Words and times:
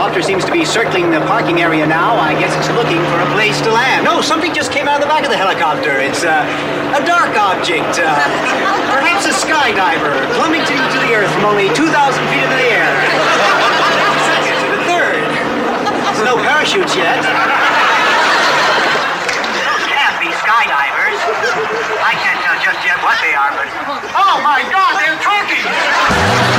helicopter 0.00 0.24
seems 0.24 0.48
to 0.48 0.50
be 0.50 0.64
circling 0.64 1.12
the 1.12 1.20
parking 1.28 1.60
area 1.60 1.84
now. 1.84 2.16
I 2.16 2.32
guess 2.32 2.56
it's 2.56 2.72
looking 2.72 3.04
for 3.12 3.20
a 3.20 3.28
place 3.36 3.60
to 3.60 3.68
land. 3.68 4.08
No, 4.08 4.24
something 4.24 4.48
just 4.56 4.72
came 4.72 4.88
out 4.88 4.96
of 4.96 5.04
the 5.04 5.12
back 5.12 5.28
of 5.28 5.30
the 5.30 5.36
helicopter. 5.36 6.00
It's 6.00 6.24
uh, 6.24 6.40
a 6.96 7.04
dark 7.04 7.36
object. 7.36 8.00
Uh, 8.00 8.08
perhaps 8.96 9.28
a 9.28 9.34
skydiver 9.36 10.16
plummeting 10.40 10.80
to 10.80 10.98
the 11.04 11.12
earth 11.12 11.28
from 11.36 11.52
only 11.52 11.68
2,000 11.76 11.84
feet 12.32 12.40
into 12.40 12.56
the 12.56 12.70
air. 12.80 12.88
Second 14.24 14.88
third. 14.88 15.20
There's 15.20 16.24
no 16.24 16.40
parachutes 16.48 16.96
yet. 16.96 17.20
Can't 19.84 20.16
be 20.16 20.32
skydivers. 20.32 21.20
I 22.00 22.16
can't 22.24 22.40
tell 22.40 22.56
just 22.64 22.80
yet 22.88 22.96
what 23.04 23.20
they 23.20 23.36
are, 23.36 23.52
but. 23.52 23.68
Oh 24.16 24.40
my 24.40 24.64
god, 24.64 24.96
they're 24.96 25.20
turkeys! 25.20 26.49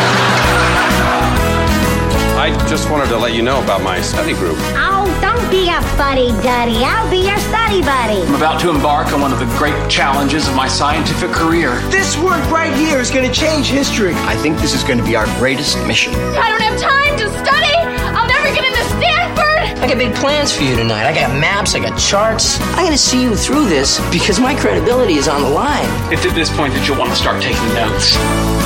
I 2.71 2.73
just 2.73 2.89
wanted 2.89 3.09
to 3.09 3.17
let 3.17 3.33
you 3.33 3.41
know 3.41 3.61
about 3.61 3.83
my 3.83 3.99
study 3.99 4.31
group. 4.31 4.55
Oh, 4.79 5.03
don't 5.19 5.43
be 5.51 5.67
a 5.67 5.81
fuddy-duddy. 5.99 6.79
I'll 6.79 7.11
be 7.11 7.27
your 7.27 7.37
study 7.51 7.81
buddy. 7.81 8.23
I'm 8.23 8.35
about 8.35 8.61
to 8.61 8.69
embark 8.69 9.11
on 9.11 9.19
one 9.19 9.33
of 9.33 9.39
the 9.39 9.45
great 9.59 9.75
challenges 9.91 10.47
of 10.47 10.55
my 10.55 10.69
scientific 10.69 11.31
career. 11.31 11.75
This 11.91 12.17
work 12.17 12.39
right 12.49 12.73
here 12.73 12.99
is 12.99 13.11
going 13.11 13.29
to 13.29 13.35
change 13.35 13.67
history. 13.67 14.13
I 14.23 14.37
think 14.37 14.57
this 14.59 14.73
is 14.73 14.85
going 14.85 14.99
to 14.99 15.03
be 15.03 15.17
our 15.17 15.25
greatest 15.35 15.85
mission. 15.85 16.15
I 16.15 16.47
don't 16.47 16.61
have 16.63 16.79
time 16.79 17.17
to 17.19 17.27
study. 17.43 17.75
I'll 18.15 18.29
never 18.29 18.55
get 18.55 18.63
into 18.63 18.83
Stanford. 18.95 19.83
I 19.83 19.87
got 19.89 19.97
big 19.97 20.15
plans 20.15 20.55
for 20.55 20.63
you 20.63 20.77
tonight. 20.77 21.03
I 21.03 21.13
got 21.13 21.37
maps, 21.37 21.75
I 21.75 21.79
got 21.79 21.99
charts. 21.99 22.57
I'm 22.71 22.85
going 22.85 22.93
to 22.93 22.97
see 22.97 23.21
you 23.21 23.35
through 23.35 23.67
this 23.67 23.99
because 24.11 24.39
my 24.39 24.55
credibility 24.55 25.15
is 25.15 25.27
on 25.27 25.41
the 25.41 25.49
line. 25.49 25.83
It's 26.13 26.25
at 26.25 26.33
this 26.35 26.49
point 26.55 26.73
that 26.75 26.87
you'll 26.87 26.97
want 26.97 27.09
to 27.09 27.17
start 27.17 27.43
taking 27.43 27.67
notes. 27.75 28.60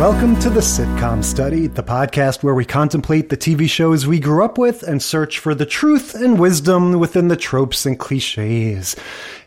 Welcome 0.00 0.40
to 0.40 0.48
the 0.48 0.60
Sitcom 0.60 1.22
Study, 1.22 1.66
the 1.66 1.82
podcast 1.82 2.42
where 2.42 2.54
we 2.54 2.64
contemplate 2.64 3.28
the 3.28 3.36
TV 3.36 3.68
shows 3.68 4.06
we 4.06 4.18
grew 4.18 4.42
up 4.42 4.56
with 4.56 4.82
and 4.82 5.02
search 5.02 5.38
for 5.38 5.54
the 5.54 5.66
truth 5.66 6.14
and 6.14 6.40
wisdom 6.40 6.98
within 6.98 7.28
the 7.28 7.36
tropes 7.36 7.84
and 7.84 7.98
cliches. 7.98 8.96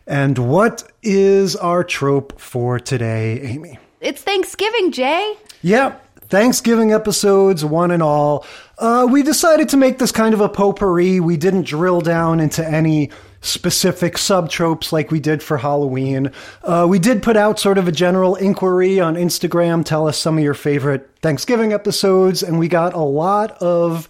And 0.06 0.38
what 0.38 0.84
is 1.02 1.56
our 1.56 1.84
trope 1.84 2.40
for 2.40 2.80
today, 2.80 3.42
Amy? 3.42 3.80
It's 4.00 4.22
Thanksgiving, 4.22 4.92
Jay. 4.92 5.36
Yeah, 5.64 5.96
Thanksgiving 6.28 6.94
episodes, 6.94 7.66
one 7.66 7.90
and 7.90 8.04
all. 8.04 8.46
Uh, 8.78 9.08
we 9.10 9.24
decided 9.24 9.70
to 9.70 9.78
make 9.78 9.98
this 9.98 10.12
kind 10.12 10.36
of 10.36 10.42
a 10.42 10.50
potpourri. 10.50 11.20
We 11.20 11.36
didn't 11.36 11.64
drill 11.66 12.02
down 12.02 12.40
into 12.40 12.64
any 12.64 13.10
specific 13.44 14.16
subtropes 14.16 14.92
like 14.92 15.12
we 15.12 15.20
did 15.20 15.44
for 15.44 15.58
Halloween. 15.58 16.32
Uh, 16.64 16.88
we 16.90 16.98
did 16.98 17.22
put 17.22 17.38
out 17.38 17.60
sort 17.60 17.78
of 17.78 17.88
a 17.88 17.92
general 17.92 18.36
inquiry 18.36 19.00
on 19.00 19.16
Instagram. 19.16 19.86
Tell 19.86 20.08
us 20.08 20.18
some 20.18 20.38
of 20.38 20.44
your 20.44 20.54
favorite 20.54 21.10
Thanksgiving 21.22 21.74
episodes, 21.74 22.42
and 22.42 22.58
we 22.58 22.68
got 22.68 22.94
a 22.94 23.00
lot 23.00 23.52
of 23.62 24.08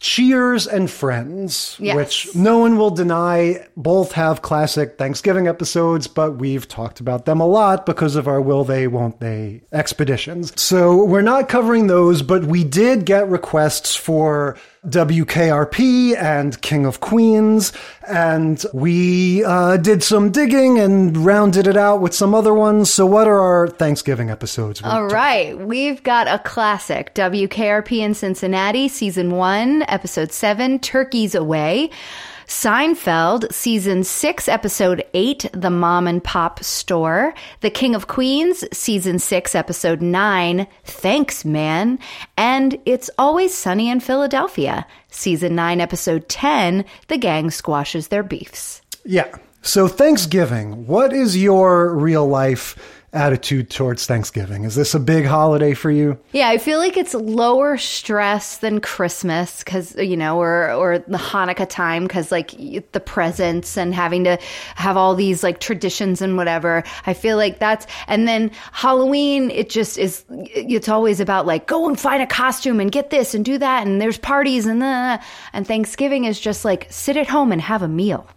Cheers 0.00 0.68
and 0.68 0.88
Friends, 0.88 1.76
Yes. 1.80 1.96
which 1.96 2.28
no 2.36 2.58
one 2.58 2.78
will 2.78 2.90
deny 2.90 3.66
both 3.76 4.12
have 4.12 4.42
classic 4.42 4.96
Thanksgiving 4.96 5.48
episodes, 5.48 6.06
but 6.06 6.36
we've 6.38 6.68
talked 6.68 7.00
about 7.00 7.24
them 7.24 7.40
a 7.40 7.46
lot 7.48 7.84
because 7.84 8.14
of 8.14 8.28
our 8.28 8.40
will 8.40 8.62
they, 8.62 8.86
won't 8.86 9.18
they 9.18 9.62
expeditions. 9.72 10.52
So 10.54 11.02
we're 11.02 11.22
not 11.22 11.48
covering 11.48 11.88
those, 11.88 12.22
but 12.22 12.44
we 12.44 12.62
did 12.62 13.06
get 13.06 13.28
requests 13.28 13.96
for 13.96 14.56
WKRP 14.86 16.16
and 16.16 16.60
King 16.62 16.86
of 16.86 17.00
Queens, 17.00 17.72
and 18.06 18.64
we 18.72 19.44
uh, 19.44 19.76
did 19.76 20.02
some 20.02 20.30
digging 20.30 20.78
and 20.78 21.16
rounded 21.16 21.66
it 21.66 21.76
out 21.76 22.00
with 22.00 22.14
some 22.14 22.34
other 22.34 22.54
ones. 22.54 22.92
So, 22.92 23.04
what 23.04 23.26
are 23.26 23.40
our 23.40 23.68
Thanksgiving 23.68 24.30
episodes? 24.30 24.80
All 24.82 25.06
right, 25.06 25.58
we've 25.58 26.02
got 26.02 26.28
a 26.28 26.38
classic 26.38 27.14
WKRP 27.14 27.98
in 27.98 28.14
Cincinnati, 28.14 28.88
season 28.88 29.32
one, 29.32 29.82
episode 29.88 30.32
seven, 30.32 30.78
Turkeys 30.78 31.34
Away. 31.34 31.90
Seinfeld, 32.48 33.52
season 33.52 34.02
six, 34.04 34.48
episode 34.48 35.04
eight, 35.12 35.50
The 35.52 35.68
Mom 35.68 36.06
and 36.06 36.24
Pop 36.24 36.64
Store. 36.64 37.34
The 37.60 37.68
King 37.68 37.94
of 37.94 38.06
Queens, 38.08 38.64
season 38.72 39.18
six, 39.18 39.54
episode 39.54 40.00
nine, 40.00 40.66
Thanks 40.82 41.44
Man. 41.44 41.98
And 42.38 42.80
It's 42.86 43.10
Always 43.18 43.54
Sunny 43.54 43.90
in 43.90 44.00
Philadelphia, 44.00 44.86
season 45.10 45.54
nine, 45.54 45.78
episode 45.82 46.26
10, 46.30 46.86
The 47.08 47.18
Gang 47.18 47.50
Squashes 47.50 48.08
Their 48.08 48.22
Beefs. 48.22 48.80
Yeah. 49.04 49.28
So 49.60 49.86
Thanksgiving, 49.86 50.86
what 50.86 51.12
is 51.12 51.36
your 51.36 51.94
real 51.94 52.26
life 52.26 52.97
attitude 53.18 53.68
towards 53.68 54.06
Thanksgiving? 54.06 54.64
Is 54.64 54.76
this 54.76 54.94
a 54.94 55.00
big 55.00 55.26
holiday 55.26 55.74
for 55.74 55.90
you? 55.90 56.18
Yeah, 56.32 56.48
I 56.48 56.58
feel 56.58 56.78
like 56.78 56.96
it's 56.96 57.14
lower 57.14 57.76
stress 57.76 58.58
than 58.58 58.80
Christmas 58.80 59.58
because 59.58 59.96
you 59.96 60.16
know, 60.16 60.40
or 60.40 60.72
or 60.72 60.98
the 60.98 61.18
Hanukkah 61.18 61.68
time 61.68 62.04
because 62.04 62.30
like 62.30 62.52
the 62.92 63.00
presents 63.00 63.76
and 63.76 63.94
having 63.94 64.24
to 64.24 64.38
have 64.76 64.96
all 64.96 65.14
these 65.14 65.42
like 65.42 65.58
traditions 65.58 66.22
and 66.22 66.36
whatever. 66.36 66.84
I 67.06 67.14
feel 67.14 67.36
like 67.36 67.58
that's 67.58 67.86
and 68.06 68.28
then 68.28 68.52
Halloween. 68.72 69.50
It 69.50 69.68
just 69.68 69.98
is. 69.98 70.24
It's 70.30 70.88
always 70.88 71.18
about 71.18 71.46
like 71.46 71.66
go 71.66 71.88
and 71.88 71.98
find 71.98 72.22
a 72.22 72.26
costume 72.26 72.78
and 72.78 72.92
get 72.92 73.10
this 73.10 73.34
and 73.34 73.44
do 73.44 73.58
that 73.58 73.86
and 73.86 74.00
there's 74.00 74.18
parties 74.18 74.66
and 74.66 74.80
the 74.80 75.20
and 75.52 75.66
Thanksgiving 75.66 76.24
is 76.24 76.38
just 76.38 76.64
like 76.64 76.86
sit 76.90 77.16
at 77.16 77.26
home 77.26 77.50
and 77.50 77.60
have 77.60 77.82
a 77.82 77.88
meal. 77.88 78.28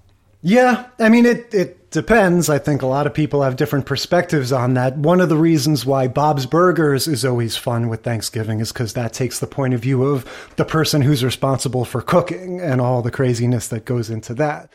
Yeah, 0.41 0.87
I 0.97 1.09
mean 1.09 1.25
it 1.25 1.53
it 1.53 1.91
depends. 1.91 2.49
I 2.49 2.57
think 2.57 2.81
a 2.81 2.87
lot 2.87 3.05
of 3.05 3.13
people 3.13 3.43
have 3.43 3.57
different 3.57 3.85
perspectives 3.85 4.51
on 4.51 4.73
that. 4.73 4.97
One 4.97 5.21
of 5.21 5.29
the 5.29 5.37
reasons 5.37 5.85
why 5.85 6.07
Bob's 6.07 6.45
Burgers 6.45 7.07
is 7.07 7.23
always 7.23 7.57
fun 7.57 7.89
with 7.89 8.01
Thanksgiving 8.03 8.59
is 8.59 8.71
cuz 8.71 8.93
that 8.93 9.13
takes 9.13 9.39
the 9.39 9.47
point 9.47 9.73
of 9.73 9.81
view 9.81 10.03
of 10.03 10.25
the 10.55 10.65
person 10.65 11.01
who's 11.03 11.23
responsible 11.23 11.85
for 11.85 12.01
cooking 12.01 12.59
and 12.59 12.81
all 12.81 13.01
the 13.01 13.11
craziness 13.11 13.67
that 13.67 13.85
goes 13.85 14.09
into 14.09 14.33
that. 14.35 14.69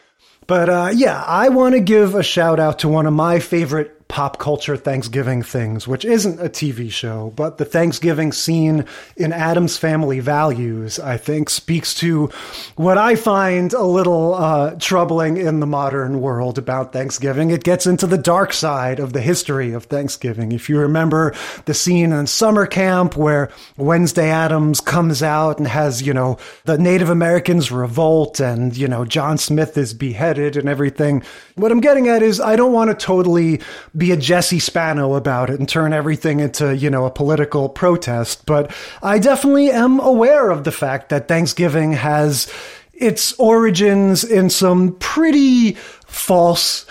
But 0.47 0.69
uh, 0.69 0.91
yeah, 0.95 1.25
I 1.27 1.49
want 1.49 1.75
to 1.75 1.81
give 1.81 2.15
a 2.15 2.23
shout 2.23 2.61
out 2.61 2.79
to 2.81 2.89
one 2.89 3.07
of 3.07 3.13
my 3.13 3.41
favorite 3.41 3.96
pop 4.09 4.39
culture 4.39 4.77
Thanksgiving 4.77 5.43
things, 5.43 5.89
which 5.89 6.05
isn't 6.05 6.41
a 6.41 6.49
TV 6.49 6.91
show, 6.91 7.33
but 7.35 7.59
the 7.59 7.65
Thanksgiving 7.65 8.33
scene 8.33 8.85
in 9.17 9.33
Addams 9.33 9.77
Family 9.77 10.21
Values, 10.21 10.99
I 11.01 11.17
think, 11.17 11.51
speaks 11.51 11.93
to 11.95 12.31
what 12.77 12.99
I 12.99 13.17
find 13.17 13.73
a 13.73 13.83
little 13.83 14.35
uh, 14.35 14.77
troubling 14.79 15.37
in 15.37 15.61
the 15.61 15.67
modern 15.67 16.21
world 16.21 16.57
about 16.57 16.93
Thanksgiving. 16.93 17.51
It 17.51 17.65
gets 17.65 17.87
into 17.87 18.07
the 18.07 18.19
dark 18.19 18.53
side 18.53 19.01
of 19.01 19.13
the 19.13 19.21
history 19.21 19.73
of 19.73 19.85
Thanksgiving. 19.85 20.53
If 20.53 20.69
you 20.69 20.79
remember 20.79 21.35
the 21.65 21.75
scene 21.75 22.13
in 22.13 22.27
summer 22.29 22.67
camp 22.67 23.17
where 23.17 23.51
Wednesday 23.77 24.31
Addams 24.31 24.81
comes 24.81 25.23
out 25.23 25.59
and 25.59 25.67
has, 25.67 26.03
you 26.03 26.15
know, 26.15 26.39
the 26.65 26.79
Native 26.79 27.11
Americans 27.11 27.73
revolt 27.73 28.41
and, 28.41 28.77
you 28.77 28.87
know, 28.87 29.05
John 29.05 29.37
Smith 29.37 29.77
is 29.77 29.93
beheaded 29.93 30.57
and 30.57 30.69
everything. 30.69 31.25
What 31.57 31.73
I'm 31.73 31.81
getting 31.81 32.09
at 32.09 32.23
is 32.23 32.41
I 32.41 32.55
don't 32.55 32.73
want 32.73 32.91
to 32.91 33.07
totally 33.07 33.61
be 33.97 34.11
a 34.11 34.17
Jesse 34.17 34.59
Spano 34.59 35.15
about 35.15 35.51
it 35.51 35.59
and 35.59 35.69
turn 35.69 35.93
everything 35.93 36.41
into, 36.41 36.77
you 36.77 36.91
know, 36.91 37.07
a 37.07 37.11
political 37.11 37.69
protest, 37.69 38.45
but 38.47 38.71
I 39.03 39.19
definitely 39.19 39.71
am 39.71 40.01
aware 40.01 40.51
of 40.51 40.65
the 40.65 40.73
fact 40.73 41.09
that 41.09 41.29
Thanksgiving 41.29 41.93
has 41.93 42.53
its 42.93 43.33
origins 43.35 44.25
in 44.25 44.51
some 44.51 44.97
pretty 44.99 45.73
false, 46.07 46.87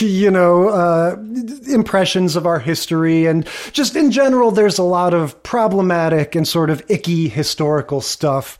you 0.00 0.30
know, 0.30 0.68
uh, 0.68 1.16
impressions 1.68 2.36
of 2.36 2.46
our 2.46 2.58
history. 2.58 3.26
And 3.26 3.48
just 3.72 3.96
in 3.96 4.10
general, 4.10 4.50
there's 4.50 4.78
a 4.78 4.82
lot 4.82 5.14
of 5.14 5.42
problematic 5.42 6.34
and 6.34 6.46
sort 6.46 6.70
of 6.70 6.82
icky 6.88 7.28
historical 7.28 8.00
stuff 8.00 8.58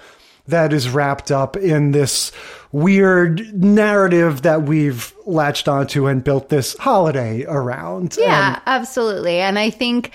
that 0.49 0.73
is 0.73 0.89
wrapped 0.89 1.31
up 1.31 1.57
in 1.57 1.93
this 1.93 2.33
weird 2.73 3.53
narrative 3.55 4.43
that 4.43 4.62
we've 4.62 5.15
latched 5.25 5.69
onto 5.69 6.07
and 6.07 6.23
built 6.23 6.49
this 6.49 6.77
holiday 6.79 7.45
around. 7.47 8.17
Yeah, 8.19 8.61
absolutely. 8.67 9.39
And 9.39 9.59
I 9.59 9.71
think 9.71 10.12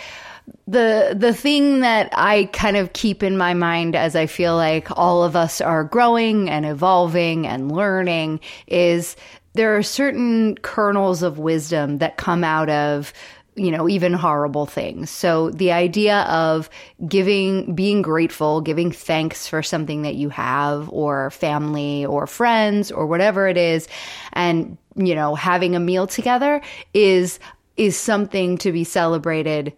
the 0.68 1.16
the 1.18 1.34
thing 1.34 1.82
that 1.82 2.10
I 2.14 2.46
kind 2.54 2.78
of 2.78 2.94
keep 2.94 3.24
in 3.24 3.38
my 3.38 3.54
mind 3.54 3.96
as 3.96 4.16
I 4.16 4.26
feel 4.26 4.56
like 4.56 4.88
all 4.98 5.24
of 5.24 5.36
us 5.36 5.60
are 5.62 5.84
growing 5.84 6.50
and 6.50 6.66
evolving 6.66 7.48
and 7.48 7.72
learning 7.72 8.40
is 8.68 9.16
there 9.54 9.76
are 9.76 9.84
certain 9.84 10.56
kernels 10.62 11.24
of 11.24 11.40
wisdom 11.40 11.98
that 11.98 12.18
come 12.18 12.44
out 12.44 12.70
of 12.70 13.12
you 13.56 13.70
know 13.70 13.90
even 13.90 14.14
horrible 14.14 14.66
things 14.66 15.10
so 15.10 15.50
the 15.52 15.72
idea 15.72 16.22
of 16.22 16.70
giving 17.08 17.76
being 17.76 18.02
grateful 18.02 18.62
giving 18.62 18.92
thanks 18.92 19.48
for 19.48 19.62
something 19.62 20.04
that 20.04 20.16
you 20.16 20.30
have 20.30 20.90
or 20.90 21.30
family 21.32 22.06
or 22.06 22.26
friends 22.26 22.92
or 22.92 23.06
whatever 23.06 23.48
it 23.48 23.58
is 23.58 23.88
and 24.34 24.78
you 24.96 25.14
know 25.14 25.36
having 25.36 25.76
a 25.76 25.80
meal 25.80 26.08
together 26.08 26.62
is 26.94 27.40
is 27.78 27.98
something 27.98 28.58
to 28.58 28.72
be 28.72 28.84
celebrated 28.84 29.74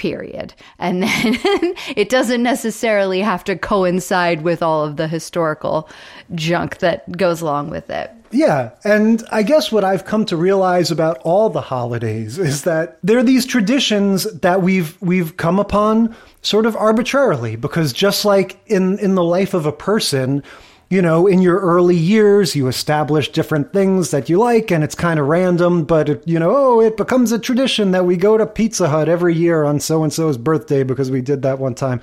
period. 0.00 0.54
And 0.78 1.02
then 1.02 1.10
it 1.94 2.08
doesn't 2.08 2.42
necessarily 2.42 3.20
have 3.20 3.44
to 3.44 3.54
coincide 3.54 4.40
with 4.40 4.62
all 4.62 4.82
of 4.82 4.96
the 4.96 5.06
historical 5.06 5.90
junk 6.34 6.78
that 6.78 7.16
goes 7.18 7.42
along 7.42 7.68
with 7.68 7.90
it. 7.90 8.10
Yeah, 8.32 8.70
and 8.84 9.24
I 9.32 9.42
guess 9.42 9.72
what 9.72 9.82
I've 9.82 10.04
come 10.04 10.24
to 10.26 10.36
realize 10.36 10.92
about 10.92 11.18
all 11.24 11.50
the 11.50 11.60
holidays 11.60 12.38
is 12.38 12.62
that 12.62 12.98
there 13.02 13.18
are 13.18 13.24
these 13.24 13.44
traditions 13.44 14.24
that 14.40 14.62
we've 14.62 14.96
we've 15.00 15.36
come 15.36 15.58
upon 15.58 16.14
sort 16.42 16.64
of 16.64 16.76
arbitrarily 16.76 17.56
because 17.56 17.92
just 17.92 18.24
like 18.24 18.60
in 18.66 18.98
in 19.00 19.16
the 19.16 19.24
life 19.24 19.52
of 19.52 19.66
a 19.66 19.72
person, 19.72 20.44
you 20.90 21.02
know, 21.02 21.26
in 21.26 21.42
your 21.42 21.58
early 21.58 21.96
years, 21.96 22.54
you 22.54 22.68
establish 22.68 23.32
different 23.32 23.72
things 23.72 24.12
that 24.12 24.28
you 24.28 24.38
like, 24.38 24.70
and 24.70 24.84
it's 24.84 24.94
kind 24.94 25.18
of 25.18 25.26
random, 25.26 25.84
but 25.84 26.08
it, 26.08 26.22
you 26.26 26.38
know, 26.38 26.54
oh, 26.54 26.80
it 26.80 26.96
becomes 26.96 27.32
a 27.32 27.38
tradition 27.38 27.90
that 27.90 28.06
we 28.06 28.16
go 28.16 28.38
to 28.38 28.46
Pizza 28.46 28.88
Hut 28.88 29.08
every 29.08 29.34
year 29.34 29.64
on 29.64 29.80
so 29.80 30.04
and 30.04 30.12
so's 30.12 30.36
birthday 30.36 30.84
because 30.84 31.10
we 31.10 31.20
did 31.20 31.42
that 31.42 31.58
one 31.58 31.74
time. 31.74 32.00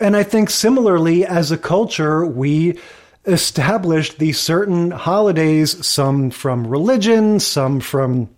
And 0.00 0.16
I 0.16 0.24
think 0.24 0.50
similarly, 0.50 1.24
as 1.24 1.52
a 1.52 1.58
culture, 1.58 2.26
we 2.26 2.80
established 3.24 4.18
these 4.18 4.38
certain 4.38 4.90
holidays, 4.90 5.86
some 5.86 6.30
from 6.30 6.66
religion, 6.66 7.40
some 7.40 7.80
from 7.80 8.28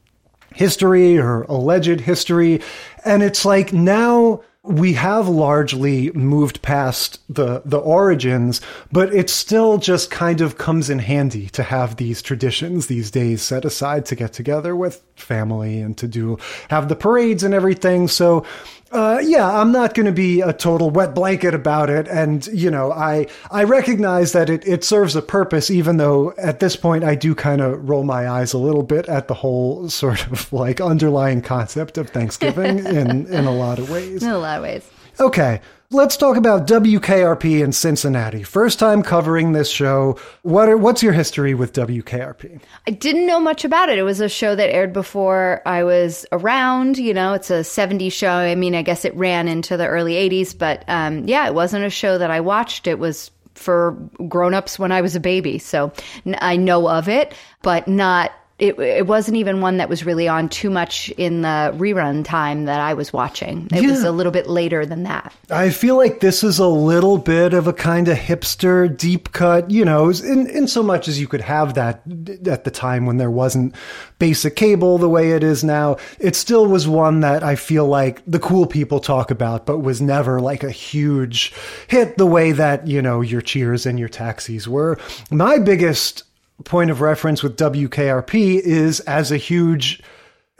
history 0.54 1.18
or 1.18 1.42
alleged 1.42 2.00
history. 2.00 2.60
And 3.04 3.22
it's 3.22 3.44
like 3.44 3.72
now 3.72 4.42
we 4.62 4.94
have 4.94 5.28
largely 5.28 6.10
moved 6.12 6.62
past 6.62 7.20
the 7.28 7.60
the 7.66 7.78
origins, 7.78 8.62
but 8.90 9.14
it 9.14 9.28
still 9.28 9.76
just 9.76 10.10
kind 10.10 10.40
of 10.40 10.56
comes 10.56 10.88
in 10.88 11.00
handy 11.00 11.50
to 11.50 11.62
have 11.62 11.96
these 11.96 12.22
traditions 12.22 12.86
these 12.86 13.10
days 13.10 13.42
set 13.42 13.66
aside 13.66 14.06
to 14.06 14.14
get 14.14 14.32
together 14.32 14.74
with 14.74 15.04
family 15.16 15.80
and 15.80 15.98
to 15.98 16.08
do 16.08 16.38
have 16.70 16.88
the 16.88 16.96
parades 16.96 17.42
and 17.42 17.52
everything. 17.52 18.08
So 18.08 18.46
uh, 18.94 19.18
yeah, 19.18 19.60
I'm 19.60 19.72
not 19.72 19.94
going 19.94 20.06
to 20.06 20.12
be 20.12 20.40
a 20.40 20.52
total 20.52 20.88
wet 20.88 21.16
blanket 21.16 21.52
about 21.52 21.90
it, 21.90 22.06
and 22.06 22.46
you 22.46 22.70
know, 22.70 22.92
I 22.92 23.26
I 23.50 23.64
recognize 23.64 24.30
that 24.32 24.48
it 24.48 24.66
it 24.66 24.84
serves 24.84 25.16
a 25.16 25.22
purpose, 25.22 25.68
even 25.68 25.96
though 25.96 26.32
at 26.38 26.60
this 26.60 26.76
point 26.76 27.02
I 27.02 27.16
do 27.16 27.34
kind 27.34 27.60
of 27.60 27.88
roll 27.88 28.04
my 28.04 28.28
eyes 28.28 28.52
a 28.52 28.58
little 28.58 28.84
bit 28.84 29.08
at 29.08 29.26
the 29.26 29.34
whole 29.34 29.88
sort 29.88 30.24
of 30.28 30.52
like 30.52 30.80
underlying 30.80 31.42
concept 31.42 31.98
of 31.98 32.10
Thanksgiving 32.10 32.78
in 32.86 33.26
in 33.26 33.46
a 33.46 33.52
lot 33.52 33.80
of 33.80 33.90
ways. 33.90 34.22
In 34.22 34.30
a 34.30 34.38
lot 34.38 34.58
of 34.58 34.62
ways. 34.62 34.88
Okay, 35.18 35.60
let's 35.90 36.16
talk 36.16 36.36
about 36.36 36.66
WKRP 36.66 37.62
in 37.62 37.72
Cincinnati. 37.72 38.42
First 38.42 38.78
time 38.78 39.02
covering 39.02 39.52
this 39.52 39.70
show. 39.70 40.18
What 40.42 40.68
are, 40.68 40.76
what's 40.76 41.02
your 41.02 41.12
history 41.12 41.54
with 41.54 41.72
WKRP? 41.72 42.60
I 42.86 42.90
didn't 42.90 43.26
know 43.26 43.40
much 43.40 43.64
about 43.64 43.88
it. 43.88 43.98
It 43.98 44.02
was 44.02 44.20
a 44.20 44.28
show 44.28 44.54
that 44.56 44.74
aired 44.74 44.92
before 44.92 45.62
I 45.66 45.84
was 45.84 46.26
around. 46.32 46.98
You 46.98 47.14
know, 47.14 47.34
it's 47.34 47.50
a 47.50 47.60
70s 47.60 48.12
show. 48.12 48.32
I 48.32 48.54
mean, 48.54 48.74
I 48.74 48.82
guess 48.82 49.04
it 49.04 49.14
ran 49.14 49.48
into 49.48 49.76
the 49.76 49.86
early 49.86 50.14
80s, 50.14 50.56
but 50.56 50.84
um, 50.88 51.26
yeah, 51.26 51.46
it 51.46 51.54
wasn't 51.54 51.84
a 51.84 51.90
show 51.90 52.18
that 52.18 52.30
I 52.30 52.40
watched. 52.40 52.86
It 52.86 52.98
was 52.98 53.30
for 53.54 53.92
grown-ups 54.28 54.78
when 54.78 54.90
I 54.90 55.00
was 55.00 55.14
a 55.14 55.20
baby. 55.20 55.58
So 55.58 55.92
I 56.38 56.56
know 56.56 56.88
of 56.88 57.08
it, 57.08 57.34
but 57.62 57.86
not 57.86 58.32
it, 58.58 58.78
it 58.78 59.06
wasn't 59.08 59.36
even 59.36 59.60
one 59.60 59.78
that 59.78 59.88
was 59.88 60.06
really 60.06 60.28
on 60.28 60.48
too 60.48 60.70
much 60.70 61.10
in 61.16 61.42
the 61.42 61.74
rerun 61.76 62.24
time 62.24 62.66
that 62.66 62.80
I 62.80 62.94
was 62.94 63.12
watching. 63.12 63.66
It 63.72 63.82
Yeah. 63.82 63.90
was 63.90 64.04
a 64.04 64.12
little 64.12 64.30
bit 64.30 64.46
later 64.48 64.86
than 64.86 65.02
that. 65.02 65.32
I 65.50 65.70
feel 65.70 65.96
like 65.96 66.20
this 66.20 66.44
is 66.44 66.60
a 66.60 66.68
little 66.68 67.18
bit 67.18 67.52
of 67.52 67.66
a 67.66 67.72
kind 67.72 68.06
of 68.06 68.16
hipster 68.16 68.96
deep 68.96 69.32
cut, 69.32 69.72
you 69.72 69.84
know, 69.84 70.08
in, 70.10 70.46
in 70.46 70.68
so 70.68 70.84
much 70.84 71.08
as 71.08 71.18
you 71.20 71.26
could 71.26 71.40
have 71.40 71.74
that 71.74 72.02
at 72.46 72.62
the 72.62 72.70
time 72.70 73.06
when 73.06 73.16
there 73.16 73.30
wasn't 73.30 73.74
basic 74.20 74.54
cable 74.54 74.98
the 74.98 75.08
way 75.08 75.32
it 75.32 75.42
is 75.42 75.64
now. 75.64 75.96
It 76.20 76.36
still 76.36 76.66
was 76.66 76.86
one 76.86 77.20
that 77.20 77.42
I 77.42 77.56
feel 77.56 77.86
like 77.86 78.22
the 78.24 78.38
cool 78.38 78.66
people 78.66 79.00
talk 79.00 79.32
about, 79.32 79.66
but 79.66 79.78
was 79.78 80.00
never 80.00 80.40
like 80.40 80.62
a 80.62 80.70
huge 80.70 81.52
hit 81.88 82.18
the 82.18 82.26
way 82.26 82.52
that, 82.52 82.86
you 82.86 83.02
know, 83.02 83.20
your 83.20 83.40
cheers 83.40 83.84
and 83.84 83.98
your 83.98 84.08
taxis 84.08 84.68
were. 84.68 84.96
My 85.32 85.58
biggest 85.58 86.22
point 86.62 86.90
of 86.90 87.00
reference 87.00 87.42
with 87.42 87.56
WKRP 87.56 88.60
is 88.60 89.00
as 89.00 89.32
a 89.32 89.36
huge 89.36 90.02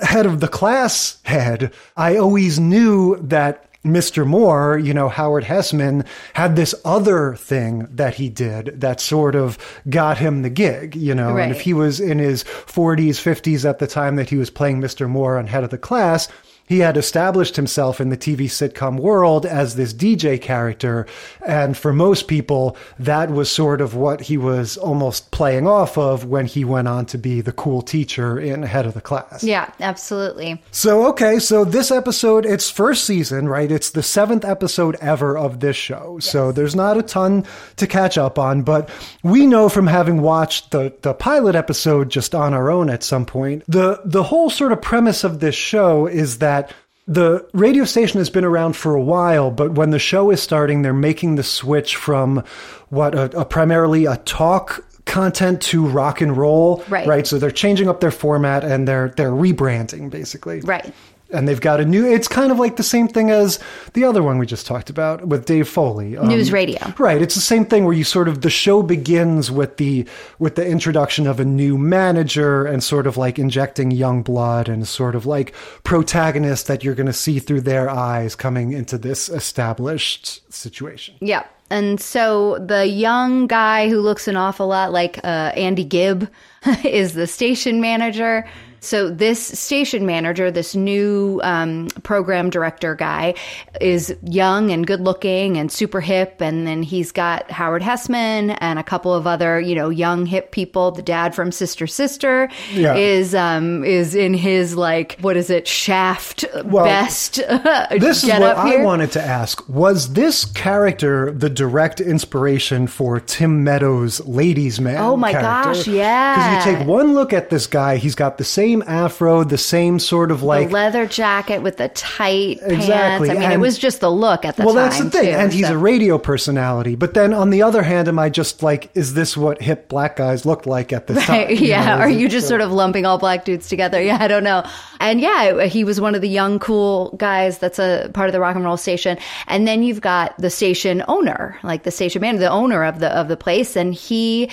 head 0.01 0.27
of 0.27 0.41
the 0.41 0.49
class 0.49 1.19
head, 1.25 1.73
I 1.97 2.17
always 2.17 2.59
knew 2.59 3.17
that 3.23 3.69
Mr. 3.85 4.27
Moore, 4.27 4.79
you 4.79 4.95
know, 4.95 5.09
Howard 5.09 5.45
Hesseman, 5.45 6.07
had 6.33 6.57
this 6.57 6.75
other 6.85 7.37
thing 7.37 7.87
that 7.91 8.15
he 8.15 8.31
did 8.31 8.81
that 8.81 8.99
sort 9.01 9.35
of 9.35 9.59
got 9.91 10.17
him 10.17 10.43
the 10.43 10.51
gig, 10.51 10.97
you 10.97 11.15
know. 11.15 11.37
And 11.37 11.53
if 11.53 11.61
he 11.61 11.75
was 11.75 12.01
in 12.01 12.19
his 12.19 12.45
40s, 12.45 13.21
50s 13.21 13.69
at 13.69 13.79
the 13.81 13.87
time 13.87 14.17
that 14.17 14.31
he 14.31 14.37
was 14.37 14.49
playing 14.49 14.81
Mr. 14.81 15.09
Moore 15.09 15.37
on 15.37 15.47
Head 15.47 15.65
of 15.65 15.71
the 15.71 15.79
Class, 15.79 16.29
he 16.67 16.79
had 16.79 16.97
established 16.97 17.57
himself 17.57 18.01
in 18.01 18.09
the 18.09 18.17
TV 18.17 18.47
sitcom 18.47 18.99
world 18.99 19.45
as 19.45 19.77
this 19.77 19.93
DJ 19.93 20.41
character. 20.41 21.07
And 21.45 21.77
for 21.77 21.93
most 21.93 22.27
people, 22.27 22.77
that 22.99 23.31
was 23.31 23.51
sort 23.51 23.81
of 23.81 23.95
what 23.95 24.23
he 24.23 24.37
was 24.37 24.77
almost 24.77 25.31
playing 25.31 25.67
off 25.67 25.99
of 25.99 26.25
when 26.25 26.47
he 26.47 26.65
went 26.65 26.89
on 26.89 27.07
to 27.07 27.19
be 27.19 27.41
the 27.41 27.53
cool 27.53 27.83
teacher 27.83 28.39
in 28.39 28.63
Head 28.63 28.87
of 28.87 28.95
the 28.95 29.01
Class. 29.01 29.45
Yeah, 29.45 29.71
absolutely. 29.81 30.63
So, 30.71 31.07
okay, 31.09 31.39
so 31.39 31.65
this 31.65 31.91
episode, 31.91 32.47
it's 32.47 32.71
first 32.71 33.05
season, 33.05 33.49
right? 33.49 33.71
It's 33.71 33.91
the 33.91 34.03
seventh 34.03 34.45
episode 34.45 34.97
ever 34.97 35.37
of 35.37 35.61
this 35.61 35.77
show. 35.77 36.19
So 36.21 36.53
there's 36.53 36.75
not 36.75 36.97
a 36.97 37.03
ton 37.03 37.45
to 37.77 37.87
catch 37.87 38.17
up 38.17 38.39
on, 38.39 38.63
but 38.63 38.89
we 39.23 39.47
know 39.47 39.69
from 39.69 39.87
having 39.87 40.23
watched 40.23 40.71
the, 40.71 40.95
the 41.03 41.15
pilot 41.15 41.55
episode 41.55 42.09
just 42.09 42.35
on 42.35 42.55
our 42.55 42.71
own 42.71 42.89
at 42.89 43.03
some 43.03 43.27
point, 43.27 43.65
the, 43.69 44.01
the 44.05 44.23
whole 44.23 44.49
sort 44.49 44.73
of 44.73 44.81
premise 44.81 45.25
of 45.25 45.41
this 45.41 45.55
show 45.55 46.07
is 46.07 46.39
that 46.39 46.64
the 47.07 47.47
radio 47.53 47.85
station 47.85 48.19
has 48.19 48.31
been 48.31 48.45
around 48.45 48.75
for 48.77 48.95
a 48.95 49.03
while, 49.03 49.51
but 49.51 49.73
when 49.73 49.91
the 49.91 49.99
show 49.99 50.31
is 50.31 50.41
starting, 50.43 50.83
they're 50.83 50.93
making 50.95 51.35
the 51.35 51.43
switch 51.43 51.97
from 51.97 52.43
what 52.89 53.15
a, 53.15 53.39
a 53.41 53.45
primarily 53.45 54.07
a 54.07 54.17
talk 54.19 54.85
content 55.05 55.61
to 55.61 55.87
rock 55.87 56.23
and 56.23 56.35
roll, 56.37 56.83
Right. 56.89 57.07
right? 57.07 57.27
So 57.27 57.39
they're 57.39 57.51
changing 57.51 57.89
up 57.89 58.01
their 58.01 58.11
format 58.11 58.65
and 58.65 58.89
they're 58.89 59.09
they're 59.11 59.31
rebranding 59.33 60.09
basically, 60.09 60.61
Right. 60.61 60.95
And 61.31 61.49
they've 61.49 61.61
got 61.61 61.81
a 61.81 61.85
new. 61.85 62.07
It's 62.07 62.29
kind 62.29 62.53
of 62.53 62.59
like 62.59 62.77
the 62.77 62.83
same 62.83 63.09
thing 63.09 63.31
as 63.31 63.59
the 63.95 64.05
other 64.05 64.23
one 64.23 64.39
we 64.39 64.47
just 64.47 64.67
talked 64.67 64.89
about 64.89 65.27
with 65.27 65.47
Dave 65.47 65.69
Foley, 65.69 66.17
um, 66.17 66.29
News 66.29 66.53
radio. 66.53 66.79
Right. 66.99 67.21
It's 67.21 67.35
the 67.35 67.41
same 67.41 67.65
thing 67.65 67.85
where 67.85 67.95
you 67.95 68.05
sort 68.05 68.29
of 68.29 68.43
the 68.43 68.51
show 68.51 68.83
begins 68.83 69.51
with 69.51 69.79
the 69.79 70.07
with 70.39 70.55
the 70.55 70.67
introduction 70.67 71.27
of 71.27 71.41
a 71.41 71.45
new 71.45 71.77
manager 71.77 72.67
and 72.67 72.85
sort 72.85 73.07
of 73.07 73.17
like 73.17 73.39
injecting 73.39 73.91
young 73.91 74.23
blood 74.23 74.69
and 74.69 74.87
sort 74.87 75.15
of 75.15 75.27
like 75.27 75.55
protagonist 75.83 76.67
that 76.69 76.85
you're 76.85 76.95
going 76.95 77.07
to 77.07 77.13
see 77.13 77.39
through 77.39 77.63
their 77.63 77.89
eyes 77.91 78.37
coming 78.37 78.73
into 78.73 78.99
this 78.99 79.29
established 79.29 80.41
situation. 80.53 81.17
Yeah. 81.21 81.45
And 81.71 82.01
so 82.01 82.59
the 82.59 82.87
young 82.87 83.47
guy 83.47 83.89
who 83.89 84.01
looks 84.01 84.29
an 84.29 84.37
awful 84.37 84.69
lot 84.69 84.93
like 84.93 85.19
uh, 85.25 85.53
Andy 85.57 85.85
Gibb 85.85 86.31
is 86.85 87.15
the 87.15 87.27
station 87.27 87.81
manager. 87.81 88.47
So 88.85 89.11
this 89.11 89.41
station 89.59 90.07
manager, 90.07 90.51
this 90.51 90.75
new 90.75 91.41
um, 91.43 91.89
program 92.03 92.51
director 92.51 92.95
guy, 92.95 93.35
is 93.81 94.15
young 94.23 94.71
and 94.71 94.87
good 94.87 95.01
looking 95.01 95.57
and 95.57 95.73
super 95.73 96.01
hip. 96.01 96.41
And 96.41 96.67
then 96.67 96.83
he's 96.83 97.11
got 97.13 97.51
Howard 97.51 97.83
Hesseman 97.83 98.57
and 98.61 98.79
a 98.79 98.83
couple 98.83 99.13
of 99.15 99.27
other, 99.27 99.61
you 99.61 99.75
know, 99.75 99.89
young 99.89 100.27
hip 100.27 100.53
people. 100.53 100.91
The 100.91 101.03
dad 101.03 101.35
from 101.35 101.51
Sister 101.53 101.87
Sister 101.87 102.49
Yeah. 102.73 102.95
is 102.95 103.35
um, 103.35 103.85
is 103.85 104.15
in 104.15 104.35
his 104.35 104.77
like 104.77 105.19
what 105.21 105.37
is 105.37 105.51
it 105.51 105.67
shaft 105.67 106.45
Well, 106.65 106.85
best 106.85 107.37
This 107.91 108.23
is 108.25 108.31
what 108.31 108.57
I 108.57 108.77
wanted 108.83 109.13
to 109.13 109.23
ask. 109.23 109.67
Was 109.69 110.13
this 110.15 110.45
character 110.45 111.31
the 111.33 111.51
direct 111.51 112.01
inspiration 112.01 112.87
for 112.87 113.21
Tim 113.21 113.65
Meadows' 113.65 114.25
Ladies 114.27 114.81
Man? 114.81 114.99
Oh 114.99 115.17
my 115.17 115.33
character? 115.33 115.75
gosh, 115.75 115.87
yeah. 115.87 116.35
Because 116.59 116.67
you 116.67 116.77
take 116.77 116.87
one 116.87 117.15
look 117.15 117.33
at 117.33 117.51
this 117.51 117.67
guy, 117.67 117.97
he's 117.97 118.15
got 118.15 118.39
the 118.39 118.45
same 118.45 118.74
afro, 118.83 119.45
the 119.45 119.59
same 119.59 119.99
sort 119.99 120.31
of 120.31 120.43
like. 120.43 120.69
the 120.69 120.75
leather 120.75 121.07
jacket 121.07 121.63
with 121.63 121.77
the 121.77 121.89
tight 121.89 122.59
Exactly, 122.63 123.29
pants. 123.29 123.43
I 123.45 123.49
mean, 123.49 123.51
it 123.53 123.61
was 123.61 123.79
just 123.79 124.01
the 124.01 124.11
look 124.11 124.45
at 124.45 124.57
the 124.57 124.65
well, 124.65 124.75
time. 124.75 124.83
Well, 124.83 124.91
that's 124.91 124.99
the 125.03 125.11
thing, 125.11 125.33
too, 125.33 125.39
and 125.39 125.53
he's 125.53 125.69
a 125.69 125.79
radio 125.79 126.19
personality. 126.19 126.97
But 126.97 127.15
then, 127.15 127.33
on 127.33 127.51
the 127.51 127.63
other 127.63 127.83
hand, 127.83 128.09
am 128.09 128.19
I 128.19 128.29
just 128.31 128.63
like, 128.63 128.91
is 128.95 129.15
this 129.15 129.37
what 129.37 129.61
hip 129.63 129.89
black 129.89 130.17
guys 130.17 130.45
looked 130.45 130.67
like 130.67 130.93
at 130.93 131.07
this 131.07 131.25
time? 131.27 131.51
You 131.51 131.57
yeah. 131.57 131.85
know, 131.97 132.03
Are 132.03 132.09
you 132.09 132.29
just 132.29 132.47
so- 132.47 132.51
sort 132.51 132.61
of 132.61 132.73
lumping 132.73 133.07
all 133.07 133.19
black 133.19 133.45
dudes 133.45 133.69
together? 133.69 134.01
Yeah, 134.03 134.19
I 134.21 134.29
don't 134.29 134.45
know. 134.45 134.65
And 135.01 135.21
yeah, 135.21 135.65
he 135.65 135.85
was 135.85 136.01
one 136.01 136.15
of 136.15 136.21
the 136.21 136.29
young, 136.29 136.59
cool 136.59 137.15
guys 137.19 137.59
that's 137.59 137.79
a 137.79 138.11
part 138.15 138.29
of 138.29 138.33
the 138.33 138.41
rock 138.41 138.57
and 138.57 138.65
roll 138.65 138.77
station. 138.77 139.19
And 139.47 139.67
then 139.69 139.83
you've 139.83 140.01
got 140.01 140.37
the 140.39 140.51
station 140.51 141.05
owner, 141.09 141.59
like 141.63 141.83
the 141.83 141.91
station 141.91 142.21
manager, 142.21 142.41
the 142.41 142.51
owner 142.51 142.85
of 142.85 143.01
the 143.01 143.09
of 143.09 143.29
the 143.29 143.37
place, 143.37 143.77
and 143.77 143.93
he 143.95 144.51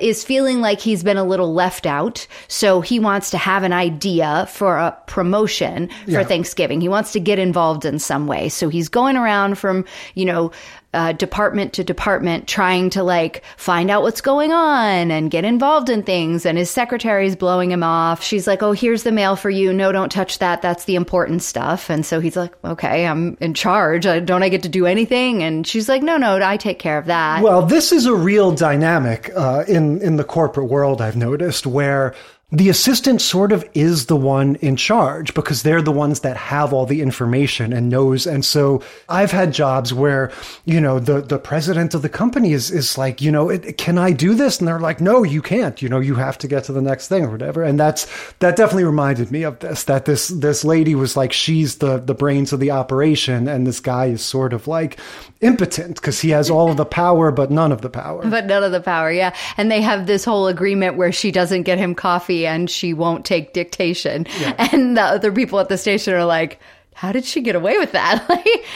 is 0.00 0.24
feeling 0.24 0.60
like 0.60 0.80
he's 0.80 1.02
been 1.02 1.16
a 1.16 1.24
little 1.24 1.54
left 1.54 1.86
out. 1.86 2.26
So 2.48 2.80
he 2.80 2.98
wants 2.98 3.30
to 3.30 3.38
have 3.38 3.62
an 3.62 3.72
idea 3.72 4.46
for 4.50 4.76
a 4.76 4.96
promotion 5.06 5.88
for 6.04 6.10
Yeah. 6.10 6.24
Thanksgiving. 6.24 6.80
He 6.80 6.88
wants 6.88 7.12
to 7.12 7.20
get 7.20 7.38
involved 7.38 7.84
in 7.84 7.98
some 7.98 8.26
way. 8.26 8.48
So 8.48 8.68
he's 8.68 8.88
going 8.88 9.16
around 9.16 9.56
from, 9.58 9.84
you 10.14 10.24
know, 10.26 10.50
uh, 10.92 11.12
department 11.12 11.72
to 11.74 11.84
department 11.84 12.48
trying 12.48 12.90
to 12.90 13.02
like 13.02 13.44
find 13.56 13.90
out 13.90 14.02
what's 14.02 14.20
going 14.20 14.52
on 14.52 15.10
and 15.10 15.30
get 15.30 15.44
involved 15.44 15.88
in 15.88 16.02
things. 16.02 16.44
And 16.44 16.58
his 16.58 16.70
secretary's 16.70 17.36
blowing 17.36 17.70
him 17.70 17.82
off. 17.82 18.22
She's 18.22 18.46
like, 18.46 18.62
Oh, 18.62 18.72
here's 18.72 19.04
the 19.04 19.12
mail 19.12 19.36
for 19.36 19.50
you. 19.50 19.72
No, 19.72 19.92
don't 19.92 20.10
touch 20.10 20.38
that. 20.40 20.62
That's 20.62 20.84
the 20.84 20.96
important 20.96 21.42
stuff. 21.42 21.90
And 21.90 22.04
so 22.04 22.18
he's 22.18 22.36
like, 22.36 22.52
Okay, 22.64 23.06
I'm 23.06 23.36
in 23.40 23.54
charge. 23.54 24.02
Don't 24.02 24.42
I 24.42 24.48
get 24.48 24.64
to 24.64 24.68
do 24.68 24.86
anything? 24.86 25.42
And 25.42 25.66
she's 25.66 25.88
like, 25.88 26.02
No, 26.02 26.16
no, 26.16 26.40
I 26.42 26.56
take 26.56 26.78
care 26.78 26.98
of 26.98 27.06
that. 27.06 27.42
Well, 27.42 27.62
this 27.62 27.92
is 27.92 28.06
a 28.06 28.14
real 28.14 28.52
dynamic 28.52 29.30
uh, 29.36 29.64
in 29.68 30.00
in 30.02 30.16
the 30.16 30.24
corporate 30.24 30.68
world 30.68 31.00
I've 31.00 31.16
noticed 31.16 31.66
where 31.66 32.14
the 32.52 32.68
assistant 32.68 33.20
sort 33.20 33.52
of 33.52 33.68
is 33.74 34.06
the 34.06 34.16
one 34.16 34.56
in 34.56 34.74
charge 34.74 35.34
because 35.34 35.62
they're 35.62 35.82
the 35.82 35.92
ones 35.92 36.20
that 36.20 36.36
have 36.36 36.72
all 36.72 36.84
the 36.84 37.00
information 37.00 37.72
and 37.72 37.88
knows. 37.88 38.26
And 38.26 38.44
so 38.44 38.82
I've 39.08 39.30
had 39.30 39.52
jobs 39.52 39.94
where, 39.94 40.32
you 40.64 40.80
know, 40.80 40.98
the, 40.98 41.20
the 41.20 41.38
president 41.38 41.94
of 41.94 42.02
the 42.02 42.08
company 42.08 42.52
is, 42.52 42.72
is 42.72 42.98
like, 42.98 43.20
you 43.20 43.30
know, 43.30 43.56
can 43.78 43.98
I 43.98 44.10
do 44.10 44.34
this? 44.34 44.58
And 44.58 44.66
they're 44.66 44.80
like, 44.80 45.00
no, 45.00 45.22
you 45.22 45.42
can't, 45.42 45.80
you 45.80 45.88
know, 45.88 46.00
you 46.00 46.16
have 46.16 46.38
to 46.38 46.48
get 46.48 46.64
to 46.64 46.72
the 46.72 46.82
next 46.82 47.06
thing 47.06 47.24
or 47.24 47.30
whatever. 47.30 47.62
And 47.62 47.78
that's, 47.78 48.08
that 48.40 48.56
definitely 48.56 48.84
reminded 48.84 49.30
me 49.30 49.44
of 49.44 49.60
this, 49.60 49.84
that 49.84 50.06
this, 50.06 50.28
this 50.28 50.64
lady 50.64 50.96
was 50.96 51.16
like, 51.16 51.32
she's 51.32 51.78
the, 51.78 51.98
the 51.98 52.14
brains 52.14 52.52
of 52.52 52.58
the 52.58 52.72
operation. 52.72 53.46
And 53.46 53.64
this 53.64 53.78
guy 53.78 54.06
is 54.06 54.22
sort 54.22 54.52
of 54.52 54.66
like 54.66 54.98
impotent 55.40 55.94
because 55.94 56.20
he 56.20 56.30
has 56.30 56.50
all 56.50 56.68
of 56.68 56.76
the 56.76 56.84
power, 56.84 57.30
but 57.30 57.52
none 57.52 57.70
of 57.70 57.80
the 57.80 57.90
power. 57.90 58.26
But 58.26 58.46
none 58.46 58.64
of 58.64 58.72
the 58.72 58.80
power. 58.80 59.12
Yeah. 59.12 59.36
And 59.56 59.70
they 59.70 59.82
have 59.82 60.06
this 60.08 60.24
whole 60.24 60.48
agreement 60.48 60.96
where 60.96 61.12
she 61.12 61.30
doesn't 61.30 61.62
get 61.62 61.78
him 61.78 61.94
coffee 61.94 62.39
and 62.46 62.70
she 62.70 62.92
won't 62.94 63.24
take 63.24 63.52
dictation. 63.52 64.26
Yeah. 64.40 64.68
And 64.72 64.96
the 64.96 65.02
other 65.02 65.32
people 65.32 65.58
at 65.58 65.68
the 65.68 65.78
station 65.78 66.14
are 66.14 66.24
like, 66.24 66.60
how 66.94 67.12
did 67.12 67.24
she 67.24 67.40
get 67.40 67.54
away 67.56 67.78
with 67.78 67.92
that? 67.92 68.26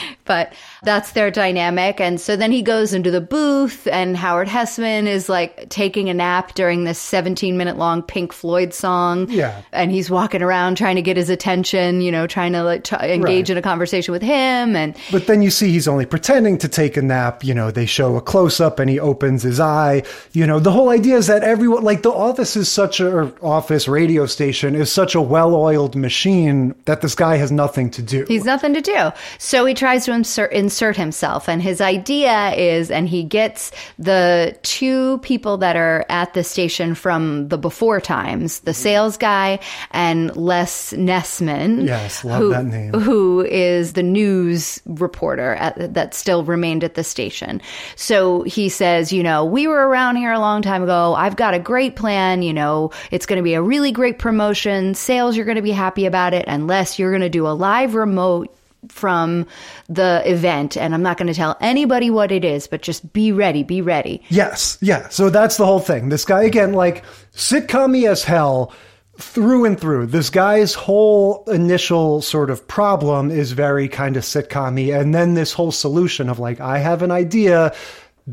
but 0.25 0.53
that's 0.83 1.11
their 1.11 1.31
dynamic. 1.31 1.99
And 1.99 2.19
so 2.19 2.35
then 2.35 2.51
he 2.51 2.61
goes 2.61 2.93
into 2.93 3.11
the 3.11 3.21
booth, 3.21 3.87
and 3.87 4.17
Howard 4.17 4.47
Hesseman 4.47 5.07
is 5.07 5.29
like 5.29 5.69
taking 5.69 6.09
a 6.09 6.13
nap 6.13 6.53
during 6.55 6.83
this 6.83 6.99
17 6.99 7.57
minute 7.57 7.77
long 7.77 8.01
Pink 8.01 8.33
Floyd 8.33 8.73
song. 8.73 9.29
Yeah. 9.29 9.61
And 9.71 9.91
he's 9.91 10.09
walking 10.09 10.41
around 10.41 10.75
trying 10.75 10.95
to 10.95 11.01
get 11.01 11.17
his 11.17 11.29
attention, 11.29 12.01
you 12.01 12.11
know, 12.11 12.27
trying 12.27 12.53
to 12.53 12.63
like, 12.63 12.83
t- 12.83 12.95
engage 12.95 13.49
right. 13.49 13.51
in 13.51 13.57
a 13.57 13.61
conversation 13.61 14.11
with 14.11 14.21
him. 14.21 14.75
And 14.75 14.95
but 15.11 15.27
then 15.27 15.41
you 15.41 15.49
see 15.49 15.71
he's 15.71 15.87
only 15.87 16.05
pretending 16.05 16.57
to 16.59 16.67
take 16.67 16.97
a 16.97 17.01
nap. 17.01 17.43
You 17.43 17.53
know, 17.53 17.71
they 17.71 17.85
show 17.85 18.15
a 18.15 18.21
close 18.21 18.59
up, 18.59 18.79
and 18.79 18.89
he 18.89 18.99
opens 18.99 19.43
his 19.43 19.59
eye. 19.59 20.03
You 20.33 20.47
know, 20.47 20.59
the 20.59 20.71
whole 20.71 20.89
idea 20.89 21.17
is 21.17 21.27
that 21.27 21.43
everyone, 21.43 21.83
like 21.83 22.01
the 22.01 22.11
office, 22.11 22.55
is 22.55 22.69
such 22.69 22.99
a 22.99 23.33
office 23.41 23.87
radio 23.87 24.25
station 24.25 24.75
is 24.75 24.91
such 24.91 25.15
a 25.15 25.21
well 25.21 25.55
oiled 25.55 25.95
machine 25.95 26.75
that 26.85 27.01
this 27.01 27.15
guy 27.15 27.37
has 27.37 27.51
nothing 27.51 27.89
to 27.91 28.01
do. 28.01 28.25
He's 28.27 28.45
nothing 28.45 28.73
to 28.73 28.81
do. 28.81 29.11
So 29.37 29.65
he 29.65 29.73
tries 29.73 30.05
to 30.05 30.13
insert. 30.15 30.51
insert 30.51 30.95
himself. 30.97 31.47
And 31.47 31.61
his 31.61 31.81
idea 31.81 32.51
is, 32.55 32.89
and 32.89 33.07
he 33.07 33.23
gets 33.23 33.71
the 33.99 34.57
two 34.63 35.19
people 35.19 35.57
that 35.57 35.75
are 35.75 36.05
at 36.09 36.33
the 36.33 36.43
station 36.43 36.95
from 36.95 37.49
the 37.49 37.57
before 37.57 38.01
times, 38.01 38.59
the 38.61 38.71
mm-hmm. 38.71 38.81
sales 38.81 39.17
guy 39.17 39.59
and 39.91 40.35
Les 40.35 40.93
Nessman. 40.93 41.85
Yes, 41.85 42.23
love 42.23 42.39
who, 42.39 42.49
that 42.49 42.65
name. 42.65 42.93
Who 42.93 43.41
is 43.41 43.93
the 43.93 44.03
news 44.03 44.81
reporter 44.85 45.55
at, 45.55 45.93
that 45.93 46.13
still 46.13 46.43
remained 46.43 46.83
at 46.83 46.95
the 46.95 47.03
station. 47.03 47.61
So 47.95 48.43
he 48.43 48.69
says, 48.69 49.11
you 49.11 49.23
know, 49.23 49.45
we 49.45 49.67
were 49.67 49.87
around 49.87 50.15
here 50.15 50.31
a 50.31 50.39
long 50.39 50.61
time 50.61 50.83
ago. 50.83 51.13
I've 51.13 51.35
got 51.35 51.53
a 51.53 51.59
great 51.59 51.95
plan. 51.95 52.41
You 52.41 52.53
know, 52.53 52.91
it's 53.11 53.25
going 53.25 53.37
to 53.37 53.43
be 53.43 53.53
a 53.53 53.61
really 53.61 53.91
great 53.91 54.19
promotion. 54.19 54.95
Sales, 54.95 55.35
you're 55.35 55.45
going 55.45 55.55
to 55.57 55.61
be 55.61 55.71
happy 55.71 56.05
about 56.05 56.33
it. 56.33 56.45
Unless 56.47 56.97
you're 56.97 57.11
going 57.11 57.21
to 57.21 57.29
do 57.29 57.47
a 57.47 57.49
live 57.49 57.95
remote 57.95 58.54
from 58.89 59.45
the 59.89 60.21
event 60.25 60.77
and 60.77 60.93
I'm 60.93 61.03
not 61.03 61.17
going 61.17 61.27
to 61.27 61.33
tell 61.33 61.57
anybody 61.61 62.09
what 62.09 62.31
it 62.31 62.45
is, 62.45 62.67
but 62.67 62.81
just 62.81 63.11
be 63.13 63.31
ready, 63.31 63.63
be 63.63 63.81
ready. 63.81 64.21
Yes. 64.29 64.77
Yeah. 64.81 65.09
So 65.09 65.29
that's 65.29 65.57
the 65.57 65.65
whole 65.65 65.79
thing. 65.79 66.09
This 66.09 66.25
guy 66.25 66.43
again, 66.43 66.73
like 66.73 67.03
sitcom 67.33 67.95
as 68.07 68.23
hell 68.23 68.73
through 69.17 69.65
and 69.65 69.79
through. 69.79 70.07
This 70.07 70.29
guy's 70.29 70.73
whole 70.73 71.43
initial 71.45 72.21
sort 72.21 72.49
of 72.49 72.67
problem 72.67 73.31
is 73.31 73.53
very 73.53 73.87
kind 73.87 74.17
of 74.17 74.23
sitcom 74.23 74.75
and 74.99 75.15
then 75.15 75.35
this 75.35 75.53
whole 75.53 75.71
solution 75.71 76.29
of 76.29 76.39
like, 76.39 76.59
I 76.59 76.79
have 76.79 77.01
an 77.01 77.11
idea 77.11 77.73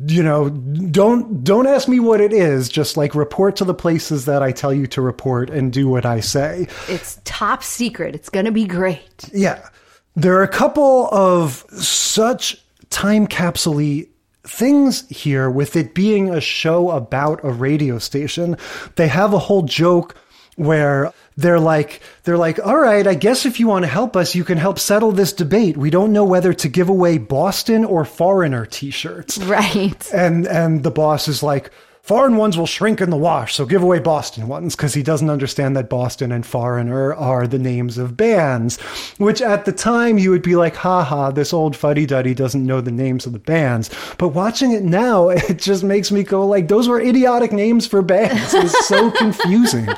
you 0.06 0.22
know 0.22 0.48
don't 0.48 1.44
don't 1.44 1.66
ask 1.66 1.86
me 1.86 2.00
what 2.00 2.18
it 2.18 2.32
is 2.32 2.70
just 2.70 2.96
like 2.96 3.14
report 3.14 3.56
to 3.56 3.64
the 3.64 3.74
places 3.74 4.24
that 4.24 4.42
i 4.42 4.50
tell 4.50 4.72
you 4.72 4.86
to 4.86 5.02
report 5.02 5.50
and 5.50 5.70
do 5.70 5.86
what 5.86 6.06
i 6.06 6.18
say 6.18 6.66
it's 6.88 7.20
top 7.24 7.62
secret 7.62 8.14
it's 8.14 8.30
going 8.30 8.46
to 8.46 8.52
be 8.52 8.64
great 8.64 9.28
yeah 9.34 9.68
there 10.14 10.36
are 10.38 10.42
a 10.42 10.48
couple 10.48 11.08
of 11.12 11.64
such 11.70 12.62
time 12.90 13.26
capsule 13.26 14.04
things 14.44 15.08
here 15.08 15.48
with 15.48 15.76
it 15.76 15.94
being 15.94 16.30
a 16.30 16.40
show 16.40 16.90
about 16.90 17.40
a 17.44 17.50
radio 17.50 17.98
station. 17.98 18.56
They 18.96 19.08
have 19.08 19.32
a 19.32 19.38
whole 19.38 19.62
joke 19.62 20.16
where 20.56 21.12
they're 21.36 21.60
like 21.60 22.02
they're 22.24 22.36
like 22.36 22.58
all 22.64 22.76
right 22.76 23.06
i 23.06 23.14
guess 23.14 23.46
if 23.46 23.58
you 23.58 23.66
want 23.66 23.84
to 23.84 23.90
help 23.90 24.14
us 24.14 24.34
you 24.34 24.44
can 24.44 24.58
help 24.58 24.78
settle 24.78 25.10
this 25.10 25.32
debate. 25.32 25.78
We 25.78 25.88
don't 25.88 26.12
know 26.12 26.24
whether 26.24 26.52
to 26.52 26.68
give 26.68 26.90
away 26.90 27.16
boston 27.16 27.86
or 27.86 28.04
foreigner 28.04 28.66
t-shirts. 28.66 29.38
Right. 29.38 30.12
And 30.12 30.46
and 30.46 30.82
the 30.82 30.90
boss 30.90 31.28
is 31.28 31.42
like 31.42 31.70
Foreign 32.02 32.36
ones 32.36 32.58
will 32.58 32.66
shrink 32.66 33.00
in 33.00 33.10
the 33.10 33.16
wash, 33.16 33.54
so 33.54 33.64
give 33.64 33.80
away 33.80 34.00
Boston 34.00 34.48
ones 34.48 34.74
because 34.74 34.92
he 34.92 35.04
doesn't 35.04 35.30
understand 35.30 35.76
that 35.76 35.88
Boston 35.88 36.32
and 36.32 36.44
Foreigner 36.44 37.14
are 37.14 37.46
the 37.46 37.60
names 37.60 37.96
of 37.96 38.16
bands. 38.16 38.80
Which 39.18 39.40
at 39.40 39.66
the 39.66 39.72
time 39.72 40.18
you 40.18 40.30
would 40.30 40.42
be 40.42 40.56
like, 40.56 40.74
haha, 40.74 41.30
this 41.30 41.52
old 41.52 41.76
fuddy 41.76 42.04
duddy 42.04 42.34
doesn't 42.34 42.66
know 42.66 42.80
the 42.80 42.90
names 42.90 43.24
of 43.24 43.32
the 43.32 43.38
bands. 43.38 43.88
But 44.18 44.30
watching 44.30 44.72
it 44.72 44.82
now, 44.82 45.28
it 45.28 45.60
just 45.60 45.84
makes 45.84 46.10
me 46.10 46.24
go 46.24 46.44
like, 46.44 46.66
those 46.66 46.88
were 46.88 47.00
idiotic 47.00 47.52
names 47.52 47.86
for 47.86 48.02
bands. 48.02 48.52
It's 48.52 48.88
so 48.88 49.12
confusing. 49.12 49.88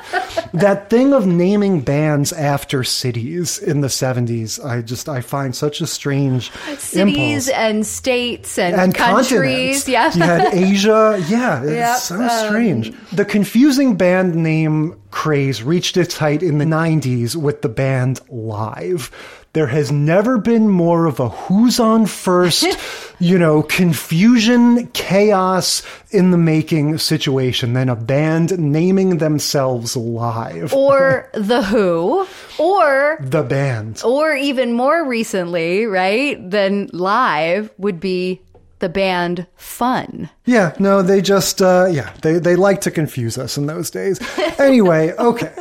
That 0.54 0.90
thing 0.90 1.12
of 1.12 1.26
naming 1.26 1.80
bands 1.80 2.32
after 2.32 2.84
cities 2.84 3.58
in 3.58 3.80
the 3.80 3.88
70s, 3.88 4.64
I 4.64 4.82
just, 4.82 5.08
I 5.08 5.20
find 5.20 5.54
such 5.54 5.80
a 5.80 5.86
strange 5.86 6.50
cities 6.78 7.48
impulse. 7.48 7.48
and 7.48 7.86
states 7.86 8.58
and, 8.58 8.74
and 8.74 8.94
countries. 8.94 9.84
Continents. 9.84 9.88
Yeah. 9.88 10.14
you 10.14 10.22
had 10.22 10.54
Asia. 10.54 11.24
Yeah. 11.28 11.64
yeah 11.64 11.70
yep. 11.70 11.96
so 11.98 12.28
strange. 12.46 12.90
Um, 12.90 13.06
the 13.12 13.24
confusing 13.24 13.96
band 13.96 14.34
name 14.34 15.00
craze 15.10 15.62
reached 15.62 15.96
its 15.96 16.16
height 16.16 16.42
in 16.42 16.58
the 16.58 16.64
90s 16.64 17.36
with 17.36 17.62
the 17.62 17.68
band 17.68 18.20
Live. 18.28 19.10
There 19.54 19.68
has 19.68 19.92
never 19.92 20.36
been 20.36 20.68
more 20.68 21.06
of 21.06 21.20
a 21.20 21.28
who's 21.28 21.78
on 21.78 22.06
first, 22.06 22.66
you 23.20 23.38
know, 23.38 23.62
confusion, 23.62 24.88
chaos 24.88 25.82
in 26.10 26.32
the 26.32 26.36
making 26.36 26.98
situation 26.98 27.72
than 27.72 27.88
a 27.88 27.94
band 27.94 28.58
naming 28.58 29.18
themselves 29.18 29.96
live. 29.96 30.74
Or 30.74 31.30
The 31.34 31.62
Who. 31.62 32.26
Or 32.58 33.18
The 33.20 33.44
Band. 33.44 34.02
Or 34.04 34.34
even 34.34 34.72
more 34.72 35.06
recently, 35.06 35.86
right, 35.86 36.36
than 36.50 36.90
live 36.92 37.70
would 37.78 38.00
be 38.00 38.40
the 38.80 38.88
band 38.88 39.46
Fun. 39.54 40.30
Yeah, 40.46 40.74
no, 40.80 41.00
they 41.00 41.22
just, 41.22 41.62
uh, 41.62 41.86
yeah, 41.90 42.12
they, 42.22 42.40
they 42.40 42.56
like 42.56 42.80
to 42.82 42.90
confuse 42.90 43.38
us 43.38 43.56
in 43.56 43.66
those 43.66 43.90
days. 43.90 44.18
Anyway, 44.58 45.12
okay. 45.12 45.52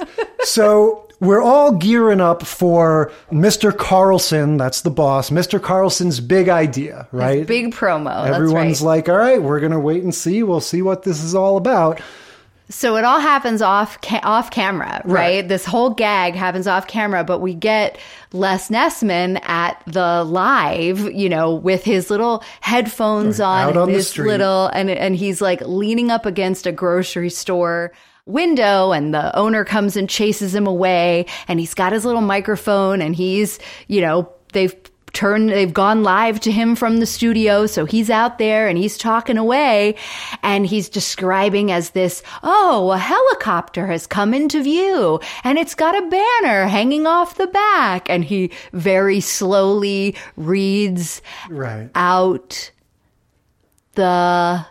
So 0.43 1.07
we're 1.23 1.41
all 1.41 1.71
gearing 1.71 2.21
up 2.21 2.45
for 2.45 3.11
Mr. 3.31 3.75
Carlson, 3.75 4.57
that's 4.57 4.81
the 4.81 4.91
boss, 4.91 5.29
Mr. 5.29 5.61
Carlson's 5.61 6.19
big 6.19 6.49
idea, 6.49 7.07
right? 7.11 7.39
His 7.39 7.47
big 7.47 7.73
promo. 7.73 8.27
Everyone's 8.27 8.81
right. 8.81 8.97
like, 8.97 9.09
all 9.09 9.17
right, 9.17 9.41
we're 9.41 9.59
going 9.59 9.71
to 9.71 9.79
wait 9.79 10.03
and 10.03 10.13
see. 10.13 10.43
We'll 10.43 10.61
see 10.61 10.81
what 10.81 11.03
this 11.03 11.23
is 11.23 11.33
all 11.33 11.57
about. 11.57 12.01
So 12.69 12.95
it 12.95 13.03
all 13.03 13.19
happens 13.19 13.61
off 13.61 14.01
ca- 14.01 14.21
off 14.23 14.49
camera, 14.49 15.01
right? 15.03 15.13
right? 15.13 15.47
This 15.47 15.65
whole 15.65 15.91
gag 15.91 16.33
happens 16.33 16.65
off 16.65 16.87
camera, 16.87 17.23
but 17.23 17.39
we 17.39 17.53
get 17.53 17.97
Les 18.31 18.69
Nessman 18.69 19.39
at 19.43 19.81
the 19.85 20.23
live, 20.23 21.11
you 21.11 21.29
know, 21.29 21.53
with 21.53 21.83
his 21.83 22.09
little 22.09 22.43
headphones 22.61 23.39
right. 23.39 23.67
on, 23.67 23.77
on 23.77 23.89
his 23.89 24.17
little, 24.17 24.67
and 24.67 24.89
and 24.89 25.15
he's 25.15 25.41
like 25.41 25.61
leaning 25.61 26.09
up 26.09 26.25
against 26.25 26.65
a 26.65 26.71
grocery 26.71 27.29
store 27.29 27.91
window 28.25 28.91
and 28.91 29.13
the 29.13 29.35
owner 29.35 29.65
comes 29.65 29.97
and 29.97 30.09
chases 30.09 30.55
him 30.55 30.67
away 30.67 31.25
and 31.47 31.59
he's 31.59 31.73
got 31.73 31.91
his 31.91 32.05
little 32.05 32.21
microphone 32.21 33.01
and 33.01 33.15
he's, 33.15 33.59
you 33.87 34.01
know, 34.01 34.31
they've 34.53 34.75
turned 35.13 35.49
they've 35.49 35.73
gone 35.73 36.01
live 36.01 36.39
to 36.39 36.51
him 36.51 36.75
from 36.75 36.97
the 36.97 37.05
studio 37.05 37.67
so 37.67 37.85
he's 37.85 38.09
out 38.09 38.39
there 38.39 38.67
and 38.67 38.79
he's 38.79 38.97
talking 38.97 39.37
away 39.37 39.95
and 40.41 40.65
he's 40.65 40.89
describing 40.89 41.71
as 41.71 41.91
this 41.91 42.23
oh 42.41 42.89
a 42.91 42.97
helicopter 42.97 43.85
has 43.85 44.07
come 44.07 44.33
into 44.33 44.63
view 44.63 45.19
and 45.43 45.59
it's 45.59 45.75
got 45.75 45.95
a 45.95 46.07
banner 46.07 46.65
hanging 46.65 47.05
off 47.05 47.35
the 47.35 47.45
back 47.45 48.09
and 48.09 48.25
he 48.25 48.49
very 48.73 49.19
slowly 49.19 50.15
reads 50.35 51.21
right. 51.47 51.91
out 51.93 52.71
the 53.93 54.65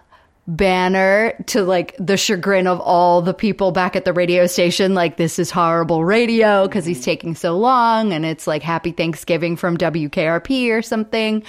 banner 0.48 1.34
to 1.46 1.62
like 1.62 1.94
the 1.98 2.16
chagrin 2.16 2.66
of 2.66 2.80
all 2.80 3.22
the 3.22 3.34
people 3.34 3.70
back 3.70 3.94
at 3.94 4.04
the 4.04 4.12
radio 4.12 4.46
station 4.48 4.92
like 4.92 5.16
this 5.16 5.38
is 5.38 5.52
horrible 5.52 6.04
radio 6.04 6.66
because 6.66 6.84
he's 6.84 7.04
taking 7.04 7.36
so 7.36 7.56
long 7.56 8.12
and 8.12 8.26
it's 8.26 8.48
like 8.48 8.62
happy 8.62 8.90
thanksgiving 8.90 9.56
from 9.56 9.76
wkrp 9.76 10.70
or 10.70 10.82
something. 10.82 11.44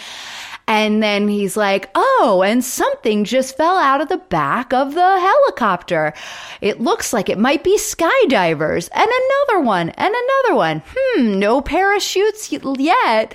And 0.67 1.01
then 1.01 1.27
he's 1.27 1.57
like 1.57 1.89
oh 1.95 2.43
and 2.45 2.63
something 2.63 3.23
just 3.23 3.57
fell 3.57 3.77
out 3.77 3.99
of 3.99 4.09
the 4.09 4.17
back 4.17 4.73
of 4.73 4.93
the 4.93 5.19
helicopter. 5.19 6.13
It 6.61 6.79
looks 6.79 7.13
like 7.13 7.29
it 7.29 7.39
might 7.39 7.63
be 7.63 7.77
skydivers 7.79 8.89
and 8.93 9.09
another 9.09 9.65
one 9.65 9.89
and 9.89 10.13
another 10.13 10.55
one. 10.55 10.83
Hmm 10.95 11.39
no 11.39 11.61
parachutes 11.61 12.51
yet. 12.51 13.33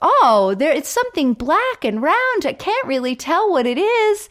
Oh 0.00 0.54
there 0.56 0.72
it's 0.72 0.88
something 0.88 1.34
black 1.34 1.84
and 1.84 2.00
round. 2.00 2.46
I 2.46 2.52
can't 2.52 2.86
really 2.86 3.16
tell 3.16 3.50
what 3.50 3.66
it 3.66 3.78
is 3.78 4.28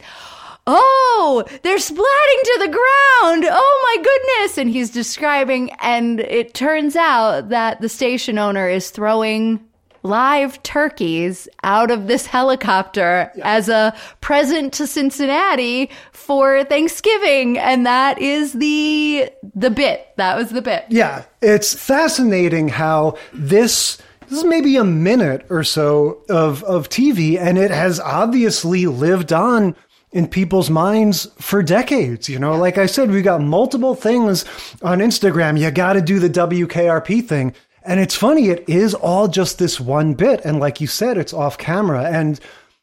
oh, 0.66 1.44
they're 1.62 1.76
splatting 1.76 2.42
to 2.44 2.58
the 2.60 2.68
ground. 2.68 3.46
Oh 3.50 3.96
my 3.96 4.02
goodness. 4.02 4.58
And 4.58 4.70
he's 4.70 4.90
describing, 4.90 5.72
and 5.80 6.20
it 6.20 6.54
turns 6.54 6.96
out 6.96 7.48
that 7.48 7.80
the 7.80 7.88
station 7.88 8.38
owner 8.38 8.68
is 8.68 8.90
throwing 8.90 9.66
live 10.04 10.60
turkeys 10.64 11.48
out 11.62 11.90
of 11.90 12.08
this 12.08 12.26
helicopter 12.26 13.30
as 13.42 13.68
a 13.68 13.94
present 14.20 14.72
to 14.74 14.86
Cincinnati 14.86 15.90
for 16.12 16.64
Thanksgiving. 16.64 17.58
And 17.58 17.86
that 17.86 18.20
is 18.20 18.52
the, 18.54 19.30
the 19.54 19.70
bit. 19.70 20.08
That 20.16 20.36
was 20.36 20.50
the 20.50 20.62
bit. 20.62 20.86
Yeah, 20.88 21.24
it's 21.40 21.74
fascinating 21.74 22.68
how 22.68 23.16
this 23.32 23.98
this 24.28 24.38
is 24.38 24.44
maybe 24.46 24.76
a 24.76 24.84
minute 24.84 25.44
or 25.50 25.62
so 25.62 26.22
of 26.30 26.64
of 26.64 26.88
TV, 26.88 27.38
and 27.38 27.58
it 27.58 27.70
has 27.70 28.00
obviously 28.00 28.86
lived 28.86 29.30
on 29.30 29.76
in 30.12 30.28
people's 30.28 30.70
minds 30.70 31.26
for 31.38 31.62
decades. 31.62 32.28
You 32.28 32.38
know, 32.38 32.56
like 32.56 32.78
I 32.78 32.86
said, 32.86 33.10
we 33.10 33.22
got 33.22 33.40
multiple 33.40 33.94
things 33.94 34.44
on 34.82 34.98
Instagram. 34.98 35.58
You 35.58 35.70
got 35.70 35.94
to 35.94 36.02
do 36.02 36.18
the 36.18 36.30
WKRP 36.30 37.26
thing. 37.26 37.54
And 37.84 37.98
it's 37.98 38.14
funny, 38.14 38.48
it 38.48 38.68
is 38.68 38.94
all 38.94 39.26
just 39.26 39.58
this 39.58 39.80
one 39.80 40.14
bit. 40.14 40.44
And 40.44 40.60
like 40.60 40.80
you 40.80 40.86
said, 40.86 41.18
it's 41.18 41.32
off 41.32 41.58
camera. 41.58 42.04
And 42.04 42.38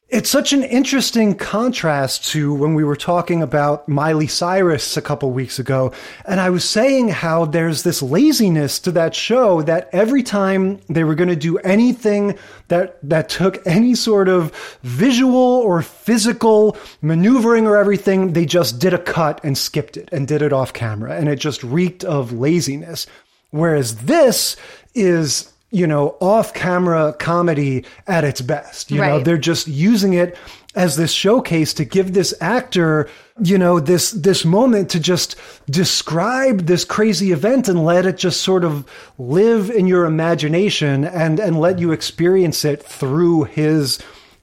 it's 0.10 0.30
such 0.30 0.54
an 0.54 0.64
interesting 0.64 1.36
contrast 1.36 2.26
to 2.30 2.52
when 2.52 2.74
we 2.74 2.84
were 2.84 2.96
talking 2.96 3.44
about 3.44 3.88
Miley 3.88 4.26
Cyrus 4.26 4.98
a 4.98 5.04
couple 5.04 5.30
weeks 5.32 5.60
ago. 5.60 5.92
And 6.26 6.40
I 6.40 6.50
was 6.50 6.68
saying 6.68 7.10
how 7.10 7.46
there's 7.46 7.84
this 7.84 8.02
laziness 8.02 8.80
to 8.80 8.92
that 8.94 9.14
show 9.14 9.62
that 9.62 9.88
every 9.92 10.24
time 10.24 10.80
they 10.90 11.04
were 11.04 11.14
going 11.14 11.30
to 11.30 11.36
do 11.36 11.60
anything 11.60 12.40
that, 12.70 12.98
that 13.08 13.30
took 13.30 13.66
any 13.68 13.94
sort 13.94 14.30
of 14.30 14.52
visual 14.82 15.38
or 15.38 15.84
physical 15.84 16.76
maneuvering 17.02 17.68
or 17.68 17.78
everything, 17.78 18.34
they 18.34 18.48
just 18.48 18.80
did 18.80 18.96
a 18.96 19.00
cut 19.00 19.40
and 19.44 19.56
skipped 19.56 19.96
it 19.96 20.10
and 20.12 20.28
did 20.28 20.42
it 20.42 20.52
off 20.52 20.74
camera. 20.74 21.16
And 21.16 21.30
it 21.30 21.36
just 21.36 21.64
reeked 21.64 22.04
of 22.04 22.32
laziness. 22.32 23.06
Whereas 23.52 23.98
this 23.98 24.56
is 24.96 25.54
you 25.72 25.86
know, 25.86 26.16
off 26.20 26.54
camera 26.54 27.14
comedy 27.14 27.86
at 28.08 28.24
its 28.24 28.42
best. 28.42 28.92
You 28.92 29.02
right. 29.02 29.10
know, 29.10 29.20
they're 29.20 29.38
just 29.38 29.68
using 29.68 30.14
it 30.14 30.36
as 30.76 30.96
this 30.96 31.12
showcase 31.12 31.74
to 31.76 31.86
give 31.86 32.14
this 32.14 32.34
actor, 32.42 33.10
you 33.44 33.58
know, 33.58 33.80
this, 33.80 34.12
this 34.12 34.46
moment 34.46 34.90
to 34.92 35.00
just 35.00 35.36
describe 35.70 36.62
this 36.62 36.86
crazy 36.86 37.32
event 37.32 37.68
and 37.68 37.84
let 37.84 38.06
it 38.06 38.18
just 38.18 38.42
sort 38.42 38.64
of 38.64 38.90
live 39.18 39.70
in 39.70 39.88
your 39.88 40.06
imagination 40.06 41.06
and, 41.06 41.40
and 41.40 41.60
let 41.60 41.80
you 41.80 41.92
experience 41.92 42.66
it 42.66 42.84
through 42.84 43.44
his, 43.46 44.00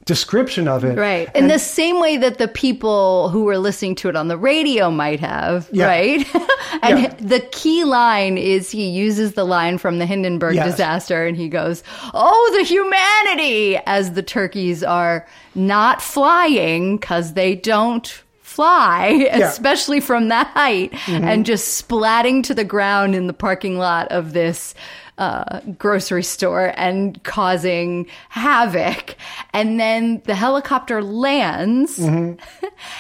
description 0.07 0.69
of 0.69 0.85
it. 0.85 0.97
Right. 0.97 1.29
In 1.35 1.43
and, 1.43 1.51
the 1.51 1.59
same 1.59 2.01
way 2.01 2.17
that 2.17 2.39
the 2.39 2.47
people 2.47 3.29
who 3.29 3.43
were 3.43 3.59
listening 3.59 3.97
to 3.97 4.09
it 4.09 4.15
on 4.15 4.29
the 4.29 4.39
radio 4.39 4.89
might 4.89 5.19
have, 5.19 5.69
yeah. 5.73 5.87
right? 5.87 6.35
and 6.83 7.01
yeah. 7.01 7.15
the 7.19 7.41
key 7.51 7.85
line 7.85 8.39
is 8.39 8.71
he 8.71 8.89
uses 8.89 9.35
the 9.35 9.45
line 9.45 9.79
from 9.79 9.99
the 9.99 10.07
Hindenburg 10.07 10.55
yes. 10.55 10.71
disaster 10.71 11.27
and 11.27 11.37
he 11.37 11.49
goes, 11.49 11.83
Oh, 12.15 12.55
the 12.57 12.65
humanity, 12.65 13.79
as 13.85 14.13
the 14.13 14.23
turkeys 14.23 14.85
are 14.85 15.27
not 15.57 16.01
flying 16.01 16.97
because 16.97 17.35
they 17.35 17.57
don't 17.57 18.07
fly, 18.43 19.09
yeah. 19.19 19.49
especially 19.49 19.99
from 19.99 20.29
that 20.29 20.47
height, 20.49 20.93
mm-hmm. 20.93 21.25
and 21.25 21.45
just 21.45 21.87
splatting 21.87 22.45
to 22.45 22.55
the 22.55 22.65
ground 22.65 23.17
in 23.17 23.27
the 23.27 23.33
parking 23.33 23.77
lot 23.77 24.07
of 24.09 24.35
this 24.35 24.73
uh, 25.19 25.61
grocery 25.79 26.23
store 26.23 26.73
and 26.77 27.23
causing 27.23 28.07
havoc. 28.29 29.17
And 29.53 29.81
then 29.81 30.23
the 30.27 30.35
helicopter 30.35 31.03
lands 31.03 31.99
mm-hmm. 31.99 32.39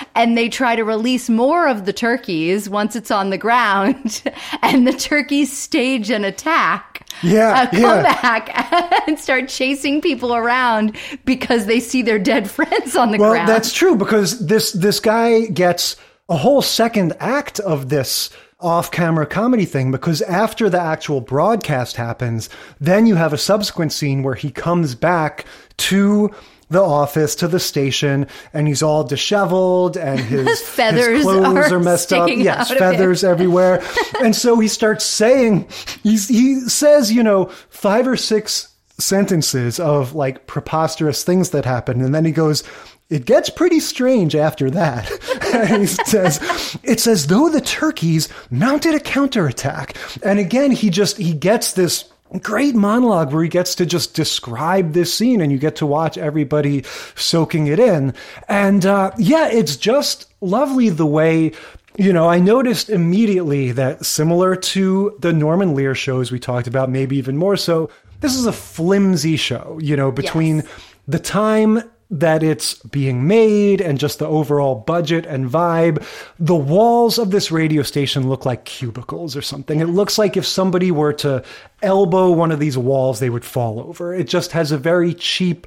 and 0.14 0.36
they 0.36 0.48
try 0.48 0.76
to 0.76 0.84
release 0.84 1.28
more 1.28 1.68
of 1.68 1.84
the 1.84 1.92
turkeys 1.92 2.68
once 2.68 2.96
it's 2.96 3.10
on 3.10 3.30
the 3.30 3.38
ground. 3.38 4.22
and 4.62 4.86
the 4.86 4.92
turkeys 4.92 5.56
stage 5.56 6.10
an 6.10 6.24
attack. 6.24 7.06
Yeah, 7.22 7.62
uh, 7.62 7.70
come 7.70 7.80
yeah. 7.80 8.02
back 8.02 9.02
and 9.08 9.18
start 9.18 9.48
chasing 9.48 10.02
people 10.02 10.34
around 10.34 10.96
because 11.24 11.64
they 11.66 11.80
see 11.80 12.02
their 12.02 12.18
dead 12.18 12.50
friends 12.50 12.94
on 12.94 13.10
the 13.10 13.18
well, 13.18 13.30
ground. 13.30 13.48
Well, 13.48 13.56
that's 13.56 13.72
true 13.72 13.96
because 13.96 14.46
this 14.46 14.72
this 14.72 15.00
guy 15.00 15.46
gets 15.46 15.96
a 16.28 16.36
whole 16.36 16.60
second 16.60 17.14
act 17.18 17.58
of 17.60 17.88
this 17.88 18.30
off 18.60 18.90
camera 18.90 19.26
comedy 19.26 19.66
thing 19.66 19.90
because 19.90 20.22
after 20.22 20.70
the 20.70 20.80
actual 20.80 21.20
broadcast 21.20 21.96
happens, 21.96 22.48
then 22.80 23.06
you 23.06 23.14
have 23.14 23.32
a 23.32 23.38
subsequent 23.38 23.92
scene 23.92 24.22
where 24.22 24.34
he 24.34 24.50
comes 24.50 24.94
back 24.94 25.44
to 25.76 26.30
the 26.68 26.82
office 26.82 27.36
to 27.36 27.46
the 27.46 27.60
station 27.60 28.26
and 28.52 28.66
he's 28.66 28.82
all 28.82 29.04
disheveled 29.04 29.96
and 29.96 30.18
his 30.20 30.60
feathers 30.62 31.18
his 31.18 31.22
clothes 31.22 31.70
are, 31.70 31.76
are 31.76 31.80
messed 31.80 32.12
up. 32.12 32.28
yes 32.28 32.72
feathers 32.72 33.22
everywhere. 33.22 33.82
And 34.22 34.34
so 34.34 34.58
he 34.58 34.66
starts 34.66 35.04
saying 35.04 35.68
he's, 36.02 36.26
he 36.28 36.60
says 36.60 37.12
you 37.12 37.22
know 37.22 37.46
five 37.68 38.08
or 38.08 38.16
six 38.16 38.68
sentences 38.98 39.78
of 39.78 40.14
like 40.14 40.46
preposterous 40.46 41.22
things 41.22 41.50
that 41.50 41.66
happen 41.66 42.00
and 42.00 42.14
then 42.14 42.24
he 42.24 42.32
goes 42.32 42.64
it 43.08 43.24
gets 43.24 43.50
pretty 43.50 43.80
strange 43.80 44.34
after 44.34 44.70
that. 44.70 45.08
he 45.78 45.86
says, 45.86 46.78
it's 46.82 47.06
as 47.06 47.28
though 47.28 47.48
the 47.48 47.60
turkeys 47.60 48.28
mounted 48.50 48.94
a 48.94 49.00
counterattack. 49.00 49.96
And 50.22 50.38
again, 50.38 50.72
he 50.72 50.90
just, 50.90 51.16
he 51.16 51.32
gets 51.32 51.72
this 51.72 52.10
great 52.42 52.74
monologue 52.74 53.32
where 53.32 53.44
he 53.44 53.48
gets 53.48 53.76
to 53.76 53.86
just 53.86 54.14
describe 54.14 54.92
this 54.92 55.14
scene 55.14 55.40
and 55.40 55.52
you 55.52 55.58
get 55.58 55.76
to 55.76 55.86
watch 55.86 56.18
everybody 56.18 56.84
soaking 57.14 57.68
it 57.68 57.78
in. 57.78 58.12
And, 58.48 58.84
uh, 58.84 59.12
yeah, 59.18 59.48
it's 59.48 59.76
just 59.76 60.28
lovely 60.40 60.88
the 60.88 61.06
way 61.06 61.52
you 61.98 62.12
know, 62.12 62.28
I 62.28 62.40
noticed 62.40 62.90
immediately 62.90 63.72
that 63.72 64.04
similar 64.04 64.54
to 64.54 65.16
the 65.20 65.32
Norman 65.32 65.74
Lear 65.74 65.94
shows 65.94 66.30
we 66.30 66.38
talked 66.38 66.66
about, 66.66 66.90
maybe 66.90 67.16
even 67.16 67.38
more 67.38 67.56
so, 67.56 67.88
this 68.20 68.36
is 68.36 68.44
a 68.44 68.52
flimsy 68.52 69.36
show, 69.36 69.78
you 69.80 69.96
know, 69.96 70.12
between 70.12 70.56
yes. 70.56 70.66
the 71.08 71.18
time 71.18 71.82
that 72.10 72.42
it's 72.42 72.74
being 72.74 73.26
made 73.26 73.80
and 73.80 73.98
just 73.98 74.18
the 74.18 74.26
overall 74.26 74.74
budget 74.74 75.26
and 75.26 75.50
vibe. 75.50 76.04
The 76.38 76.54
walls 76.54 77.18
of 77.18 77.30
this 77.30 77.50
radio 77.50 77.82
station 77.82 78.28
look 78.28 78.46
like 78.46 78.64
cubicles 78.64 79.36
or 79.36 79.42
something. 79.42 79.80
It 79.80 79.86
looks 79.86 80.18
like 80.18 80.36
if 80.36 80.46
somebody 80.46 80.90
were 80.90 81.12
to 81.14 81.42
elbow 81.82 82.30
one 82.30 82.52
of 82.52 82.60
these 82.60 82.78
walls, 82.78 83.18
they 83.18 83.30
would 83.30 83.44
fall 83.44 83.80
over. 83.80 84.14
It 84.14 84.28
just 84.28 84.52
has 84.52 84.70
a 84.70 84.78
very 84.78 85.14
cheap 85.14 85.66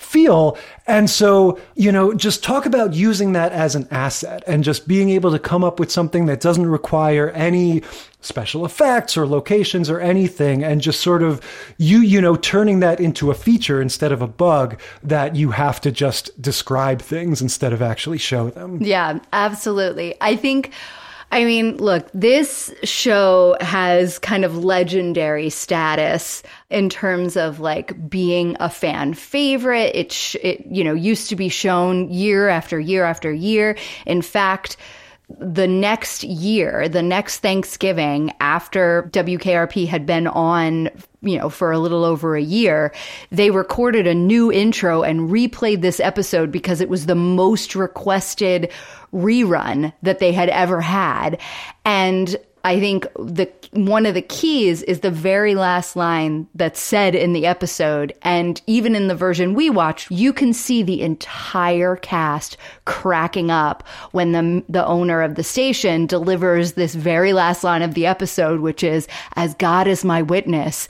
feel. 0.00 0.56
And 0.86 1.08
so, 1.08 1.58
you 1.74 1.92
know, 1.92 2.14
just 2.14 2.42
talk 2.42 2.66
about 2.66 2.94
using 2.94 3.32
that 3.34 3.52
as 3.52 3.74
an 3.74 3.86
asset 3.90 4.42
and 4.46 4.64
just 4.64 4.88
being 4.88 5.10
able 5.10 5.30
to 5.30 5.38
come 5.38 5.62
up 5.62 5.78
with 5.78 5.90
something 5.90 6.26
that 6.26 6.40
doesn't 6.40 6.66
require 6.66 7.30
any 7.30 7.82
special 8.22 8.64
effects 8.66 9.16
or 9.16 9.26
locations 9.26 9.88
or 9.88 9.98
anything 10.00 10.62
and 10.62 10.82
just 10.82 11.00
sort 11.00 11.22
of 11.22 11.40
you 11.78 12.00
you 12.00 12.20
know 12.20 12.36
turning 12.36 12.80
that 12.80 13.00
into 13.00 13.30
a 13.30 13.34
feature 13.34 13.80
instead 13.80 14.12
of 14.12 14.20
a 14.20 14.26
bug 14.26 14.78
that 15.02 15.36
you 15.36 15.52
have 15.52 15.80
to 15.80 15.90
just 15.90 16.40
describe 16.40 17.00
things 17.00 17.40
instead 17.40 17.72
of 17.72 17.80
actually 17.80 18.18
show 18.18 18.50
them. 18.50 18.78
Yeah, 18.82 19.20
absolutely. 19.32 20.16
I 20.20 20.36
think 20.36 20.72
I 21.32 21.44
mean, 21.44 21.76
look, 21.76 22.08
this 22.12 22.74
show 22.82 23.56
has 23.60 24.18
kind 24.18 24.44
of 24.44 24.64
legendary 24.64 25.48
status 25.48 26.42
in 26.70 26.88
terms 26.88 27.36
of 27.36 27.60
like 27.60 28.10
being 28.10 28.56
a 28.58 28.68
fan 28.68 29.14
favorite. 29.14 29.94
It, 29.94 30.10
sh- 30.12 30.36
it, 30.42 30.66
you 30.66 30.82
know, 30.82 30.94
used 30.94 31.28
to 31.28 31.36
be 31.36 31.48
shown 31.48 32.10
year 32.10 32.48
after 32.48 32.80
year 32.80 33.04
after 33.04 33.32
year. 33.32 33.76
In 34.06 34.22
fact, 34.22 34.76
the 35.38 35.66
next 35.66 36.24
year, 36.24 36.88
the 36.88 37.02
next 37.02 37.38
Thanksgiving 37.38 38.32
after 38.40 39.08
WKRP 39.12 39.86
had 39.86 40.04
been 40.04 40.26
on, 40.26 40.90
you 41.22 41.38
know, 41.38 41.48
for 41.48 41.70
a 41.70 41.78
little 41.78 42.04
over 42.04 42.36
a 42.36 42.42
year, 42.42 42.92
they 43.30 43.50
recorded 43.50 44.06
a 44.06 44.14
new 44.14 44.50
intro 44.50 45.02
and 45.02 45.30
replayed 45.30 45.82
this 45.82 46.00
episode 46.00 46.50
because 46.50 46.80
it 46.80 46.88
was 46.88 47.06
the 47.06 47.14
most 47.14 47.74
requested 47.74 48.70
rerun 49.12 49.92
that 50.02 50.18
they 50.18 50.32
had 50.32 50.48
ever 50.48 50.80
had. 50.80 51.40
And 51.84 52.36
I 52.64 52.78
think 52.78 53.06
the 53.14 53.50
one 53.72 54.04
of 54.04 54.14
the 54.14 54.22
keys 54.22 54.82
is 54.82 55.00
the 55.00 55.10
very 55.10 55.54
last 55.54 55.94
line 55.94 56.48
that's 56.54 56.80
said 56.80 57.14
in 57.14 57.32
the 57.32 57.46
episode 57.46 58.12
and 58.22 58.60
even 58.66 58.96
in 58.96 59.08
the 59.08 59.14
version 59.14 59.54
we 59.54 59.70
watched 59.70 60.10
you 60.10 60.32
can 60.32 60.52
see 60.52 60.82
the 60.82 61.02
entire 61.02 61.96
cast 61.96 62.56
cracking 62.84 63.50
up 63.50 63.86
when 64.10 64.32
the 64.32 64.64
the 64.68 64.84
owner 64.86 65.22
of 65.22 65.36
the 65.36 65.44
station 65.44 66.06
delivers 66.06 66.72
this 66.72 66.94
very 66.94 67.32
last 67.32 67.62
line 67.62 67.82
of 67.82 67.94
the 67.94 68.06
episode 68.06 68.60
which 68.60 68.82
is 68.82 69.06
as 69.36 69.54
God 69.54 69.86
is 69.86 70.04
my 70.04 70.20
witness 70.22 70.88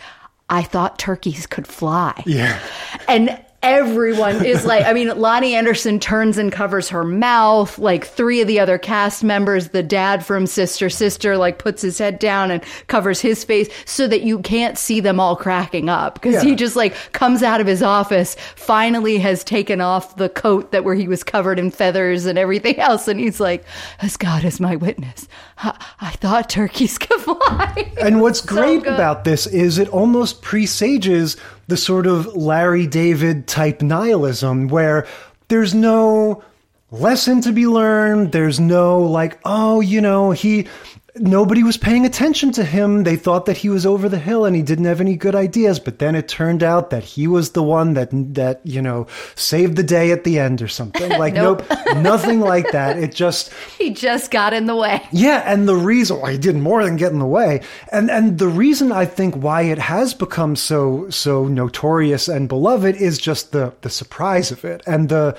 I 0.50 0.62
thought 0.62 0.98
turkeys 0.98 1.46
could 1.46 1.68
fly. 1.68 2.24
Yeah. 2.26 2.58
And 3.06 3.40
everyone 3.62 4.42
is 4.44 4.64
like 4.64 4.86
i 4.86 4.92
mean 4.94 5.08
Loni 5.08 5.50
Anderson 5.52 6.00
turns 6.00 6.38
and 6.38 6.50
covers 6.50 6.88
her 6.88 7.04
mouth 7.04 7.78
like 7.78 8.06
three 8.06 8.40
of 8.40 8.48
the 8.48 8.58
other 8.58 8.78
cast 8.78 9.22
members 9.22 9.68
the 9.68 9.82
dad 9.82 10.24
from 10.24 10.46
sister 10.46 10.88
sister 10.88 11.36
like 11.36 11.58
puts 11.58 11.82
his 11.82 11.98
head 11.98 12.18
down 12.18 12.50
and 12.50 12.62
covers 12.86 13.20
his 13.20 13.44
face 13.44 13.68
so 13.84 14.06
that 14.08 14.22
you 14.22 14.38
can't 14.38 14.78
see 14.78 15.00
them 15.00 15.20
all 15.20 15.36
cracking 15.36 15.90
up 15.90 16.14
because 16.14 16.36
Yeah. 16.36 16.44
he 16.50 16.54
just 16.56 16.74
like 16.74 16.94
comes 17.12 17.42
out 17.42 17.60
of 17.60 17.66
his 17.66 17.82
office 17.82 18.34
finally 18.56 19.18
has 19.18 19.44
taken 19.44 19.82
off 19.82 20.16
the 20.16 20.30
coat 20.30 20.72
that 20.72 20.82
where 20.84 20.94
he 20.94 21.06
was 21.06 21.22
covered 21.22 21.58
in 21.58 21.70
feathers 21.70 22.24
and 22.24 22.38
everything 22.38 22.78
else 22.78 23.08
and 23.08 23.20
he's 23.20 23.40
like 23.40 23.62
as 24.00 24.16
god 24.16 24.42
is 24.42 24.58
my 24.58 24.76
witness 24.76 25.28
i, 25.58 25.76
I 26.00 26.10
thought 26.12 26.48
turkeys 26.48 26.96
could 26.96 27.20
fly 27.20 27.92
And 28.00 28.22
what's 28.22 28.40
So 28.40 28.46
great 28.54 28.84
good. 28.84 28.94
about 28.94 29.24
this 29.24 29.46
is 29.46 29.76
it 29.76 29.88
almost 29.88 30.40
presages 30.40 31.36
the 31.68 31.76
sort 31.76 32.06
of 32.08 32.34
Larry 32.34 32.86
David 32.88 33.46
type 33.50 33.82
nihilism 33.82 34.68
where 34.68 35.06
there's 35.48 35.74
no 35.74 36.42
lesson 36.90 37.40
to 37.42 37.52
be 37.52 37.66
learned. 37.66 38.32
There's 38.32 38.60
no 38.60 39.02
like, 39.02 39.38
oh, 39.44 39.80
you 39.80 40.00
know, 40.00 40.30
he 40.30 40.68
nobody 41.16 41.62
was 41.62 41.76
paying 41.76 42.06
attention 42.06 42.52
to 42.52 42.64
him. 42.64 43.04
They 43.04 43.16
thought 43.16 43.46
that 43.46 43.56
he 43.58 43.68
was 43.68 43.84
over 43.86 44.08
the 44.08 44.18
hill 44.18 44.44
and 44.44 44.54
he 44.54 44.62
didn't 44.62 44.84
have 44.84 45.00
any 45.00 45.16
good 45.16 45.34
ideas, 45.34 45.78
but 45.78 45.98
then 45.98 46.14
it 46.14 46.28
turned 46.28 46.62
out 46.62 46.90
that 46.90 47.02
he 47.02 47.26
was 47.26 47.50
the 47.50 47.62
one 47.62 47.94
that 47.94 48.10
that, 48.34 48.60
you 48.64 48.80
know, 48.82 49.06
saved 49.34 49.76
the 49.76 49.82
day 49.82 50.12
at 50.12 50.24
the 50.24 50.38
end 50.38 50.62
or 50.62 50.68
something. 50.68 51.10
Like 51.20 51.34
Nope. 51.34 51.64
nope, 51.68 51.96
nothing 51.96 52.40
like 52.40 52.70
that. 52.70 52.96
It 52.98 53.14
just 53.14 53.52
he 53.78 53.90
just 53.90 54.30
got 54.30 54.54
in 54.54 54.66
the 54.66 54.76
way 54.76 55.06
yeah, 55.12 55.42
and 55.44 55.68
the 55.68 55.76
reason 55.76 56.20
why 56.20 56.32
he 56.32 56.38
did 56.38 56.56
more 56.56 56.82
than 56.84 56.96
get 56.96 57.12
in 57.12 57.18
the 57.18 57.26
way, 57.26 57.60
and 57.92 58.10
and 58.10 58.38
the 58.38 58.48
reason 58.48 58.90
I 58.90 59.04
think 59.04 59.34
why 59.34 59.62
it 59.62 59.78
has 59.78 60.14
become 60.14 60.56
so 60.56 61.10
so 61.10 61.46
notorious 61.46 62.28
and 62.28 62.48
beloved 62.48 62.96
is 62.96 63.18
just 63.18 63.52
the 63.52 63.74
the 63.82 63.90
surprise 63.90 64.50
of 64.50 64.64
it 64.64 64.82
and 64.86 65.08
the 65.08 65.36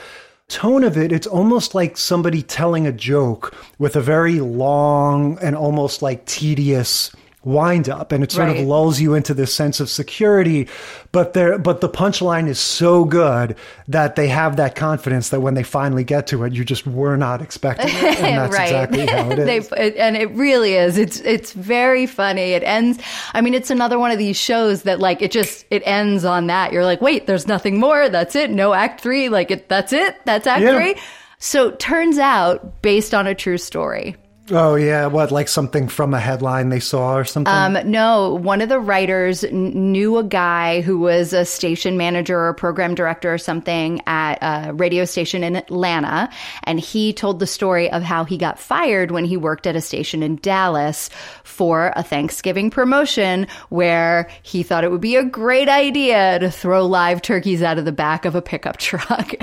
tone 0.52 0.84
of 0.84 0.98
it. 0.98 1.12
It's 1.12 1.28
almost 1.28 1.74
like 1.74 1.98
somebody 1.98 2.44
telling 2.44 2.86
a 2.86 2.92
joke 2.92 3.56
with 3.80 3.96
a 3.96 4.02
very 4.02 4.42
long 4.42 5.40
and 5.40 5.56
almost 5.56 6.02
like 6.02 6.26
tedious 6.26 7.12
wind 7.44 7.90
up 7.90 8.12
and 8.12 8.24
it 8.24 8.32
sort 8.32 8.48
Right. 8.50 8.58
of 8.60 8.68
lulls 8.68 9.00
you 9.00 9.16
into 9.16 9.34
this 9.34 9.52
sense 9.54 9.80
of 9.80 9.90
security 9.90 10.68
but 11.12 11.34
there 11.34 11.58
but 11.58 11.82
the 11.82 11.90
punchline 11.90 12.48
is 12.48 12.60
so 12.60 13.04
good 13.04 13.56
that 13.88 14.16
they 14.16 14.28
have 14.28 14.58
that 14.58 14.76
confidence 14.76 15.30
that 15.30 15.40
when 15.40 15.56
they 15.56 15.64
finally 15.64 16.04
get 16.04 16.28
to 16.28 16.44
it 16.44 16.54
you 16.54 16.64
just 16.64 16.86
were 16.86 17.18
not 17.18 17.42
expecting 17.42 17.88
it 17.90 18.20
and 18.22 18.38
that's 18.38 18.54
right. 18.54 18.64
exactly 18.66 19.08
how 19.08 19.30
it 19.32 19.40
is 19.48 19.70
They- 19.70 19.86
it- 19.88 19.96
and 19.98 20.16
it 20.16 20.30
really 20.36 20.74
is. 20.76 20.98
It's 21.00 21.20
it's 21.22 21.52
very 21.54 22.06
funny. 22.06 22.52
It 22.52 22.62
ends. 22.64 23.00
I 23.34 23.42
mean, 23.42 23.54
it's 23.56 23.70
another 23.72 23.98
one 23.98 24.12
of 24.12 24.18
these 24.20 24.38
shows 24.38 24.84
that 24.84 25.00
like 25.00 25.22
it 25.24 25.32
just 25.32 25.66
it 25.72 25.82
ends 25.86 26.24
on 26.26 26.48
that. 26.48 26.72
You're 26.74 26.86
like, 26.86 27.02
wait, 27.02 27.26
there's 27.28 27.48
nothing 27.48 27.80
more. 27.80 28.08
That's 28.10 28.36
it. 28.36 28.52
No 28.52 28.74
act 28.74 29.02
three. 29.02 29.30
Like 29.30 29.50
it. 29.52 29.68
That's 29.68 29.94
it. 29.94 30.16
That's 30.26 30.46
act 30.48 30.62
Yeah. 30.62 30.76
three. 30.76 30.96
So 31.40 31.72
turns 31.72 32.20
out, 32.20 32.82
based 32.84 33.14
on 33.16 33.26
a 33.28 33.34
true 33.34 33.58
story. 33.58 34.16
Oh 34.50 34.76
yeah, 34.76 35.06
what 35.06 35.32
like 35.32 35.48
something 35.48 35.88
from 35.88 36.14
a 36.14 36.20
headline 36.20 36.70
they 36.70 36.80
saw 36.80 37.16
or 37.16 37.24
something? 37.24 37.54
Um, 37.54 37.78
no, 37.90 38.34
one 38.36 38.60
of 38.60 38.70
the 38.70 38.80
writers 38.80 39.42
kn- 39.42 39.92
knew 39.92 40.18
a 40.18 40.24
guy 40.24 40.82
who 40.82 40.98
was 41.00 41.32
a 41.32 41.46
station 41.46 41.96
manager 41.96 42.48
or 42.48 42.54
program 42.54 42.96
director 42.96 43.34
or 43.34 43.38
something 43.38 44.02
at 44.08 44.40
a 44.42 44.74
radio 44.74 45.06
station 45.06 45.44
in 45.44 45.56
Atlanta. 45.56 46.30
And 46.64 46.80
he 46.80 47.14
told 47.14 47.40
the 47.40 47.48
story 47.48 47.90
of 47.92 48.02
how 48.02 48.24
he 48.26 48.38
got 48.38 48.60
fired 48.60 49.12
when 49.12 49.26
he 49.26 49.38
worked 49.38 49.68
at 49.68 49.76
a 49.76 49.82
station 49.82 50.24
in 50.24 50.38
Dallas 50.38 51.10
for 51.44 51.94
a 51.96 52.04
Thanksgiving 52.04 52.72
promotion 52.72 53.48
where 53.70 54.28
he 54.42 54.64
thought 54.64 54.84
it 54.84 54.92
would 54.92 55.02
be 55.02 55.16
a 55.16 55.24
great 55.24 55.70
idea 55.70 56.40
to 56.40 56.50
throw 56.52 56.86
live 56.86 57.22
turkeys 57.22 57.62
out 57.62 57.78
of 57.78 57.86
the 57.86 57.92
back 57.92 58.26
of 58.26 58.36
a 58.36 58.42
pickup 58.42 58.78
truck. 58.78 59.34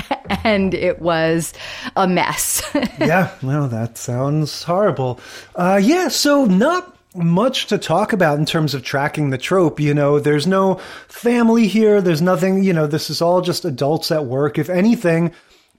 and 0.44 0.74
it 0.74 1.00
was 1.00 1.54
a 1.96 2.06
mess. 2.06 2.62
yeah, 2.98 3.32
well, 3.42 3.68
that 3.68 3.96
sounds 3.96 4.64
horrible. 4.88 5.20
Uh, 5.54 5.80
yeah, 5.82 6.08
so 6.08 6.46
not 6.46 6.96
much 7.14 7.66
to 7.66 7.78
talk 7.78 8.12
about 8.12 8.38
in 8.38 8.46
terms 8.46 8.74
of 8.74 8.82
tracking 8.82 9.30
the 9.30 9.38
trope. 9.38 9.80
You 9.80 9.92
know, 9.92 10.18
there's 10.18 10.46
no 10.46 10.76
family 11.08 11.66
here. 11.66 12.00
There's 12.00 12.22
nothing, 12.22 12.62
you 12.62 12.72
know, 12.72 12.86
this 12.86 13.10
is 13.10 13.20
all 13.20 13.42
just 13.42 13.64
adults 13.64 14.10
at 14.10 14.24
work. 14.24 14.58
If 14.58 14.70
anything, 14.70 15.32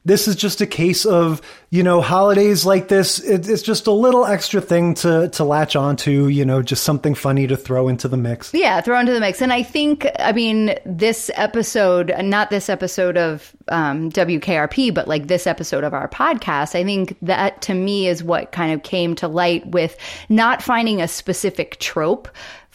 this 0.05 0.27
is 0.27 0.35
just 0.35 0.61
a 0.61 0.65
case 0.65 1.05
of, 1.05 1.41
you 1.69 1.83
know, 1.83 2.01
holidays 2.01 2.65
like 2.65 2.87
this. 2.87 3.19
It, 3.19 3.47
it's 3.49 3.61
just 3.61 3.85
a 3.85 3.91
little 3.91 4.25
extra 4.25 4.61
thing 4.61 4.93
to, 4.95 5.29
to 5.29 5.43
latch 5.43 5.75
onto, 5.75 6.27
you 6.27 6.45
know, 6.45 6.61
just 6.61 6.83
something 6.83 7.13
funny 7.13 7.47
to 7.47 7.57
throw 7.57 7.87
into 7.89 8.07
the 8.07 8.17
mix. 8.17 8.53
Yeah, 8.53 8.79
throw 8.81 8.99
into 8.99 9.13
the 9.13 9.19
mix. 9.19 9.41
And 9.41 9.51
I 9.51 9.61
think, 9.61 10.07
I 10.17 10.31
mean, 10.31 10.75
this 10.85 11.29
episode, 11.35 12.13
not 12.21 12.49
this 12.49 12.69
episode 12.69 13.17
of 13.17 13.53
um, 13.67 14.09
WKRP, 14.11 14.93
but 14.93 15.07
like 15.07 15.27
this 15.27 15.45
episode 15.45 15.83
of 15.83 15.93
our 15.93 16.07
podcast, 16.07 16.75
I 16.75 16.83
think 16.83 17.17
that 17.21 17.61
to 17.63 17.73
me 17.73 18.07
is 18.07 18.23
what 18.23 18.51
kind 18.51 18.73
of 18.73 18.83
came 18.83 19.15
to 19.15 19.27
light 19.27 19.67
with 19.67 19.97
not 20.29 20.61
finding 20.61 21.01
a 21.01 21.07
specific 21.07 21.77
trope 21.79 22.29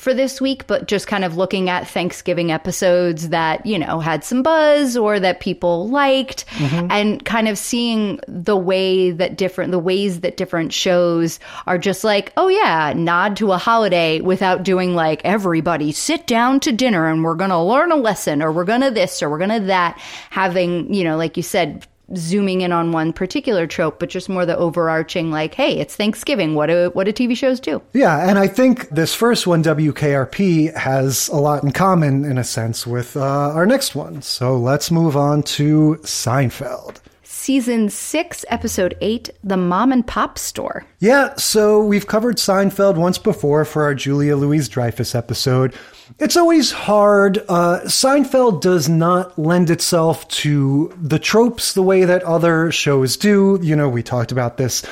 for 0.05 0.15
this 0.15 0.41
week, 0.41 0.67
but 0.67 0.87
just 0.87 1.07
kind 1.07 1.25
of 1.25 1.37
looking 1.37 1.71
at 1.71 1.89
Thanksgiving 1.89 2.53
episodes 2.53 3.31
that, 3.31 3.65
you 3.65 3.79
know, 3.79 3.99
had 3.99 4.23
some 4.23 4.43
buzz 4.43 4.97
or 4.97 5.19
that 5.19 5.41
people 5.41 5.89
liked 5.89 6.47
mm-hmm. 6.51 6.87
and 6.91 7.25
kind 7.25 7.49
of 7.49 7.57
seeing 7.57 8.21
the 8.29 8.57
way 8.57 9.11
that 9.11 9.37
different, 9.37 9.73
the 9.73 9.79
ways 9.79 10.21
that 10.21 10.37
different 10.37 10.73
shows 10.73 11.41
are 11.67 11.79
just 11.79 12.05
like, 12.05 12.33
oh 12.37 12.49
yeah, 12.49 12.93
nod 12.95 13.37
to 13.39 13.51
a 13.53 13.59
holiday 13.59 14.21
without 14.21 14.63
doing 14.63 14.95
like 14.95 15.23
everybody 15.25 15.91
sit 15.91 16.27
down 16.27 16.61
to 16.61 16.71
dinner 16.71 17.09
and 17.09 17.25
we're 17.25 17.35
going 17.35 17.51
to 17.51 17.59
learn 17.59 17.91
a 17.91 17.97
lesson 17.97 18.43
or 18.43 18.53
we're 18.53 18.65
going 18.65 18.83
to 18.83 18.91
this 18.91 19.23
or 19.23 19.31
we're 19.31 19.39
going 19.39 19.49
to 19.49 19.67
that. 19.67 19.99
Having, 20.29 20.93
you 20.93 21.03
know, 21.03 21.17
like 21.17 21.37
you 21.39 21.43
said, 21.43 21.87
zooming 22.17 22.61
in 22.61 22.73
on 22.73 22.93
one 22.93 23.13
particular 23.13 23.67
trope, 23.67 23.99
but 23.99 24.09
just 24.09 24.29
more 24.29 24.47
the 24.47 24.57
overarching 24.57 25.31
like, 25.31 25.55
hey, 25.55 25.79
it's 25.79 25.97
Thanksgiving. 25.97 26.55
What 26.55 26.67
do, 26.67 26.91
what 26.93 27.05
do 27.05 27.13
TV 27.13 27.37
shows 27.37 27.61
do? 27.61 27.83
Yeah, 27.93 28.29
and 28.29 28.39
I 28.39 28.47
think 28.47 28.89
this 28.91 29.15
first 29.15 29.47
one, 29.47 29.63
WKRP, 29.63 30.75
has 30.75 31.29
a 31.29 31.37
lot 31.37 31.63
in 31.63 31.73
common 31.73 32.25
in 32.25 32.39
a 32.39 32.45
sense 32.45 32.87
with 32.87 33.17
uh, 33.17 33.23
our 33.23 33.67
next 33.67 33.95
one. 33.95 34.23
So 34.23 34.57
let's 34.57 34.91
move 34.91 35.17
on 35.17 35.43
to 35.45 35.99
Seinfeld. 36.03 37.01
Season 37.23 37.91
6, 37.91 38.45
Episode 38.49 38.97
8 39.03 39.29
The 39.45 39.59
Mom 39.59 39.93
and 39.93 40.07
Pop 40.07 40.39
Store. 40.39 40.87
Yeah, 41.01 41.35
so 41.37 41.85
we've 41.85 42.07
covered 42.07 42.37
Seinfeld 42.37 42.97
once 42.97 43.19
before 43.19 43.67
for 43.67 43.83
our 43.83 43.95
Julia 43.95 44.35
Louise 44.37 44.67
Dreyfus 44.67 45.15
episode. 45.15 45.75
It's 46.19 46.37
always 46.37 46.71
hard. 46.71 47.39
Uh, 47.49 47.81
Seinfeld 47.85 48.61
does 48.61 48.89
not 48.89 49.39
lend 49.39 49.71
itself 49.71 50.29
to 50.29 50.93
the 51.01 51.19
tropes 51.19 51.73
the 51.73 51.83
way 51.83 52.05
that 52.05 52.23
other 52.25 52.71
shows 52.71 53.17
do. 53.17 53.59
You 53.63 53.75
know, 53.75 53.89
we 53.89 54.03
talked 54.03 54.31
about 54.31 54.57
this 54.59 54.83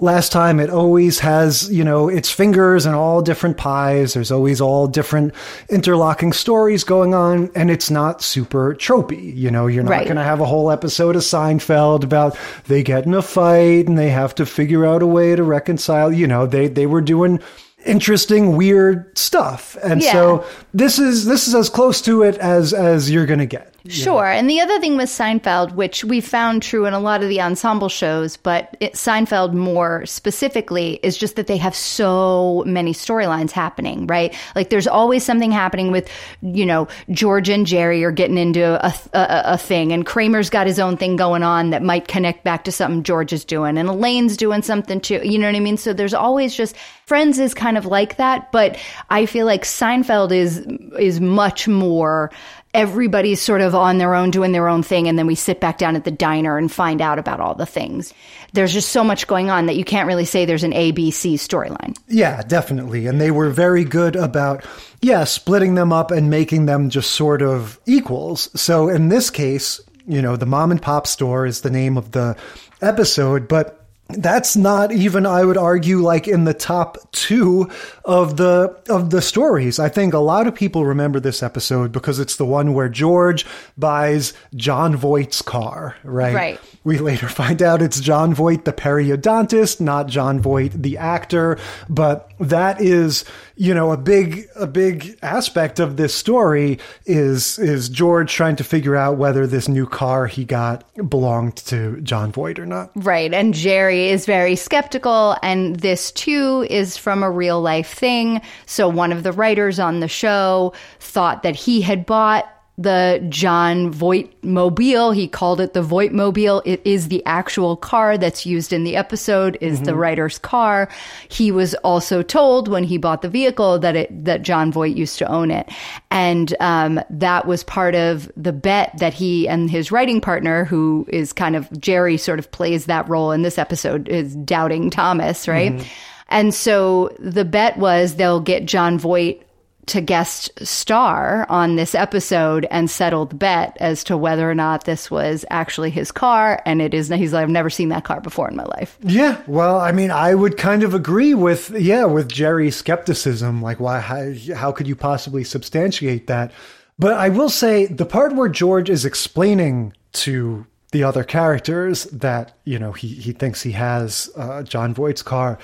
last 0.00 0.30
time. 0.32 0.60
It 0.60 0.70
always 0.70 1.18
has, 1.18 1.70
you 1.72 1.82
know, 1.82 2.08
its 2.08 2.30
fingers 2.30 2.86
in 2.86 2.94
all 2.94 3.20
different 3.20 3.56
pies. 3.56 4.14
There's 4.14 4.30
always 4.30 4.60
all 4.60 4.86
different 4.86 5.34
interlocking 5.68 6.32
stories 6.32 6.84
going 6.84 7.14
on, 7.14 7.50
and 7.54 7.70
it's 7.70 7.90
not 7.90 8.22
super 8.22 8.74
tropey. 8.74 9.36
You 9.36 9.50
know, 9.50 9.66
you're 9.66 9.82
not 9.82 9.90
Right. 9.90 10.04
going 10.04 10.16
to 10.18 10.22
have 10.22 10.40
a 10.40 10.46
whole 10.46 10.70
episode 10.70 11.16
of 11.16 11.22
Seinfeld 11.22 12.04
about 12.04 12.38
they 12.68 12.82
get 12.84 13.06
in 13.06 13.14
a 13.14 13.22
fight 13.22 13.88
and 13.88 13.98
they 13.98 14.10
have 14.10 14.34
to 14.36 14.46
figure 14.46 14.86
out 14.86 15.02
a 15.02 15.06
way 15.06 15.34
to 15.34 15.42
reconcile. 15.42 16.12
You 16.12 16.26
know, 16.28 16.46
they 16.46 16.68
they 16.68 16.86
were 16.86 17.00
doing 17.00 17.40
interesting 17.86 18.56
weird 18.56 19.16
stuff 19.16 19.76
and 19.82 20.02
Yeah. 20.02 20.12
so 20.12 20.44
this 20.74 20.98
is 20.98 21.24
this 21.24 21.48
is 21.48 21.54
as 21.54 21.68
close 21.70 22.00
to 22.02 22.22
it 22.22 22.36
as 22.38 22.72
as 22.72 23.10
you're 23.10 23.26
gonna 23.26 23.46
get 23.46 23.69
Sure. 23.88 24.26
And 24.26 24.48
the 24.48 24.60
other 24.60 24.78
thing 24.78 24.96
with 24.96 25.08
Seinfeld, 25.08 25.74
which 25.74 26.04
we 26.04 26.20
found 26.20 26.62
true 26.62 26.86
in 26.86 26.92
a 26.92 27.00
lot 27.00 27.22
of 27.22 27.28
the 27.28 27.40
ensemble 27.40 27.88
shows, 27.88 28.36
but 28.36 28.76
it, 28.80 28.94
Seinfeld 28.94 29.54
more 29.54 30.04
specifically, 30.06 31.00
is 31.02 31.16
just 31.16 31.36
that 31.36 31.46
they 31.46 31.56
have 31.56 31.74
so 31.74 32.62
many 32.66 32.92
storylines 32.92 33.50
happening, 33.50 34.06
right? 34.06 34.34
Like 34.54 34.70
there's 34.70 34.86
always 34.86 35.24
something 35.24 35.50
happening 35.50 35.90
with, 35.90 36.10
you 36.42 36.66
know, 36.66 36.88
George 37.10 37.48
and 37.48 37.66
Jerry 37.66 38.04
are 38.04 38.12
getting 38.12 38.38
into 38.38 38.84
a, 38.84 38.92
a, 39.12 39.42
a 39.52 39.58
thing, 39.58 39.92
and 39.92 40.04
Kramer's 40.04 40.50
got 40.50 40.66
his 40.66 40.78
own 40.78 40.96
thing 40.96 41.16
going 41.16 41.42
on 41.42 41.70
that 41.70 41.82
might 41.82 42.08
connect 42.08 42.44
back 42.44 42.64
to 42.64 42.72
something 42.72 43.02
George 43.02 43.32
is 43.32 43.44
doing, 43.44 43.78
and 43.78 43.88
Elaine's 43.88 44.36
doing 44.36 44.62
something 44.62 45.00
too. 45.00 45.20
You 45.24 45.38
know 45.38 45.46
what 45.46 45.56
I 45.56 45.60
mean? 45.60 45.76
So 45.76 45.92
there's 45.92 46.14
always 46.14 46.54
just 46.54 46.76
Friends 47.10 47.40
is 47.40 47.54
kind 47.54 47.76
of 47.76 47.86
like 47.86 48.18
that, 48.18 48.52
but 48.52 48.78
I 49.08 49.26
feel 49.26 49.44
like 49.44 49.64
Seinfeld 49.64 50.30
is 50.30 50.58
is 50.96 51.20
much 51.20 51.66
more 51.66 52.30
everybody's 52.72 53.40
sort 53.40 53.60
of 53.60 53.74
on 53.74 53.98
their 53.98 54.14
own 54.14 54.30
doing 54.30 54.52
their 54.52 54.68
own 54.68 54.82
thing 54.82 55.08
and 55.08 55.18
then 55.18 55.26
we 55.26 55.34
sit 55.34 55.60
back 55.60 55.78
down 55.78 55.96
at 55.96 56.04
the 56.04 56.10
diner 56.10 56.56
and 56.56 56.70
find 56.70 57.00
out 57.00 57.18
about 57.18 57.40
all 57.40 57.54
the 57.54 57.66
things. 57.66 58.14
There's 58.52 58.72
just 58.72 58.90
so 58.90 59.02
much 59.02 59.26
going 59.26 59.50
on 59.50 59.66
that 59.66 59.76
you 59.76 59.84
can't 59.84 60.06
really 60.06 60.24
say 60.24 60.44
there's 60.44 60.64
an 60.64 60.72
abc 60.72 61.34
storyline. 61.34 61.96
Yeah 62.06 62.42
definitely. 62.42 63.06
And 63.06 63.20
they 63.20 63.30
were 63.30 63.50
very 63.50 63.84
good 63.84 64.14
about 64.14 64.64
yeah 65.00 65.24
splitting 65.24 65.74
them 65.74 65.92
up 65.92 66.10
and 66.10 66.30
making 66.30 66.66
them 66.66 66.90
just 66.90 67.10
sort 67.12 67.42
of 67.42 67.80
equals. 67.86 68.48
So 68.60 68.88
in 68.88 69.08
this 69.08 69.30
case 69.30 69.80
you 70.06 70.22
know 70.22 70.36
the 70.36 70.46
mom 70.46 70.70
and 70.70 70.80
pop 70.80 71.06
store 71.06 71.46
is 71.46 71.62
the 71.62 71.70
name 71.70 71.96
of 71.96 72.12
the 72.12 72.36
episode 72.80 73.48
but 73.48 73.79
that's 74.14 74.56
not 74.56 74.92
even 74.92 75.26
I 75.26 75.44
would 75.44 75.56
argue 75.56 75.98
like 75.98 76.28
in 76.28 76.44
the 76.44 76.54
top 76.54 76.98
2 77.12 77.70
of 78.04 78.36
the 78.36 78.76
of 78.88 79.10
the 79.10 79.22
stories. 79.22 79.78
I 79.78 79.88
think 79.88 80.14
a 80.14 80.18
lot 80.18 80.46
of 80.46 80.54
people 80.54 80.84
remember 80.84 81.20
this 81.20 81.42
episode 81.42 81.92
because 81.92 82.18
it's 82.18 82.36
the 82.36 82.46
one 82.46 82.74
where 82.74 82.88
George 82.88 83.46
buys 83.76 84.32
Jon 84.54 84.96
Voight's 84.96 85.42
car, 85.42 85.96
right? 86.04 86.34
Right. 86.34 86.60
We 86.82 86.96
later 86.96 87.28
find 87.28 87.62
out 87.62 87.82
it's 87.82 88.00
John 88.00 88.32
Voight 88.32 88.64
the 88.64 88.72
periodontist, 88.72 89.80
not 89.80 90.06
Jon 90.06 90.40
Voight 90.40 90.82
the 90.82 90.96
actor, 90.96 91.58
but 91.90 92.32
that 92.40 92.80
is, 92.80 93.26
you 93.54 93.74
know, 93.74 93.92
a 93.92 93.98
big 93.98 94.46
a 94.56 94.66
big 94.66 95.18
aspect 95.22 95.78
of 95.78 95.98
this 95.98 96.14
story 96.14 96.78
is 97.04 97.58
is 97.58 97.90
George 97.90 98.32
trying 98.32 98.56
to 98.56 98.64
figure 98.64 98.96
out 98.96 99.18
whether 99.18 99.46
this 99.46 99.68
new 99.68 99.86
car 99.86 100.26
he 100.26 100.44
got 100.44 100.84
belonged 101.10 101.56
to 101.56 102.00
Jon 102.00 102.32
Voight 102.32 102.58
or 102.58 102.64
not. 102.64 102.90
Right. 102.94 103.32
And 103.34 103.52
Jerry 103.52 104.08
is 104.08 104.24
very 104.24 104.56
skeptical. 104.56 105.36
And 105.42 105.76
this 105.76 106.10
too 106.12 106.66
is 106.70 106.96
from 106.96 107.22
a 107.22 107.30
real 107.30 107.60
life 107.60 107.92
thing. 107.92 108.40
So 108.64 108.88
one 108.88 109.12
of 109.12 109.22
the 109.22 109.32
writers 109.32 109.78
on 109.78 110.00
the 110.00 110.08
show 110.08 110.72
thought 110.98 111.42
that 111.42 111.56
he 111.56 111.82
had 111.82 112.06
bought 112.06 112.50
the 112.80 113.24
Jon 113.28 113.90
Voight 113.90 114.32
mobile. 114.42 115.12
He 115.12 115.28
called 115.28 115.60
it 115.60 115.74
the 115.74 115.82
Voight 115.82 116.12
mobile. 116.12 116.62
It 116.64 116.80
is 116.84 117.08
the 117.08 117.24
actual 117.26 117.76
car 117.76 118.16
that's 118.16 118.46
used 118.46 118.72
in 118.72 118.84
the 118.84 118.96
episode 118.96 119.58
is 119.60 119.76
mm-hmm. 119.76 119.84
the 119.84 119.94
writer's 119.94 120.38
car. 120.38 120.88
He 121.28 121.52
was 121.52 121.74
also 121.76 122.22
told 122.22 122.68
when 122.68 122.84
he 122.84 122.96
bought 122.96 123.20
the 123.20 123.28
vehicle 123.28 123.78
that 123.80 123.96
it, 123.96 124.24
that 124.24 124.40
Jon 124.42 124.72
Voight 124.72 124.96
used 124.96 125.18
to 125.18 125.30
own 125.30 125.50
it. 125.50 125.70
And, 126.10 126.54
um, 126.58 127.00
that 127.10 127.46
was 127.46 127.62
part 127.64 127.94
of 127.94 128.32
the 128.36 128.52
bet 128.52 128.96
that 128.98 129.12
he 129.12 129.46
and 129.46 129.70
his 129.70 129.92
writing 129.92 130.22
partner, 130.22 130.64
who 130.64 131.04
is 131.08 131.34
kind 131.34 131.56
of 131.56 131.70
Jerry 131.78 132.16
sort 132.16 132.38
of 132.38 132.50
plays 132.50 132.86
that 132.86 133.08
role 133.08 133.30
in 133.30 133.42
this 133.42 133.58
episode 133.58 134.08
is 134.08 134.34
doubting 134.36 134.88
Thomas, 134.88 135.46
right? 135.46 135.72
Mm-hmm. 135.72 135.88
And 136.28 136.54
so 136.54 137.14
the 137.18 137.44
bet 137.44 137.76
was 137.76 138.14
they'll 138.14 138.40
get 138.40 138.64
Jon 138.64 138.98
Voight 138.98 139.42
to 139.90 140.00
guest 140.00 140.50
star 140.66 141.46
on 141.48 141.76
this 141.76 141.94
episode 141.94 142.66
and 142.70 142.90
settled 142.90 143.38
bet 143.38 143.76
as 143.80 144.02
to 144.04 144.16
whether 144.16 144.50
or 144.50 144.54
not 144.54 144.84
this 144.84 145.10
was 145.10 145.44
actually 145.50 145.90
his 145.90 146.10
car. 146.10 146.62
And 146.64 146.80
it 146.80 146.94
is, 146.94 147.08
he's 147.08 147.32
like, 147.32 147.42
I've 147.42 147.48
never 147.48 147.70
seen 147.70 147.90
that 147.90 148.04
car 148.04 148.20
before 148.20 148.48
in 148.48 148.56
my 148.56 148.64
life. 148.64 148.98
Yeah. 149.02 149.40
Well, 149.46 149.78
I 149.78 149.92
mean, 149.92 150.10
I 150.10 150.34
would 150.34 150.56
kind 150.56 150.82
of 150.82 150.94
agree 150.94 151.34
with, 151.34 151.70
yeah, 151.70 152.04
with 152.04 152.28
Jerry's 152.28 152.76
skepticism. 152.76 153.62
Like, 153.62 153.78
why, 153.78 154.00
how, 154.00 154.32
how 154.54 154.72
could 154.72 154.88
you 154.88 154.96
possibly 154.96 155.44
substantiate 155.44 156.26
that? 156.28 156.52
But 156.98 157.14
I 157.14 157.28
will 157.28 157.48
say 157.48 157.86
the 157.86 158.06
part 158.06 158.34
where 158.34 158.48
George 158.48 158.90
is 158.90 159.04
explaining 159.04 159.94
to 160.12 160.66
the 160.92 161.04
other 161.04 161.24
characters 161.24 162.04
that, 162.06 162.56
you 162.64 162.78
know, 162.78 162.92
he, 162.92 163.08
he 163.08 163.32
thinks 163.32 163.62
he 163.62 163.72
has 163.72 164.28
uh, 164.36 164.62
Jon 164.62 164.92
Voight's 164.92 165.22
car 165.22 165.58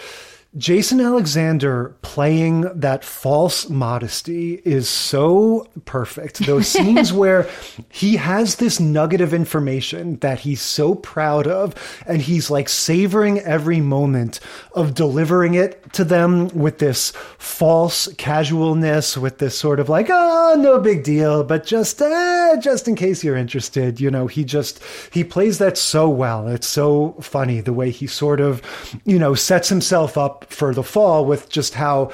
Jason 0.57 1.03
Alexander 1.03 1.95
playing 2.01 2.62
that 2.62 3.05
false 3.05 3.69
modesty 3.69 4.62
is 4.64 4.88
so 4.88 5.66
perfect. 5.85 6.38
Those 6.47 6.66
scenes 6.77 7.12
where 7.12 7.49
he 7.90 8.16
has 8.16 8.57
this 8.57 8.81
nugget 8.81 9.21
of 9.21 9.35
information 9.35 10.16
that 10.21 10.40
he's 10.40 10.62
so 10.62 10.95
proud 10.95 11.47
of, 11.47 11.75
and 12.07 12.23
he's 12.23 12.49
like 12.49 12.71
savoring 12.71 13.38
every 13.40 13.83
moment 13.83 14.40
of 14.75 14.95
delivering 14.95 15.55
it 15.55 15.92
to 15.92 16.05
them 16.05 16.49
with 16.49 16.79
this 16.79 17.11
false 17.37 18.09
casualness, 18.14 19.19
with 19.19 19.38
this 19.38 19.59
sort 19.59 19.79
of 19.79 19.90
like, 19.90 20.07
oh, 20.09 20.57
no 20.59 20.81
big 20.81 21.05
deal, 21.05 21.45
but 21.45 21.66
just, 21.66 22.01
uh, 22.01 22.57
just 22.61 22.88
in 22.88 22.95
case 22.95 23.23
you're 23.23 23.37
interested, 23.37 24.01
you 24.01 24.11
know, 24.11 24.27
he 24.27 24.42
just, 24.42 24.81
he 25.12 25.23
plays 25.23 25.59
that 25.59 25.77
so 25.77 26.09
well. 26.09 26.49
It's 26.49 26.66
so 26.66 27.12
funny 27.21 27.61
the 27.61 27.75
way 27.75 27.90
he 27.90 28.07
sort 28.07 28.40
of, 28.40 28.62
you 29.05 29.19
know, 29.19 29.35
sets 29.35 29.69
himself 29.69 30.16
up 30.16 30.46
for 30.49 30.75
the 30.75 30.83
fall 30.83 31.25
with 31.25 31.49
just 31.49 31.75
how 31.75 32.11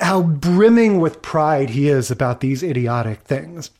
how 0.00 0.22
brimming 0.22 1.00
with 1.00 1.22
pride 1.22 1.70
he 1.70 1.88
is 1.88 2.10
about 2.10 2.40
these 2.40 2.62
idiotic 2.62 3.20
things. 3.20 3.70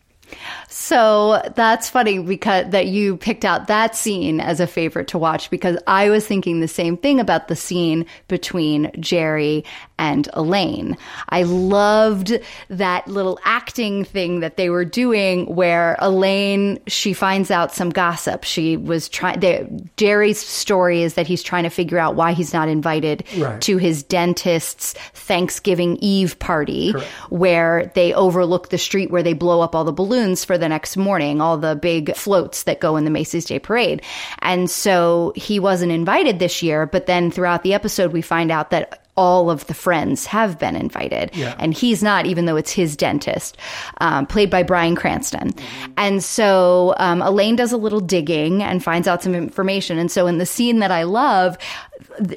So 0.76 1.40
that's 1.54 1.88
funny 1.88 2.18
because 2.18 2.70
that 2.70 2.88
you 2.88 3.16
picked 3.16 3.44
out 3.44 3.68
that 3.68 3.94
scene 3.94 4.40
as 4.40 4.58
a 4.58 4.66
favorite 4.66 5.06
to 5.08 5.18
watch 5.18 5.48
because 5.48 5.78
I 5.86 6.10
was 6.10 6.26
thinking 6.26 6.58
the 6.58 6.66
same 6.66 6.96
thing 6.96 7.20
about 7.20 7.46
the 7.46 7.54
scene 7.54 8.06
between 8.26 8.90
Jerry 8.98 9.64
and 10.00 10.28
Elaine. 10.32 10.96
I 11.28 11.44
loved 11.44 12.40
that 12.70 13.06
little 13.06 13.38
acting 13.44 14.04
thing 14.04 14.40
that 14.40 14.56
they 14.56 14.68
were 14.68 14.84
doing 14.84 15.46
where 15.46 15.94
Elaine 16.00 16.80
she 16.88 17.12
finds 17.12 17.52
out 17.52 17.72
some 17.72 17.90
gossip. 17.90 18.42
She 18.42 18.76
was 18.76 19.08
trying 19.08 19.88
Jerry's 19.96 20.40
story 20.40 21.02
is 21.02 21.14
that 21.14 21.28
he's 21.28 21.44
trying 21.44 21.62
to 21.62 21.70
figure 21.70 21.98
out 21.98 22.16
why 22.16 22.32
he's 22.32 22.52
not 22.52 22.68
invited 22.68 23.22
right. 23.38 23.60
to 23.60 23.76
his 23.76 24.02
dentist's 24.02 24.94
Thanksgiving 25.12 25.98
Eve 26.00 26.36
party 26.40 26.94
Correct. 26.94 27.06
where 27.30 27.92
they 27.94 28.12
overlook 28.12 28.70
the 28.70 28.78
street 28.78 29.12
where 29.12 29.22
they 29.22 29.34
blow 29.34 29.60
up 29.60 29.76
all 29.76 29.84
the 29.84 29.92
balloons 29.92 30.44
for 30.44 30.58
the 30.64 30.68
next 30.70 30.96
morning, 30.96 31.42
all 31.42 31.58
the 31.58 31.76
big 31.76 32.16
floats 32.16 32.62
that 32.62 32.80
go 32.80 32.96
in 32.96 33.04
the 33.04 33.10
Macy's 33.10 33.44
Day 33.44 33.58
Parade. 33.58 34.00
And 34.40 34.70
so 34.70 35.34
he 35.36 35.60
wasn't 35.60 35.92
invited 35.92 36.38
this 36.38 36.62
year, 36.62 36.86
but 36.86 37.04
then 37.04 37.30
throughout 37.30 37.62
the 37.62 37.74
episode, 37.74 38.12
we 38.14 38.22
find 38.22 38.50
out 38.50 38.70
that 38.70 39.04
all 39.16 39.50
of 39.50 39.66
the 39.66 39.74
friends 39.74 40.26
have 40.26 40.58
been 40.58 40.74
invited. 40.74 41.30
Yeah. 41.34 41.54
And 41.58 41.72
he's 41.72 42.02
not, 42.02 42.26
even 42.26 42.46
though 42.46 42.56
it's 42.56 42.72
his 42.72 42.96
dentist, 42.96 43.56
um, 43.98 44.26
played 44.26 44.50
by 44.50 44.62
Bryan 44.62 44.96
Cranston. 44.96 45.52
Mm-hmm. 45.52 45.92
And 45.98 46.24
so 46.24 46.94
um, 46.96 47.22
Elaine 47.22 47.56
does 47.56 47.72
a 47.72 47.76
little 47.76 48.00
digging 48.00 48.62
and 48.62 48.82
finds 48.82 49.06
out 49.06 49.22
some 49.22 49.34
information. 49.34 49.98
And 49.98 50.10
so 50.10 50.26
in 50.26 50.38
the 50.38 50.46
scene 50.46 50.80
that 50.80 50.90
I 50.90 51.04
love, 51.04 51.56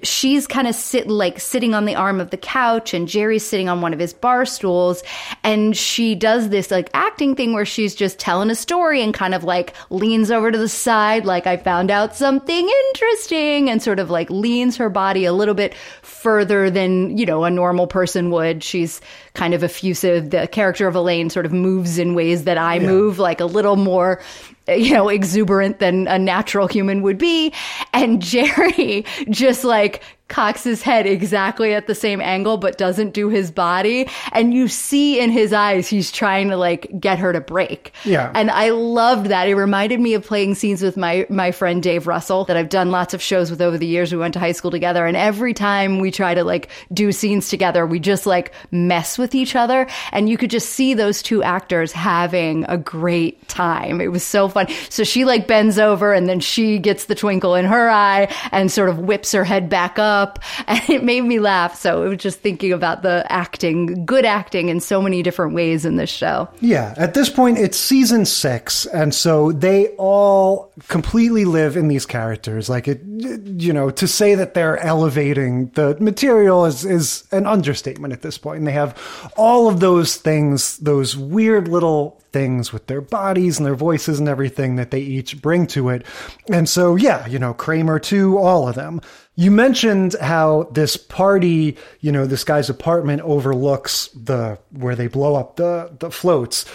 she's 0.03 0.47
kind 0.47 0.67
of 0.67 0.75
sit 0.75 1.07
like 1.07 1.39
sitting 1.39 1.73
on 1.73 1.85
the 1.85 1.95
arm 1.95 2.19
of 2.19 2.29
the 2.29 2.37
couch 2.37 2.93
and 2.93 3.07
Jerry's 3.07 3.45
sitting 3.45 3.69
on 3.69 3.81
one 3.81 3.93
of 3.93 3.99
his 3.99 4.13
bar 4.13 4.45
stools 4.45 5.03
and 5.43 5.75
she 5.75 6.15
does 6.15 6.49
this 6.49 6.71
like 6.71 6.89
acting 6.93 7.35
thing 7.35 7.53
where 7.53 7.65
she's 7.65 7.93
just 7.95 8.19
telling 8.19 8.49
a 8.49 8.55
story 8.55 9.01
and 9.01 9.13
kind 9.13 9.33
of 9.33 9.43
like 9.43 9.73
leans 9.89 10.31
over 10.31 10.51
to 10.51 10.57
the 10.57 10.67
side 10.67 11.25
like 11.25 11.47
I 11.47 11.57
found 11.57 11.91
out 11.91 12.15
something 12.15 12.69
interesting 12.87 13.69
and 13.69 13.81
sort 13.81 13.99
of 13.99 14.09
like 14.09 14.29
leans 14.29 14.77
her 14.77 14.89
body 14.89 15.25
a 15.25 15.33
little 15.33 15.55
bit 15.55 15.73
further 16.01 16.69
than 16.69 17.17
you 17.17 17.25
know 17.25 17.43
a 17.43 17.51
normal 17.51 17.87
person 17.87 18.31
would 18.31 18.63
she's 18.63 19.01
kind 19.33 19.53
of 19.53 19.63
effusive 19.63 20.31
the 20.31 20.47
character 20.47 20.87
of 20.87 20.95
Elaine 20.95 21.29
sort 21.29 21.45
of 21.45 21.53
moves 21.53 21.97
in 21.97 22.15
ways 22.15 22.45
that 22.45 22.57
I 22.57 22.75
yeah. 22.75 22.87
move 22.87 23.19
like 23.19 23.39
a 23.39 23.45
little 23.45 23.75
more 23.75 24.21
you 24.77 24.93
know, 24.93 25.10
exuberant 25.10 25.80
than 25.80 26.08
a 26.08 26.19
natural 26.19 26.67
human 26.67 27.01
would 27.01 27.17
be. 27.17 27.53
And 27.93 28.21
Jerry 28.21 29.06
just 29.30 29.63
like 29.63 30.03
cocks 30.27 30.63
his 30.63 30.81
head 30.81 31.05
exactly 31.05 31.73
at 31.73 31.87
the 31.87 31.95
same 31.95 32.19
angle 32.21 32.57
but 32.57 32.77
doesn't 32.77 33.13
do 33.13 33.29
his 33.29 33.49
body. 33.51 34.07
And 34.33 34.53
you 34.53 34.67
see 34.67 35.19
in 35.19 35.31
his 35.31 35.53
eyes 35.53 35.87
he's 35.87 36.11
trying 36.11 36.49
to 36.49 36.57
like 36.57 36.91
get 36.99 37.19
her 37.19 37.31
to 37.31 37.41
break. 37.41 37.93
Yeah. 38.03 38.31
And 38.35 38.51
i 38.51 38.69
loved 38.69 39.27
that. 39.27 39.47
It 39.47 39.55
reminded 39.55 39.99
me 39.99 40.13
of 40.13 40.25
playing 40.25 40.55
scenes 40.55 40.81
with 40.81 40.97
my 40.97 41.25
my 41.29 41.51
friend 41.51 41.81
dave 41.81 42.07
russell 42.07 42.45
that 42.45 42.57
i've 42.57 42.69
done 42.69 42.91
lots 42.91 43.13
of 43.13 43.21
shows 43.21 43.49
with 43.49 43.61
over 43.61 43.77
the 43.77 43.87
years. 43.87 44.11
We 44.11 44.17
went 44.17 44.33
to 44.33 44.39
high 44.39 44.51
school 44.51 44.71
together. 44.71 45.05
And 45.05 45.15
every 45.15 45.53
time 45.53 45.99
we 45.99 46.11
try 46.11 46.33
to 46.33 46.43
like 46.43 46.69
do 46.93 47.11
scenes 47.11 47.49
together 47.49 47.85
we 47.85 47.99
just 47.99 48.25
like 48.25 48.53
mess 48.71 49.17
with 49.17 49.33
each 49.33 49.55
other. 49.55 49.87
And 50.11 50.27
you 50.29 50.37
could 50.37 50.49
just 50.49 50.71
see 50.71 50.93
those 50.93 51.21
two 51.21 51.41
actors 51.43 51.91
having 51.91 52.65
a 52.65 52.77
great 52.77 53.47
time. 53.47 54.01
It 54.01 54.11
was 54.11 54.23
so 54.23 54.49
fun. 54.49 54.67
So 54.89 55.03
she 55.03 55.23
like 55.25 55.47
bends 55.47 55.79
over 55.79 56.13
and 56.13 56.27
then 56.27 56.39
she 56.39 56.79
gets 56.79 57.05
the 57.05 57.15
twinkle 57.15 57.55
in 57.55 57.65
her 57.65 57.89
eye 57.89 58.33
and 58.51 58.71
sort 58.71 58.89
of 58.89 58.99
whips 58.99 59.31
her 59.31 59.43
head 59.43 59.69
back 59.69 59.97
up 59.97 60.16
up 60.17 60.39
and 60.67 60.89
it 60.89 61.03
made 61.03 61.21
me 61.21 61.39
laugh. 61.39 61.75
So 61.75 62.03
it 62.03 62.10
was 62.10 62.17
just 62.17 62.39
thinking 62.39 62.73
about 62.73 63.01
the 63.01 63.25
acting, 63.30 64.06
good 64.06 64.25
acting 64.25 64.69
in 64.69 64.80
so 64.80 65.01
many 65.01 65.23
different 65.23 65.53
ways 65.53 65.86
in 65.86 65.95
this 65.97 66.10
show. 66.10 66.49
Yeah. 66.60 66.93
At 66.97 67.13
this 67.13 67.30
point, 67.30 67.58
it's 67.58 67.77
season 67.77 68.25
six. 68.25 68.86
And 68.88 69.13
so 69.13 69.51
they 69.51 69.89
all 69.97 70.71
completely 70.88 71.45
live 71.45 71.77
in 71.77 71.88
these 71.88 72.06
characters. 72.06 72.69
Like 72.69 72.88
it, 72.88 73.01
you 73.03 73.73
know, 73.73 73.89
to 73.91 74.08
say 74.08 74.36
that 74.36 74.53
they're 74.53 74.77
elevating 74.77 75.69
the 75.69 75.97
material 75.99 76.65
is, 76.65 76.86
is 76.86 77.23
an 77.32 77.45
understatement 77.45 78.13
at 78.13 78.21
this 78.21 78.38
point. 78.38 78.60
And 78.60 78.67
they 78.67 78.71
have 78.71 78.97
all 79.38 79.67
of 79.67 79.80
those 79.80 80.15
things, 80.15 80.77
those 80.77 81.15
weird 81.15 81.67
little 81.67 82.21
things 82.38 82.71
with 82.71 82.86
their 82.86 83.02
bodies 83.02 83.58
and 83.58 83.65
their 83.65 83.73
voices 83.73 84.19
and 84.19 84.30
everything 84.30 84.76
that 84.76 84.91
they 84.91 85.00
each 85.00 85.41
bring 85.41 85.65
to 85.65 85.89
it. 85.89 86.06
And 86.52 86.69
so, 86.69 86.95
yeah, 86.95 87.26
you 87.26 87.39
know, 87.39 87.56
Kramer 87.56 87.97
too, 87.97 88.38
all 88.38 88.69
of 88.69 88.76
them. 88.76 89.02
You 89.36 89.50
mentioned 89.50 90.15
how 90.21 90.69
this 90.71 90.97
party, 90.97 91.78
you 92.00 92.12
know, 92.12 92.28
this 92.28 92.43
guy's 92.43 92.69
apartment 92.69 93.23
overlooks 93.23 94.10
the 94.10 94.60
where 94.71 94.95
they 94.95 95.08
blow 95.08 95.36
up 95.36 95.56
the 95.56 95.95
the 96.00 96.12
floats. 96.12 96.65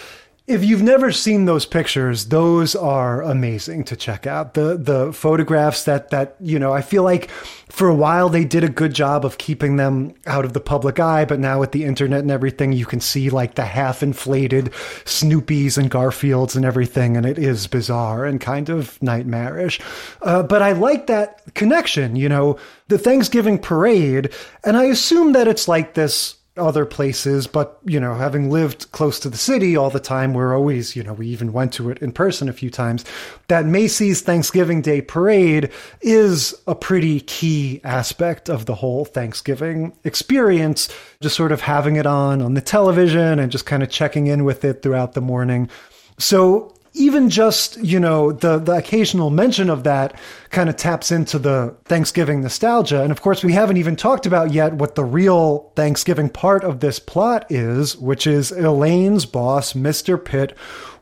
If 0.45 0.61
you've 0.65 0.83
never 0.83 1.09
seen 1.09 1.45
those 1.45 1.65
pictures, 1.65 2.25
those 2.25 2.75
are 2.75 3.21
amazing 3.21 3.85
to 3.85 3.95
check 3.95 4.27
out. 4.27 4.55
The 4.55 4.75
the 4.77 5.13
photographs 5.13 5.85
that 5.85 6.09
that 6.09 6.35
you 6.41 6.59
know, 6.59 6.73
I 6.73 6.81
feel 6.81 7.03
like 7.03 7.29
for 7.69 7.87
a 7.87 7.95
while 7.95 8.27
they 8.27 8.43
did 8.43 8.63
a 8.63 8.69
good 8.69 8.93
job 8.93 9.23
of 9.23 9.37
keeping 9.37 9.77
them 9.77 10.13
out 10.27 10.43
of 10.43 10.51
the 10.51 10.59
public 10.59 10.99
eye, 10.99 11.23
but 11.23 11.39
now 11.39 11.61
with 11.61 11.71
the 11.71 11.85
internet 11.85 12.19
and 12.19 12.31
everything, 12.31 12.73
you 12.73 12.85
can 12.85 12.99
see 12.99 13.29
like 13.29 13.55
the 13.55 13.63
half 13.63 14.03
inflated 14.03 14.65
Snoopies 15.05 15.77
and 15.77 15.89
Garfields 15.89 16.57
and 16.57 16.65
everything, 16.65 17.15
and 17.15 17.25
it 17.25 17.39
is 17.39 17.65
bizarre 17.67 18.25
and 18.25 18.41
kind 18.41 18.67
of 18.67 19.01
nightmarish. 19.01 19.79
Uh, 20.21 20.43
but 20.43 20.61
I 20.61 20.73
like 20.73 21.07
that 21.07 21.41
connection, 21.53 22.17
you 22.17 22.27
know, 22.27 22.59
the 22.89 22.97
Thanksgiving 22.97 23.59
parade, 23.59 24.29
and 24.65 24.75
I 24.75 24.85
assume 24.85 25.31
that 25.33 25.47
it's 25.47 25.69
like 25.69 25.93
this 25.93 26.35
other 26.55 26.85
places, 26.85 27.47
but 27.47 27.79
you 27.83 27.99
know, 27.99 28.13
having 28.13 28.51
lived 28.51 28.91
close 28.91 29.19
to 29.19 29.29
the 29.29 29.37
city 29.37 29.75
all 29.75 29.89
the 29.89 29.99
time, 29.99 30.33
we're 30.33 30.55
always, 30.55 30.95
you 30.95 31.03
know, 31.03 31.13
we 31.13 31.27
even 31.27 31.51
went 31.51 31.73
to 31.73 31.89
it 31.89 31.97
in 31.99 32.11
person 32.11 32.47
a 32.47 32.53
few 32.53 32.69
times. 32.69 33.03
That 33.47 33.65
Macy's 33.65 34.21
Thanksgiving 34.21 34.81
Day 34.81 35.01
parade 35.01 35.71
is 36.01 36.53
a 36.67 36.75
pretty 36.75 37.21
key 37.21 37.81
aspect 37.83 38.49
of 38.49 38.65
the 38.65 38.75
whole 38.75 39.03
Thanksgiving 39.03 39.93
experience. 40.03 40.89
Just 41.21 41.35
sort 41.35 41.51
of 41.51 41.61
having 41.61 41.95
it 41.95 42.05
on 42.05 42.41
on 42.41 42.53
the 42.53 42.61
television 42.61 43.39
and 43.39 43.51
just 43.51 43.65
kind 43.65 43.81
of 43.81 43.89
checking 43.89 44.27
in 44.27 44.43
with 44.43 44.63
it 44.63 44.83
throughout 44.83 45.13
the 45.13 45.21
morning. 45.21 45.69
So 46.19 46.75
even 46.93 47.29
just 47.29 47.77
you 47.77 47.99
know 47.99 48.31
the 48.31 48.59
the 48.59 48.73
occasional 48.73 49.29
mention 49.29 49.69
of 49.69 49.83
that 49.83 50.17
kind 50.49 50.69
of 50.69 50.75
taps 50.75 51.11
into 51.11 51.39
the 51.39 51.75
Thanksgiving 51.85 52.41
nostalgia. 52.41 53.01
And 53.01 53.11
of 53.11 53.21
course, 53.21 53.43
we 53.43 53.53
haven't 53.53 53.77
even 53.77 53.95
talked 53.95 54.25
about 54.25 54.51
yet 54.51 54.73
what 54.73 54.95
the 54.95 55.05
real 55.05 55.71
Thanksgiving 55.75 56.29
part 56.29 56.63
of 56.63 56.79
this 56.79 56.99
plot 56.99 57.45
is, 57.49 57.97
which 57.97 58.27
is 58.27 58.51
Elaine's 58.51 59.25
boss, 59.25 59.73
Mr. 59.73 60.23
Pitt, 60.23 60.55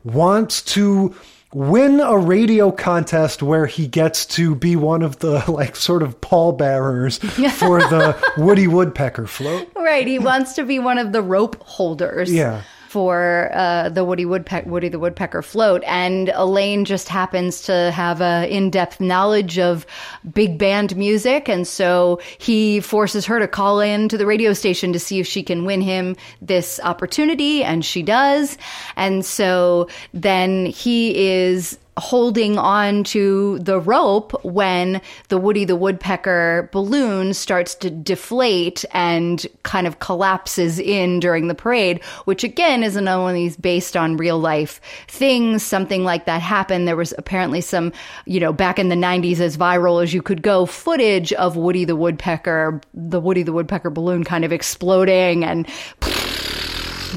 wants 0.04 0.62
to 0.62 1.14
win 1.54 2.00
a 2.00 2.18
radio 2.18 2.72
contest 2.72 3.44
where 3.44 3.66
he 3.66 3.86
gets 3.86 4.26
to 4.26 4.56
be 4.56 4.78
one 4.78 5.02
of 5.02 5.20
the 5.20 5.44
like 5.52 5.76
sort 5.76 6.02
of 6.02 6.22
pallbearers 6.22 7.18
for 7.58 7.80
the 7.80 8.18
Woody 8.38 8.68
Woodpecker 8.68 9.28
float. 9.28 9.70
Right. 9.76 10.08
He 10.08 10.20
wants 10.20 10.54
to 10.54 10.64
be 10.64 10.80
one 10.80 10.98
of 10.98 11.12
the 11.12 11.22
rope 11.22 11.62
holders. 11.62 12.32
Yeah 12.32 12.62
for 12.92 13.50
uh, 13.54 13.88
the 13.88 14.04
Woody 14.04 14.26
Woody 14.26 14.90
the 14.90 15.00
Woodpecker 15.00 15.42
float, 15.42 15.82
and 15.88 16.28
Elaine 16.36 16.84
just 16.84 17.08
happens 17.08 17.62
to 17.62 17.90
have 17.92 18.20
a 18.20 18.54
in-depth 18.54 19.00
knowledge 19.00 19.58
of 19.58 19.86
big 20.34 20.58
band 20.58 20.98
music, 20.98 21.48
and 21.48 21.66
so 21.66 22.20
he 22.38 22.82
forces 22.82 23.26
her 23.26 23.40
to 23.40 23.48
call 23.48 23.80
in 23.80 24.10
to 24.10 24.18
the 24.18 24.26
radio 24.26 24.52
station 24.52 24.92
to 24.92 25.00
see 25.00 25.22
if 25.22 25.26
she 25.26 25.42
can 25.42 25.64
win 25.64 25.80
him 25.80 26.18
this 26.42 26.82
opportunity, 26.84 27.64
and 27.64 27.86
she 27.86 28.04
does, 28.04 28.58
and 28.98 29.26
so 29.26 29.88
then 30.14 30.66
he 30.66 31.30
is 31.30 31.78
holding 32.02 32.58
on 32.58 33.04
to 33.06 33.60
the 33.60 33.80
rope 33.80 34.44
when 34.44 35.00
the 35.30 35.38
Woody 35.38 35.64
the 35.64 35.76
Woodpecker 35.76 36.70
balloon 36.72 37.34
starts 37.34 37.76
to 37.76 37.90
deflate 37.90 38.84
and 38.92 39.46
kind 39.64 39.86
of 39.86 40.00
collapses 40.00 40.80
in 40.80 41.20
during 41.20 41.48
the 41.48 41.56
parade, 41.56 42.04
which 42.26 42.44
again 42.44 42.84
is 42.84 42.96
another 42.96 43.22
one 43.22 43.30
of 43.30 43.36
these 43.36 43.56
based 43.56 43.96
on 43.96 44.18
real 44.18 44.40
life 44.40 44.82
things. 45.08 45.64
Something 45.64 46.04
like 46.04 46.26
that 46.26 46.42
happened. 46.42 46.88
There 46.88 46.96
was 46.96 47.14
apparently 47.18 47.62
some, 47.62 47.94
you 48.26 48.40
know, 48.40 48.52
back 48.52 48.80
in 48.80 48.90
the 48.90 48.96
90s, 48.96 49.40
as 49.40 49.56
viral 49.56 50.02
as 50.02 50.14
you 50.14 50.22
could 50.22 50.42
go, 50.42 50.66
footage 50.66 51.32
of 51.34 51.56
Woody 51.56 51.86
the 51.86 51.96
Woodpecker, 51.96 52.82
the 52.94 53.22
Woody 53.22 53.44
the 53.44 53.54
Woodpecker 53.54 53.92
balloon 53.92 54.24
kind 54.24 54.44
of 54.44 54.52
exploding 54.52 55.46
and 55.46 55.68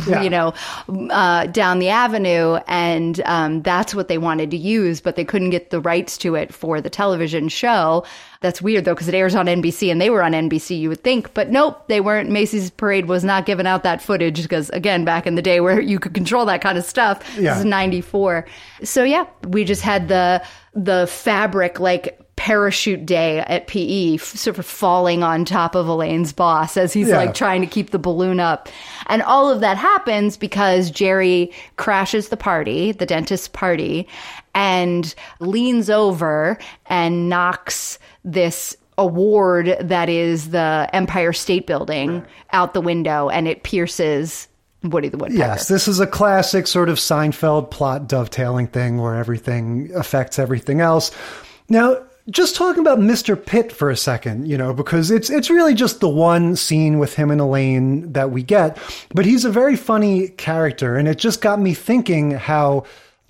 yeah. 0.07 0.23
you 0.23 0.31
know, 0.31 0.53
uh, 1.11 1.47
down 1.47 1.79
the 1.79 1.89
avenue. 1.89 2.57
And 2.67 3.21
um, 3.25 3.63
that's 3.63 3.95
what 3.95 4.09
they 4.09 4.19
wanted 4.19 4.51
to 4.51 4.57
use, 4.57 5.01
but 5.01 5.17
they 5.17 5.25
couldn't 5.25 5.51
get 5.51 5.71
the 5.71 5.81
rights 5.81 6.19
to 6.19 6.35
it 6.35 6.53
for 6.53 6.81
the 6.81 6.91
television 6.91 7.49
show. 7.49 8.05
That's 8.41 8.61
weird 8.61 8.85
though, 8.85 8.95
because 8.95 9.09
it 9.09 9.15
airs 9.15 9.35
on 9.35 9.47
NBC 9.47 9.91
and 9.91 10.01
they 10.01 10.11
were 10.11 10.23
on 10.23 10.33
NBC, 10.33 10.79
you 10.79 10.89
would 10.91 11.03
think. 11.03 11.33
But 11.35 11.51
nope, 11.51 11.89
they 11.89 12.01
weren't. 12.01 12.31
Macy's 12.31 12.71
Parade 12.71 13.07
was 13.07 13.25
not 13.25 13.47
giving 13.47 13.67
out 13.67 13.83
that 13.85 14.03
footage 14.03 14.43
because, 14.43 14.71
again, 14.71 15.05
back 15.05 15.27
in 15.27 15.35
the 15.35 15.43
day 15.43 15.61
where 15.61 15.81
you 15.81 15.99
could 15.99 16.15
control 16.15 16.45
that 16.47 16.61
kind 16.61 16.77
of 16.77 16.85
stuff, 16.85 17.23
yeah. 17.37 17.55
this 17.55 17.61
is 17.61 17.65
94. 17.65 18.47
So 18.83 19.03
yeah, 19.05 19.27
we 19.49 19.65
just 19.65 19.83
had 19.83 20.09
the 20.09 20.45
the 20.75 21.07
fabric 21.07 21.79
like 21.79 22.21
parachute 22.37 23.07
day 23.07 23.39
at 23.41 23.67
PE, 23.67 24.17
sort 24.17 24.59
of 24.59 24.67
falling 24.67 25.23
on 25.23 25.45
top 25.45 25.75
of 25.75 25.87
Elaine's 25.87 26.33
boss 26.33 26.77
as 26.77 26.93
he's 26.93 27.09
yeah. 27.09 27.17
like 27.17 27.35
trying 27.35 27.61
to 27.61 27.67
keep 27.67 27.91
the 27.91 27.99
balloon 27.99 28.41
up. 28.41 28.69
And 29.07 29.23
all 29.23 29.51
of 29.51 29.61
that 29.61 29.77
happens 29.77 30.37
because 30.37 30.91
Jerry 30.91 31.53
crashes 31.77 32.29
the 32.29 32.37
party, 32.37 32.93
the 32.93 33.07
dentist 33.07 33.53
party, 33.53 34.09
and 34.55 35.15
leans 35.41 35.91
over 35.91 36.59
and 36.87 37.29
knocks 37.29 37.99
this 38.25 38.77
award 38.99 39.77
that 39.81 40.09
is 40.09 40.51
the 40.51 40.89
Empire 40.93 41.33
State 41.33 41.67
Building 41.67 42.25
out 42.53 42.75
the 42.75 42.81
window 42.81 43.29
and 43.29 43.49
it 43.49 43.63
pierces 43.63 44.49
Woody 44.83 45.09
the 45.09 45.17
Woodpecker. 45.17 45.39
Yes, 45.39 45.69
this 45.69 45.89
is 45.89 45.99
a 45.99 46.07
classic 46.07 46.67
sort 46.67 46.89
of 46.89 46.99
Seinfeld 46.99 47.71
plot 47.71 48.07
dovetailing 48.07 48.67
thing 48.67 48.99
where 48.99 49.15
everything 49.15 49.91
affects 49.95 50.39
everything 50.39 50.81
else. 50.81 51.11
Now, 51.69 52.03
just 52.31 52.57
talking 52.57 52.81
about 52.81 52.99
Mr. 52.99 53.43
Pitt 53.43 53.71
for 53.71 53.91
a 53.91 53.97
second, 53.97 54.49
you 54.49 54.57
know, 54.57 54.73
because 54.73 55.11
it's 55.11 55.29
it's 55.29 55.51
really 55.51 55.75
just 55.75 56.01
the 56.01 56.09
one 56.09 56.57
scene 56.57 56.99
with 56.99 57.15
him 57.15 57.31
and 57.31 57.41
Elaine 57.41 58.13
that 58.13 58.31
we 58.31 58.43
get, 58.43 58.79
but 59.15 59.27
he's 59.27 59.45
a 59.45 59.51
very 59.51 59.77
funny 59.77 60.29
character 60.29 60.97
and 60.97 61.07
it 61.07 61.19
just 61.19 61.41
got 61.41 61.61
me 61.61 61.75
thinking 61.75 62.33
how 62.33 62.85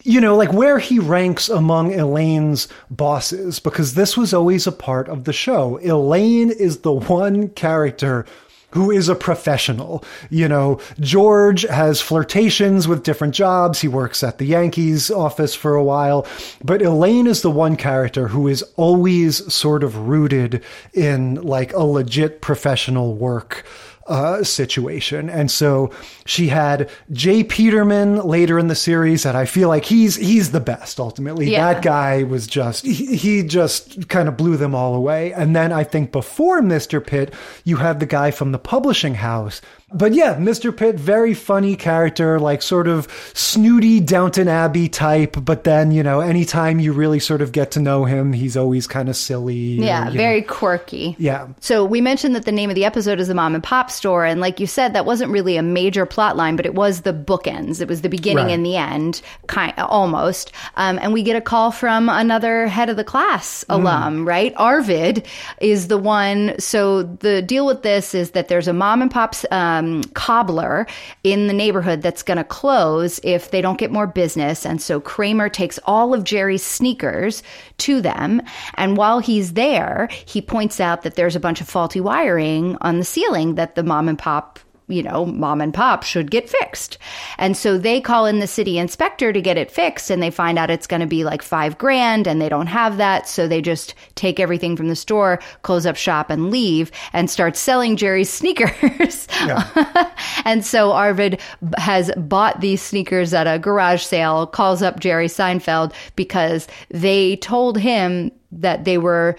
you 0.04 0.20
know, 0.20 0.37
like 0.37 0.52
where 0.52 0.78
he 0.78 0.98
ranks 0.98 1.48
among 1.48 1.94
Elaine's 1.94 2.68
bosses, 2.90 3.59
because 3.59 3.94
this 3.94 4.18
was 4.18 4.35
always 4.35 4.66
a 4.66 4.72
part 4.72 5.09
of 5.09 5.24
the 5.24 5.33
show. 5.33 5.78
Elaine 5.83 6.50
is 6.50 6.80
the 6.80 6.92
one 6.92 7.48
character 7.48 8.26
who 8.74 8.90
is 8.90 9.08
a 9.08 9.14
professional. 9.14 10.04
You 10.30 10.48
know, 10.48 10.80
George 11.00 11.62
has 11.62 12.00
flirtations 12.00 12.87
with 12.87 13.04
different 13.04 13.34
jobs. 13.34 13.80
He 13.80 13.88
works 13.88 14.22
at 14.22 14.38
the 14.38 14.46
Yankees 14.46 15.10
office 15.10 15.54
for 15.54 15.74
a 15.74 15.84
while, 15.84 16.26
but 16.62 16.82
Elaine 16.82 17.28
is 17.28 17.42
the 17.42 17.50
one 17.50 17.76
character 17.76 18.28
who 18.28 18.48
is 18.48 18.62
always 18.76 19.52
sort 19.52 19.84
of 19.84 20.08
rooted 20.08 20.62
in 20.92 21.37
like 21.37 21.72
a 21.72 21.84
legit 21.84 22.40
professional 22.40 23.14
work 23.14 23.64
uh, 24.06 24.42
situation. 24.42 25.30
And 25.30 25.50
so 25.50 25.90
she 26.26 26.48
had 26.48 26.90
J. 27.12 27.44
Peterman 27.44 28.18
later 28.26 28.58
in 28.58 28.68
the 28.68 28.74
series, 28.74 29.24
and 29.24 29.36
I 29.36 29.46
feel 29.46 29.68
like 29.68 29.84
he's 29.84 30.16
he's 30.16 30.52
the 30.52 30.60
best 30.60 31.00
ultimately. 31.00 31.50
Yeah. 31.50 31.74
That 31.74 31.82
guy 31.82 32.22
was 32.22 32.46
just 32.46 32.84
he, 32.84 33.16
he 33.16 33.42
just 33.42 34.08
kind 34.08 34.28
of 34.28 34.36
blew 34.36 34.56
them 34.56 34.74
all 34.74 34.94
away. 34.94 35.32
And 35.32 35.54
then 35.54 35.72
I 35.72 35.84
think 35.84 36.12
before 36.12 36.60
Mr. 36.60 37.04
Pitt, 37.04 37.32
you 37.64 37.76
have 37.76 38.00
the 38.00 38.06
guy 38.06 38.30
from 38.30 38.52
the 38.52 38.58
publishing 38.58 39.14
house 39.14 39.60
but 39.94 40.12
yeah, 40.12 40.35
Mr. 40.35 40.76
Pitt, 40.76 40.96
very 40.96 41.35
funny 41.35 41.76
character, 41.76 42.40
like 42.40 42.62
sort 42.62 42.88
of 42.88 43.07
snooty 43.33 44.00
Downton 44.00 44.48
Abbey 44.48 44.88
type. 44.88 45.37
But 45.40 45.62
then, 45.62 45.92
you 45.92 46.02
know, 46.02 46.20
anytime 46.20 46.80
you 46.80 46.92
really 46.92 47.20
sort 47.20 47.40
of 47.40 47.52
get 47.52 47.70
to 47.72 47.80
know 47.80 48.04
him, 48.04 48.33
he's 48.33 48.57
always 48.57 48.88
kind 48.88 49.09
of 49.09 49.16
silly. 49.16 49.54
Yeah, 49.54 50.11
very 50.11 50.40
know. 50.40 50.48
quirky. 50.48 51.14
Yeah. 51.18 51.48
So 51.61 51.85
we 51.85 52.00
mentioned 52.00 52.35
that 52.35 52.44
the 52.44 52.52
name 52.52 52.70
of 52.70 52.74
the 52.74 52.85
episode 52.85 53.20
is 53.20 53.28
the 53.28 53.35
mom 53.35 53.54
and 53.54 53.62
pop 53.62 53.90
store. 53.90 54.24
And 54.24 54.40
like 54.40 54.59
you 54.59 54.66
said, 54.66 54.94
that 54.94 55.07
wasn't 55.07 55.30
really 55.30 55.57
a 55.57 55.62
major 55.62 56.07
plot 56.07 56.37
line, 56.37 56.57
but 56.57 56.66
it 56.66 56.74
was 56.74 57.02
the 57.02 57.12
bookends. 57.12 57.80
It 57.80 57.87
was 57.87 58.02
the 58.02 58.09
beginning 58.09 58.46
right. 58.46 58.52
and 58.52 58.66
the 58.66 58.76
end, 58.76 59.22
kind 59.46 59.72
almost. 59.78 60.50
Um, 60.76 60.98
and 61.00 61.12
we 61.12 61.22
get 61.22 61.37
a 61.37 61.40
call 61.40 61.70
from 61.70 62.09
another 62.09 62.66
head 62.66 62.90
of 62.90 62.96
the 62.96 63.04
class 63.04 63.62
mm. 63.64 63.74
alum, 63.74 64.26
right? 64.26 64.52
Arvid 64.57 65.24
is 65.61 65.87
the 65.87 65.98
one. 65.98 66.59
So 66.59 67.04
the 67.04 67.42
deal 67.42 67.64
with 67.64 67.83
this 67.83 68.12
is 68.12 68.33
that 68.33 68.48
there's 68.48 68.66
a 68.66 68.72
mom 68.72 69.00
and 69.00 69.11
pop's. 69.11 69.46
Um, 69.52 69.83
um, 69.84 70.04
cobbler 70.14 70.86
in 71.22 71.46
the 71.46 71.52
neighborhood 71.52 72.02
that's 72.02 72.22
going 72.22 72.38
to 72.38 72.44
close 72.44 73.20
if 73.22 73.50
they 73.50 73.60
don't 73.60 73.78
get 73.78 73.90
more 73.90 74.06
business. 74.06 74.66
And 74.66 74.80
so 74.80 75.00
Kramer 75.00 75.48
takes 75.48 75.78
all 75.84 76.14
of 76.14 76.24
Jerry's 76.24 76.64
sneakers 76.64 77.42
to 77.78 78.00
them. 78.00 78.42
And 78.74 78.96
while 78.96 79.18
he's 79.18 79.54
there, 79.54 80.08
he 80.26 80.40
points 80.40 80.80
out 80.80 81.02
that 81.02 81.14
there's 81.14 81.36
a 81.36 81.40
bunch 81.40 81.60
of 81.60 81.68
faulty 81.68 82.00
wiring 82.00 82.76
on 82.80 82.98
the 82.98 83.04
ceiling 83.04 83.54
that 83.56 83.74
the 83.74 83.82
mom 83.82 84.08
and 84.08 84.18
pop 84.18 84.58
you 84.86 85.02
know, 85.02 85.24
mom 85.24 85.60
and 85.60 85.72
pop 85.72 86.02
should 86.02 86.30
get 86.30 86.48
fixed. 86.48 86.98
And 87.38 87.56
so 87.56 87.78
they 87.78 88.00
call 88.00 88.26
in 88.26 88.40
the 88.40 88.46
city 88.46 88.78
inspector 88.78 89.32
to 89.32 89.40
get 89.40 89.56
it 89.56 89.70
fixed 89.70 90.10
and 90.10 90.22
they 90.22 90.30
find 90.30 90.58
out 90.58 90.70
it's 90.70 90.86
going 90.86 91.00
to 91.00 91.06
be 91.06 91.24
like 91.24 91.42
five 91.42 91.78
grand 91.78 92.26
and 92.26 92.40
they 92.40 92.48
don't 92.50 92.66
have 92.66 92.98
that. 92.98 93.26
So 93.26 93.48
they 93.48 93.62
just 93.62 93.94
take 94.14 94.38
everything 94.38 94.76
from 94.76 94.88
the 94.88 94.96
store, 94.96 95.40
close 95.62 95.86
up 95.86 95.96
shop 95.96 96.28
and 96.28 96.50
leave 96.50 96.90
and 97.12 97.30
start 97.30 97.56
selling 97.56 97.96
Jerry's 97.96 98.30
sneakers. 98.30 99.26
Yeah. 99.44 100.10
and 100.44 100.64
so 100.64 100.92
Arvid 100.92 101.40
has 101.78 102.10
bought 102.16 102.60
these 102.60 102.82
sneakers 102.82 103.32
at 103.32 103.46
a 103.46 103.58
garage 103.58 104.02
sale, 104.02 104.46
calls 104.46 104.82
up 104.82 105.00
Jerry 105.00 105.28
Seinfeld 105.28 105.92
because 106.16 106.68
they 106.90 107.36
told 107.36 107.78
him 107.78 108.30
that 108.52 108.84
they 108.84 108.98
were 108.98 109.36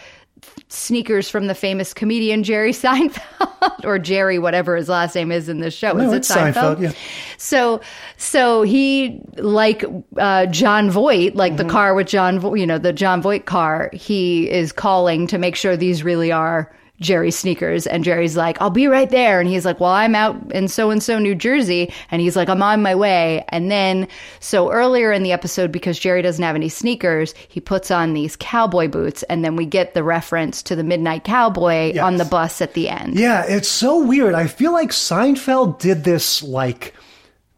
sneakers 0.67 1.29
from 1.29 1.47
the 1.47 1.55
famous 1.55 1.93
comedian 1.93 2.43
Jerry 2.43 2.71
Seinfeld 2.73 3.83
or 3.85 3.99
Jerry, 3.99 4.39
whatever 4.39 4.75
his 4.75 4.89
last 4.89 5.15
name 5.15 5.31
is 5.31 5.47
in 5.47 5.59
this 5.59 5.73
show. 5.73 5.93
No, 5.93 6.07
is 6.07 6.13
it 6.13 6.17
it's 6.17 6.31
Seinfeld, 6.31 6.81
yeah. 6.81 6.91
So, 7.37 7.81
so 8.17 8.63
he 8.63 9.21
like 9.37 9.85
uh, 10.17 10.47
Jon 10.47 10.89
Voight, 10.89 11.35
like 11.35 11.53
Mm-hmm. 11.53 11.67
the 11.67 11.71
car 11.71 11.93
with 11.93 12.07
John, 12.07 12.39
Vo- 12.39 12.55
you 12.55 12.65
know, 12.65 12.77
the 12.77 12.93
Jon 12.93 13.21
Voight 13.21 13.45
car. 13.45 13.89
He 13.93 14.49
is 14.49 14.71
calling 14.71 15.27
to 15.27 15.37
make 15.37 15.55
sure 15.55 15.77
these 15.77 16.03
really 16.03 16.31
are 16.31 16.75
Jerry's 16.99 17.37
sneakers, 17.37 17.87
and 17.87 18.03
Jerry's 18.03 18.37
like, 18.37 18.61
"I'll 18.61 18.69
be 18.69 18.87
right 18.87 19.09
there," 19.09 19.39
and 19.39 19.49
he's 19.49 19.65
like, 19.65 19.79
"Well, 19.79 19.91
I'm 19.91 20.15
out 20.15 20.35
in 20.51 20.67
so 20.67 20.91
and 20.91 21.03
so 21.03 21.19
New 21.19 21.35
Jersey," 21.35 21.93
and 22.09 22.21
he's 22.21 22.35
like, 22.35 22.49
"I'm 22.49 22.63
on 22.63 22.81
my 22.81 22.95
way," 22.95 23.43
and 23.49 23.69
then 23.69 24.07
so 24.39 24.71
earlier 24.71 25.11
in 25.11 25.23
the 25.23 25.31
episode, 25.31 25.71
because 25.71 25.99
Jerry 25.99 26.21
doesn't 26.21 26.43
have 26.43 26.55
any 26.55 26.69
sneakers, 26.69 27.33
he 27.47 27.59
puts 27.59 27.91
on 27.91 28.13
these 28.13 28.35
cowboy 28.37 28.87
boots, 28.87 29.23
and 29.23 29.43
then 29.43 29.55
we 29.55 29.65
get 29.65 29.93
the 29.93 30.03
reference 30.03 30.63
to 30.63 30.75
the 30.75 30.83
Midnight 30.83 31.23
Cowboy 31.23 31.99
on 31.99 32.17
the 32.17 32.25
bus 32.25 32.61
at 32.61 32.73
the 32.73 32.89
end. 32.89 33.19
Yeah, 33.19 33.43
it's 33.47 33.67
so 33.69 34.03
weird. 34.03 34.33
I 34.33 34.47
feel 34.47 34.71
like 34.71 34.91
Seinfeld 34.91 35.79
did 35.79 36.03
this 36.03 36.41
like 36.43 36.93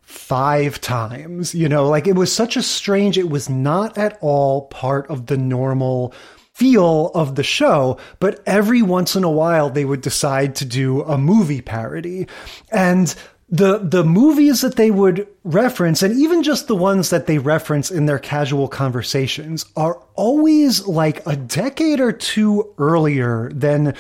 five 0.02 0.82
times, 0.82 1.56
you 1.56 1.70
know, 1.70 1.88
like 1.88 2.08
it 2.08 2.16
was 2.16 2.34
such 2.34 2.58
a 2.58 2.62
strange, 2.62 3.18
it 3.18 3.30
was 3.30 3.50
not 3.50 3.98
at 3.98 4.18
all 4.20 4.64
part 4.64 5.08
of 5.10 5.28
the 5.28 5.38
normal 5.38 6.14
feel 6.58 7.12
of 7.14 7.36
the 7.36 7.44
show, 7.44 8.00
but 8.20 8.42
every 8.48 8.82
once 8.82 9.16
in 9.16 9.24
a 9.24 9.30
while 9.30 9.70
they 9.70 9.86
would 9.86 10.02
decide 10.02 10.56
to 10.56 10.66
do 10.66 11.04
a 11.04 11.16
movie 11.16 11.62
parody. 11.62 12.26
And 12.72 13.14
the 13.48 13.78
the 13.78 14.04
movies 14.04 14.62
that 14.62 14.76
they 14.76 14.90
would 14.90 15.28
reference 15.44 16.02
and 16.02 16.18
even 16.18 16.42
just 16.42 16.68
the 16.68 16.76
ones 16.76 17.12
that 17.12 17.28
they 17.28 17.38
reference 17.38 17.92
in 17.92 18.08
their 18.08 18.20
casual 18.20 18.68
conversations 18.68 19.66
are 19.78 20.02
always 20.16 20.86
like 20.88 21.26
a 21.28 21.36
decade 21.36 22.00
or 22.00 22.12
two 22.12 22.74
earlier 22.80 23.50
than 23.54 23.96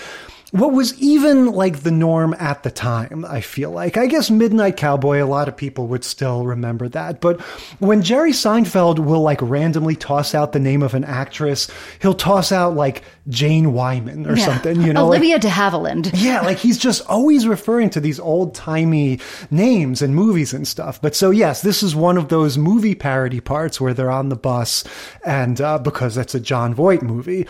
what 0.58 0.74
was 0.74 0.93
even 1.01 1.47
like 1.47 1.84
the 1.84 1.91
norm 1.91 2.36
at 2.39 2.64
the 2.64 2.72
time, 2.72 3.26
I 3.28 3.41
feel 3.41 3.72
like. 3.72 3.97
I 3.97 4.08
guess 4.08 4.30
Midnight 4.30 4.78
Cowboy, 4.78 5.24
a 5.24 5.26
lot 5.26 5.47
of 5.47 5.55
people 5.58 5.88
would 5.88 6.03
still 6.03 6.45
remember 6.45 6.88
that. 6.89 7.22
But 7.22 7.39
when 7.80 8.01
Jerry 8.01 8.32
Seinfeld 8.32 8.99
will 8.99 9.22
like 9.22 9.41
randomly 9.41 9.95
toss 9.95 10.34
out 10.36 10.51
the 10.53 10.60
name 10.60 10.82
of 10.84 10.93
an 10.93 11.03
actress, 11.03 11.70
he'll 12.01 12.14
toss 12.14 12.51
out 12.51 12.76
like 12.76 13.03
Jane 13.30 13.74
Wyman 13.74 14.26
or 14.26 14.36
Yeah. 14.36 14.45
something, 14.45 14.82
you 14.82 14.93
know? 14.93 15.08
like- 15.08 15.18
Olivia 15.20 15.39
de 15.39 15.49
Havilland. 15.49 16.12
yeah, 16.14 16.41
like 16.41 16.58
he's 16.58 16.78
just 16.78 17.05
always 17.08 17.47
referring 17.47 17.89
to 17.91 17.99
these 17.99 18.20
old 18.20 18.55
timey 18.55 19.20
names 19.51 20.01
and 20.01 20.16
movies 20.16 20.53
and 20.53 20.68
stuff. 20.68 21.01
But 21.01 21.16
so, 21.16 21.30
yes, 21.32 21.62
this 21.62 21.84
is 21.84 21.95
one 21.95 22.18
of 22.18 22.30
those 22.30 22.58
movie 22.58 22.95
parody 22.95 23.39
parts 23.39 23.80
where 23.80 23.93
they're 23.93 24.12
on 24.12 24.30
the 24.30 24.36
bus, 24.36 24.84
and 25.26 25.60
uh, 25.62 25.78
because 25.80 26.18
it's 26.18 26.36
a 26.36 26.39
Jon 26.39 26.74
Voight 26.74 27.01
movie. 27.03 27.45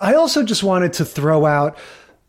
I 0.00 0.14
also 0.14 0.42
just 0.42 0.62
wanted 0.62 0.92
to 0.94 1.04
throw 1.04 1.44
out 1.44 1.76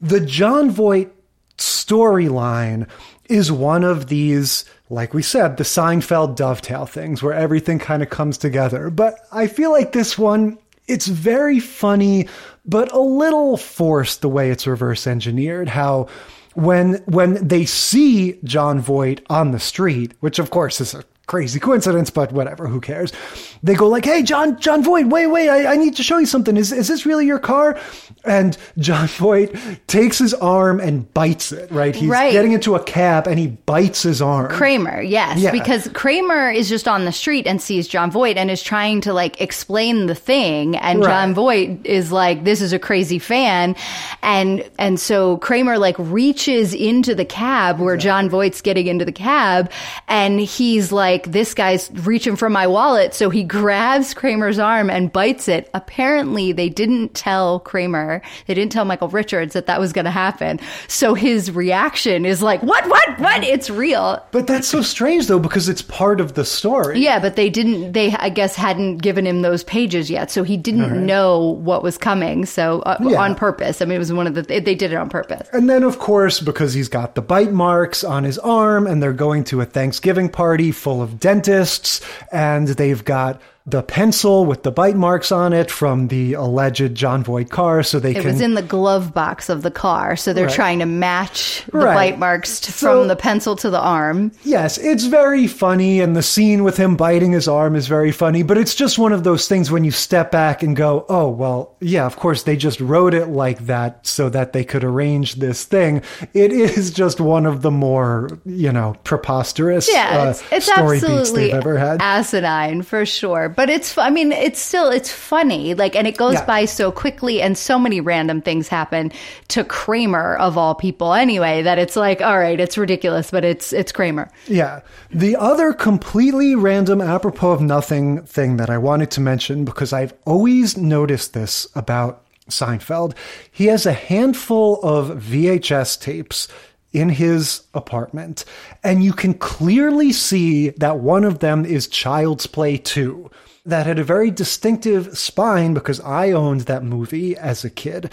the 0.01 0.19
Jon 0.19 0.69
Voight 0.71 1.11
storyline 1.57 2.87
is 3.25 3.51
one 3.51 3.83
of 3.83 4.07
these, 4.07 4.65
like 4.89 5.13
we 5.13 5.21
said, 5.21 5.57
the 5.57 5.63
Seinfeld 5.63 6.35
dovetail 6.35 6.85
things 6.85 7.21
where 7.21 7.33
everything 7.33 7.79
kind 7.79 8.01
of 8.01 8.09
comes 8.09 8.37
together. 8.37 8.89
But 8.89 9.15
I 9.31 9.47
feel 9.47 9.71
like 9.71 9.91
this 9.91 10.17
one, 10.17 10.57
it's 10.87 11.07
very 11.07 11.59
funny, 11.59 12.27
but 12.65 12.91
a 12.91 12.99
little 12.99 13.57
forced 13.57 14.21
the 14.21 14.29
way 14.29 14.49
it's 14.49 14.65
reverse 14.65 15.05
engineered. 15.05 15.69
How 15.69 16.07
when 16.55 16.95
when 17.05 17.47
they 17.47 17.65
see 17.65 18.39
Jon 18.43 18.79
Voight 18.79 19.23
on 19.29 19.51
the 19.51 19.59
street, 19.59 20.13
which 20.19 20.39
of 20.39 20.49
course 20.49 20.81
is 20.81 20.95
a 20.95 21.03
crazy 21.29 21.59
coincidence, 21.59 22.09
but 22.09 22.31
whatever, 22.33 22.67
who 22.67 22.81
cares? 22.81 23.13
They 23.61 23.75
go 23.75 23.87
like, 23.87 24.03
"Hey, 24.03 24.23
John, 24.23 24.59
Jon 24.59 24.83
Voight, 24.83 25.07
wait, 25.07 25.27
wait, 25.27 25.47
I, 25.47 25.73
I 25.73 25.75
need 25.77 25.95
to 25.97 26.03
show 26.03 26.17
you 26.17 26.25
something. 26.25 26.57
Is 26.57 26.71
is 26.73 26.87
this 26.87 27.05
really 27.05 27.25
your 27.27 27.37
car?" 27.39 27.77
And 28.25 28.57
Jon 28.79 29.07
Voight 29.07 29.55
takes 29.87 30.17
his 30.17 30.33
arm 30.33 30.79
and 30.79 31.11
bites 31.13 31.51
it. 31.51 31.71
Right, 31.71 31.95
he's 31.95 32.09
Right. 32.09 32.31
getting 32.31 32.51
into 32.53 32.75
a 32.75 32.83
cab 32.83 33.27
and 33.27 33.37
he 33.39 33.47
bites 33.47 34.01
his 34.03 34.21
arm. 34.21 34.49
Kramer, 34.51 35.01
yes, 35.01 35.37
Yeah. 35.39 35.51
because 35.51 35.87
Kramer 35.93 36.49
is 36.51 36.67
just 36.67 36.87
on 36.87 37.05
the 37.05 37.11
street 37.11 37.45
and 37.47 37.61
sees 37.61 37.87
Jon 37.87 38.09
Voight 38.11 38.35
and 38.37 38.49
is 38.49 38.63
trying 38.63 38.99
to 39.01 39.13
like 39.13 39.39
explain 39.39 40.07
the 40.07 40.15
thing, 40.15 40.75
and 40.77 40.99
Right. 40.99 41.09
Jon 41.09 41.33
Voight 41.35 41.79
is 41.85 42.11
like, 42.11 42.43
"This 42.43 42.59
is 42.61 42.73
a 42.73 42.79
crazy 42.79 43.19
fan," 43.19 43.75
and 44.23 44.63
and 44.79 44.99
so 44.99 45.37
Kramer 45.37 45.77
like 45.77 45.95
reaches 45.99 46.73
into 46.73 47.13
the 47.13 47.25
cab 47.25 47.79
where 47.79 47.97
Jon 47.97 48.29
Voight's 48.29 48.61
getting 48.61 48.87
into 48.87 49.05
the 49.05 49.11
cab, 49.11 49.69
and 50.07 50.39
he's 50.39 50.91
like, 50.91 51.18
"This 51.27 51.53
guy's 51.53 51.89
reaching 52.05 52.35
for 52.35 52.49
my 52.49 52.67
wallet," 52.67 53.13
so 53.13 53.29
he 53.29 53.43
grabs 53.43 54.13
Kramer's 54.13 54.59
arm 54.59 54.89
and 54.89 55.11
bites 55.11 55.47
it. 55.47 55.69
Apparently, 55.73 56.51
they 56.51 56.69
didn't 56.69 57.13
tell 57.13 57.59
Kramer, 57.59 58.21
they 58.47 58.53
didn't 58.53 58.71
tell 58.71 58.85
Michael 58.85 59.07
Richards 59.09 59.53
that 59.53 59.65
that 59.67 59.79
was 59.79 59.93
going 59.93 60.05
to 60.05 60.11
happen, 60.11 60.59
so 60.87 61.13
his 61.13 61.51
reaction 61.51 62.25
is 62.25 62.41
like, 62.41 62.61
"What? 62.63 62.87
What? 62.89 63.19
What? 63.19 63.43
It's 63.43 63.69
real." 63.69 64.21
But 64.31 64.47
that's 64.47 64.67
so 64.67 64.81
strange 64.81 65.27
though 65.27 65.39
because 65.39 65.69
it's 65.69 65.81
part 65.81 66.19
of 66.21 66.33
the 66.35 66.45
story. 66.45 66.99
Yeah, 66.99 67.19
but 67.19 67.35
they 67.35 67.49
didn't. 67.49 67.93
They, 67.93 68.11
I 68.13 68.29
guess, 68.29 68.55
hadn't 68.55 68.97
given 68.97 69.25
him 69.25 69.41
those 69.41 69.63
pages 69.63 70.09
yet, 70.09 70.31
so 70.31 70.43
he 70.43 70.57
didn't 70.57 71.05
know 71.05 71.59
what 71.63 71.83
was 71.83 71.97
coming. 71.97 72.45
So 72.45 72.81
uh, 72.81 72.97
Yeah. 73.01 73.21
on 73.21 73.35
purpose. 73.35 73.81
I 73.81 73.85
mean, 73.85 73.95
it 73.95 73.99
was 73.99 74.13
one 74.13 74.27
of 74.27 74.33
the. 74.35 74.41
They 74.43 74.75
did 74.75 74.91
it 74.91 74.95
on 74.95 75.09
purpose. 75.09 75.47
And 75.53 75.69
then, 75.69 75.83
of 75.83 75.99
course, 75.99 76.39
because 76.39 76.73
he's 76.73 76.89
got 76.89 77.15
the 77.15 77.21
bite 77.21 77.51
marks 77.51 78.03
on 78.03 78.23
his 78.23 78.37
arm, 78.39 78.85
and 78.87 79.01
they're 79.01 79.13
going 79.13 79.43
to 79.45 79.61
a 79.61 79.65
Thanksgiving 79.65 80.29
party 80.29 80.71
full 80.71 81.01
of 81.01 81.08
dentists, 81.17 82.01
and 82.31 82.67
they've 82.67 83.03
got 83.03 83.41
the 83.71 83.83
pencil 83.83 84.45
with 84.45 84.63
the 84.63 84.71
bite 84.71 84.95
marks 84.95 85.31
on 85.31 85.53
it 85.53 85.69
from 85.69 86.07
the 86.07 86.33
alleged 86.33 86.95
Jon 86.95 87.23
Voight 87.23 87.49
car, 87.49 87.83
so 87.83 87.99
they 87.99 88.11
It 88.11 88.21
can. 88.21 88.31
was 88.31 88.41
in 88.41 88.53
the 88.55 88.61
glove 88.61 89.13
box 89.13 89.49
of 89.49 89.61
the 89.61 89.71
car, 89.71 90.15
so 90.15 90.33
they're 90.33 90.45
Right. 90.45 90.53
trying 90.53 90.79
to 90.79 90.85
match 90.85 91.63
the 91.71 91.77
Right. 91.79 91.93
bite 91.95 92.19
marks 92.19 92.59
t- 92.59 92.71
So- 92.71 92.99
from 93.01 93.07
the 93.07 93.15
pencil 93.15 93.55
to 93.57 93.69
the 93.69 93.79
arm. 93.79 94.31
Yes, 94.43 94.77
it's 94.77 95.05
very 95.05 95.47
funny, 95.47 95.99
and 96.01 96.15
the 96.15 96.21
scene 96.23 96.63
with 96.63 96.77
him 96.77 96.95
biting 96.95 97.31
his 97.31 97.47
arm 97.47 97.75
is 97.75 97.87
very 97.87 98.11
funny, 98.11 98.43
but 98.43 98.57
it's 98.57 98.75
just 98.75 98.97
one 98.97 99.11
of 99.13 99.23
those 99.23 99.47
things 99.47 99.71
when 99.71 99.83
you 99.83 99.91
step 99.91 100.31
back 100.31 100.63
and 100.63 100.75
go, 100.75 101.05
oh, 101.09 101.27
well, 101.29 101.75
yeah, 101.79 102.05
of 102.05 102.15
course, 102.17 102.43
they 102.43 102.55
just 102.55 102.79
wrote 102.79 103.13
it 103.13 103.27
like 103.29 103.65
that 103.67 103.99
so 104.03 104.29
that 104.29 104.53
they 104.53 104.63
could 104.63 104.83
arrange 104.83 105.35
this 105.35 105.63
thing. 105.63 106.01
It 106.33 106.51
is 106.51 106.91
just 106.91 107.19
one 107.19 107.45
of 107.45 107.61
the 107.61 107.71
more, 107.71 108.29
you 108.45 108.71
know, 108.71 108.95
preposterous 109.03 109.89
Yeah, 109.91 110.21
uh, 110.21 110.29
it's, 110.29 110.43
it's 110.51 110.65
story 110.71 110.97
beats 110.99 111.09
absolutely 111.09 111.45
they've 111.47 111.55
ever 111.55 111.77
had. 111.77 112.01
asinine 112.01 112.81
for 112.81 113.05
sure. 113.05 113.49
But 113.59 113.69
it's 113.69 113.97
i 113.97 114.09
mean, 114.09 114.31
it's 114.31 114.61
still, 114.61 114.89
it's 114.89 115.11
funny. 115.11 115.73
Like, 115.73 115.93
and 115.93 116.07
it 116.07 116.15
goes 116.15 116.35
Yeah. 116.35 116.45
by 116.45 116.63
so 116.63 116.93
quickly, 116.93 117.41
and 117.41 117.57
so 117.57 117.77
many 117.77 117.99
random 117.99 118.41
things 118.41 118.69
happen 118.69 119.11
to 119.49 119.65
Kramer 119.65 120.37
of 120.37 120.57
all 120.57 120.75
people. 120.75 121.13
Anyway, 121.13 121.61
that 121.63 121.77
it's 121.77 121.97
like, 121.97 122.21
all 122.21 122.39
right, 122.39 122.57
it's 122.57 122.77
ridiculous, 122.77 123.31
but 123.31 123.43
it's 123.43 123.73
it's 123.73 123.91
Kramer. 123.91 124.31
Yeah. 124.47 124.79
The 125.11 125.35
other 125.35 125.73
completely 125.73 126.55
random, 126.55 127.01
apropos 127.01 127.51
of 127.51 127.61
nothing 127.61 128.21
thing 128.23 128.55
that 128.55 128.69
I 128.69 128.77
wanted 128.77 129.11
to 129.11 129.19
mention, 129.19 129.65
because 129.65 129.91
I've 129.91 130.13
always 130.25 130.77
noticed 130.77 131.33
this 131.33 131.67
about 131.75 132.23
Seinfeld, 132.49 133.13
he 133.51 133.65
has 133.65 133.85
a 133.85 133.91
handful 133.91 134.79
of 134.83 135.21
VHS 135.21 135.99
tapes 135.99 136.47
in 136.93 137.09
his 137.09 137.63
apartment, 137.73 138.45
and 138.85 139.03
you 139.03 139.11
can 139.11 139.33
clearly 139.33 140.13
see 140.13 140.69
that 140.77 140.99
one 140.99 141.25
of 141.25 141.39
them 141.39 141.65
is 141.65 141.89
Child's 141.89 142.47
Play 142.47 142.77
2. 142.77 143.29
That 143.69 143.85
had 143.85 143.99
a 143.99 144.03
very 144.03 144.31
distinctive 144.31 145.17
spine 145.17 145.75
because 145.75 146.01
I 146.01 146.31
owned 146.31 146.61
that 146.61 146.83
movie 146.83 147.37
as 147.37 147.63
a 147.63 147.69
kid. 147.69 148.11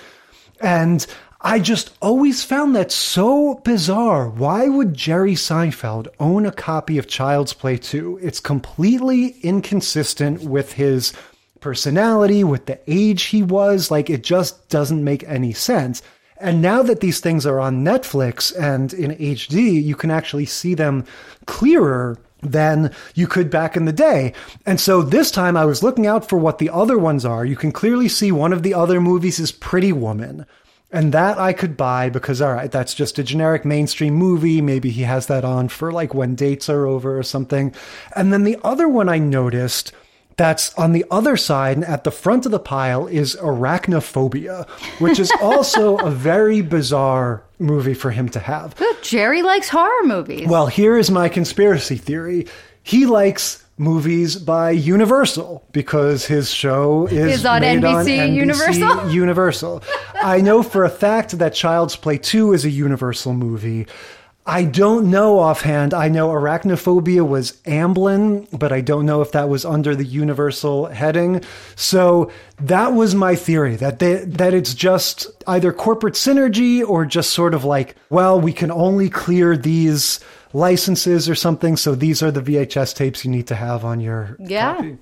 And 0.61 1.07
I 1.41 1.61
just 1.61 1.97
always 2.03 2.45
found 2.45 2.77
that 2.77 2.93
so 2.93 3.55
bizarre. 3.65 4.29
Why 4.29 4.69
would 4.69 4.93
Jerry 4.93 5.35
Seinfeld 5.35 6.09
own 6.21 6.45
a 6.45 6.53
copy 6.53 6.99
of 6.99 7.07
Child's 7.07 7.55
Play 7.55 7.79
2? 7.79 8.21
It's 8.23 8.39
completely 8.39 9.37
inconsistent 9.43 10.43
with 10.43 10.75
his 10.75 11.15
personality, 11.61 12.45
with 12.45 12.67
the 12.67 12.79
age 12.87 13.25
he 13.25 13.43
was. 13.43 13.91
Like, 13.91 14.11
it 14.11 14.23
just 14.23 14.69
doesn't 14.69 15.03
make 15.03 15.25
any 15.25 15.55
sense. 15.55 16.03
And 16.39 16.61
now 16.61 16.83
that 16.83 17.01
these 17.01 17.21
things 17.21 17.47
are 17.47 17.61
on 17.61 17.83
Netflix 17.83 18.55
and 18.61 18.93
in 18.93 19.13
HD, 19.13 19.83
you 19.83 19.95
can 19.95 20.11
actually 20.11 20.45
see 20.45 20.75
them 20.75 21.07
clearer 21.47 22.19
than 22.43 22.93
you 23.15 23.27
could 23.27 23.51
back 23.51 23.77
in 23.77 23.85
the 23.85 23.93
day. 23.93 24.33
And 24.65 24.81
so 24.81 25.03
this 25.03 25.31
time 25.31 25.57
I 25.57 25.65
was 25.65 25.83
looking 25.83 26.07
out 26.07 26.29
for 26.29 26.39
what 26.39 26.59
the 26.59 26.71
other 26.71 26.99
ones 26.99 27.25
are. 27.25 27.45
You 27.45 27.57
can 27.57 27.73
clearly 27.73 28.09
see 28.09 28.31
one 28.31 28.53
of 28.53 28.63
the 28.63 28.75
other 28.75 29.01
movies 29.01 29.39
is 29.39 29.53
Pretty 29.53 29.93
Woman. 29.93 30.47
And 30.93 31.13
that 31.13 31.39
I 31.39 31.53
could 31.53 31.77
buy 31.77 32.09
because, 32.11 32.41
all 32.41 32.55
right, 32.55 32.71
that's 32.71 32.95
just 32.95 33.19
a 33.19 33.25
generic 33.25 33.65
mainstream 33.65 34.15
movie. 34.15 34.61
Maybe 34.61 34.91
he 34.91 35.03
has 35.03 35.27
that 35.27 35.45
on 35.45 35.69
for 35.69 35.91
like 35.91 36.15
when 36.15 36.37
dates 36.37 36.69
are 36.69 36.87
over 36.87 37.19
or 37.19 37.23
something. 37.23 37.75
And 38.15 38.33
then 38.33 38.45
the 38.45 38.59
other 38.63 38.89
one 38.89 39.09
I 39.09 39.19
noticed 39.19 39.93
that's 40.37 40.75
on 40.75 40.93
the 40.93 41.05
other 41.11 41.37
side 41.37 41.77
and 41.77 41.85
at 41.85 42.05
the 42.05 42.11
front 42.11 42.45
of 42.45 42.53
the 42.53 42.59
pile 42.59 43.07
is 43.07 43.37
Arachnophobia, 43.37 44.69
which 45.01 45.19
is 45.19 45.33
also 45.41 45.97
a 45.99 46.11
very 46.11 46.61
bizarre 46.61 47.43
movie 47.59 47.95
for 47.95 48.11
him 48.11 48.29
to 48.31 48.39
have. 48.39 48.75
But 48.77 49.03
Jerry 49.03 49.43
likes 49.43 49.69
horror 49.69 50.05
movies. 50.05 50.47
Well, 50.49 50.67
here 50.67 50.99
is 50.99 51.11
my 51.11 51.29
conspiracy 51.29 51.97
theory. 51.97 52.47
He 52.83 53.07
likes 53.07 53.65
movies 53.79 54.37
by 54.37 54.71
Universal 54.71 55.65
because 55.73 56.27
his 56.27 56.51
show 56.51 57.07
is, 57.07 57.41
Is 57.41 57.47
on 57.47 57.63
NBC 57.63 57.95
on 57.95 58.07
NBC 58.07 58.35
Universal? 58.35 59.11
Universal. 59.11 59.83
I 60.15 60.41
know 60.41 60.63
for 60.63 60.85
a 60.85 60.91
fact 60.91 61.39
that 61.39 61.55
Child's 61.55 61.97
Play 61.97 62.19
2 62.19 62.53
is 62.53 62.65
a 62.65 62.71
Universal 62.71 63.35
movie. 63.35 63.87
I 64.49 64.65
don't 64.65 65.11
know 65.11 65.41
offhand. 65.41 65.93
I 65.93 66.09
know 66.09 66.29
Arachnophobia 66.29 67.27
was 67.27 67.53
Amblin, 67.67 68.47
but 68.57 68.73
I 68.73 68.81
don't 68.81 69.05
know 69.05 69.21
if 69.21 69.33
that 69.33 69.49
was 69.49 69.65
under 69.65 69.97
the 69.97 70.05
Universal 70.05 70.87
heading. 70.87 71.43
So 71.75 72.31
that 72.61 72.93
was 72.93 73.17
my 73.17 73.35
theory 73.35 73.75
that 73.77 73.99
they, 73.99 74.25
that 74.25 74.55
it's 74.55 74.73
just 74.73 75.27
either 75.49 75.73
corporate 75.73 76.15
synergy 76.15 76.89
or 76.89 77.05
just 77.05 77.31
sort 77.31 77.55
of 77.55 77.65
like, 77.65 77.97
well, 78.09 78.41
we 78.41 78.53
can 78.53 78.71
only 78.71 79.11
clear 79.11 79.57
these 79.57 80.21
licenses 80.53 81.29
or 81.29 81.35
something. 81.35 81.77
So 81.77 81.97
these 81.97 82.23
are 82.23 82.31
the 82.31 82.41
VHS 82.41 82.95
tapes 82.95 83.25
you 83.25 83.31
need 83.33 83.49
to 83.49 83.57
have 83.57 83.85
on 83.85 84.01
your 84.01 84.37
Yeah. 84.39 84.93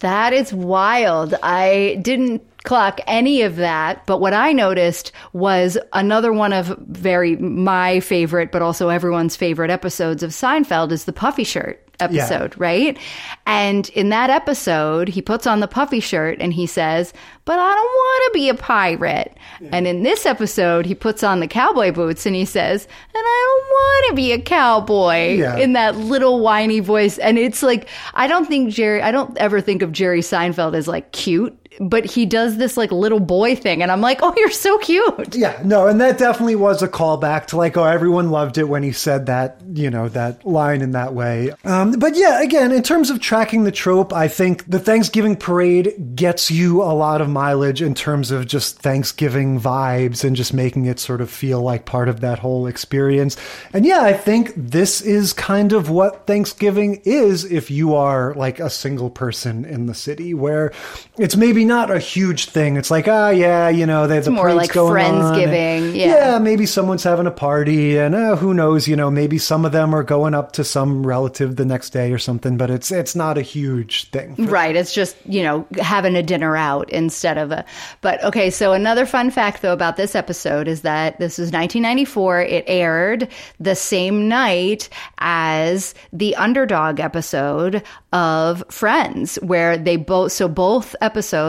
That 0.00 0.34
is 0.34 0.52
wild. 0.52 1.34
I 1.42 1.98
didn't 2.02 2.42
clock 2.64 3.00
any 3.06 3.42
of 3.42 3.56
that, 3.56 4.04
but 4.06 4.18
what 4.20 4.34
I 4.34 4.52
noticed 4.52 5.12
was 5.32 5.78
another 5.92 6.32
one 6.32 6.52
of 6.52 6.66
very 6.88 7.36
my 7.36 8.00
favorite, 8.00 8.52
but 8.52 8.62
also 8.62 8.88
everyone's 8.88 9.36
favorite 9.36 9.70
episodes 9.70 10.22
of 10.22 10.30
Seinfeld 10.30 10.92
is 10.92 11.04
the 11.04 11.12
puffy 11.12 11.44
shirt 11.44 11.86
episode, 12.00 12.58
right? 12.58 12.98
And 13.46 13.88
in 13.90 14.08
that 14.08 14.30
episode, 14.30 15.08
he 15.08 15.20
puts 15.20 15.46
on 15.46 15.60
the 15.60 15.68
puffy 15.68 16.00
shirt 16.00 16.38
and 16.40 16.50
he 16.54 16.66
says, 16.66 17.12
But 17.44 17.58
I 17.58 17.74
don't 17.74 17.84
want 17.84 18.24
to 18.32 18.38
be 18.38 18.48
a 18.48 18.54
pirate. 18.54 19.36
And 19.70 19.86
in 19.86 20.02
this 20.02 20.24
episode, 20.24 20.86
he 20.86 20.94
puts 20.94 21.22
on 21.22 21.40
the 21.40 21.46
cowboy 21.46 21.92
boots 21.92 22.24
and 22.24 22.34
he 22.34 22.46
says, 22.46 22.84
And 22.84 23.22
I 23.22 23.44
don't 23.46 23.66
want 23.68 24.06
to 24.10 24.14
be 24.16 24.32
a 24.32 24.40
cowboy 24.40 25.34
Yeah. 25.34 25.58
in 25.58 25.74
that 25.74 25.94
little 25.96 26.40
whiny 26.40 26.80
voice. 26.80 27.18
And 27.18 27.38
it's 27.38 27.62
like, 27.62 27.86
I 28.14 28.26
don't 28.26 28.46
think 28.46 28.72
Jerry, 28.72 29.02
I 29.02 29.10
don't 29.10 29.36
ever 29.36 29.60
think 29.60 29.82
of 29.82 29.92
Jerry 29.92 30.20
Seinfeld 30.22 30.74
as 30.74 30.88
like 30.88 31.12
cute, 31.12 31.54
but 31.80 32.04
he 32.04 32.26
does 32.26 32.58
this 32.58 32.76
like 32.76 32.92
little 32.92 33.18
boy 33.18 33.56
thing. 33.56 33.82
And 33.82 33.90
I'm 33.90 34.02
like, 34.02 34.20
Oh, 34.22 34.34
you're 34.36 34.50
so 34.50 34.78
cute. 34.78 35.34
Yeah, 35.34 35.60
no, 35.64 35.86
and 35.86 36.00
that 36.00 36.18
definitely 36.18 36.56
was 36.56 36.82
a 36.82 36.88
callback 36.88 37.46
to 37.46 37.56
like, 37.56 37.76
oh, 37.76 37.84
everyone 37.84 38.30
loved 38.30 38.58
it 38.58 38.64
when 38.64 38.82
he 38.82 38.92
said 38.92 39.26
that, 39.26 39.60
you 39.72 39.90
know, 39.90 40.08
that 40.10 40.46
line 40.46 40.82
in 40.82 40.92
that 40.92 41.14
way. 41.14 41.52
Um, 41.64 41.92
but 41.92 42.16
yeah, 42.16 42.42
again, 42.42 42.70
in 42.70 42.82
terms 42.82 43.08
of 43.08 43.20
tracking 43.20 43.64
the 43.64 43.72
trope, 43.72 44.12
I 44.12 44.28
think 44.28 44.70
the 44.70 44.78
Thanksgiving 44.78 45.36
parade 45.36 46.14
gets 46.14 46.50
you 46.50 46.82
a 46.82 46.92
lot 46.92 47.22
of 47.22 47.30
mileage 47.30 47.80
in 47.80 47.94
terms 47.94 48.30
of 48.30 48.46
just 48.46 48.78
Thanksgiving 48.78 49.58
vibes 49.58 50.22
and 50.22 50.36
just 50.36 50.52
making 50.52 50.84
it 50.84 51.00
sort 51.00 51.22
of 51.22 51.30
feel 51.30 51.62
like 51.62 51.86
part 51.86 52.08
of 52.08 52.20
that 52.20 52.38
whole 52.38 52.66
experience. 52.66 53.36
And 53.72 53.86
yeah, 53.86 54.02
I 54.02 54.12
think 54.12 54.52
this 54.54 55.00
is 55.00 55.32
kind 55.32 55.72
of 55.72 55.88
what 55.88 56.26
Thanksgiving 56.26 57.00
is 57.04 57.50
if 57.50 57.70
you 57.70 57.94
are 57.94 58.34
like 58.34 58.60
a 58.60 58.68
single 58.68 59.08
person 59.08 59.64
in 59.64 59.86
the 59.86 59.94
city, 59.94 60.34
where 60.34 60.72
it's 61.16 61.36
maybe 61.36 61.64
not 61.70 61.90
a 61.90 61.98
huge 61.98 62.46
thing. 62.46 62.76
It's 62.76 62.90
like, 62.90 63.06
ah, 63.08 63.30
yeah, 63.30 63.68
you 63.68 63.86
know, 63.86 64.06
they, 64.06 64.18
the 64.18 64.30
more 64.30 64.52
like 64.52 64.72
going 64.72 65.04
on, 65.06 65.34
and- 65.34 65.50
Friendsgiving, 65.50 65.96
yeah. 65.96 66.38
maybe 66.38 66.66
someone's 66.66 67.04
having 67.04 67.26
a 67.26 67.30
party, 67.30 67.96
and 67.96 68.14
uh, 68.14 68.36
who 68.36 68.52
knows? 68.52 68.88
You 68.88 68.96
know, 68.96 69.10
maybe 69.10 69.38
some 69.38 69.64
of 69.64 69.72
them 69.72 69.94
are 69.94 70.02
going 70.02 70.34
up 70.34 70.52
to 70.52 70.64
some 70.64 71.06
relative 71.06 71.56
the 71.56 71.64
next 71.64 71.90
day 71.90 72.12
or 72.12 72.18
something. 72.18 72.56
But 72.56 72.70
it's 72.70 72.90
it's 72.90 73.14
not 73.14 73.38
a 73.38 73.42
huge 73.42 74.10
thing. 74.10 74.34
Right. 74.50 74.74
It's 74.74 74.92
just, 74.92 75.16
you 75.24 75.42
know, 75.42 75.66
having 75.80 76.16
a 76.16 76.22
dinner 76.22 76.56
out 76.56 76.90
instead 76.90 77.38
of 77.38 77.52
a. 77.52 77.64
But 78.00 78.22
okay, 78.24 78.50
so 78.50 78.72
another 78.72 79.06
fun 79.06 79.30
fact, 79.30 79.62
though, 79.62 79.72
about 79.72 79.96
this 79.96 80.14
episode 80.14 80.66
is 80.66 80.82
that 80.82 81.18
this 81.18 81.38
was 81.38 81.52
1994. 81.52 82.40
It 82.42 82.64
aired 82.66 83.28
the 83.60 83.76
same 83.76 84.28
night 84.28 84.88
as 85.18 85.94
the 86.12 86.34
underdog 86.34 86.98
episode 86.98 87.82
of 88.12 88.64
Friends, 88.68 89.36
where 89.36 89.76
they 89.78 89.96
both, 89.96 90.32
so 90.32 90.48
both 90.48 90.96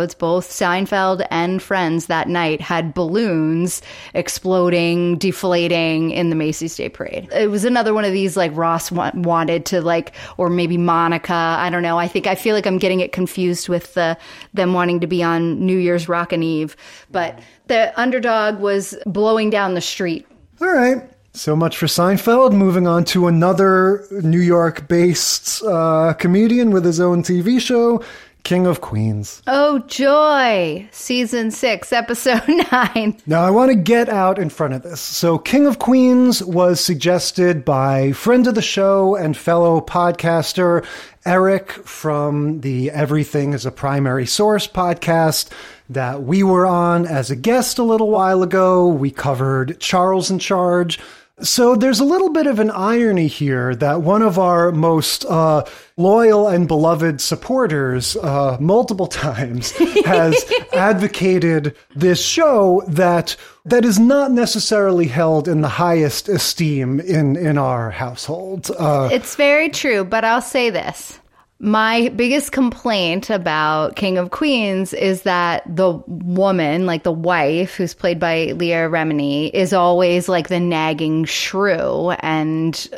episodes, 0.01 0.15
both 0.15 0.49
Seinfeld 0.49 1.25
and 1.29 1.61
Friends 1.61 2.07
that 2.07 2.27
night 2.27 2.59
had 2.59 2.93
balloons 2.93 3.81
exploding, 4.13 5.17
deflating 5.17 6.11
in 6.11 6.29
the 6.29 6.35
Macy's 6.35 6.75
Day 6.75 6.89
Parade. 6.89 7.29
It 7.31 7.49
was 7.49 7.65
another 7.65 7.93
one 7.93 8.05
of 8.05 8.11
these 8.11 8.35
like 8.35 8.51
Ross 8.55 8.91
wa- 8.91 9.11
wanted 9.13 9.65
to 9.67 9.81
like, 9.81 10.13
or 10.37 10.49
maybe 10.49 10.77
Monica. 10.77 11.33
I 11.33 11.69
don't 11.69 11.83
know. 11.83 11.99
I 11.99 12.07
think 12.07 12.25
I 12.27 12.35
feel 12.35 12.55
like 12.55 12.65
I'm 12.65 12.79
getting 12.79 12.99
it 12.99 13.11
confused 13.11 13.69
with 13.69 13.93
the 13.93 14.17
them 14.53 14.73
wanting 14.73 14.99
to 15.01 15.07
be 15.07 15.21
on 15.21 15.63
New 15.63 15.77
Year's 15.77 16.09
Rockin' 16.09 16.43
Eve, 16.43 16.75
but 17.11 17.39
the 17.67 17.93
underdog 17.99 18.59
was 18.59 18.95
blowing 19.05 19.49
down 19.49 19.75
the 19.75 19.81
street. 19.81 20.27
All 20.59 20.67
right. 20.67 21.03
So 21.33 21.55
much 21.55 21.77
for 21.77 21.85
Seinfeld. 21.85 22.51
Moving 22.51 22.87
on 22.87 23.05
to 23.05 23.27
another 23.27 24.05
New 24.11 24.41
York 24.41 24.89
based 24.89 25.63
uh, 25.63 26.13
comedian 26.19 26.71
with 26.71 26.83
his 26.83 26.99
own 26.99 27.23
TV 27.23 27.61
show, 27.61 28.03
King 28.43 28.65
of 28.67 28.81
Queens. 28.81 29.41
Oh 29.47 29.79
joy! 29.79 30.87
Season 30.91 31.51
six, 31.51 31.93
episode 31.93 32.43
nine. 32.71 33.17
Now, 33.25 33.41
I 33.43 33.51
want 33.51 33.71
to 33.71 33.75
get 33.75 34.09
out 34.09 34.39
in 34.39 34.49
front 34.49 34.73
of 34.73 34.83
this. 34.83 34.99
So, 34.99 35.37
King 35.37 35.67
of 35.67 35.79
Queens 35.79 36.43
was 36.43 36.79
suggested 36.79 37.63
by 37.63 38.11
friend 38.11 38.47
of 38.47 38.55
the 38.55 38.61
show 38.61 39.15
and 39.15 39.37
fellow 39.37 39.79
podcaster 39.81 40.85
Eric 41.25 41.71
from 41.71 42.61
the 42.61 42.89
Everything 42.91 43.53
is 43.53 43.65
a 43.65 43.71
Primary 43.71 44.25
Source 44.25 44.67
podcast 44.67 45.49
that 45.89 46.23
we 46.23 46.41
were 46.41 46.65
on 46.65 47.05
as 47.05 47.29
a 47.29 47.35
guest 47.35 47.77
a 47.77 47.83
little 47.83 48.09
while 48.09 48.43
ago. 48.43 48.87
We 48.87 49.11
covered 49.11 49.79
Charles 49.79 50.31
in 50.31 50.39
Charge. 50.39 50.99
So 51.43 51.75
there's 51.75 51.99
a 51.99 52.03
little 52.05 52.29
bit 52.29 52.45
of 52.47 52.59
an 52.59 52.69
irony 52.71 53.27
here 53.27 53.73
that 53.75 54.01
one 54.01 54.21
of 54.21 54.37
our 54.37 54.71
most 54.71 55.25
uh, 55.25 55.63
loyal 55.97 56.47
and 56.47 56.67
beloved 56.67 57.19
supporters, 57.21 58.15
uh, 58.17 58.57
multiple 58.59 59.07
times, 59.25 59.71
has 60.05 60.43
advocated 60.73 61.75
this 61.95 62.23
show 62.23 62.83
that 62.87 63.35
that 63.65 63.85
is 63.85 63.99
not 63.99 64.31
necessarily 64.31 65.07
held 65.07 65.47
in 65.47 65.61
the 65.61 65.69
highest 65.69 66.27
esteem 66.29 66.99
in 66.99 67.35
in 67.35 67.57
our 67.57 67.91
household. 67.91 68.69
Uh, 68.77 69.09
It's 69.11 69.35
very 69.35 69.69
true, 69.69 70.03
but 70.03 70.23
I'll 70.25 70.41
say 70.41 70.69
this. 70.69 71.19
My 71.63 72.09
biggest 72.15 72.51
complaint 72.51 73.29
about 73.29 73.95
King 73.95 74.17
of 74.17 74.31
Queens 74.31 74.93
is 74.93 75.21
that 75.21 75.63
the 75.67 75.91
woman, 76.07 76.87
like 76.87 77.03
the 77.03 77.11
wife, 77.11 77.75
who's 77.75 77.93
played 77.93 78.19
by 78.19 78.53
Leah 78.53 78.89
Remini, 78.89 79.51
is 79.53 79.71
always 79.71 80.27
like 80.27 80.47
the 80.47 80.59
nagging 80.59 81.23
shrew, 81.25 82.09
and 82.21 82.89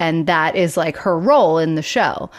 and 0.00 0.26
that 0.26 0.56
is 0.56 0.76
like 0.76 0.96
her 0.96 1.16
role 1.16 1.58
in 1.58 1.76
the 1.76 1.82
show. 1.82 2.30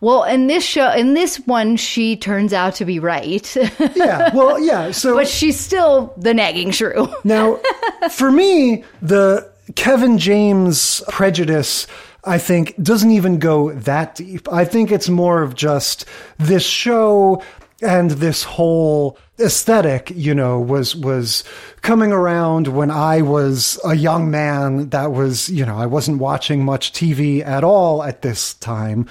Well, 0.00 0.24
in 0.24 0.46
this 0.46 0.64
show, 0.64 0.90
in 0.90 1.12
this 1.12 1.36
one, 1.40 1.76
she 1.76 2.16
turns 2.16 2.54
out 2.54 2.74
to 2.76 2.86
be 2.86 2.98
right, 2.98 3.56
yeah, 3.94 4.34
well, 4.34 4.58
yeah. 4.58 4.90
So 4.90 5.16
but 5.16 5.28
she's 5.28 5.60
still 5.60 6.14
the 6.16 6.32
nagging 6.32 6.70
shrew. 6.70 7.08
Now, 7.24 7.60
for 8.10 8.32
me, 8.32 8.84
the 9.02 9.50
Kevin 9.76 10.16
James 10.16 11.02
prejudice, 11.08 11.86
I 12.26 12.38
think, 12.38 12.74
doesn't 12.82 13.10
even 13.10 13.38
go 13.38 13.72
that 13.72 14.14
deep. 14.16 14.50
I 14.52 14.64
think 14.64 14.90
it's 14.90 15.08
more 15.08 15.42
of 15.42 15.54
just 15.54 16.06
this 16.38 16.64
show 16.64 17.42
and 17.82 18.12
this 18.12 18.42
whole 18.42 19.18
aesthetic, 19.38 20.10
you 20.14 20.34
know, 20.34 20.60
was 20.60 20.94
was 20.96 21.44
coming 21.82 22.12
around 22.12 22.68
when 22.68 22.90
I 22.90 23.20
was 23.20 23.78
a 23.84 23.94
young 23.94 24.30
man 24.30 24.90
that 24.90 25.12
was, 25.12 25.48
you 25.50 25.66
know, 25.66 25.76
I 25.76 25.86
wasn't 25.86 26.18
watching 26.18 26.64
much 26.64 26.92
TV 26.92 27.44
at 27.44 27.64
all 27.64 28.02
at 28.02 28.22
this 28.22 28.54
time. 28.54 29.08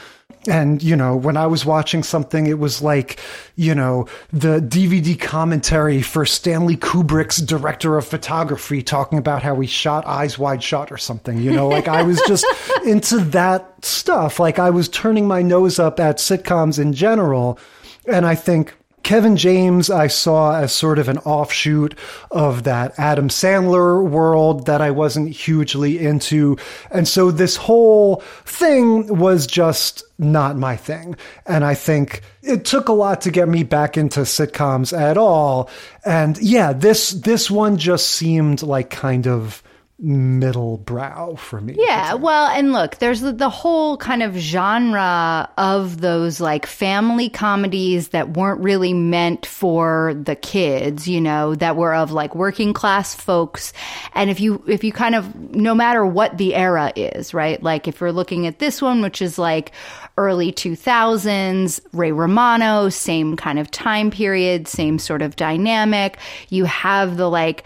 And, 0.48 0.84
you 0.84 0.96
know, 0.96 1.16
when 1.16 1.38
I 1.38 1.48
was 1.48 1.66
watching 1.66 2.04
something, 2.04 2.48
it 2.48 2.60
was 2.60 2.82
like, 2.82 3.20
you 3.56 3.74
know, 3.74 4.08
the 4.32 4.60
DVD 4.60 5.20
commentary 5.20 6.02
for 6.02 6.26
Stanley 6.26 6.76
Kubrick's 6.76 7.38
director 7.38 7.98
of 7.98 8.06
photography 8.06 8.84
talking 8.84 9.18
about 9.18 9.42
how 9.42 9.58
he 9.60 9.68
shot 9.68 10.06
Eyes 10.06 10.38
Wide 10.38 10.62
Shut 10.62 10.92
or 10.92 10.98
something, 10.98 11.38
you 11.38 11.52
know, 11.52 11.70
like 11.70 11.88
I 11.88 12.04
was 12.04 12.22
just 12.28 12.46
into 12.86 13.20
that 13.20 13.86
stuff. 13.86 14.40
Like 14.40 14.60
I 14.60 14.70
was 14.70 14.90
turning 14.90 15.28
my 15.28 15.42
nose 15.42 15.80
up 15.80 16.00
at 16.00 16.18
sitcoms 16.18 16.78
in 16.78 16.94
general. 16.94 17.58
And 18.06 18.26
I 18.26 18.36
think 18.36 18.74
Kevin 19.04 19.36
James, 19.36 19.90
I 19.90 20.08
saw 20.08 20.56
as 20.56 20.72
sort 20.72 20.98
of 20.98 21.10
an 21.10 21.18
offshoot 21.20 21.98
of 22.32 22.64
that 22.64 22.98
Adam 22.98 23.28
Sandler 23.28 24.02
world 24.02 24.66
that 24.66 24.82
I 24.82 24.92
wasn't 24.92 25.30
hugely 25.30 26.00
into. 26.00 26.58
And 26.90 27.06
so 27.06 27.30
this 27.30 27.58
whole 27.58 28.22
thing 28.46 29.18
was 29.18 29.46
just 29.46 30.04
not 30.18 30.58
my 30.58 30.78
thing. 30.78 31.18
And 31.46 31.66
I 31.66 31.76
think 31.76 32.22
it 32.42 32.64
took 32.64 32.88
a 32.88 32.94
lot 32.94 33.22
to 33.22 33.32
get 33.32 33.50
me 33.50 33.64
back 33.64 33.98
into 33.98 34.22
sitcoms 34.22 34.98
at 34.98 35.18
all. 35.18 35.70
And 36.06 36.38
yeah, 36.38 36.72
this, 36.72 37.12
this 37.12 37.52
one 37.52 37.78
just 37.78 38.08
seemed 38.10 38.64
like 38.64 38.90
kind 38.90 39.28
of 39.28 39.62
middle 40.00 40.78
brow 40.78 41.36
for 41.36 41.62
me. 41.62 41.76
Yeah, 41.78 42.16
well, 42.16 42.48
and 42.48 42.74
look, 42.74 42.98
there's 42.98 43.22
the, 43.22 43.32
the, 43.32 43.50
whole 43.50 43.96
kind 43.98 44.24
of 44.24 44.36
genre 44.36 45.50
of 45.58 46.02
those 46.02 46.42
like 46.42 46.66
family 46.66 47.30
comedies 47.30 48.10
that 48.10 48.36
weren't 48.36 48.60
really 48.62 48.94
meant 48.94 49.46
for 49.46 50.16
the 50.16 50.36
kids, 50.36 51.08
you 51.08 51.22
know, 51.22 51.54
that 51.56 51.78
were 51.78 51.94
of 51.94 52.12
like 52.12 52.34
working 52.34 52.74
class 52.74 53.14
folks. 53.14 53.72
And 54.14 54.30
if 54.30 54.40
you 54.40 54.64
if 54.68 54.84
you 54.84 54.92
kind 54.92 55.14
of 55.14 55.36
no 55.36 55.76
matter 55.76 56.06
what 56.06 56.38
the 56.38 56.56
era 56.56 56.92
is, 56.96 57.34
right? 57.34 57.62
Like 57.62 57.88
if 57.88 58.02
you're 58.02 58.12
looking 58.12 58.48
at 58.48 58.60
this 58.60 58.82
one 58.82 59.02
which 59.02 59.22
is 59.22 59.38
like 59.38 59.72
early 60.18 60.52
2000s, 60.52 61.80
Ray 61.94 62.12
Romano, 62.12 62.90
same 62.90 63.36
kind 63.36 63.60
of 63.60 63.70
time 63.70 64.10
period, 64.10 64.68
same 64.68 64.98
sort 64.98 65.22
of 65.22 65.36
dynamic. 65.36 66.18
You 66.50 66.66
have 66.66 67.16
the 67.18 67.30
like 67.30 67.64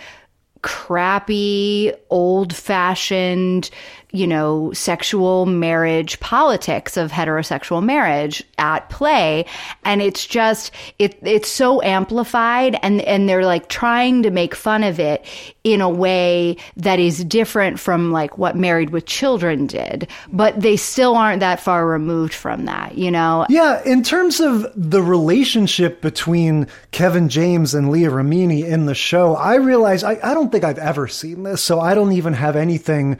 crappy, 0.62 1.93
old 2.10 2.55
fashioned, 2.55 3.70
you 4.12 4.26
know, 4.26 4.72
sexual 4.72 5.45
marriage 5.45 6.20
politics 6.22 6.95
of 6.95 7.12
heterosexual 7.12 7.84
marriage 7.84 8.41
at 8.58 8.89
play. 8.89 9.45
And 9.84 10.01
it's 10.01 10.26
just, 10.26 10.72
it, 10.97 11.20
it's 11.22 11.49
so 11.49 11.82
amplified 11.82 12.80
and, 12.82 13.01
and 13.01 13.28
they're 13.28 13.45
like 13.45 13.68
trying 13.68 14.24
to 14.24 14.32
make 14.32 14.55
fun 14.55 14.84
of 14.84 14.99
it 14.99 15.26
in 15.66 15.82
a 15.82 15.89
way 15.89 16.55
that 16.78 16.99
is 16.99 17.24
different 17.26 17.80
from 17.80 18.12
like 18.14 18.38
what 18.38 18.55
Married 18.55 18.91
with 18.91 19.05
Children 19.05 19.68
did, 19.68 20.08
but 20.32 20.62
they 20.62 20.78
still 20.78 21.16
aren't 21.16 21.41
that 21.41 21.60
far 21.60 21.86
removed 21.86 22.34
from 22.34 22.66
that, 22.66 22.97
you 22.97 23.12
know? 23.12 23.45
Yeah. 23.49 23.84
In 23.84 24.03
terms 24.03 24.39
of 24.39 24.66
the 24.74 25.01
relationship 25.01 26.01
between 26.01 26.68
Kevin 26.91 27.28
James 27.28 27.74
and 27.74 27.91
Leah 27.91 28.10
Remini 28.10 28.64
in 28.66 28.86
the 28.86 28.95
show, 28.95 29.36
I 29.36 29.55
realize 29.55 30.05
I, 30.05 30.18
I 30.24 30.34
don't 30.34 30.47
think 30.52 30.64
I've 30.64 30.78
ever 30.78 31.08
seen 31.08 31.43
this, 31.43 31.64
so 31.64 31.80
I 31.80 31.95
don't 31.95 32.14
even 32.14 32.34
have 32.34 32.56
anything 32.56 33.20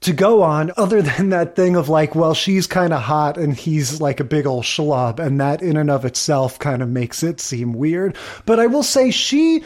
to 0.00 0.12
go 0.12 0.42
on 0.42 0.72
other 0.76 1.02
than 1.02 1.30
that 1.30 1.56
thing 1.56 1.76
of 1.76 1.88
like, 1.88 2.14
well, 2.14 2.34
she's 2.34 2.66
kind 2.66 2.92
of 2.92 3.02
hot 3.02 3.36
and 3.36 3.54
he's 3.54 4.00
like 4.00 4.20
a 4.20 4.24
big 4.24 4.46
old 4.46 4.64
schlub. 4.64 5.18
And 5.18 5.40
that 5.40 5.62
in 5.62 5.76
and 5.76 5.90
of 5.90 6.04
itself 6.04 6.58
kind 6.58 6.82
of 6.82 6.88
makes 6.88 7.22
it 7.22 7.40
seem 7.40 7.72
weird. 7.72 8.16
But 8.46 8.60
I 8.60 8.66
will 8.66 8.82
say 8.82 9.10
she, 9.10 9.62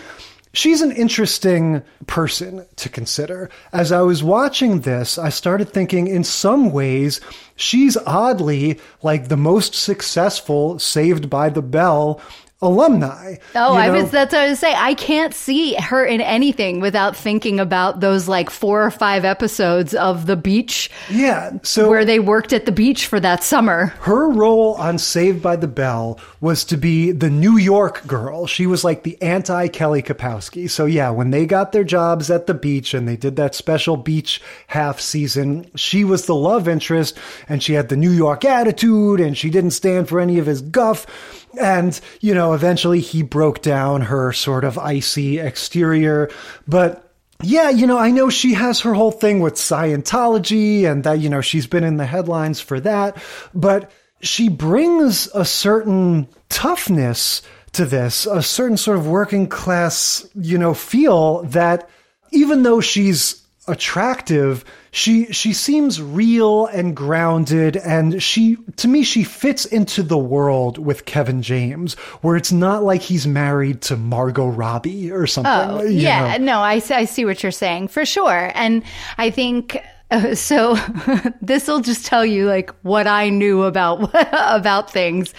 she's 0.53 0.81
an 0.81 0.93
interesting 0.93 1.83
person 2.07 2.67
to 2.77 2.89
consider. 2.89 3.51
As 3.73 3.93
I 3.93 4.03
was 4.03 4.23
watching 4.23 4.81
this, 4.81 5.19
I 5.19 5.29
started 5.29 5.69
thinking 5.69 6.07
in 6.09 6.25
some 6.25 6.73
ways, 6.73 7.21
she's 7.57 7.97
oddly 7.99 8.81
like 9.03 9.29
the 9.29 9.37
most 9.37 9.75
successful 9.75 10.79
Saved 10.79 11.29
by 11.29 11.49
the 11.49 11.63
Bell 11.63 12.21
alumni. 12.63 13.37
Oh, 13.55 13.75
I 13.75 13.91
was 13.91 14.11
that's 14.11 14.33
what 14.33 14.43
I 14.43 14.49
was 14.49 14.59
say. 14.59 14.75
I 14.75 14.95
can't 14.95 15.35
see 15.35 15.75
her 15.75 16.05
in 16.05 16.21
anything 16.21 16.81
without 16.81 17.17
thinking 17.17 17.59
about 17.59 18.01
those 18.01 18.29
like 18.29 18.49
four 18.49 18.85
or 18.85 18.91
five 18.91 19.25
episodes 19.25 19.95
of 19.95 20.27
the 20.27 20.37
beach. 20.37 20.91
Yeah. 21.11 21.59
So 21.63 21.91
where 21.91 22.05
they 22.05 22.21
worked 22.21 22.53
at 22.53 22.65
the 22.65 22.73
beach 22.73 23.07
for 23.07 23.19
that 23.21 23.43
summer. 23.43 23.87
Her 24.01 24.31
role 24.31 24.75
on 24.75 24.99
Saved 24.99 25.43
by 25.43 25.57
the 25.57 25.69
Bell 25.69 26.19
was 26.41 26.65
to 26.67 26.77
be 26.77 27.11
the 27.11 27.31
New 27.31 27.59
York 27.59 28.07
girl. 28.07 28.47
She 28.47 28.67
was 28.67 28.85
like 28.85 29.03
the 29.03 29.21
anti 29.21 29.69
Kelly 29.69 30.03
Kapowski. 30.03 30.71
So 30.71 30.87
yeah, 30.87 31.11
when 31.11 31.31
they 31.31 31.45
got 31.47 31.73
their 31.73 31.85
jobs 31.85 32.31
at 32.31 32.47
the 32.47 32.55
beach 32.55 32.95
and 32.95 33.09
they 33.09 33.17
did 33.17 33.37
that 33.37 33.55
special 33.55 33.97
beach 33.97 34.41
half 34.69 35.01
season, 35.01 35.69
she 35.75 36.05
was 36.05 36.27
the 36.27 36.35
love 36.35 36.69
interest 36.69 37.19
and 37.49 37.63
she 37.63 37.73
had 37.75 37.89
the 37.89 37.97
New 37.97 38.11
York 38.11 38.45
attitude 38.45 39.21
and 39.21 39.37
she 39.37 39.51
didn't 39.51 39.73
stand 39.73 40.09
for 40.09 40.21
any 40.21 40.39
of 40.39 40.47
his 40.47 40.63
guff 40.63 41.42
and, 41.61 41.99
you 42.21 42.35
know, 42.35 42.55
eventually 42.55 43.01
he 43.01 43.23
broke 43.23 43.63
down 43.63 44.03
her 44.03 44.33
sort 44.33 44.65
of 44.65 44.79
icy 44.79 45.39
exterior. 45.39 46.31
But 46.67 47.13
yeah, 47.43 47.71
you 47.71 47.87
know, 47.87 47.99
I 47.99 48.11
know 48.11 48.31
she 48.31 48.55
has 48.55 48.81
her 48.81 48.95
whole 48.95 49.11
thing 49.11 49.41
with 49.41 49.55
Scientology 49.55 50.91
and 50.91 51.05
that, 51.05 51.19
you 51.19 51.29
know, 51.29 51.41
she's 51.41 51.67
been 51.67 51.85
in 51.85 51.97
the 51.97 52.07
headlines 52.07 52.61
for 52.61 52.81
that. 52.81 53.17
But 53.55 53.91
she 54.21 54.49
brings 54.49 55.29
a 55.35 55.45
certain 55.45 56.29
toughness 56.49 57.43
to 57.73 57.85
this, 57.85 58.27
a 58.27 58.43
certain 58.43 58.77
sort 58.77 58.99
of 58.99 59.09
working 59.09 59.49
class, 59.49 60.27
you 60.35 60.59
know, 60.59 60.75
feel 60.75 61.43
that 61.45 61.89
even 62.31 62.63
though 62.63 62.81
she's 62.81 63.42
attractive, 63.69 64.65
she 64.91 65.27
she 65.33 65.53
seems 65.53 66.03
real 66.03 66.67
and 66.67 66.97
grounded 66.97 67.77
and 67.77 68.23
she 68.23 68.57
to 68.77 68.89
me 68.89 69.05
she 69.05 69.23
fits 69.25 69.65
into 69.65 70.03
the 70.03 70.19
world 70.19 70.79
with 70.79 71.05
Kevin 71.05 71.43
James 71.43 71.95
where 72.23 72.37
it's 72.37 72.53
not 72.53 72.83
like 72.83 73.03
he's 73.03 73.27
married 73.27 73.81
to 73.83 73.97
Margot 73.97 74.49
Robbie 74.49 75.11
or 75.13 75.27
something. 75.27 75.53
Oh, 75.53 75.83
yeah, 75.83 76.37
know. 76.39 76.45
no, 76.45 76.59
I 76.59 76.83
I 76.91 77.05
see 77.05 77.25
what 77.25 77.43
you're 77.43 77.53
saying 77.53 77.89
for 77.89 78.05
sure. 78.05 78.51
And 78.55 78.83
I 79.17 79.31
think 79.31 79.79
uh, 80.11 80.35
so 80.35 80.75
this 81.41 81.69
will 81.69 81.81
just 81.81 82.05
tell 82.05 82.27
you 82.27 82.47
like 82.47 82.71
what 82.83 83.07
I 83.07 83.29
knew 83.31 83.63
about 83.63 84.11
about 84.33 84.91
things. 84.91 85.33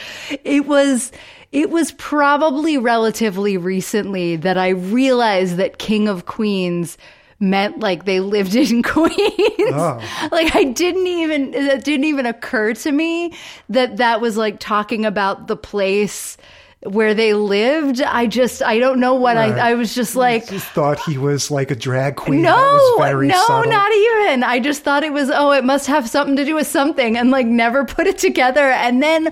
It 0.44 0.66
was 0.66 1.12
it 1.52 1.70
was 1.70 1.92
probably 1.94 2.78
relatively 2.78 3.58
recently 3.58 4.38
that 4.38 4.58
I 4.58 4.70
realized 4.70 5.58
that 5.58 5.78
King 5.78 6.08
of 6.08 6.26
Queens 6.26 6.98
meant 7.44 7.80
like 7.80 8.06
they 8.06 8.20
lived 8.20 8.56
in 8.56 8.82
Queens. 8.84 9.14
Oh. 9.20 10.30
like 10.32 10.56
I 10.56 10.64
didn't 10.64 11.06
even 11.06 11.54
it 11.54 11.84
didn't 11.84 12.06
even 12.06 12.26
occur 12.26 12.74
to 12.74 12.92
me 12.92 13.34
that 13.70 13.98
that 13.98 14.22
was 14.22 14.38
like 14.38 14.60
talking 14.60 15.06
about 15.06 15.48
the 15.48 15.58
place 15.58 16.38
where 16.86 17.14
they 17.14 17.34
lived. 17.34 18.02
I 18.02 18.28
just 18.28 18.62
I 18.62 18.80
don't 18.80 19.00
know 19.00 19.14
what 19.14 19.36
right. 19.36 19.54
I 19.54 19.72
I 19.72 19.74
was 19.76 19.94
just 19.94 20.16
like 20.16 20.48
just 20.48 20.68
thought 20.68 21.00
he 21.02 21.18
was 21.18 21.52
like 21.52 21.72
a 21.72 21.76
drag 21.76 22.16
queen. 22.16 22.42
No, 22.42 22.96
no, 23.00 23.46
subtle. 23.46 23.72
not 23.72 23.92
even. 23.92 24.44
I 24.44 24.60
just 24.60 24.84
thought 24.84 25.04
it 25.04 25.14
was 25.14 25.30
oh 25.30 25.52
it 25.52 25.64
must 25.64 25.88
have 25.88 26.10
something 26.10 26.36
to 26.38 26.46
do 26.46 26.56
with 26.56 26.68
something 26.68 27.18
and 27.18 27.32
like 27.32 27.48
never 27.48 27.86
put 27.96 28.08
it 28.08 28.18
together 28.18 28.70
and 28.72 29.04
then 29.04 29.30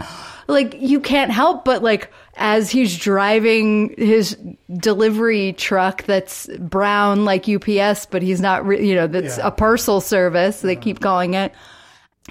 like 0.47 0.75
you 0.79 0.99
can't 0.99 1.31
help 1.31 1.63
but 1.65 1.81
like 1.81 2.11
as 2.35 2.71
he's 2.71 2.97
driving 2.97 3.93
his 3.97 4.37
delivery 4.71 5.53
truck 5.53 6.03
that's 6.03 6.47
brown 6.59 7.25
like 7.25 7.47
UPS, 7.47 8.05
but 8.05 8.21
he's 8.21 8.41
not, 8.41 8.65
re- 8.65 8.85
you 8.85 8.95
know, 8.95 9.07
that's 9.07 9.37
yeah. 9.37 9.47
a 9.47 9.51
parcel 9.51 10.01
service. 10.01 10.61
They 10.61 10.75
keep 10.75 10.99
calling 10.99 11.33
it. 11.33 11.53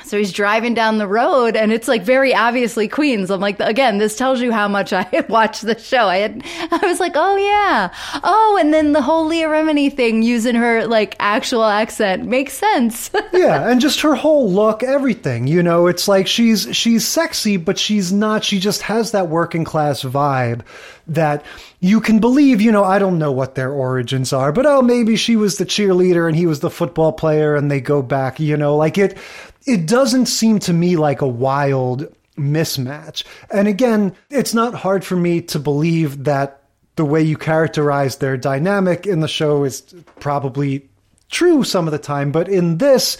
So 0.05 0.16
he's 0.16 0.32
driving 0.32 0.72
down 0.72 0.99
the 0.99 1.09
road 1.09 1.57
and 1.57 1.72
it's 1.72 1.88
like 1.88 2.03
very 2.03 2.32
obviously 2.32 2.86
Queens. 2.86 3.28
I'm 3.28 3.41
like, 3.41 3.59
again, 3.59 3.99
this 3.99 4.16
tells 4.16 4.41
you 4.41 4.53
how 4.53 4.68
much 4.68 4.93
I 4.93 5.24
watched 5.28 5.62
the 5.62 5.76
show. 5.78 6.07
I 6.07 6.18
had, 6.18 6.43
I 6.70 6.80
was 6.84 7.01
like, 7.01 7.12
oh 7.16 7.36
yeah. 7.36 7.93
Oh, 8.22 8.57
and 8.61 8.72
then 8.72 8.93
the 8.93 9.03
whole 9.03 9.26
Leah 9.26 9.49
Remini 9.49 9.95
thing 9.95 10.22
using 10.22 10.55
her 10.55 10.86
like 10.86 11.16
actual 11.18 11.64
accent 11.64 12.24
makes 12.24 12.53
sense. 12.53 13.11
yeah. 13.32 13.68
And 13.68 13.80
just 13.80 14.01
her 14.03 14.14
whole 14.14 14.51
look, 14.51 14.84
everything, 14.84 15.49
you 15.49 15.62
know, 15.62 15.88
it's 15.88 16.07
like 16.07 16.28
she's, 16.28 16.68
she's 16.74 17.07
sexy, 17.07 17.57
but 17.57 17.76
she's 17.76 18.12
not, 18.12 18.45
she 18.45 18.61
just 18.61 18.82
has 18.82 19.11
that 19.11 19.28
working 19.28 19.64
class 19.64 20.03
vibe 20.03 20.62
that 21.09 21.45
you 21.80 22.01
can 22.01 22.20
believe, 22.20 22.61
you 22.61 22.70
know, 22.70 22.84
I 22.84 23.01
don't 23.01 23.18
know 23.18 23.32
what 23.32 23.57
their 23.57 23.72
origins 23.72 24.32
are, 24.32 24.53
but 24.53 24.66
oh, 24.66 24.82
maybe 24.82 25.16
she 25.16 25.34
was 25.34 25.59
the 25.59 25.66
cheerleader 25.66 26.28
and 26.28 26.36
he 26.36 26.47
was 26.47 26.61
the 26.61 26.70
football 26.70 27.12
player 27.12 27.57
and 27.57 27.70
they 27.70 27.80
go 27.80 28.01
back, 28.01 28.38
you 28.38 28.57
know, 28.57 28.76
like 28.76 28.97
it, 28.97 29.18
it 29.67 29.87
doesn't 29.87 30.27
seem 30.27 30.59
to 30.61 30.73
me 30.73 30.97
like 30.97 31.21
a 31.21 31.29
wild 31.29 32.15
mismatch. 32.37 33.25
And 33.51 33.69
again, 33.69 34.15
it's 34.31 34.55
not 34.55 34.75
hard 34.75 35.05
for 35.05 35.17
me 35.17 35.43
to 35.43 35.59
believe 35.59 36.25
that 36.25 36.63
the 36.97 37.05
way 37.05 37.23
you 37.23 37.37
characterize 37.37 38.17
their 38.17 38.37
dynamic 38.37 39.07
in 39.07 39.21
the 39.21 39.29
show 39.29 39.65
is 39.65 39.83
probably 40.19 40.89
true 41.31 41.65
some 41.65 41.87
of 41.87 41.93
the 41.93 41.99
time, 41.99 42.33
but 42.33 42.49
in 42.49 42.79
this, 42.79 43.17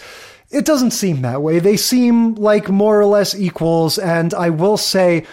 it 0.49 0.65
doesn't 0.65 0.91
seem 0.91 1.21
that 1.21 1.41
way. 1.41 1.59
They 1.59 1.77
seem 1.77 2.35
like 2.35 2.69
more 2.69 2.99
or 2.99 3.05
less 3.05 3.33
equals, 3.33 3.97
and 3.97 4.33
I 4.33 4.49
will 4.49 4.77
say, 4.77 5.25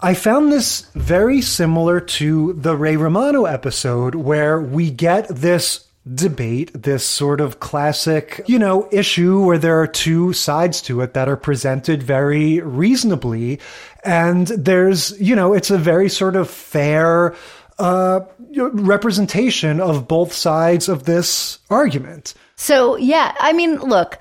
I 0.00 0.14
found 0.14 0.50
this 0.50 0.82
very 0.94 1.42
similar 1.42 2.00
to 2.00 2.54
the 2.54 2.76
Ray 2.76 2.96
Romano 2.96 3.44
episode 3.44 4.14
where 4.14 4.60
we 4.60 4.90
get 4.90 5.28
this 5.28 5.84
debate, 6.14 6.70
this 6.74 7.04
sort 7.04 7.40
of 7.40 7.60
classic, 7.60 8.42
you 8.46 8.58
know, 8.58 8.88
issue 8.90 9.44
where 9.44 9.58
there 9.58 9.80
are 9.80 9.86
two 9.86 10.32
sides 10.32 10.80
to 10.82 11.00
it 11.02 11.14
that 11.14 11.28
are 11.28 11.36
presented 11.36 12.02
very 12.02 12.60
reasonably. 12.60 13.60
And 14.04 14.46
there's, 14.46 15.20
you 15.20 15.36
know, 15.36 15.52
it's 15.52 15.70
a 15.70 15.78
very 15.78 16.08
sort 16.08 16.36
of 16.36 16.48
fair, 16.48 17.34
uh, 17.78 18.20
representation 18.56 19.80
of 19.80 20.08
both 20.08 20.32
sides 20.32 20.88
of 20.88 21.04
this 21.04 21.58
argument. 21.68 22.34
So, 22.56 22.96
yeah, 22.96 23.34
I 23.38 23.52
mean, 23.52 23.76
look, 23.76 24.18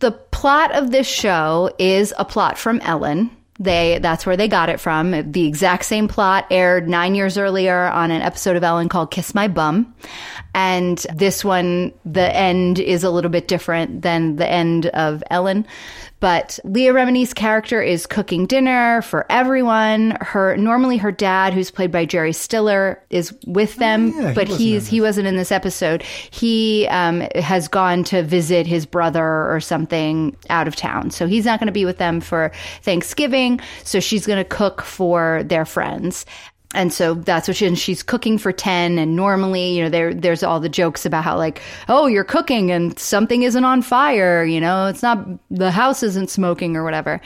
the 0.00 0.12
plot 0.12 0.72
of 0.74 0.90
this 0.90 1.06
show 1.06 1.72
is 1.78 2.12
a 2.18 2.24
plot 2.24 2.58
from 2.58 2.80
Ellen 2.80 3.30
they 3.58 3.98
that's 4.00 4.24
where 4.24 4.36
they 4.36 4.48
got 4.48 4.68
it 4.68 4.80
from. 4.80 5.32
The 5.32 5.46
exact 5.46 5.84
same 5.84 6.08
plot 6.08 6.46
aired 6.50 6.88
nine 6.88 7.14
years 7.14 7.36
earlier 7.36 7.86
on 7.88 8.10
an 8.10 8.22
episode 8.22 8.56
of 8.56 8.64
Ellen 8.64 8.88
called 8.88 9.10
"Kiss 9.10 9.34
My 9.34 9.48
Bum," 9.48 9.94
and 10.54 10.98
this 11.14 11.44
one, 11.44 11.92
the 12.04 12.34
end 12.34 12.78
is 12.78 13.04
a 13.04 13.10
little 13.10 13.30
bit 13.30 13.48
different 13.48 14.02
than 14.02 14.36
the 14.36 14.48
end 14.48 14.86
of 14.86 15.22
Ellen. 15.30 15.66
But 16.22 16.60
Leah 16.62 16.92
Remini's 16.92 17.34
character 17.34 17.82
is 17.82 18.06
cooking 18.06 18.46
dinner 18.46 19.02
for 19.02 19.26
everyone. 19.28 20.16
Her 20.20 20.56
normally 20.56 20.96
her 20.98 21.10
dad, 21.10 21.52
who's 21.52 21.72
played 21.72 21.90
by 21.90 22.04
Jerry 22.04 22.32
Stiller, 22.32 23.02
is 23.10 23.34
with 23.44 23.74
them, 23.74 24.12
Oh, 24.14 24.20
yeah, 24.20 24.32
but 24.32 24.46
wasn't 24.46 24.60
he's 24.60 24.86
he 24.86 25.00
wasn't 25.00 25.26
in 25.26 25.36
this 25.36 25.50
episode. 25.50 26.02
He 26.02 26.86
um, 26.90 27.22
has 27.34 27.66
gone 27.66 28.04
to 28.04 28.22
visit 28.22 28.68
his 28.68 28.86
brother 28.86 29.52
or 29.52 29.58
something 29.58 30.36
out 30.48 30.68
of 30.68 30.76
town, 30.76 31.10
so 31.10 31.26
he's 31.26 31.44
not 31.44 31.58
going 31.58 31.66
to 31.66 31.72
be 31.72 31.84
with 31.84 31.98
them 31.98 32.20
for 32.20 32.52
Thanksgiving. 32.82 33.60
So 33.82 33.98
she's 33.98 34.24
going 34.24 34.38
to 34.38 34.48
cook 34.48 34.80
for 34.82 35.42
their 35.44 35.64
friends. 35.64 36.24
And 36.74 36.92
so 36.92 37.14
that's 37.14 37.48
what 37.48 37.56
she, 37.56 37.66
and 37.66 37.78
she's 37.78 38.02
cooking 38.02 38.38
for 38.38 38.52
10. 38.52 38.98
And 38.98 39.14
normally, 39.14 39.76
you 39.76 39.82
know, 39.82 39.90
there, 39.90 40.14
there's 40.14 40.42
all 40.42 40.60
the 40.60 40.68
jokes 40.68 41.04
about 41.04 41.24
how 41.24 41.36
like, 41.36 41.60
oh, 41.88 42.06
you're 42.06 42.24
cooking 42.24 42.70
and 42.70 42.98
something 42.98 43.42
isn't 43.42 43.64
on 43.64 43.82
fire. 43.82 44.44
You 44.44 44.60
know, 44.60 44.86
it's 44.86 45.02
not, 45.02 45.26
the 45.50 45.70
house 45.70 46.02
isn't 46.02 46.30
smoking 46.30 46.76
or 46.76 46.84
whatever. 46.84 47.20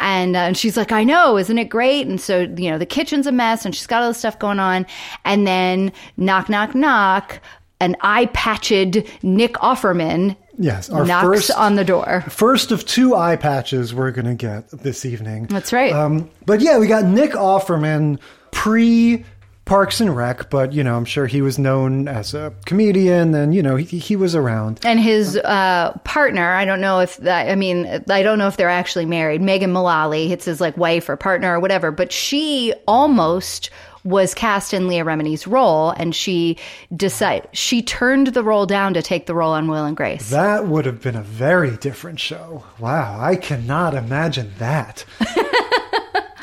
And, 0.00 0.36
uh, 0.36 0.40
and 0.40 0.56
she's 0.56 0.76
like, 0.76 0.92
I 0.92 1.04
know, 1.04 1.38
isn't 1.38 1.58
it 1.58 1.66
great? 1.66 2.06
And 2.06 2.20
so, 2.20 2.42
you 2.56 2.70
know, 2.70 2.78
the 2.78 2.86
kitchen's 2.86 3.26
a 3.26 3.32
mess 3.32 3.64
and 3.64 3.74
she's 3.74 3.86
got 3.86 4.02
all 4.02 4.08
this 4.08 4.18
stuff 4.18 4.38
going 4.38 4.58
on. 4.58 4.86
And 5.24 5.46
then 5.46 5.92
knock, 6.16 6.48
knock, 6.48 6.74
knock, 6.74 7.40
an 7.80 7.96
eye 8.00 8.26
patched 8.26 8.96
Nick 9.22 9.54
Offerman 9.54 10.36
Yes, 10.58 10.90
our 10.90 11.04
knocks 11.04 11.24
first 11.24 11.50
on 11.50 11.76
the 11.76 11.84
door. 11.84 12.22
first 12.28 12.70
of 12.72 12.84
two 12.86 13.16
eye 13.16 13.36
patches 13.36 13.94
we're 13.94 14.10
going 14.10 14.26
to 14.26 14.34
get 14.34 14.68
this 14.70 15.04
evening. 15.04 15.46
That's 15.46 15.72
right. 15.72 15.92
Um, 15.92 16.30
but 16.46 16.60
yeah, 16.60 16.78
we 16.78 16.86
got 16.86 17.04
Nick 17.04 17.32
Offerman 17.32 18.20
pre 18.52 19.24
Parks 19.64 20.00
and 20.00 20.14
Rec, 20.14 20.50
but 20.50 20.72
you 20.72 20.82
know, 20.82 20.96
I'm 20.96 21.04
sure 21.04 21.26
he 21.26 21.40
was 21.40 21.56
known 21.56 22.08
as 22.08 22.34
a 22.34 22.52
comedian, 22.66 23.32
and 23.34 23.54
you 23.54 23.62
know, 23.62 23.76
he, 23.76 23.98
he 23.98 24.16
was 24.16 24.34
around. 24.34 24.80
And 24.84 24.98
his 24.98 25.36
uh, 25.36 25.96
partner, 26.04 26.52
I 26.52 26.64
don't 26.64 26.80
know 26.80 26.98
if 26.98 27.16
that, 27.18 27.48
I 27.48 27.54
mean, 27.54 27.86
I 28.10 28.22
don't 28.22 28.38
know 28.38 28.48
if 28.48 28.56
they're 28.56 28.68
actually 28.68 29.06
married. 29.06 29.40
Megan 29.40 29.70
Mullally, 29.70 30.32
it's 30.32 30.46
his 30.46 30.60
like 30.60 30.76
wife 30.76 31.08
or 31.08 31.16
partner 31.16 31.54
or 31.54 31.60
whatever, 31.60 31.92
but 31.92 32.10
she 32.10 32.74
almost 32.88 33.70
was 34.04 34.34
cast 34.34 34.74
in 34.74 34.88
Leah 34.88 35.04
Remini's 35.04 35.46
role, 35.46 35.90
and 35.90 36.12
she 36.12 36.58
decided 36.96 37.48
she 37.52 37.82
turned 37.82 38.28
the 38.28 38.42
role 38.42 38.66
down 38.66 38.94
to 38.94 39.02
take 39.02 39.26
the 39.26 39.34
role 39.34 39.52
on 39.52 39.68
Will 39.68 39.84
and 39.84 39.96
Grace. 39.96 40.30
That 40.30 40.66
would 40.66 40.86
have 40.86 41.00
been 41.00 41.14
a 41.14 41.22
very 41.22 41.76
different 41.76 42.18
show. 42.18 42.64
Wow, 42.80 43.16
I 43.20 43.36
cannot 43.36 43.94
imagine 43.94 44.52
that. 44.58 45.04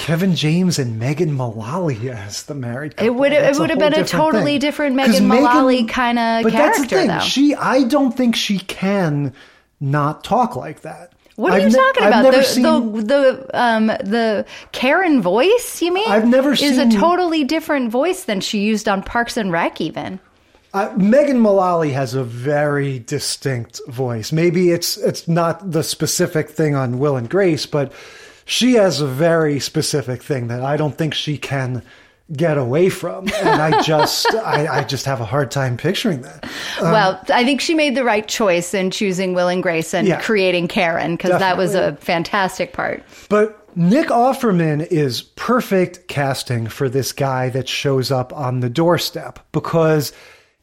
Kevin 0.10 0.36
James 0.36 0.80
and 0.80 1.00
Megan 1.00 1.32
Mullally 1.34 2.10
as 2.10 2.44
the 2.44 2.56
married 2.56 2.96
couple. 2.98 3.08
It 3.08 3.16
would 3.18 3.32
it 3.32 3.56
would 3.58 3.70
have 3.70 3.80
been 3.80 3.94
a 3.94 4.04
totally 4.04 4.54
thing. 4.54 4.60
different 4.60 4.96
Megan 4.96 5.28
Mullally 5.28 5.86
kind 5.86 6.18
of 6.20 6.44
character. 6.44 6.50
But 6.50 6.58
that's 6.58 6.82
the 6.82 6.88
thing. 6.88 7.08
though. 7.08 7.20
She, 7.20 7.56
I 7.56 7.84
don't 7.84 8.12
think 8.12 8.36
she 8.36 8.60
can 8.60 9.34
not 9.80 10.24
talk 10.24 10.56
like 10.56 10.82
that. 10.82 11.14
what 11.36 11.54
are 11.54 11.56
I've 11.56 11.62
you 11.64 11.70
ne- 11.70 11.74
talking 11.78 12.04
I've 12.04 12.10
about? 12.10 12.24
never 12.24 12.38
The, 12.38 12.44
seen- 12.44 12.64
the 12.64 13.02
the 13.04 13.50
um 13.54 13.88
the 13.88 14.46
Karen 14.72 15.22
voice, 15.22 15.82
you 15.82 15.94
mean? 15.94 16.10
I've 16.12 16.28
never 16.28 16.52
is 16.54 16.60
seen- 16.60 16.92
a 16.92 16.92
totally 17.00 17.44
different 17.44 17.92
voice 17.92 18.24
than 18.26 18.42
she 18.42 18.60
used 18.60 18.90
on 18.90 19.04
Parks 19.04 19.38
and 19.38 19.52
Rec, 19.52 19.80
even. 19.80 20.20
Uh, 20.72 20.94
Megan 20.98 21.40
Mullally 21.40 21.92
has 21.94 22.14
a 22.14 22.24
very 22.24 23.00
distinct 23.00 23.82
voice. 23.88 24.32
Maybe 24.32 24.70
it's 24.72 24.98
it's 24.98 25.28
not 25.28 25.72
the 25.72 25.82
specific 25.84 26.50
thing 26.50 26.76
on 26.76 27.00
Will 27.00 27.16
and 27.16 27.28
Grace, 27.30 27.66
but 27.66 27.92
she 28.50 28.74
has 28.74 29.00
a 29.00 29.06
very 29.08 29.60
specific 29.60 30.24
thing 30.24 30.48
that 30.48 30.64
I 30.64 30.76
don't 30.76 30.98
think 30.98 31.14
she 31.14 31.38
can 31.38 31.84
get 32.32 32.58
away 32.58 32.90
from, 32.90 33.28
and 33.42 33.62
I 33.62 33.82
just 33.84 34.26
I, 34.34 34.80
I 34.80 34.84
just 34.84 35.06
have 35.06 35.22
a 35.22 35.26
hard 35.26 35.52
time 35.52 35.78
picturing 35.78 36.24
that. 36.24 36.44
Um, 36.82 36.92
well, 36.92 37.22
I 37.30 37.44
think 37.44 37.62
she 37.62 37.76
made 37.76 37.96
the 37.96 38.04
right 38.04 38.28
choice 38.28 38.74
in 38.74 38.90
choosing 38.92 39.34
Will 39.34 39.48
and 39.48 39.62
Grace 39.62 39.94
and 39.94 40.08
Yeah. 40.08 40.20
creating 40.22 40.68
Karen 40.68 41.16
because 41.16 41.40
that 41.40 41.58
was 41.58 41.76
a 41.76 41.96
fantastic 41.98 42.74
part. 42.74 43.04
But 43.30 43.56
Nick 43.78 44.08
Offerman 44.08 44.86
is 44.88 45.22
perfect 45.22 46.08
casting 46.08 46.68
for 46.68 46.90
this 46.90 47.12
guy 47.12 47.50
that 47.50 47.70
shows 47.70 48.12
up 48.12 48.34
on 48.34 48.62
the 48.62 48.70
doorstep 48.70 49.40
because 49.52 50.12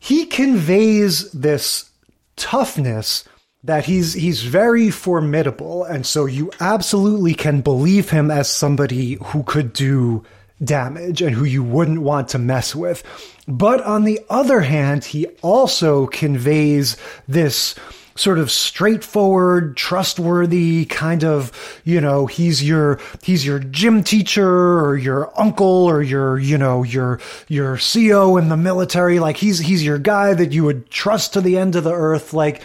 he 0.00 0.26
conveys 0.26 1.30
this 1.30 1.88
toughness 2.36 3.24
that 3.66 3.84
he's 3.84 4.14
he's 4.14 4.42
very 4.42 4.90
formidable 4.90 5.84
and 5.84 6.06
so 6.06 6.24
you 6.24 6.50
absolutely 6.60 7.34
can 7.34 7.60
believe 7.60 8.10
him 8.10 8.30
as 8.30 8.48
somebody 8.48 9.14
who 9.22 9.42
could 9.42 9.72
do 9.72 10.24
damage 10.62 11.22
and 11.22 11.34
who 11.34 11.44
you 11.44 11.62
wouldn't 11.62 12.00
want 12.00 12.28
to 12.30 12.38
mess 12.38 12.74
with. 12.74 13.02
But 13.46 13.82
on 13.82 14.04
the 14.04 14.20
other 14.30 14.60
hand, 14.60 15.04
he 15.04 15.26
also 15.42 16.06
conveys 16.06 16.96
this 17.28 17.74
sort 18.16 18.38
of 18.38 18.50
straightforward, 18.50 19.76
trustworthy 19.76 20.86
kind 20.86 21.22
of, 21.22 21.52
you 21.84 22.00
know, 22.00 22.24
he's 22.26 22.64
your, 22.66 22.98
he's 23.22 23.44
your 23.44 23.58
gym 23.58 24.02
teacher 24.02 24.80
or 24.80 24.96
your 24.96 25.38
uncle 25.38 25.66
or 25.66 26.02
your, 26.02 26.38
you 26.38 26.56
know, 26.56 26.82
your, 26.82 27.20
your 27.48 27.76
CO 27.76 28.38
in 28.38 28.48
the 28.48 28.56
military. 28.56 29.18
Like 29.18 29.36
he's, 29.36 29.58
he's 29.58 29.84
your 29.84 29.98
guy 29.98 30.32
that 30.32 30.52
you 30.52 30.64
would 30.64 30.88
trust 30.90 31.34
to 31.34 31.42
the 31.42 31.58
end 31.58 31.76
of 31.76 31.84
the 31.84 31.92
earth. 31.92 32.32
Like, 32.32 32.62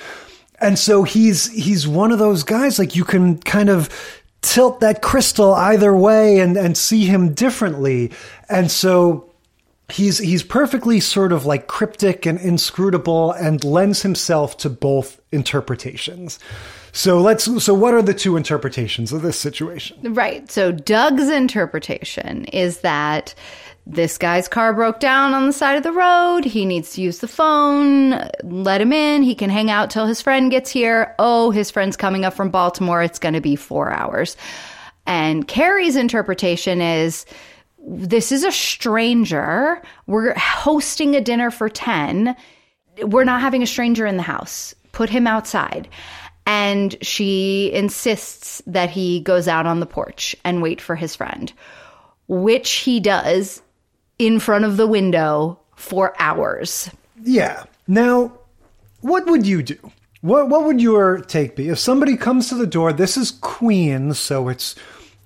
and 0.61 0.79
so 0.79 1.03
he's, 1.03 1.51
he's 1.51 1.87
one 1.87 2.11
of 2.11 2.19
those 2.19 2.43
guys, 2.43 2.79
like 2.79 2.95
you 2.95 3.03
can 3.03 3.37
kind 3.39 3.69
of, 3.69 3.89
tilt 4.41 4.79
that 4.79 5.01
crystal 5.01 5.53
either 5.53 5.95
way 5.95 6.39
and, 6.39 6.57
and 6.57 6.77
see 6.77 7.05
him 7.05 7.33
differently. 7.33 8.11
And 8.49 8.71
so 8.71 9.31
he's 9.89 10.17
he's 10.17 10.43
perfectly 10.43 10.99
sort 10.99 11.31
of 11.31 11.45
like 11.45 11.67
cryptic 11.67 12.25
and 12.25 12.39
inscrutable 12.39 13.31
and 13.33 13.63
lends 13.63 14.01
himself 14.01 14.57
to 14.57 14.69
both 14.69 15.19
interpretations. 15.31 16.39
So 16.91 17.19
let's 17.19 17.63
so 17.63 17.73
what 17.73 17.93
are 17.93 18.01
the 18.01 18.13
two 18.13 18.35
interpretations 18.35 19.13
of 19.13 19.21
this 19.21 19.39
situation? 19.39 20.13
Right. 20.13 20.49
So 20.51 20.71
Doug's 20.71 21.29
interpretation 21.29 22.45
is 22.45 22.79
that 22.79 23.33
this 23.85 24.17
guy's 24.17 24.47
car 24.47 24.73
broke 24.73 24.99
down 24.99 25.33
on 25.33 25.47
the 25.47 25.53
side 25.53 25.75
of 25.75 25.83
the 25.83 25.91
road. 25.91 26.45
He 26.45 26.65
needs 26.65 26.93
to 26.93 27.01
use 27.01 27.19
the 27.19 27.27
phone. 27.27 28.11
Let 28.43 28.81
him 28.81 28.93
in. 28.93 29.23
He 29.23 29.35
can 29.35 29.49
hang 29.49 29.71
out 29.71 29.89
till 29.89 30.05
his 30.05 30.21
friend 30.21 30.51
gets 30.51 30.69
here. 30.69 31.15
Oh, 31.17 31.49
his 31.51 31.71
friend's 31.71 31.97
coming 31.97 32.23
up 32.23 32.33
from 32.33 32.51
Baltimore. 32.51 33.01
It's 33.01 33.19
going 33.19 33.33
to 33.33 33.41
be 33.41 33.55
four 33.55 33.91
hours. 33.91 34.37
And 35.07 35.47
Carrie's 35.47 35.95
interpretation 35.95 36.79
is 36.79 37.25
this 37.83 38.31
is 38.31 38.43
a 38.43 38.51
stranger. 38.51 39.81
We're 40.05 40.37
hosting 40.37 41.15
a 41.15 41.21
dinner 41.21 41.49
for 41.49 41.67
10. 41.67 42.35
We're 43.01 43.23
not 43.23 43.41
having 43.41 43.63
a 43.63 43.67
stranger 43.67 44.05
in 44.05 44.17
the 44.17 44.23
house. 44.23 44.75
Put 44.91 45.09
him 45.09 45.25
outside. 45.25 45.89
And 46.45 46.95
she 47.01 47.71
insists 47.73 48.61
that 48.67 48.91
he 48.91 49.21
goes 49.21 49.47
out 49.47 49.65
on 49.65 49.79
the 49.79 49.85
porch 49.85 50.35
and 50.43 50.61
wait 50.61 50.81
for 50.81 50.95
his 50.95 51.15
friend, 51.15 51.51
which 52.27 52.71
he 52.71 52.99
does 52.99 53.61
in 54.21 54.39
front 54.39 54.65
of 54.65 54.77
the 54.77 54.85
window 54.85 55.59
for 55.75 56.13
hours. 56.19 56.89
Yeah. 57.23 57.63
Now, 57.87 58.33
what 59.01 59.25
would 59.25 59.47
you 59.47 59.63
do? 59.63 59.77
What 60.21 60.49
what 60.49 60.65
would 60.65 60.79
your 60.79 61.19
take 61.19 61.55
be 61.55 61.69
if 61.69 61.79
somebody 61.79 62.15
comes 62.15 62.49
to 62.49 62.55
the 62.55 62.67
door? 62.67 62.93
This 62.93 63.17
is 63.17 63.31
Queens, 63.31 64.19
so 64.19 64.49
it's 64.49 64.75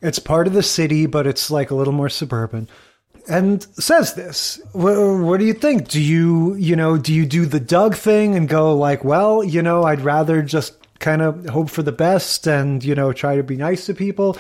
it's 0.01 0.19
part 0.19 0.47
of 0.47 0.53
the 0.53 0.63
city, 0.63 1.05
but 1.05 1.27
it's 1.27 1.51
like 1.51 1.71
a 1.71 1.75
little 1.75 1.93
more 1.93 2.09
suburban. 2.09 2.69
And 3.27 3.63
says 3.81 4.13
this. 4.13 4.61
What, 4.73 4.95
what 4.95 5.39
do 5.39 5.45
you 5.45 5.53
think? 5.53 5.89
Do 5.89 6.01
you 6.01 6.55
you 6.55 6.77
know 6.77 6.97
do 6.97 7.13
you 7.13 7.25
do 7.25 7.45
the 7.45 7.59
Doug 7.59 7.95
thing 7.95 8.35
and 8.35 8.47
go 8.47 8.73
like, 8.73 9.03
well, 9.03 9.43
you 9.43 9.61
know, 9.61 9.83
I'd 9.83 10.01
rather 10.01 10.41
just 10.41 10.84
kind 10.99 11.21
of 11.21 11.45
hope 11.47 11.69
for 11.69 11.83
the 11.83 11.91
best 11.91 12.47
and 12.47 12.83
you 12.83 12.95
know 12.95 13.11
try 13.11 13.35
to 13.35 13.43
be 13.43 13.57
nice 13.57 13.85
to 13.85 13.93
people 13.93 14.37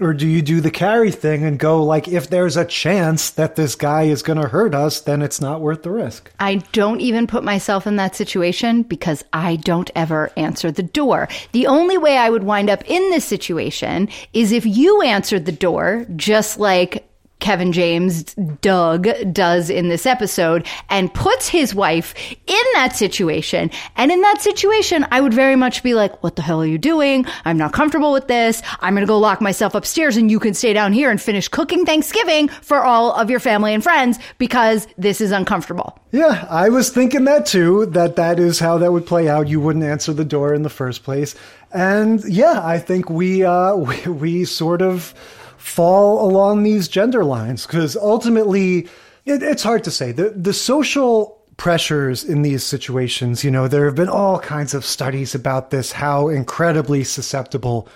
or 0.00 0.14
do 0.14 0.26
you 0.26 0.42
do 0.42 0.60
the 0.60 0.70
Carrie 0.70 1.10
thing 1.10 1.44
and 1.44 1.58
go 1.58 1.84
like 1.84 2.08
if 2.08 2.30
there's 2.30 2.56
a 2.56 2.64
chance 2.64 3.30
that 3.30 3.56
this 3.56 3.74
guy 3.74 4.04
is 4.04 4.22
going 4.22 4.40
to 4.40 4.48
hurt 4.48 4.74
us 4.74 5.00
then 5.02 5.22
it's 5.22 5.40
not 5.40 5.60
worth 5.60 5.82
the 5.82 5.90
risk 5.90 6.32
I 6.40 6.56
don't 6.72 7.00
even 7.00 7.26
put 7.26 7.44
myself 7.44 7.86
in 7.86 7.96
that 7.96 8.16
situation 8.16 8.82
because 8.82 9.24
I 9.32 9.56
don't 9.56 9.90
ever 9.94 10.30
answer 10.36 10.70
the 10.70 10.82
door. 10.82 11.28
The 11.52 11.66
only 11.66 11.98
way 11.98 12.16
I 12.16 12.30
would 12.30 12.44
wind 12.44 12.70
up 12.70 12.88
in 12.88 13.10
this 13.10 13.24
situation 13.24 14.08
is 14.32 14.52
if 14.52 14.64
you 14.64 15.02
answered 15.02 15.46
the 15.46 15.52
door, 15.52 16.06
just 16.16 16.58
like 16.58 17.07
Kevin 17.40 17.72
James 17.72 18.24
Doug 18.60 19.08
does 19.32 19.70
in 19.70 19.88
this 19.88 20.06
episode 20.06 20.66
and 20.90 21.12
puts 21.12 21.48
his 21.48 21.74
wife 21.74 22.14
in 22.46 22.64
that 22.74 22.96
situation. 22.96 23.70
And 23.96 24.10
in 24.10 24.20
that 24.22 24.42
situation, 24.42 25.06
I 25.10 25.20
would 25.20 25.34
very 25.34 25.56
much 25.56 25.82
be 25.82 25.94
like, 25.94 26.22
what 26.22 26.36
the 26.36 26.42
hell 26.42 26.60
are 26.62 26.66
you 26.66 26.78
doing? 26.78 27.26
I'm 27.44 27.56
not 27.56 27.72
comfortable 27.72 28.12
with 28.12 28.28
this. 28.28 28.62
I'm 28.80 28.94
going 28.94 29.06
to 29.06 29.10
go 29.10 29.18
lock 29.18 29.40
myself 29.40 29.74
upstairs 29.74 30.16
and 30.16 30.30
you 30.30 30.40
can 30.40 30.54
stay 30.54 30.72
down 30.72 30.92
here 30.92 31.10
and 31.10 31.20
finish 31.20 31.48
cooking 31.48 31.86
Thanksgiving 31.86 32.48
for 32.48 32.84
all 32.84 33.12
of 33.12 33.30
your 33.30 33.40
family 33.40 33.74
and 33.74 33.82
friends 33.82 34.18
because 34.38 34.86
this 34.96 35.20
is 35.20 35.30
uncomfortable. 35.30 35.98
Yeah, 36.10 36.46
I 36.48 36.70
was 36.70 36.90
thinking 36.90 37.24
that 37.24 37.46
too, 37.46 37.86
that 37.86 38.16
that 38.16 38.38
is 38.38 38.58
how 38.58 38.78
that 38.78 38.92
would 38.92 39.06
play 39.06 39.28
out. 39.28 39.48
You 39.48 39.60
wouldn't 39.60 39.84
answer 39.84 40.12
the 40.12 40.24
door 40.24 40.54
in 40.54 40.62
the 40.62 40.70
first 40.70 41.04
place. 41.04 41.34
And 41.72 42.24
yeah, 42.24 42.60
I 42.64 42.78
think 42.78 43.10
we, 43.10 43.44
uh, 43.44 43.74
we, 43.76 44.06
we 44.06 44.44
sort 44.44 44.82
of 44.82 45.14
fall 45.68 46.28
along 46.28 46.62
these 46.62 46.88
gender 46.88 47.24
lines 47.24 47.66
because 47.66 47.96
ultimately 47.96 48.88
it, 49.24 49.42
it's 49.42 49.62
hard 49.62 49.84
to 49.84 49.90
say. 49.90 50.12
The, 50.12 50.30
the 50.30 50.52
social 50.52 51.38
pressures 51.56 52.24
in 52.24 52.42
these 52.42 52.64
situations, 52.64 53.44
you 53.44 53.50
know, 53.50 53.68
there 53.68 53.84
have 53.84 53.94
been 53.94 54.08
all 54.08 54.38
kinds 54.38 54.74
of 54.74 54.84
studies 54.84 55.34
about 55.34 55.70
this, 55.70 55.92
how 55.92 56.28
incredibly 56.28 57.04
susceptible 57.04 57.88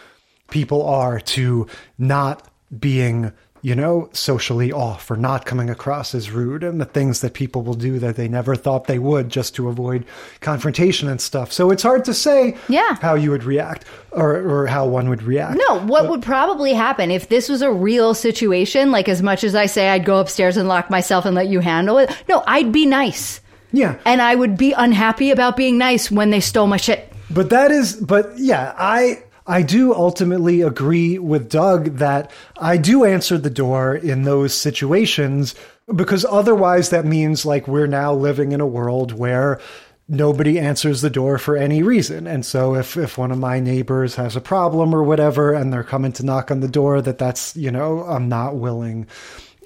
people 0.50 0.84
are 0.84 1.20
to 1.20 1.66
not 1.98 2.46
being 2.78 3.32
you 3.64 3.76
know, 3.76 4.08
socially 4.12 4.72
off 4.72 5.08
or 5.08 5.16
not 5.16 5.46
coming 5.46 5.70
across 5.70 6.14
as 6.16 6.32
rude 6.32 6.64
and 6.64 6.80
the 6.80 6.84
things 6.84 7.20
that 7.20 7.32
people 7.32 7.62
will 7.62 7.74
do 7.74 8.00
that 8.00 8.16
they 8.16 8.26
never 8.26 8.56
thought 8.56 8.88
they 8.88 8.98
would 8.98 9.28
just 9.28 9.54
to 9.54 9.68
avoid 9.68 10.04
confrontation 10.40 11.08
and 11.08 11.20
stuff. 11.20 11.52
So 11.52 11.70
it's 11.70 11.82
hard 11.84 12.04
to 12.06 12.12
say 12.14 12.56
Yeah. 12.68 12.96
how 13.00 13.14
you 13.14 13.30
would 13.30 13.44
react 13.44 13.84
or, 14.10 14.34
or 14.36 14.66
how 14.66 14.86
one 14.86 15.08
would 15.08 15.22
react. 15.22 15.60
No, 15.68 15.78
what 15.86 16.08
would 16.08 16.22
probably 16.22 16.72
happen 16.72 17.12
if 17.12 17.28
this 17.28 17.48
was 17.48 17.62
a 17.62 17.70
real 17.70 18.14
situation? 18.14 18.90
Like, 18.90 19.08
as 19.08 19.22
much 19.22 19.44
as 19.44 19.54
I 19.54 19.66
say 19.66 19.88
I'd 19.90 20.04
go 20.04 20.18
upstairs 20.18 20.56
and 20.56 20.68
lock 20.68 20.90
myself 20.90 21.24
and 21.24 21.34
let 21.36 21.46
you 21.48 21.60
handle 21.60 21.98
it, 21.98 22.10
no, 22.28 22.42
I'd 22.46 22.72
be 22.72 22.84
nice. 22.84 23.40
Yeah. 23.70 23.96
And 24.04 24.20
I 24.20 24.34
would 24.34 24.56
be 24.58 24.72
unhappy 24.72 25.30
about 25.30 25.56
being 25.56 25.78
nice 25.78 26.10
when 26.10 26.30
they 26.30 26.40
stole 26.40 26.66
my 26.66 26.76
shit. 26.78 27.10
But 27.30 27.50
that 27.50 27.70
is, 27.70 27.94
but 27.94 28.32
yeah, 28.38 28.74
I 28.76 29.22
I 29.46 29.62
do 29.62 29.92
ultimately 29.94 30.62
agree 30.62 31.18
with 31.18 31.50
Doug 31.50 31.96
that 31.96 32.30
I 32.60 32.76
do 32.76 33.04
answer 33.04 33.38
the 33.38 33.50
door 33.50 33.94
in 33.96 34.22
those 34.22 34.54
situations 34.54 35.54
because 35.92 36.24
otherwise 36.24 36.90
that 36.90 37.04
means 37.04 37.44
like 37.44 37.66
we're 37.66 37.86
now 37.88 38.14
living 38.14 38.52
in 38.52 38.60
a 38.60 38.66
world 38.66 39.12
where 39.12 39.60
nobody 40.08 40.58
answers 40.58 41.00
the 41.00 41.10
door 41.10 41.38
for 41.38 41.56
any 41.56 41.82
reason. 41.82 42.26
And 42.26 42.44
so 42.46 42.74
if 42.76 42.96
if 42.96 43.18
one 43.18 43.32
of 43.32 43.38
my 43.38 43.58
neighbors 43.60 44.14
has 44.16 44.36
a 44.36 44.40
problem 44.40 44.94
or 44.94 45.02
whatever 45.02 45.52
and 45.54 45.72
they're 45.72 45.82
coming 45.84 46.12
to 46.12 46.24
knock 46.24 46.50
on 46.50 46.60
the 46.60 46.68
door 46.68 47.00
that 47.02 47.18
that's, 47.18 47.56
you 47.56 47.70
know, 47.70 48.02
I'm 48.04 48.28
not 48.28 48.56
willing 48.56 49.06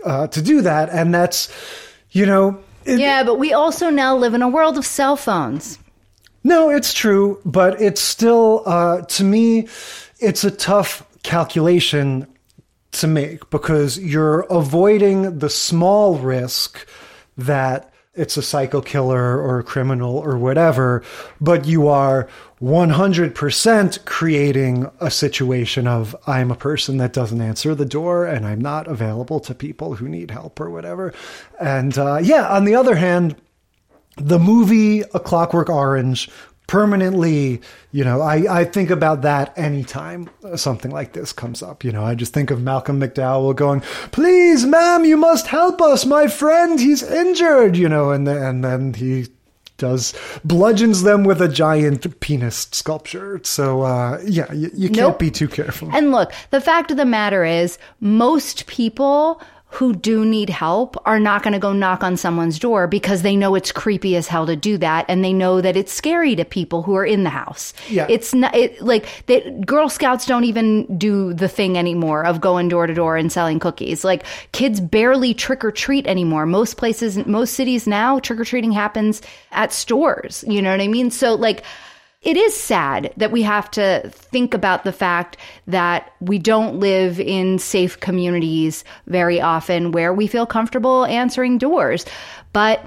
uh, 0.05 0.29
to 0.29 0.41
do 0.43 0.62
that 0.62 0.89
and 0.91 1.12
that's 1.14 1.53
you 2.11 2.24
know, 2.24 2.59
it- 2.85 2.99
Yeah, 2.99 3.24
but 3.24 3.39
we 3.39 3.53
also 3.53 3.91
now 3.91 4.16
live 4.16 4.33
in 4.35 4.41
a 4.43 4.49
world 4.49 4.79
of 4.79 4.87
cell 4.87 5.16
phones. 5.16 5.79
No, 6.47 6.71
it's 6.71 6.93
true, 6.93 7.41
but 7.45 7.81
it's 7.83 8.01
still, 8.01 8.63
uh, 8.67 9.01
to 9.03 9.25
me, 9.25 9.67
it's 10.21 10.45
a 10.45 10.51
tough 10.53 11.05
calculation 11.25 12.25
to 12.93 13.09
make 13.09 13.51
because 13.51 13.99
you're 13.99 14.43
avoiding 14.43 15.41
the 15.41 15.51
small 15.51 16.19
risk 16.19 16.87
that 17.37 17.93
it's 18.15 18.37
a 18.37 18.43
psycho 18.43 18.81
killer 18.81 19.41
or 19.41 19.59
a 19.59 19.65
criminal 19.65 20.19
or 20.19 20.39
whatever, 20.39 21.03
but 21.41 21.67
you 21.67 21.89
are 21.89 22.29
100% 22.63 24.05
creating 24.05 24.89
a 25.01 25.11
situation 25.11 25.89
of 25.89 26.15
I'm 26.29 26.53
a 26.53 26.57
person 26.57 26.99
that 26.99 27.13
doesn't 27.13 27.41
answer 27.41 27.75
the 27.75 27.85
door 27.85 28.25
and 28.25 28.47
I'm 28.47 28.61
not 28.61 28.87
available 28.87 29.41
to 29.41 29.53
people 29.53 29.97
who 29.97 30.09
need 30.09 30.31
help 30.31 30.61
or 30.61 30.71
whatever. 30.71 31.13
And 31.61 31.99
uh, 31.99 32.21
yeah, 32.23 32.49
on 32.49 32.67
the 32.67 32.77
other 32.77 32.95
hand, 32.95 33.35
the 34.17 34.39
movie 34.39 35.03
A 35.14 35.21
Clockwork 35.21 35.69
Orange 35.71 36.29
permanently, 36.67 37.61
you 37.93 38.03
know, 38.03 38.21
I, 38.21 38.61
I 38.61 38.64
think 38.64 38.91
about 38.91 39.23
that 39.23 39.57
anytime 39.57 40.29
something 40.57 40.91
like 40.91 41.12
this 41.12 41.33
comes 41.33 41.62
up. 41.62 41.85
You 41.85 41.93
know, 41.93 42.03
I 42.05 42.17
just 42.17 42.33
think 42.33 42.51
of 42.51 42.61
Malcolm 42.61 43.01
McDowell 43.01 43.55
going, 43.55 43.83
please, 44.11 44.67
ma'am, 44.67 45.05
you 45.05 45.17
must 45.17 45.47
help 45.47 45.81
us. 45.81 46.05
My 46.05 46.27
friend, 46.27 46.81
he's 46.81 47.05
injured, 47.05 47.77
you 47.77 47.89
know, 47.89 48.11
and 48.11 48.27
then, 48.27 48.43
and 48.43 48.64
then 48.64 48.95
he 48.95 49.29
does 49.79 50.14
bludgeons 50.45 51.03
them 51.03 51.23
with 51.23 51.41
a 51.41 51.49
giant 51.49 52.19
penis 52.21 52.67
sculpture. 52.73 53.41
So, 53.45 53.83
uh, 53.83 54.21
yeah, 54.27 54.51
you, 54.53 54.71
you 54.75 54.89
can't 54.89 55.11
Nope. 55.11 55.19
be 55.21 55.31
too 55.31 55.49
careful. 55.49 55.95
And 55.95 56.11
look, 56.11 56.33
the 56.51 56.61
fact 56.61 56.91
of 56.91 56.97
the 56.97 57.05
matter 57.05 57.45
is, 57.45 57.79
most 58.01 58.67
people 58.67 59.41
who 59.77 59.95
do 59.95 60.24
need 60.24 60.49
help 60.49 60.97
are 61.05 61.20
not 61.20 61.43
going 61.43 61.53
to 61.53 61.59
go 61.59 61.70
knock 61.70 62.03
on 62.03 62.16
someone's 62.16 62.59
door 62.59 62.87
because 62.87 63.20
they 63.20 63.37
know 63.37 63.55
it's 63.55 63.70
creepy 63.70 64.16
as 64.16 64.27
hell 64.27 64.47
to 64.47 64.57
do 64.57 64.79
that 64.79 65.05
and 65.07 65.22
they 65.22 65.35
know 65.35 65.61
that 65.61 65.77
it's 65.77 65.93
scary 65.93 66.35
to 66.35 66.47
people 66.47 66.83
who 66.83 66.95
are 66.95 67.05
in 67.05 67.24
the 67.24 67.31
house. 67.31 67.74
Yeah. 67.91 68.07
It's 68.09 68.33
not 68.33 68.57
it, 68.57 68.81
like 68.81 69.07
they, 69.27 69.51
Girl 69.66 69.91
Scouts 69.91 70.24
don't 70.24 70.45
even 70.45 70.97
do 70.97 71.35
the 71.35 71.47
thing 71.47 71.77
anymore 71.77 72.24
of 72.24 72.41
going 72.41 72.68
door 72.68 72.87
to 72.87 72.95
door 72.95 73.18
and 73.18 73.31
selling 73.31 73.59
cookies. 73.59 74.03
Like 74.03 74.24
kids 74.53 74.81
barely 74.81 75.35
trick 75.35 75.62
or 75.62 75.70
treat 75.70 76.07
anymore. 76.07 76.47
Most 76.47 76.79
places, 76.79 77.18
most 77.27 77.53
cities 77.53 77.87
now, 77.87 78.18
trick 78.18 78.41
or 78.41 78.47
treating 78.47 78.72
happens 78.72 79.20
at 79.53 79.74
stores. 79.74 80.43
You 80.49 80.62
know 80.62 80.70
what 80.70 80.81
I 80.81 80.89
mean? 80.89 81.11
So 81.11 81.35
like, 81.35 81.62
it 82.23 82.37
is 82.37 82.57
sad 82.57 83.12
that 83.17 83.31
we 83.31 83.43
have 83.43 83.71
to 83.73 84.03
think 84.11 84.55
about 84.55 84.85
the 84.85 84.93
fact 84.93 85.37
that 85.67 86.11
we 86.21 86.39
don't 86.39 86.81
live 86.81 87.21
in 87.21 87.59
safe 87.59 88.01
communities 88.01 88.85
very 89.07 89.41
often 89.41 89.93
where 89.93 90.12
we 90.12 90.27
feel 90.27 90.47
comfortable 90.47 91.05
answering 91.07 91.59
doors. 91.59 92.05
But 92.53 92.85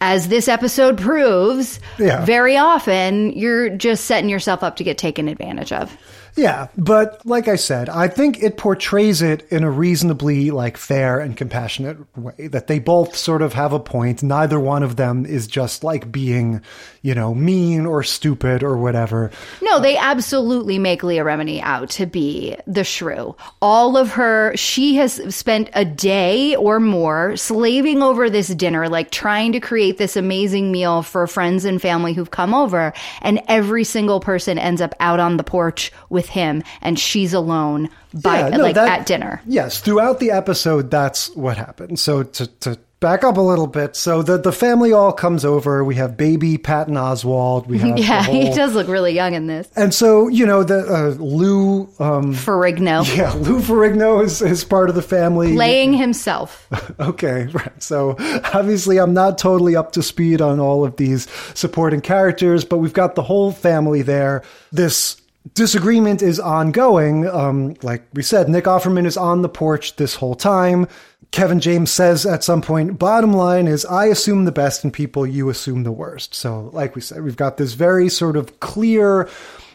as 0.00 0.28
this 0.28 0.48
episode 0.48 0.98
proves, 0.98 1.80
Yeah. 1.98 2.24
very 2.24 2.56
often 2.56 3.32
you're 3.32 3.68
just 3.70 4.04
setting 4.04 4.28
yourself 4.28 4.62
up 4.62 4.76
to 4.76 4.84
get 4.84 4.98
taken 4.98 5.28
advantage 5.28 5.72
of. 5.72 5.96
Yeah, 6.34 6.68
but 6.78 7.24
like 7.26 7.46
I 7.46 7.56
said, 7.56 7.90
I 7.90 8.08
think 8.08 8.42
it 8.42 8.56
portrays 8.56 9.20
it 9.20 9.46
in 9.50 9.64
a 9.64 9.70
reasonably 9.70 10.50
like 10.50 10.78
fair 10.78 11.20
and 11.20 11.36
compassionate 11.36 11.98
way 12.16 12.46
that 12.48 12.68
they 12.68 12.78
both 12.78 13.16
sort 13.16 13.42
of 13.42 13.52
have 13.52 13.74
a 13.74 13.80
point. 13.80 14.22
Neither 14.22 14.58
one 14.58 14.82
of 14.82 14.96
them 14.96 15.26
is 15.26 15.46
just 15.46 15.84
like 15.84 16.10
being, 16.10 16.62
you 17.02 17.14
know, 17.14 17.34
mean 17.34 17.84
or 17.84 18.02
stupid 18.02 18.62
or 18.62 18.78
whatever. 18.78 19.30
No, 19.60 19.78
they 19.78 19.98
absolutely 19.98 20.78
make 20.78 21.02
Leah 21.02 21.24
Remini 21.24 21.60
out 21.60 21.90
to 21.90 22.06
be 22.06 22.56
the 22.66 22.84
shrew. 22.84 23.36
All 23.60 23.98
of 23.98 24.12
her, 24.12 24.56
she 24.56 24.94
has 24.96 25.34
spent 25.34 25.68
a 25.74 25.84
day 25.84 26.56
or 26.56 26.80
more 26.80 27.36
slaving 27.36 28.02
over 28.02 28.30
this 28.30 28.48
dinner, 28.48 28.88
like 28.88 29.10
trying 29.10 29.52
to 29.52 29.60
create 29.60 29.98
this 29.98 30.16
amazing 30.16 30.72
meal 30.72 31.02
for 31.02 31.26
friends 31.26 31.66
and 31.66 31.82
family 31.82 32.14
who've 32.14 32.30
come 32.30 32.54
over. 32.54 32.94
And 33.20 33.42
every 33.48 33.84
single 33.84 34.20
person 34.20 34.58
ends 34.58 34.80
up 34.80 34.94
out 34.98 35.20
on 35.20 35.36
the 35.36 35.44
porch 35.44 35.92
with 36.08 36.21
him, 36.28 36.62
and 36.80 36.98
she's 36.98 37.32
alone 37.32 37.88
by 38.14 38.40
Yeah, 38.40 38.56
no, 38.56 38.62
like 38.62 38.74
that- 38.74 39.00
at 39.00 39.06
dinner. 39.06 39.40
Yes, 39.46 39.80
throughout 39.80 40.20
the 40.20 40.30
episode, 40.30 40.90
that's 40.90 41.34
what 41.36 41.56
happened. 41.56 41.98
So 41.98 42.22
to, 42.22 42.46
to 42.60 42.78
back 43.00 43.24
up 43.24 43.36
a 43.36 43.40
little 43.40 43.66
bit, 43.66 43.96
so 43.96 44.22
the 44.22 44.38
the 44.38 44.52
family 44.52 44.92
all 44.92 45.12
comes 45.12 45.44
over. 45.44 45.82
We 45.82 45.96
have 45.96 46.16
baby 46.16 46.56
Patton 46.56 46.94
Oswalt. 46.94 47.66
We 47.66 47.78
have 47.80 47.98
Yeah, 47.98 48.22
he 48.22 48.50
does 48.54 48.74
look 48.74 48.86
really 48.86 49.12
young 49.12 49.34
in 49.34 49.46
this. 49.48 49.68
And 49.74 49.92
so 49.94 50.28
you 50.28 50.46
know 50.46 50.62
the 50.62 50.80
uh, 50.86 51.08
Lou, 51.18 51.88
um, 51.98 52.32
Ferrigno. 52.34 53.04
yeah, 53.16 53.32
Lou 53.32 53.60
Ferrigno 53.60 54.22
is 54.22 54.40
is 54.42 54.62
part 54.62 54.88
of 54.88 54.94
the 54.94 55.02
family. 55.02 55.54
Playing 55.54 55.92
himself. 55.94 56.68
Okay, 57.00 57.46
right. 57.52 57.82
So 57.82 58.14
obviously, 58.54 58.98
I'm 58.98 59.14
not 59.14 59.36
totally 59.38 59.74
up 59.74 59.92
to 59.92 60.02
speed 60.02 60.40
on 60.40 60.60
all 60.60 60.84
of 60.84 60.96
these 60.96 61.26
supporting 61.54 62.00
characters, 62.00 62.64
but 62.64 62.78
we've 62.78 62.92
got 62.92 63.14
the 63.16 63.22
whole 63.22 63.50
family 63.50 64.02
there. 64.02 64.42
This 64.70 65.16
disagreement 65.54 66.22
is 66.22 66.40
ongoing. 66.40 67.28
Um, 67.28 67.74
like 67.82 68.04
we 68.14 68.22
said, 68.22 68.48
Nick 68.48 68.64
Offerman 68.64 69.06
is 69.06 69.16
on 69.16 69.42
the 69.42 69.48
porch 69.48 69.96
this 69.96 70.14
whole 70.14 70.34
time. 70.34 70.86
Kevin 71.30 71.60
James 71.60 71.90
says 71.90 72.26
at 72.26 72.44
some 72.44 72.60
point, 72.60 72.98
bottom 72.98 73.32
line 73.32 73.66
is, 73.66 73.84
I 73.86 74.06
assume 74.06 74.44
the 74.44 74.52
best 74.52 74.84
in 74.84 74.90
people, 74.90 75.26
you 75.26 75.48
assume 75.48 75.82
the 75.82 75.92
worst. 75.92 76.34
So, 76.34 76.70
like 76.72 76.94
we 76.94 77.00
said, 77.00 77.22
we've 77.22 77.36
got 77.36 77.56
this 77.56 77.72
very 77.72 78.08
sort 78.10 78.36
of 78.36 78.60
clear, 78.60 79.30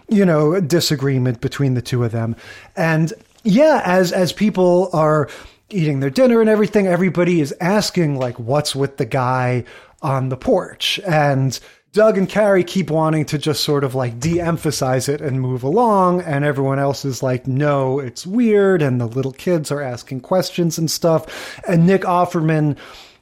you 0.07 0.23
know, 0.23 0.61
disagreement 0.61 1.41
between 1.41 1.73
the 1.73 1.81
two 1.81 2.03
of 2.03 2.11
them. 2.11 2.35
And 2.75 3.11
yeah, 3.43 3.81
as 3.83 4.11
as 4.11 4.31
people 4.31 4.91
are 4.93 5.29
eating 5.69 5.99
their 5.99 6.11
dinner 6.11 6.41
and 6.41 6.49
everything, 6.49 6.85
everybody 6.85 7.41
is 7.41 7.53
asking 7.59 8.19
like, 8.19 8.37
what's 8.39 8.75
with 8.75 8.97
the 8.97 9.05
guy 9.05 9.63
on 10.01 10.29
the 10.29 10.37
porch? 10.37 10.99
And 11.07 11.59
Doug 11.97 12.15
and 12.15 12.29
Carrie 12.29 12.63
keep 12.63 12.91
wanting 12.91 13.25
to 13.25 13.39
just 13.39 13.63
sort 13.63 13.83
of 13.83 13.95
like 13.95 14.19
de-emphasize 14.19 15.09
it 15.09 15.19
and 15.19 15.41
move 15.41 15.63
along, 15.63 16.21
and 16.21 16.45
everyone 16.45 16.77
else 16.77 17.03
is 17.03 17.23
like, 17.23 17.47
no, 17.47 17.97
it's 17.97 18.23
weird, 18.23 18.83
and 18.83 19.01
the 19.01 19.07
little 19.07 19.31
kids 19.31 19.71
are 19.71 19.81
asking 19.81 20.21
questions 20.21 20.77
and 20.77 20.91
stuff. 20.91 21.59
And 21.67 21.87
Nick 21.87 22.03
Offerman 22.03 22.77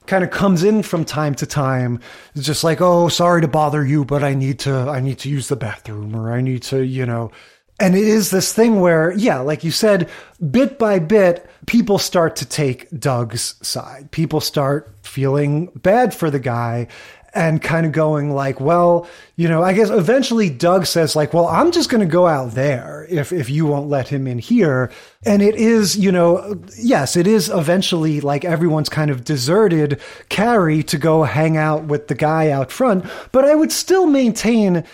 kind 0.08 0.26
of 0.26 0.30
comes 0.30 0.62
in 0.62 0.84
from 0.84 1.06
time 1.06 1.36
to 1.36 1.46
time, 1.46 2.02
just 2.36 2.66
like, 2.66 2.82
oh, 2.82 3.08
sorry 3.08 3.40
to 3.44 3.48
bother 3.48 3.86
you, 3.86 4.04
but 4.04 4.26
I 4.26 4.34
need 4.34 4.60
to 4.60 4.76
I 4.76 5.00
need 5.00 5.20
to 5.20 5.30
use 5.30 5.48
the 5.48 5.56
bathroom 5.56 6.14
or 6.14 6.34
I 6.34 6.42
need 6.42 6.64
to, 6.64 6.82
you 6.82 7.06
know. 7.06 7.32
And 7.80 7.96
it 7.96 8.06
is 8.06 8.30
this 8.30 8.54
thing 8.54 8.82
where, 8.82 9.14
yeah, 9.14 9.40
like 9.40 9.64
you 9.64 9.72
said, 9.72 10.10
bit 10.52 10.78
by 10.78 11.00
bit, 11.00 11.50
people 11.66 11.98
start 11.98 12.36
to 12.38 12.46
take 12.46 12.90
Doug's 12.90 13.56
side. 13.66 14.12
People 14.12 14.42
start 14.42 14.94
feeling 15.02 15.68
bad 15.76 16.14
for 16.14 16.30
the 16.30 16.40
guy 16.40 16.88
and 17.36 17.62
kind 17.62 17.86
of 17.86 17.92
going 17.92 18.32
like, 18.32 18.62
well, 18.62 19.08
you 19.36 19.50
know, 19.50 19.62
I 19.62 19.74
guess 19.74 19.90
eventually 19.90 20.50
Doug 20.50 20.86
says 20.86 21.16
like, 21.16 21.34
well, 21.34 21.48
I'm 21.48 21.72
just 21.72 21.90
going 21.90 22.00
to 22.00 22.12
go 22.12 22.26
out 22.26 22.52
there 22.52 23.06
if, 23.10 23.34
if 23.34 23.50
you 23.50 23.66
won't 23.66 23.90
let 23.90 24.08
him 24.08 24.26
in 24.26 24.40
here. 24.40 24.92
And 25.26 25.42
it 25.42 25.56
is, 25.56 25.98
you 25.98 26.12
know, 26.12 26.62
yes, 26.78 27.18
it 27.18 27.28
is 27.28 27.50
eventually 27.50 28.22
like 28.22 28.46
everyone's 28.46 28.90
kind 28.90 29.12
of 29.12 29.26
deserted 29.26 30.00
Carrie 30.30 30.84
to 30.84 30.98
go 30.98 31.24
hang 31.24 31.58
out 31.58 31.84
with 31.84 32.08
the 32.08 32.16
guy 32.16 32.50
out 32.52 32.72
front. 32.72 33.06
But 33.34 33.44
I 33.44 33.54
would 33.54 33.72
still 33.72 34.08
maintain 34.08 34.86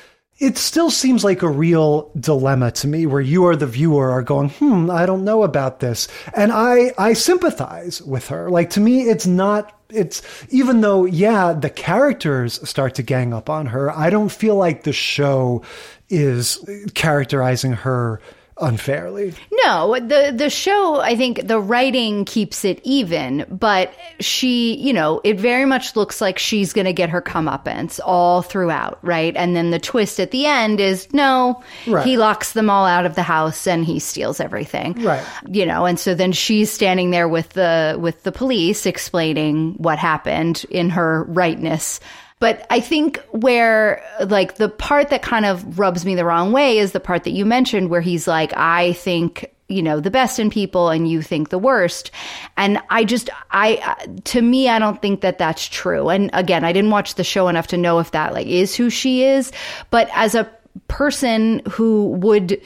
it 0.42 0.58
still 0.58 0.90
seems 0.90 1.24
like 1.24 1.44
a 1.44 1.48
real 1.48 2.12
dilemma 2.20 2.72
to 2.72 2.88
me 2.88 3.06
where 3.06 3.22
you 3.22 3.44
or 3.44 3.56
the 3.56 3.68
viewer 3.68 4.10
are 4.10 4.24
going, 4.24 4.50
hmm, 4.50 4.90
I 4.90 5.06
don't 5.06 5.24
know 5.24 5.44
about 5.44 5.80
this. 5.80 6.08
And 6.34 6.52
I, 6.52 6.94
I 6.98 7.14
sympathize 7.14 8.02
with 8.02 8.30
her. 8.30 8.50
Like 8.50 8.72
to 8.72 8.80
me, 8.80 9.04
it's 9.04 9.28
not, 9.28 9.72
it's 9.94 10.22
even 10.50 10.82
though, 10.82 11.06
yeah, 11.06 11.54
the 11.54 11.70
characters 11.70 12.68
start 12.68 12.96
to 12.96 13.04
gang 13.04 13.34
up 13.34 13.50
on 13.50 13.68
her, 13.68 13.92
I 13.92 14.10
don't 14.10 14.32
feel 14.32 14.56
like 14.56 14.84
the 14.84 14.94
show 14.94 15.64
is 16.10 16.64
characterizing 16.94 17.74
her 17.74 18.22
unfairly. 18.62 19.34
No, 19.66 19.96
the 20.00 20.34
the 20.36 20.50
show, 20.50 21.00
I 21.02 21.16
think 21.16 21.48
the 21.48 21.60
writing 21.60 22.26
keeps 22.26 22.64
it 22.64 22.80
even, 22.84 23.46
but 23.50 23.94
she, 24.20 24.76
you 24.76 24.94
know, 24.94 25.20
it 25.24 25.40
very 25.40 25.66
much 25.66 25.96
looks 25.96 26.22
like 26.22 26.38
she's 26.40 26.74
going 26.74 26.86
to 26.86 26.94
get 26.94 27.10
her 27.10 27.22
comeuppance 27.22 28.00
all 28.06 28.42
throughout, 28.42 29.00
right? 29.02 29.36
And 29.36 29.56
then 29.56 29.72
the 29.72 29.80
twist 29.80 30.20
at 30.20 30.32
the 30.32 30.46
end 30.46 30.80
is 30.80 31.12
no, 31.14 31.62
Right. 31.88 32.06
he 32.06 32.18
locks 32.18 32.54
them 32.54 32.70
all 32.70 32.86
out 32.86 33.06
of 33.06 33.16
the 33.16 33.24
house 33.24 33.68
and 33.68 33.84
he 33.84 34.00
steals 34.00 34.40
everything, 34.40 34.94
Right. 35.02 35.26
You 35.48 35.66
know, 35.66 35.86
and 35.86 36.00
so 36.00 36.14
then 36.14 36.32
she's 36.32 36.72
standing 36.72 37.12
there 37.12 37.28
with 37.28 37.50
the 37.50 37.98
with 38.00 38.24
the 38.24 38.32
police 38.32 38.86
explaining 38.86 39.74
what 39.78 39.98
happened 40.00 40.66
in 40.70 40.90
her 40.92 41.24
rightness. 41.26 42.00
But 42.42 42.66
I 42.72 42.80
think 42.80 43.20
where, 43.30 44.04
like, 44.26 44.56
the 44.56 44.68
part 44.68 45.10
that 45.10 45.22
kind 45.22 45.46
of 45.46 45.78
rubs 45.78 46.06
me 46.06 46.16
the 46.16 46.26
wrong 46.26 46.52
way 46.52 46.80
is 46.80 46.92
the 46.92 47.00
part 47.00 47.24
that 47.24 47.32
you 47.32 47.46
mentioned 47.46 47.92
where 47.92 48.02
he's 48.02 48.28
like, 48.28 48.52
I 48.58 48.94
think, 48.94 49.54
you 49.70 49.84
know, 49.84 50.00
the 50.00 50.10
best 50.10 50.40
in 50.40 50.50
people 50.50 50.90
and 50.90 51.08
you 51.08 51.22
think 51.22 51.50
the 51.50 51.60
worst. 51.60 52.10
And 52.58 52.80
I 52.90 53.04
just, 53.04 53.30
I, 53.52 53.96
to 54.24 54.42
me, 54.42 54.70
I 54.70 54.80
don't 54.80 55.00
think 55.04 55.22
that 55.22 55.38
that's 55.38 55.68
true. 55.68 56.10
And 56.10 56.32
again, 56.34 56.64
I 56.64 56.74
didn't 56.74 56.90
watch 56.90 57.14
the 57.14 57.24
show 57.24 57.48
enough 57.48 57.68
to 57.68 57.78
know 57.78 58.00
if 58.00 58.10
that, 58.10 58.34
like, 58.34 58.48
is 58.48 58.76
who 58.76 58.90
she 58.90 59.24
is. 59.24 59.52
But 59.92 60.10
as 60.12 60.34
a 60.34 60.52
person 60.88 61.62
who 61.70 62.08
would, 62.08 62.60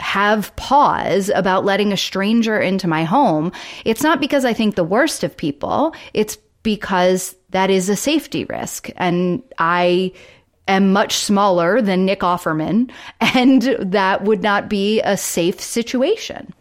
have 0.00 0.54
pause 0.54 1.28
about 1.34 1.64
letting 1.64 1.92
a 1.92 1.96
stranger 1.96 2.60
into 2.60 2.86
my 2.86 3.02
home, 3.02 3.50
it's 3.84 4.00
not 4.00 4.20
because 4.20 4.44
I 4.44 4.52
think 4.52 4.76
the 4.76 4.84
worst 4.84 5.24
of 5.24 5.36
people. 5.36 5.92
It's 6.14 6.38
because 6.68 7.34
that 7.48 7.70
is 7.70 7.88
a 7.88 7.96
safety 7.96 8.44
risk. 8.44 8.90
And 8.98 9.42
I 9.56 10.12
am 10.66 10.92
much 10.92 11.14
smaller 11.14 11.80
than 11.80 12.04
Nick 12.04 12.20
Offerman, 12.20 12.90
and 13.22 13.62
that 13.80 14.24
would 14.24 14.42
not 14.42 14.68
be 14.68 15.00
a 15.00 15.16
safe 15.16 15.62
situation. 15.62 16.52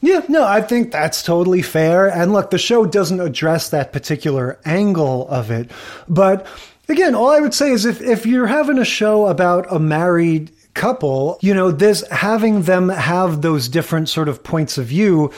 Yeah, 0.00 0.22
no, 0.28 0.44
I 0.44 0.62
think 0.62 0.90
that's 0.90 1.22
totally 1.22 1.62
fair. 1.62 2.08
And 2.08 2.32
look, 2.32 2.50
the 2.50 2.58
show 2.58 2.86
doesn't 2.86 3.20
address 3.20 3.68
that 3.68 3.92
particular 3.92 4.58
angle 4.64 5.28
of 5.28 5.52
it. 5.52 5.70
But 6.08 6.44
again, 6.88 7.14
all 7.14 7.30
I 7.30 7.38
would 7.38 7.54
say 7.54 7.70
is 7.70 7.84
if, 7.84 8.00
if 8.00 8.26
you're 8.26 8.48
having 8.48 8.78
a 8.78 8.84
show 8.84 9.28
about 9.28 9.72
a 9.72 9.78
married 9.78 10.50
couple, 10.74 11.38
you 11.40 11.54
know, 11.54 11.70
this 11.70 12.04
having 12.08 12.62
them 12.62 12.88
have 12.88 13.42
those 13.42 13.68
different 13.68 14.08
sort 14.08 14.28
of 14.28 14.42
points 14.42 14.76
of 14.76 14.86
view 14.86 15.30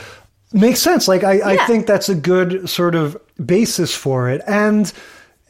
makes 0.55 0.81
sense. 0.81 1.09
Like, 1.09 1.25
I, 1.25 1.57
I 1.57 1.67
think 1.67 1.87
that's 1.87 2.09
a 2.09 2.15
good 2.15 2.71
sort 2.71 2.95
of 2.95 3.21
basis 3.45 3.95
for 3.95 4.29
it. 4.29 4.43
And 4.47 4.93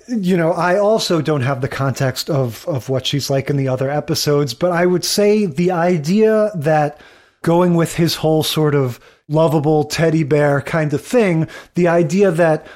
you 0.08 0.36
know, 0.36 0.52
I 0.52 0.78
also 0.78 1.22
don't 1.22 1.42
have 1.42 1.60
the 1.60 1.68
context 1.68 2.28
of, 2.28 2.66
of 2.68 2.88
what 2.88 3.06
she's 3.06 3.30
like 3.30 3.48
in 3.48 3.56
the 3.56 3.68
other 3.68 3.90
episodes, 3.90 4.54
but 4.54 4.72
I 4.72 4.86
would 4.86 5.04
say 5.04 5.46
the 5.46 5.70
idea 5.70 6.50
that 6.54 7.00
going 7.42 7.74
with 7.74 7.94
his 7.94 8.16
whole 8.16 8.42
sort 8.42 8.74
of 8.74 9.00
lovable 9.28 9.84
teddy 9.84 10.22
bear 10.22 10.60
kind 10.60 10.92
of 10.92 11.00
thing, 11.00 11.48
the 11.74 11.88
idea 11.88 12.30
that 12.30 12.66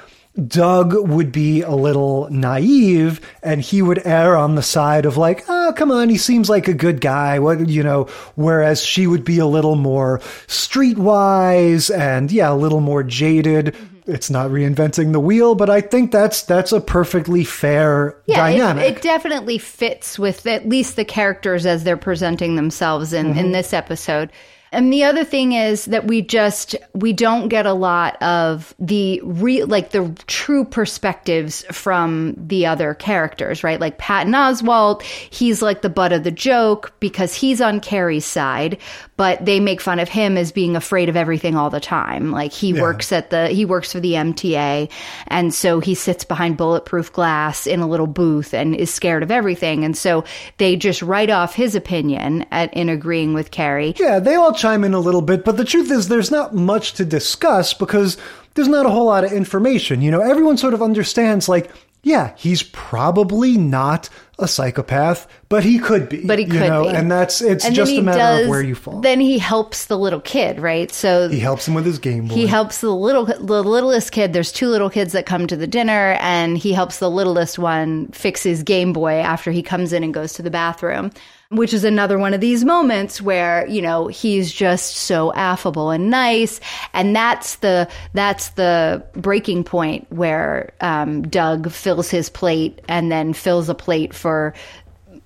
Doug 0.47 0.95
would 0.95 1.33
be 1.33 1.63
a 1.63 1.73
little 1.73 2.29
naive 2.31 3.21
and 3.43 3.61
he 3.61 3.83
would 3.83 4.07
err 4.07 4.37
on 4.37 4.55
the 4.55 4.63
side 4.63 5.05
of 5.05 5.17
like, 5.17 5.45
oh, 5.49 5.73
come 5.77 5.91
on, 5.91 6.09
he 6.09 6.17
seems 6.17 6.49
like 6.49 6.69
a 6.69 6.75
good 6.75 7.01
guy. 7.01 7.39
What, 7.41 7.69
you 7.69 7.83
know, 7.83 8.05
whereas 8.37 8.85
she 8.85 9.07
would 9.07 9.25
be 9.25 9.39
a 9.39 9.47
little 9.47 9.75
more 9.75 10.21
streetwise 10.47 11.95
and 11.95 12.31
yeah, 12.31 12.53
a 12.53 12.55
little 12.55 12.81
more 12.81 13.03
jaded. 13.03 13.75
Mm-hmm. 13.75 13.98
It's 14.09 14.31
not 14.31 14.51
reinventing 14.51 15.13
the 15.13 15.21
wheel, 15.21 15.55
but 15.55 15.69
I 15.69 15.83
think 15.83 16.11
that's, 16.11 16.43
that's 16.43 16.73
a 16.73 16.81
perfectly 16.81 17.45
fair 17.45 18.17
Yeah, 18.27 18.47
it, 18.49 18.53
dynamic. 18.53 18.97
it 18.97 19.03
definitely 19.03 19.59
fits 19.59 20.19
with 20.19 20.47
at 20.47 20.67
least 20.67 20.97
the 20.97 21.05
characters 21.05 21.67
as 21.67 21.85
they're 21.85 21.99
presenting 21.99 22.57
themselves 22.57 23.13
in, 23.13 23.27
in 23.27 23.35
mm-hmm. 23.35 23.53
this 23.53 23.75
episode. 23.75 24.31
And 24.73 24.93
the 24.93 25.05
other 25.05 25.25
thing 25.25 25.53
is 25.53 25.87
that 25.87 26.07
we 26.07 26.23
just 26.23 26.77
we 26.95 27.13
don't 27.13 27.49
get 27.49 27.67
a 27.67 27.73
lot 27.73 28.21
of 28.23 28.75
the 28.79 29.21
re 29.25 29.65
like 29.65 29.91
the 29.91 30.15
true 30.27 30.65
perspectives 30.65 31.65
from 31.71 32.35
the 32.37 32.67
other 32.67 32.95
characters, 32.95 33.65
right? 33.65 33.81
Like 33.81 33.99
Patton 33.99 34.33
Oswalt, 34.33 35.03
he's 35.03 35.63
like 35.63 35.83
the 35.83 35.89
butt 35.89 36.13
of 36.13 36.25
the 36.25 36.31
joke 36.31 36.93
because 37.01 37.35
he's 37.35 37.61
on 37.61 37.81
Carrie's 37.81 38.27
side, 38.27 38.79
but 39.17 39.45
they 39.45 39.59
make 39.61 39.81
fun 39.81 39.99
of 39.99 40.09
him 40.09 40.37
as 40.37 40.53
being 40.53 40.77
afraid 40.77 41.09
of 41.09 41.17
everything 41.17 41.57
all 41.57 41.71
the 41.71 41.81
time. 41.81 42.31
Like 42.31 42.53
he 42.53 42.73
Yeah. 42.73 42.83
works 42.83 43.11
at 43.13 43.31
the 43.31 43.49
he 43.49 43.65
works 43.65 43.93
for 43.93 44.01
the 44.01 44.13
MTA 44.15 44.91
and 45.29 45.55
so 45.55 45.81
he 45.81 45.95
sits 45.95 46.25
behind 46.25 46.57
bulletproof 46.57 47.13
glass 47.13 47.67
in 47.67 47.81
a 47.81 47.87
little 47.89 48.07
booth 48.07 48.53
and 48.53 48.75
is 48.75 48.93
scared 48.93 49.23
of 49.23 49.31
everything 49.31 49.85
and 49.85 49.97
so 49.97 50.25
they 50.59 50.77
just 50.77 51.01
write 51.03 51.31
off 51.31 51.55
his 51.55 51.75
opinion 51.75 52.45
at 52.51 52.73
in 52.75 52.89
agreeing 52.89 53.35
with 53.35 53.51
Carrie. 53.51 53.95
Yeah, 53.99 54.19
they 54.19 54.35
all 54.35 54.53
chime 54.59 54.85
in 54.85 54.95
a 54.95 55.01
little 55.01 55.23
bit, 55.23 55.45
but 55.45 55.57
the 55.57 55.65
truth 55.65 55.91
is 55.91 56.09
there's 56.09 56.31
not 56.31 56.55
much 56.55 56.95
to 56.95 57.05
discuss 57.05 57.73
because 57.73 58.17
there's 58.55 58.69
not 58.69 58.87
a 58.87 58.91
whole 58.91 59.07
lot 59.07 59.25
of 59.25 59.33
information. 59.33 60.03
You 60.03 60.11
know, 60.11 60.21
everyone 60.21 60.57
sort 60.57 60.75
of 60.75 60.83
understands 60.83 61.49
like, 61.49 61.71
yeah, 62.03 62.35
he's 62.37 62.63
probably 62.63 63.57
not 63.57 64.09
a 64.39 64.47
psychopath, 64.47 65.27
but 65.49 65.65
he 65.65 65.79
could 65.79 66.09
be. 66.09 66.25
But 66.25 66.39
he 66.39 66.45
could 66.45 66.55
you 66.55 66.61
know, 66.61 66.85
be. 66.85 66.91
and 66.91 67.11
that's 67.11 67.41
it's 67.41 67.65
And 67.65 67.75
just 67.75 67.93
a 67.93 68.01
matter 68.01 68.19
does, 68.19 68.43
of 68.45 68.49
where 68.49 68.63
you 68.63 68.75
fall. 68.75 69.01
Then 69.01 69.21
he 69.21 69.39
helps 69.39 69.87
the 69.87 69.99
little 69.99 70.21
kid, 70.21 70.61
right? 70.61 70.93
So 70.93 71.29
he 71.29 71.41
helps 71.41 71.67
him 71.67 71.75
with 71.75 71.85
his 71.85 71.99
Game 71.99 72.29
Boy. 72.29 72.35
He 72.35 72.47
helps 72.47 72.81
the 72.81 72.91
little, 72.91 73.27
the 73.27 73.65
littlest 73.65 74.13
kid. 74.13 74.33
There's 74.33 74.53
two 74.53 74.69
little 74.69 74.91
kids 74.91 75.13
that 75.13 75.27
come 75.27 75.47
to 75.49 75.57
the 75.57 75.67
dinner, 75.67 76.17
and 76.21 76.57
he 76.57 76.73
helps 76.73 76.99
the 76.99 77.11
littlest 77.11 77.59
one 77.59 78.09
fix 78.09 78.45
his 78.45 78.63
Game 78.63 78.93
Boy 78.93 79.15
after 79.15 79.51
he 79.51 79.63
comes 79.63 79.93
in 79.93 80.05
and 80.05 80.15
goes 80.15 80.35
to 80.35 80.43
the 80.43 80.51
bathroom. 80.51 81.11
Which 81.51 81.73
is 81.73 81.83
another 81.83 82.19
one 82.19 82.35
of 82.35 82.43
these 82.43 82.63
moments 82.63 83.23
where 83.23 83.67
you 83.69 83.81
know 83.81 84.09
he's 84.09 84.53
just 84.53 84.97
so 84.97 85.33
affable 85.33 85.91
and 85.91 86.11
nice, 86.11 86.61
and 86.93 87.17
that's 87.17 87.57
the 87.57 87.89
that's 88.13 88.51
the 88.51 89.03
breaking 89.15 89.65
point 89.65 90.07
where 90.11 90.75
um, 90.83 91.23
Doug 91.23 91.71
fills 91.71 92.11
his 92.11 92.29
plate 92.29 92.83
and 92.87 93.11
then 93.11 93.33
fills 93.33 93.71
a 93.71 93.75
plate 93.75 94.13
for 94.13 94.53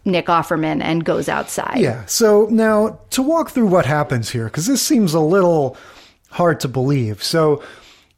Nick 0.05 0.27
Offerman 0.27 0.81
and 0.81 1.05
goes 1.05 1.29
outside. 1.29 1.79
Yeah. 1.79 2.05
So 2.07 2.47
now 2.51 3.01
to 3.11 3.23
walk 3.23 3.51
through 3.51 3.67
what 3.67 3.87
happens 3.87 4.31
here, 4.31 4.45
because 4.45 4.67
this 4.67 4.81
seems 4.81 5.15
a 5.15 5.21
little 5.21 5.77
hard 6.31 6.61
to 6.61 6.69
believe. 6.69 7.21
So 7.23 7.65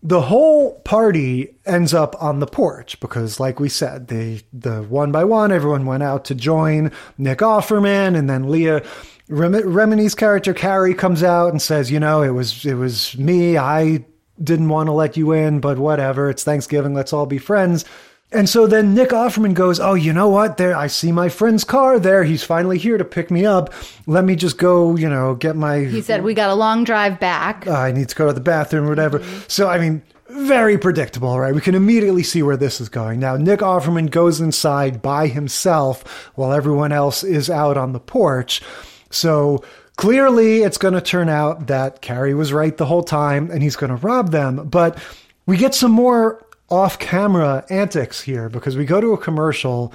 the 0.07 0.21
whole 0.21 0.79
party 0.81 1.57
ends 1.65 1.95
up 1.95 2.15
on 2.23 2.39
the 2.39 2.47
porch 2.47 3.01
because, 3.01 3.41
like 3.41 3.59
we 3.59 3.71
said, 3.71 4.09
they 4.09 4.43
the 4.53 4.83
one 4.83 5.11
by 5.11 5.25
one, 5.25 5.51
everyone 5.51 5.87
went 5.87 6.03
out 6.03 6.27
to 6.27 6.35
join 6.35 6.93
Nick 7.17 7.39
Offerman, 7.39 8.17
and 8.17 8.29
then 8.29 8.51
Leah. 8.51 8.83
Rem- 9.27 9.55
Remini's 9.55 10.15
character 10.15 10.53
Carrie 10.53 10.93
comes 10.93 11.23
out 11.23 11.49
and 11.49 11.63
says, 11.63 11.91
"You 11.91 11.99
know, 11.99 12.23
it 12.23 12.31
was 12.31 12.67
it 12.67 12.75
was 12.75 13.17
me. 13.17 13.57
I 13.57 14.05
didn't 14.43 14.69
want 14.69 14.89
to 14.89 14.93
let 14.93 15.17
you 15.17 15.33
in, 15.33 15.61
but 15.61 15.79
whatever. 15.79 16.29
It's 16.29 16.45
Thanksgiving. 16.45 16.93
Let's 16.93 17.15
all 17.15 17.25
be 17.25 17.39
friends." 17.39 17.87
And 18.33 18.49
so 18.49 18.67
then 18.67 18.95
Nick 18.95 19.11
Offerman 19.11 19.55
goes, 19.55 19.79
"Oh, 19.79 19.95
you 19.95 20.13
know 20.13 20.29
what? 20.29 20.57
There, 20.57 20.77
I 20.77 20.89
see 20.89 21.13
my 21.13 21.29
friend's 21.29 21.63
car 21.63 22.01
there. 22.01 22.25
He's 22.25 22.43
finally 22.43 22.79
here 22.79 22.99
to 22.99 23.05
pick 23.05 23.31
me 23.31 23.47
up. 23.47 23.73
Let 24.07 24.25
me 24.25 24.35
just 24.35 24.59
go, 24.59 24.97
you 24.97 25.09
know, 25.09 25.37
get 25.37 25.55
my. 25.55 25.81
He 25.85 26.03
said, 26.03 26.25
"We 26.25 26.35
got 26.35 26.51
a 26.51 26.55
long 26.55 26.83
drive 26.83 27.21
back." 27.21 27.67
Uh, 27.67 27.73
I 27.73 27.93
need 27.93 28.09
to 28.09 28.15
go 28.17 28.27
to 28.27 28.33
the 28.33 28.41
bathroom 28.41 28.87
or 28.87 28.89
whatever." 28.89 29.23
So 29.47 29.69
I 29.69 29.79
mean, 29.79 30.03
very 30.29 30.79
predictable, 30.79 31.39
right? 31.39 31.55
We 31.55 31.61
can 31.61 31.77
immediately 31.77 32.25
see 32.25 32.43
where 32.43 32.57
this 32.57 32.81
is 32.81 32.89
going. 32.89 33.21
Now 33.21 33.37
Nick 33.37 33.61
Offerman 33.61 34.11
goes 34.11 34.41
inside 34.41 35.01
by 35.01 35.29
himself 35.29 36.33
while 36.35 36.53
everyone 36.53 36.91
else 36.91 37.23
is 37.23 37.49
out 37.49 37.77
on 37.77 37.93
the 37.93 38.01
porch. 38.01 38.63
So 39.11 39.63
clearly, 39.97 40.63
it's 40.63 40.79
going 40.79 40.95
to 40.95 41.01
turn 41.01 41.29
out 41.29 41.69
that 41.69 42.01
Carrie 42.03 42.35
was 42.35 42.53
right 42.53 42.77
the 42.77 42.87
whole 42.87 43.05
time, 43.05 43.51
and 43.53 43.63
he's 43.63 43.77
going 43.77 43.91
to 43.91 43.97
rob 43.97 44.33
them. 44.33 44.69
But 44.69 44.99
we 45.47 45.57
get 45.57 45.75
some 45.75 45.93
more 45.93 46.44
off 46.75 46.99
camera 46.99 47.65
antics 47.71 48.21
here 48.21 48.49
because 48.49 48.77
we 48.77 48.85
go 48.85 49.01
to 49.01 49.13
a 49.13 49.19
commercial 49.19 49.93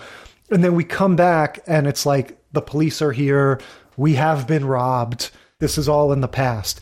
and 0.50 0.64
then 0.64 0.76
we 0.76 0.84
come 0.84 1.16
back 1.16 1.60
and 1.68 1.88
it's 1.88 2.06
like 2.06 2.38
the 2.54 2.62
police 2.62 3.02
are 3.02 3.12
here. 3.12 3.60
We 3.98 4.16
have 4.16 4.48
been 4.48 4.66
robbed. 4.66 5.32
This 5.60 5.78
is 5.78 5.90
all 5.90 6.12
in 6.12 6.22
the 6.22 6.28
past. 6.28 6.80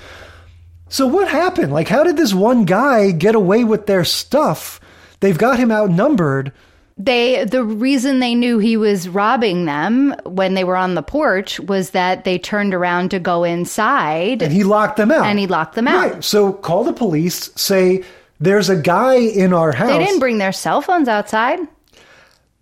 So 0.90 1.06
what 1.08 1.28
happened? 1.28 1.74
Like, 1.74 1.88
how 1.88 2.04
did 2.04 2.16
this 2.16 2.34
one 2.34 2.64
guy 2.66 3.12
get 3.12 3.36
away 3.36 3.64
with 3.64 3.88
their 3.88 4.06
stuff? 4.06 4.80
They've 5.20 5.38
got 5.38 5.60
him 5.60 5.72
outnumbered. 5.72 6.54
They 7.00 7.46
the 7.46 7.64
reason 7.64 8.20
they 8.20 8.34
knew 8.34 8.58
he 8.58 8.76
was 8.76 9.08
robbing 9.08 9.66
them 9.66 10.16
when 10.26 10.56
they 10.56 10.64
were 10.64 10.76
on 10.76 10.96
the 10.96 11.04
porch 11.04 11.60
was 11.60 11.92
that 11.92 12.24
they 12.24 12.40
turned 12.40 12.74
around 12.74 13.12
to 13.12 13.20
go 13.20 13.44
inside 13.44 14.42
and 14.42 14.52
he 14.52 14.64
locked 14.64 14.98
them 14.98 15.12
out. 15.12 15.26
And 15.26 15.38
he 15.38 15.46
locked 15.46 15.76
them 15.76 15.88
out. 15.88 16.14
Right. 16.14 16.24
So 16.24 16.54
call 16.54 16.84
the 16.84 16.94
police, 16.94 17.52
say 17.56 18.04
there's 18.40 18.70
a 18.70 18.76
guy 18.76 19.16
in 19.16 19.54
our 19.54 19.72
house. 19.72 19.90
They 19.90 20.00
didn't 20.00 20.20
bring 20.20 20.38
their 20.38 20.52
cell 20.52 20.82
phones 20.82 21.08
outside. 21.08 21.60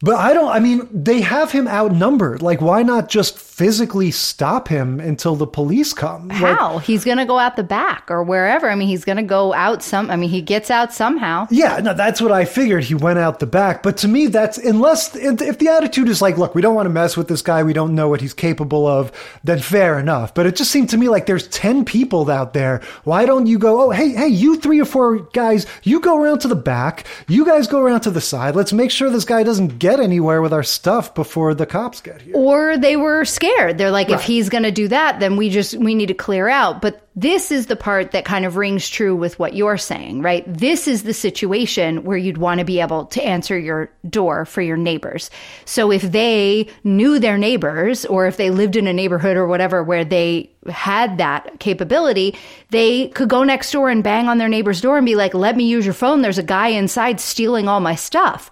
But 0.02 0.16
I 0.16 0.34
don't, 0.34 0.50
I 0.50 0.60
mean, 0.60 0.88
they 0.92 1.22
have 1.22 1.52
him 1.52 1.68
outnumbered. 1.68 2.42
Like, 2.42 2.62
why 2.62 2.84
not 2.84 3.10
just 3.10 3.38
physically 3.56 4.12
stop 4.12 4.68
him 4.68 5.00
until 5.00 5.38
the 5.38 5.48
police 5.48 5.94
come? 5.94 6.28
Like, 6.28 6.38
How? 6.58 6.80
he's 6.80 7.06
going 7.06 7.20
to 7.20 7.26
go 7.26 7.40
out 7.40 7.56
the 7.56 7.64
back 7.64 8.12
or 8.12 8.22
wherever. 8.22 8.70
I 8.70 8.76
mean, 8.76 8.90
he's 8.90 9.06
going 9.06 9.16
to 9.16 9.24
go 9.24 9.54
out 9.54 9.82
some, 9.82 10.12
I 10.12 10.18
mean, 10.18 10.30
he 10.30 10.42
gets 10.42 10.70
out 10.70 10.94
somehow. 10.94 11.48
yeah, 11.50 11.80
no, 11.80 11.94
that's 11.94 12.20
what 12.20 12.34
I 12.34 12.44
figured. 12.44 12.84
He 12.84 12.96
went 12.96 13.18
out 13.18 13.40
the 13.40 13.46
back. 13.46 13.82
But 13.82 13.96
to 13.98 14.10
me, 14.10 14.28
that's, 14.28 14.58
unless, 14.58 15.16
if 15.16 15.58
the 15.58 15.70
attitude 15.70 16.10
is 16.10 16.22
like, 16.22 16.38
look, 16.38 16.54
we 16.54 16.62
don't 16.62 16.76
want 16.76 16.88
to 16.88 16.90
mess 16.90 17.16
with 17.16 17.30
this 17.30 17.42
guy, 17.42 17.64
we 17.64 17.72
don't 17.72 17.96
know 17.96 18.10
what 18.10 18.20
he's 18.20 18.34
capable 18.34 18.86
of, 18.86 19.10
then 19.46 19.60
fair 19.60 19.98
enough. 19.98 20.34
But 20.34 20.48
it 20.48 20.58
just 20.58 20.70
seemed 20.72 20.90
to 20.90 20.98
me 20.98 21.08
like 21.08 21.26
there's 21.26 21.48
10 21.48 21.86
people 21.86 22.30
out 22.30 22.54
there. 22.54 22.82
Why 23.06 23.26
don't 23.26 23.48
you 23.48 23.58
go, 23.58 23.84
oh, 23.84 23.92
hey, 23.92 24.10
hey, 24.10 24.28
you 24.28 24.58
three 24.60 24.82
or 24.82 24.86
four 24.86 25.20
guys, 25.32 25.66
you 25.84 26.02
go 26.02 26.22
around 26.22 26.40
to 26.40 26.50
the 26.50 26.56
back, 26.56 27.06
you 27.30 27.46
guys 27.46 27.68
go 27.68 27.80
around 27.80 28.02
to 28.02 28.12
the 28.12 28.20
side. 28.20 28.54
Let's 28.56 28.74
make 28.74 28.92
sure 28.92 29.10
this 29.10 29.24
guy 29.24 29.44
doesn't 29.44 29.80
get 29.80 30.02
anywhere 30.02 30.42
with 30.42 30.52
our 30.52 30.64
stuff 30.64 31.16
before 31.16 31.54
the 31.54 31.66
cops 31.66 32.02
get 32.02 32.22
here. 32.22 32.36
Or 32.36 32.78
they 32.78 32.98
were 32.98 33.24
scared. 33.24 33.45
They're 33.74 33.92
like, 33.92 34.10
if 34.10 34.22
he's 34.22 34.50
going 34.50 34.64
to 34.64 34.72
do 34.72 34.88
that, 34.90 35.20
then 35.20 35.36
we 35.38 35.50
just, 35.50 35.76
we 35.76 35.96
need 35.96 36.08
to 36.08 36.14
clear 36.14 36.48
out. 36.48 36.82
But 36.82 37.05
this 37.16 37.52
is 37.52 37.68
the 37.68 37.76
part 37.76 38.12
that 38.12 38.26
kind 38.26 38.46
of 38.46 38.58
rings 38.58 38.90
true 38.90 39.16
with 39.16 39.40
what 39.40 39.56
you're 39.56 39.78
saying, 39.78 40.22
right? 40.22 40.44
This 40.46 40.88
is 40.88 41.04
the 41.04 41.14
situation 41.14 42.04
where 42.04 42.18
you'd 42.18 42.38
want 42.38 42.60
to 42.60 42.66
be 42.66 42.82
able 42.82 43.06
to 43.06 43.24
answer 43.24 43.58
your 43.58 43.90
door 44.10 44.46
for 44.46 44.62
your 44.62 44.76
neighbors. 44.76 45.30
So 45.64 45.92
if 45.92 46.02
they 46.02 46.68
knew 46.84 47.18
their 47.20 47.38
neighbors 47.38 48.06
or 48.06 48.28
if 48.28 48.36
they 48.36 48.50
lived 48.50 48.76
in 48.76 48.88
a 48.88 48.94
neighborhood 48.94 49.38
or 49.38 49.48
whatever 49.48 49.82
where 49.82 50.04
they 50.04 50.52
had 50.70 51.20
that 51.20 51.60
capability, 51.60 52.36
they 52.70 53.10
could 53.10 53.30
go 53.30 53.44
next 53.44 53.72
door 53.72 53.90
and 53.90 54.04
bang 54.04 54.28
on 54.28 54.38
their 54.38 54.50
neighbor's 54.50 54.82
door 54.82 54.98
and 54.98 55.06
be 55.06 55.16
like, 55.16 55.34
let 55.34 55.56
me 55.56 55.66
use 55.66 55.86
your 55.86 55.94
phone. 55.94 56.22
There's 56.22 56.38
a 56.38 56.44
guy 56.44 56.70
inside 56.70 57.20
stealing 57.20 57.68
all 57.68 57.80
my 57.80 57.96
stuff. 57.96 58.50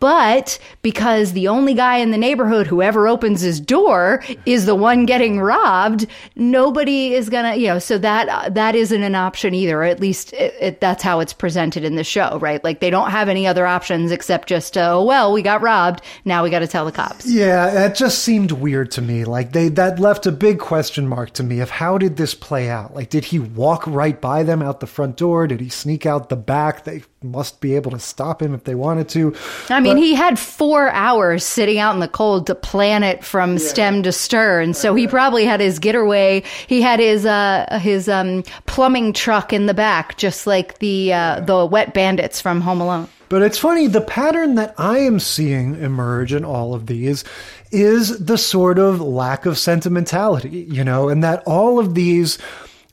But 0.00 0.58
because 0.82 1.32
the 1.32 1.48
only 1.48 1.74
guy 1.74 1.98
in 1.98 2.10
the 2.10 2.18
neighborhood 2.18 2.66
who 2.66 2.82
ever 2.82 3.06
opens 3.06 3.40
his 3.40 3.60
door 3.60 4.24
is 4.44 4.66
the 4.66 4.74
one 4.74 5.06
getting 5.06 5.40
robbed, 5.40 6.06
nobody 6.34 7.14
is 7.14 7.30
gonna, 7.30 7.54
you 7.54 7.68
know, 7.68 7.78
so 7.78 7.98
that 8.02 8.54
that 8.54 8.74
isn't 8.74 9.02
an 9.02 9.14
option 9.14 9.54
either. 9.54 9.82
At 9.82 10.00
least 10.00 10.32
it, 10.32 10.54
it, 10.60 10.80
that's 10.80 11.02
how 11.02 11.20
it's 11.20 11.32
presented 11.32 11.84
in 11.84 11.96
the 11.96 12.04
show, 12.04 12.38
right? 12.38 12.62
Like 12.62 12.80
they 12.80 12.90
don't 12.90 13.10
have 13.10 13.28
any 13.28 13.46
other 13.46 13.66
options 13.66 14.12
except 14.12 14.48
just, 14.48 14.76
uh, 14.76 14.98
oh 14.98 15.04
well, 15.04 15.32
we 15.32 15.42
got 15.42 15.62
robbed. 15.62 16.02
Now 16.24 16.42
we 16.42 16.50
got 16.50 16.60
to 16.60 16.66
tell 16.66 16.84
the 16.84 16.92
cops. 16.92 17.26
Yeah, 17.26 17.70
that 17.70 17.94
just 17.94 18.20
seemed 18.20 18.52
weird 18.52 18.90
to 18.92 19.02
me. 19.02 19.24
Like 19.24 19.52
they 19.52 19.68
that 19.70 19.98
left 19.98 20.26
a 20.26 20.32
big 20.32 20.58
question 20.58 21.08
mark 21.08 21.32
to 21.34 21.42
me 21.42 21.60
of 21.60 21.70
how 21.70 21.98
did 21.98 22.16
this 22.16 22.34
play 22.34 22.68
out? 22.68 22.94
Like 22.94 23.10
did 23.10 23.26
he 23.26 23.38
walk 23.38 23.86
right 23.86 24.20
by 24.20 24.42
them 24.42 24.62
out 24.62 24.80
the 24.80 24.86
front 24.86 25.16
door? 25.16 25.46
Did 25.46 25.60
he 25.60 25.68
sneak 25.68 26.06
out 26.06 26.28
the 26.28 26.36
back? 26.36 26.84
They 26.84 27.02
must 27.22 27.60
be 27.60 27.74
able 27.76 27.90
to 27.92 27.98
stop 27.98 28.42
him 28.42 28.54
if 28.54 28.64
they 28.64 28.74
wanted 28.74 29.08
to. 29.10 29.34
I 29.68 29.80
mean, 29.80 29.94
But- 29.94 30.02
he 30.02 30.14
had 30.14 30.38
four 30.38 30.90
hours 30.90 31.44
sitting 31.44 31.78
out 31.78 31.94
in 31.94 32.00
the 32.00 32.08
cold 32.08 32.46
to 32.46 32.54
plan 32.54 33.02
it 33.02 33.24
from 33.24 33.58
stem 33.58 34.02
to 34.02 34.12
stern. 34.12 34.74
So 34.74 34.94
he 34.94 35.06
probably 35.06 35.44
had 35.44 35.60
his 35.60 35.78
getaway. 35.78 36.42
He 36.66 36.82
had 36.82 37.00
his 37.00 37.26
uh, 37.26 37.78
his 37.80 38.08
um, 38.08 38.42
plumbing 38.66 39.12
truck 39.12 39.52
in 39.52 39.66
the 39.66 39.74
back, 39.74 40.16
just 40.16 40.46
like 40.46 40.78
the 40.78 41.12
uh, 41.12 41.40
the 41.40 41.66
wet 41.66 41.94
bandits 41.94 42.40
from 42.40 42.60
Home 42.60 42.80
Alone. 42.80 43.08
But 43.28 43.40
it's 43.40 43.56
funny, 43.58 43.86
the 43.86 44.02
pattern 44.02 44.56
that 44.56 44.74
I 44.76 44.98
am 44.98 45.18
seeing 45.18 45.76
emerge 45.82 46.34
in 46.34 46.44
all 46.44 46.74
of 46.74 46.86
these 46.86 47.24
is 47.70 48.18
the 48.22 48.36
sort 48.36 48.78
of 48.78 49.00
lack 49.00 49.46
of 49.46 49.56
sentimentality, 49.56 50.66
you 50.68 50.84
know, 50.84 51.08
and 51.08 51.24
that 51.24 51.42
all 51.46 51.78
of 51.78 51.94
these 51.94 52.36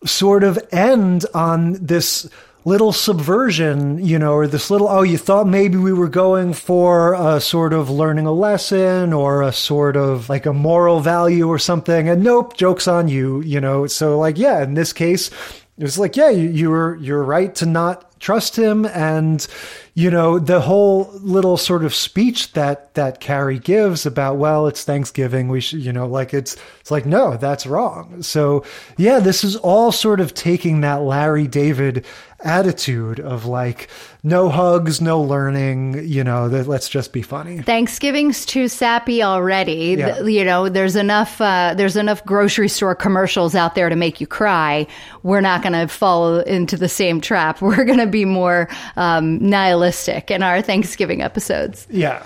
sort 0.05 0.45
of 0.45 0.57
end 0.71 1.25
on 1.33 1.73
this 1.73 2.29
little 2.69 2.93
subversion, 2.93 3.97
you 4.05 4.19
know, 4.19 4.33
or 4.33 4.45
this 4.45 4.69
little, 4.69 4.87
oh, 4.87 5.01
you 5.01 5.17
thought 5.17 5.47
maybe 5.47 5.75
we 5.75 5.91
were 5.91 6.07
going 6.07 6.53
for 6.53 7.15
a 7.15 7.41
sort 7.41 7.73
of 7.73 7.89
learning 7.89 8.27
a 8.27 8.31
lesson 8.31 9.11
or 9.11 9.41
a 9.41 9.51
sort 9.51 9.97
of 9.97 10.29
like 10.29 10.45
a 10.45 10.53
moral 10.53 10.99
value 10.99 11.47
or 11.47 11.57
something. 11.57 12.07
And 12.07 12.23
nope, 12.23 12.55
joke's 12.55 12.87
on 12.87 13.07
you, 13.07 13.41
you 13.41 13.59
know. 13.59 13.87
So, 13.87 14.19
like, 14.19 14.37
yeah, 14.37 14.61
in 14.61 14.75
this 14.75 14.93
case, 14.93 15.31
it 15.79 15.83
was 15.83 15.97
like, 15.97 16.15
yeah, 16.15 16.29
you, 16.29 16.47
you 16.47 16.69
were 16.69 16.95
you're 16.97 17.23
right 17.23 17.55
to 17.55 17.65
not 17.65 18.08
trust 18.19 18.57
him, 18.57 18.85
and 18.85 19.45
you 19.93 20.11
know 20.11 20.39
the 20.39 20.61
whole 20.61 21.09
little 21.21 21.57
sort 21.57 21.83
of 21.83 21.93
speech 21.93 22.53
that 22.53 22.93
that 22.93 23.19
Carrie 23.19 23.59
gives 23.59 24.05
about, 24.05 24.37
well, 24.37 24.67
it's 24.67 24.83
Thanksgiving, 24.83 25.47
we 25.47 25.61
should, 25.61 25.79
you 25.79 25.93
know, 25.93 26.07
like 26.07 26.33
it's 26.33 26.57
it's 26.79 26.91
like 26.91 27.05
no, 27.05 27.37
that's 27.37 27.65
wrong. 27.65 28.21
So 28.21 28.63
yeah, 28.97 29.19
this 29.19 29.43
is 29.43 29.55
all 29.55 29.91
sort 29.91 30.19
of 30.19 30.33
taking 30.33 30.81
that 30.81 31.01
Larry 31.01 31.47
David 31.47 32.05
attitude 32.41 33.19
of 33.19 33.45
like 33.45 33.89
no 34.23 34.49
hugs, 34.49 35.01
no 35.01 35.21
learning, 35.21 36.07
you 36.07 36.23
know, 36.23 36.49
that 36.49 36.67
let's 36.67 36.89
just 36.89 37.13
be 37.13 37.21
funny. 37.21 37.61
Thanksgiving's 37.61 38.45
too 38.45 38.67
sappy 38.67 39.23
already. 39.23 39.95
Yeah. 39.97 40.21
You 40.21 40.43
know, 40.43 40.69
there's 40.69 40.95
enough 40.95 41.39
uh, 41.39 41.73
there's 41.75 41.95
enough 41.95 42.23
grocery 42.25 42.67
store 42.67 42.95
commercials 42.95 43.55
out 43.55 43.75
there 43.75 43.89
to 43.89 43.95
make 43.95 44.19
you 44.19 44.27
cry. 44.27 44.87
We're 45.23 45.41
not 45.41 45.61
going 45.61 45.73
to 45.73 45.87
fall 45.87 46.39
into 46.39 46.77
the 46.77 46.89
same 46.89 47.21
trap. 47.21 47.61
We're 47.69 47.85
going 47.85 47.99
to 47.99 48.07
be 48.09 48.25
more 48.25 48.67
um, 48.95 49.37
nihilistic 49.39 50.31
in 50.31 50.43
our 50.43 50.61
Thanksgiving 50.61 51.21
episodes. 51.21 51.87
Yeah. 51.89 52.25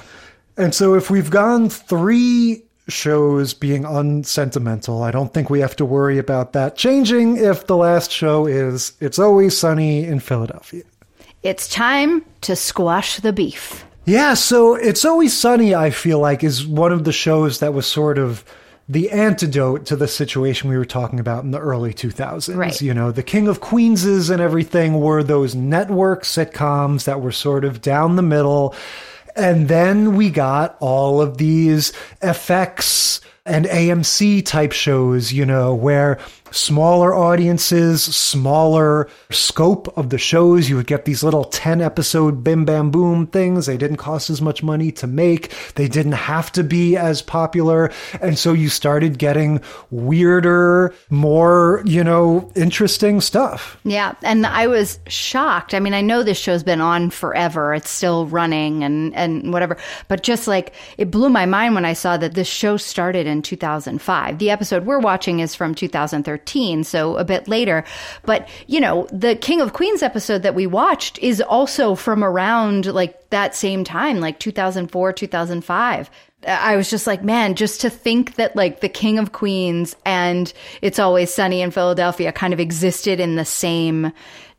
And 0.58 0.74
so 0.74 0.96
if 0.96 1.10
we've 1.10 1.30
gone 1.30 1.70
three 1.70 2.64
shows 2.88 3.54
being 3.54 3.86
unsentimental, 3.86 5.04
I 5.04 5.12
don't 5.12 5.34
think 5.34 5.50
we 5.50 5.62
have 5.62 5.76
to 5.78 5.86
worry 5.86 6.18
about 6.18 6.54
that 6.54 6.76
changing 6.76 7.38
if 7.38 7.68
the 7.68 7.78
last 7.78 8.12
show 8.12 8.46
is 8.46 8.94
It's 9.00 9.18
Always 9.18 9.58
Sunny 9.58 10.04
in 10.04 10.20
Philadelphia. 10.20 10.84
It's 11.44 11.68
time 11.68 12.24
to 12.42 12.56
squash 12.56 13.20
the 13.20 13.34
beef. 13.34 13.86
Yeah, 14.06 14.34
so 14.34 14.76
It's 14.76 15.06
Always 15.06 15.38
Sunny, 15.38 15.74
I 15.74 15.90
feel 15.90 16.20
like, 16.20 16.44
is 16.44 16.68
one 16.68 16.92
of 16.92 17.06
the 17.06 17.14
shows 17.14 17.60
that 17.60 17.74
was 17.74 17.86
sort 17.86 18.18
of 18.18 18.44
the 18.90 19.12
antidote 19.12 19.86
to 19.86 19.96
the 19.96 20.08
situation 20.08 20.70
we 20.70 20.78
were 20.78 20.86
talking 20.86 21.20
about 21.20 21.44
in 21.44 21.52
the 21.52 21.60
early 21.60 21.94
2000s. 21.94 22.56
Right. 22.56 22.82
You 22.82 22.94
know, 22.94 23.12
the 23.12 23.24
King 23.24 23.48
of 23.48 23.62
Queenses 23.62 24.30
and 24.30 24.42
everything 24.42 25.00
were 25.00 25.24
those 25.24 25.56
network 25.56 26.24
sitcoms 26.24 27.06
that 27.06 27.22
were 27.22 27.32
sort 27.32 27.64
of 27.64 27.82
down 27.82 28.16
the 28.16 28.22
middle. 28.22 28.76
And 29.36 29.68
then 29.68 30.16
we 30.16 30.30
got 30.30 30.76
all 30.80 31.22
of 31.22 31.38
these 31.38 31.94
FX 32.22 33.22
and 33.46 33.66
AMC 33.66 34.46
type 34.46 34.72
shows, 34.72 35.34
you 35.34 35.46
know, 35.46 35.74
where 35.74 36.20
smaller 36.54 37.14
audiences, 37.14 38.04
smaller 38.04 39.10
scope 39.32 39.96
of 39.98 40.10
the 40.10 40.18
shows, 40.18 40.70
you 40.70 40.76
would 40.76 40.88
get 40.88 41.06
these 41.06 41.24
little 41.24 41.44
10 41.44 41.82
episode 41.82 42.44
bim 42.44 42.66
bam 42.66 42.92
boom 42.92 43.28
things. 43.28 43.66
They 43.66 43.78
didn't 43.78 43.98
cost 43.98 44.30
as 44.30 44.42
much 44.42 44.64
money 44.64 44.92
to 44.94 45.08
make. 45.08 45.54
They 45.76 45.88
didn't 45.88 46.14
have 46.14 46.52
to 46.54 46.64
be 46.64 46.96
as 46.96 47.22
popular. 47.22 47.92
And 48.22 48.38
so 48.38 48.54
you 48.54 48.70
started 48.70 49.18
getting 49.18 49.62
weirder, 49.92 50.94
more, 51.10 51.82
you 51.86 52.04
know, 52.04 52.52
interesting 52.56 53.20
stuff. 53.22 53.78
Yeah, 53.84 54.14
and 54.22 54.46
I 54.46 54.68
was 54.68 55.00
shocked. 55.08 55.74
I 55.74 55.80
mean, 55.80 55.94
I 55.94 56.02
know 56.02 56.24
this 56.24 56.38
show's 56.38 56.64
been 56.64 56.82
on 56.82 57.10
forever. 57.10 57.74
It's 57.74 57.90
still 57.90 58.28
running 58.28 58.84
and 58.84 59.16
and 59.16 59.52
whatever. 59.52 59.78
But 60.08 60.24
just 60.24 60.48
like 60.48 60.74
it 60.98 61.12
blew 61.12 61.30
my 61.30 61.46
mind 61.46 61.76
when 61.76 61.86
I 61.86 61.94
saw 61.94 62.18
that 62.18 62.36
this 62.36 62.48
show 62.48 62.78
started 62.78 63.26
in 63.28 63.42
2005. 63.42 64.38
The 64.38 64.50
episode 64.50 64.86
we're 64.86 65.00
watching 65.00 65.40
is 65.40 65.56
from 65.56 65.74
2013, 65.74 66.43
so 66.84 67.18
a 67.18 67.24
bit 67.24 67.48
later. 67.48 67.84
But, 68.24 68.48
you 68.68 68.80
know, 68.80 69.08
the 69.12 69.36
King 69.36 69.62
of 69.62 69.74
Queens 69.74 70.04
episode 70.04 70.44
that 70.44 70.56
we 70.56 70.68
watched 70.68 71.20
is 71.20 71.42
also 71.42 71.96
from 71.96 72.24
around 72.24 72.86
like 72.88 73.30
that 73.30 73.56
same 73.56 73.84
time, 73.84 74.20
like 74.20 74.40
2004, 74.40 75.14
2005. 75.14 76.10
I 76.48 76.76
was 76.76 76.90
just 76.90 77.08
like, 77.08 77.24
man, 77.24 77.56
just 77.56 77.82
to 77.82 77.90
think 77.90 78.36
that 78.36 78.56
like 78.56 78.82
the 78.82 78.90
King 78.90 79.18
of 79.18 79.32
Queens 79.32 79.96
and 80.06 80.52
It's 80.82 81.00
Always 81.00 81.34
Sunny 81.34 81.62
in 81.62 81.72
Philadelphia 81.72 82.32
kind 82.32 82.54
of 82.54 82.60
existed 82.60 83.20
in 83.20 83.36
the 83.36 83.46
same 83.46 84.12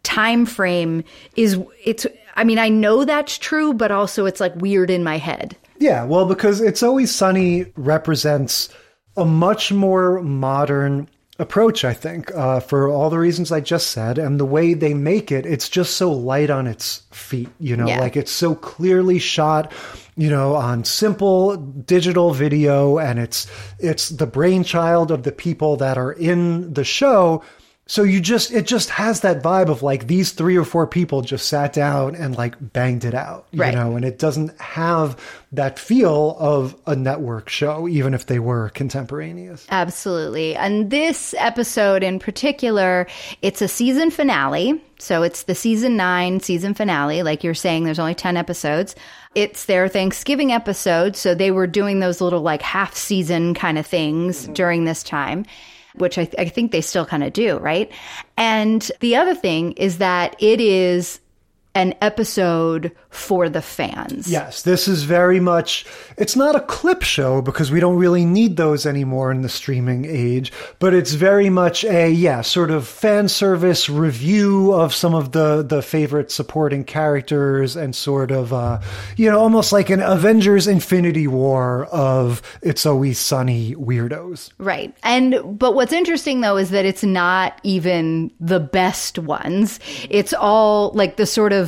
time 0.03 0.47
frame 0.47 1.05
is 1.37 1.59
it's 1.85 2.07
I 2.37 2.45
mean, 2.45 2.59
I 2.59 2.69
know 2.69 3.05
that's 3.05 3.39
true, 3.39 3.73
but 3.73 3.93
also 3.93 4.27
it's 4.27 4.41
like 4.41 4.55
weird 4.57 4.91
in 4.91 5.05
my 5.05 5.19
head. 5.19 5.57
Yeah, 5.79 6.05
well, 6.05 6.27
because 6.27 6.61
It's 6.61 6.83
Always 6.83 7.15
Sunny 7.15 7.73
represents 7.77 8.69
a 9.17 9.25
much 9.25 9.73
more 9.73 10.21
modern 10.23 11.09
approach, 11.39 11.85
I 11.85 11.93
think, 11.95 12.31
uh, 12.35 12.61
for 12.61 12.89
all 12.89 13.11
the 13.11 13.19
reasons 13.19 13.51
I 13.51 13.61
just 13.61 13.89
said. 13.91 14.19
And 14.19 14.39
the 14.39 14.45
way 14.45 14.75
they 14.75 14.95
make 14.95 15.33
it, 15.33 15.47
it's 15.47 15.69
just 15.69 15.95
so 15.97 16.13
light 16.13 16.49
on 16.51 16.67
its 16.67 17.03
feet, 17.11 17.49
you 17.59 17.77
know, 17.77 17.87
Yeah. 17.89 18.01
like 18.01 18.17
it's 18.17 18.31
so 18.33 18.55
clearly 18.55 19.19
shot. 19.19 19.73
You 20.17 20.31
know, 20.31 20.55
on 20.55 20.85
simple 20.85 21.57
digital 21.57 22.33
video, 22.33 22.99
and 22.99 23.19
it's 23.19 23.49
it's 23.81 24.11
the 24.11 24.29
brainchild 24.29 25.11
of 25.11 25.25
the 25.25 25.33
people 25.33 25.77
that 25.79 25.99
are 25.99 26.13
in 26.13 26.73
the 26.73 26.85
show, 26.85 27.43
So 27.87 28.03
you 28.03 28.19
just 28.21 28.51
it 28.51 28.67
just 28.67 28.89
has 28.89 29.21
that 29.21 29.43
vibe 29.43 29.69
of 29.69 29.83
like 29.83 30.07
these 30.07 30.33
three 30.33 30.57
or 30.57 30.65
four 30.65 30.87
people 30.87 31.21
just 31.21 31.49
sat 31.49 31.75
down 31.75 32.15
and 32.15 32.35
like 32.35 32.55
banged 32.73 33.05
it 33.05 33.13
out, 33.13 33.47
you 33.51 33.61
Right. 33.61 33.75
know, 33.75 33.95
and 33.95 34.07
it 34.07 34.19
doesn't 34.19 34.59
have 34.59 35.21
that 35.53 35.79
feel 35.79 36.35
of 36.41 36.75
a 36.87 36.97
network 36.97 37.51
show, 37.51 37.87
even 37.87 38.15
if 38.15 38.25
they 38.25 38.39
were 38.39 38.71
contemporaneous. 38.71 39.67
Absolutely. 39.71 40.57
And 40.57 40.91
this 40.91 41.35
episode 41.37 42.03
in 42.03 42.19
particular, 42.19 43.07
it's 43.43 43.61
a 43.61 43.69
season 43.69 44.11
finale. 44.11 44.81
So 44.99 45.23
it's 45.23 45.43
the 45.43 45.55
season 45.55 45.95
nine 45.97 46.41
season 46.41 46.73
finale. 46.73 47.23
Like 47.23 47.45
you're 47.45 47.53
saying, 47.53 47.85
there's 47.85 47.99
only 47.99 48.15
10 48.15 48.39
episodes. 48.39 48.95
It's 49.35 49.67
their 49.67 49.89
Thanksgiving 49.89 50.53
episode. 50.53 51.17
So 51.17 51.35
they 51.35 51.51
were 51.51 51.67
doing 51.67 52.01
those 52.01 52.23
little 52.23 52.41
like 52.41 52.63
half 52.63 52.95
season 52.95 53.53
kind 53.53 53.77
of 53.77 53.87
things 53.87 54.47
during 54.49 54.85
this 54.85 55.03
time. 55.03 55.45
Which 55.95 56.19
I, 56.19 56.29
I 56.39 56.47
think 56.47 56.73
they 56.73 56.81
still 56.81 57.07
kind 57.07 57.23
of 57.23 57.33
do, 57.33 57.59
right? 57.59 57.91
And 58.37 58.91
the 59.01 59.17
other 59.17 59.35
thing 59.35 59.73
is 59.73 59.99
that 59.99 60.35
it 60.41 60.61
is 60.61 61.21
an 61.75 61.95
episode 62.01 62.93
for 63.11 63.49
the 63.49 63.63
fans. 63.63 64.31
Yes, 64.31 64.63
this 64.63 64.89
is 64.89 65.05
very 65.05 65.41
much, 65.41 65.87
it's 66.17 66.37
not 66.37 66.57
a 66.57 66.61
clip 66.61 67.03
show 67.03 67.43
because 67.43 67.71
we 67.71 67.81
don't 67.81 67.97
really 67.97 68.25
need 68.25 68.57
those 68.57 68.87
anymore 68.87 69.31
in 69.31 69.43
the 69.43 69.49
streaming 69.49 70.05
age, 70.05 70.53
but 70.79 70.95
it's 70.95 71.13
very 71.13 71.51
much 71.51 71.85
a, 71.85 72.11
yeah, 72.11 72.41
sort 72.43 72.71
of 72.71 72.87
fan 72.87 73.29
service 73.29 73.89
review 73.89 74.73
of 74.73 74.95
some 74.95 75.15
of 75.15 75.33
the, 75.33 75.63
the 75.63 75.83
favorite 75.83 76.31
supporting 76.31 76.85
characters 76.85 77.77
and 77.77 77.95
sort 77.95 78.31
of, 78.31 78.53
uh, 78.53 78.81
you 79.17 79.31
know, 79.31 79.39
almost 79.39 79.73
like 79.73 79.91
an 79.91 80.01
Avengers 80.01 80.67
Infinity 80.67 81.27
War 81.27 81.87
of 81.87 82.43
It's 82.63 82.85
Always 82.87 83.19
Sunny 83.19 83.75
weirdos. 83.75 84.51
Right. 84.59 84.95
And 85.03 85.59
but 85.59 85.75
what's 85.75 85.93
interesting 85.93 86.41
though 86.41 86.57
is 86.57 86.71
that 86.71 86.85
it's 86.85 87.05
not 87.05 87.61
even 87.63 88.31
the 88.41 88.61
best 88.61 89.19
ones. 89.19 89.81
It's 90.11 90.33
all 90.33 90.91
like 90.95 91.17
the 91.17 91.27
sort 91.27 91.53
of 91.53 91.64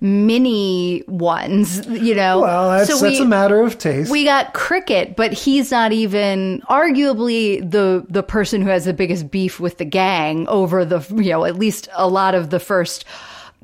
mini 0.00 1.02
ones, 1.08 1.86
you 1.86 2.14
know. 2.14 2.40
Well, 2.40 2.70
that's, 2.70 3.00
that's 3.00 3.20
a 3.20 3.24
matter 3.24 3.60
of 3.60 3.78
taste. 3.78 4.10
We 4.10 4.24
got 4.24 4.54
Cricket, 4.54 5.16
but 5.16 5.32
he's 5.32 5.70
not 5.70 5.92
even 5.92 6.62
arguably 6.68 7.68
the 7.68 8.04
the 8.08 8.22
person 8.22 8.62
who 8.62 8.68
has 8.68 8.84
the 8.84 8.92
biggest 8.92 9.30
beef 9.30 9.58
with 9.58 9.78
the 9.78 9.84
gang 9.84 10.46
over 10.48 10.84
the 10.84 11.00
you 11.10 11.30
know, 11.30 11.44
at 11.44 11.56
least 11.56 11.88
a 11.94 12.08
lot 12.08 12.34
of 12.34 12.50
the 12.50 12.60
first 12.60 13.04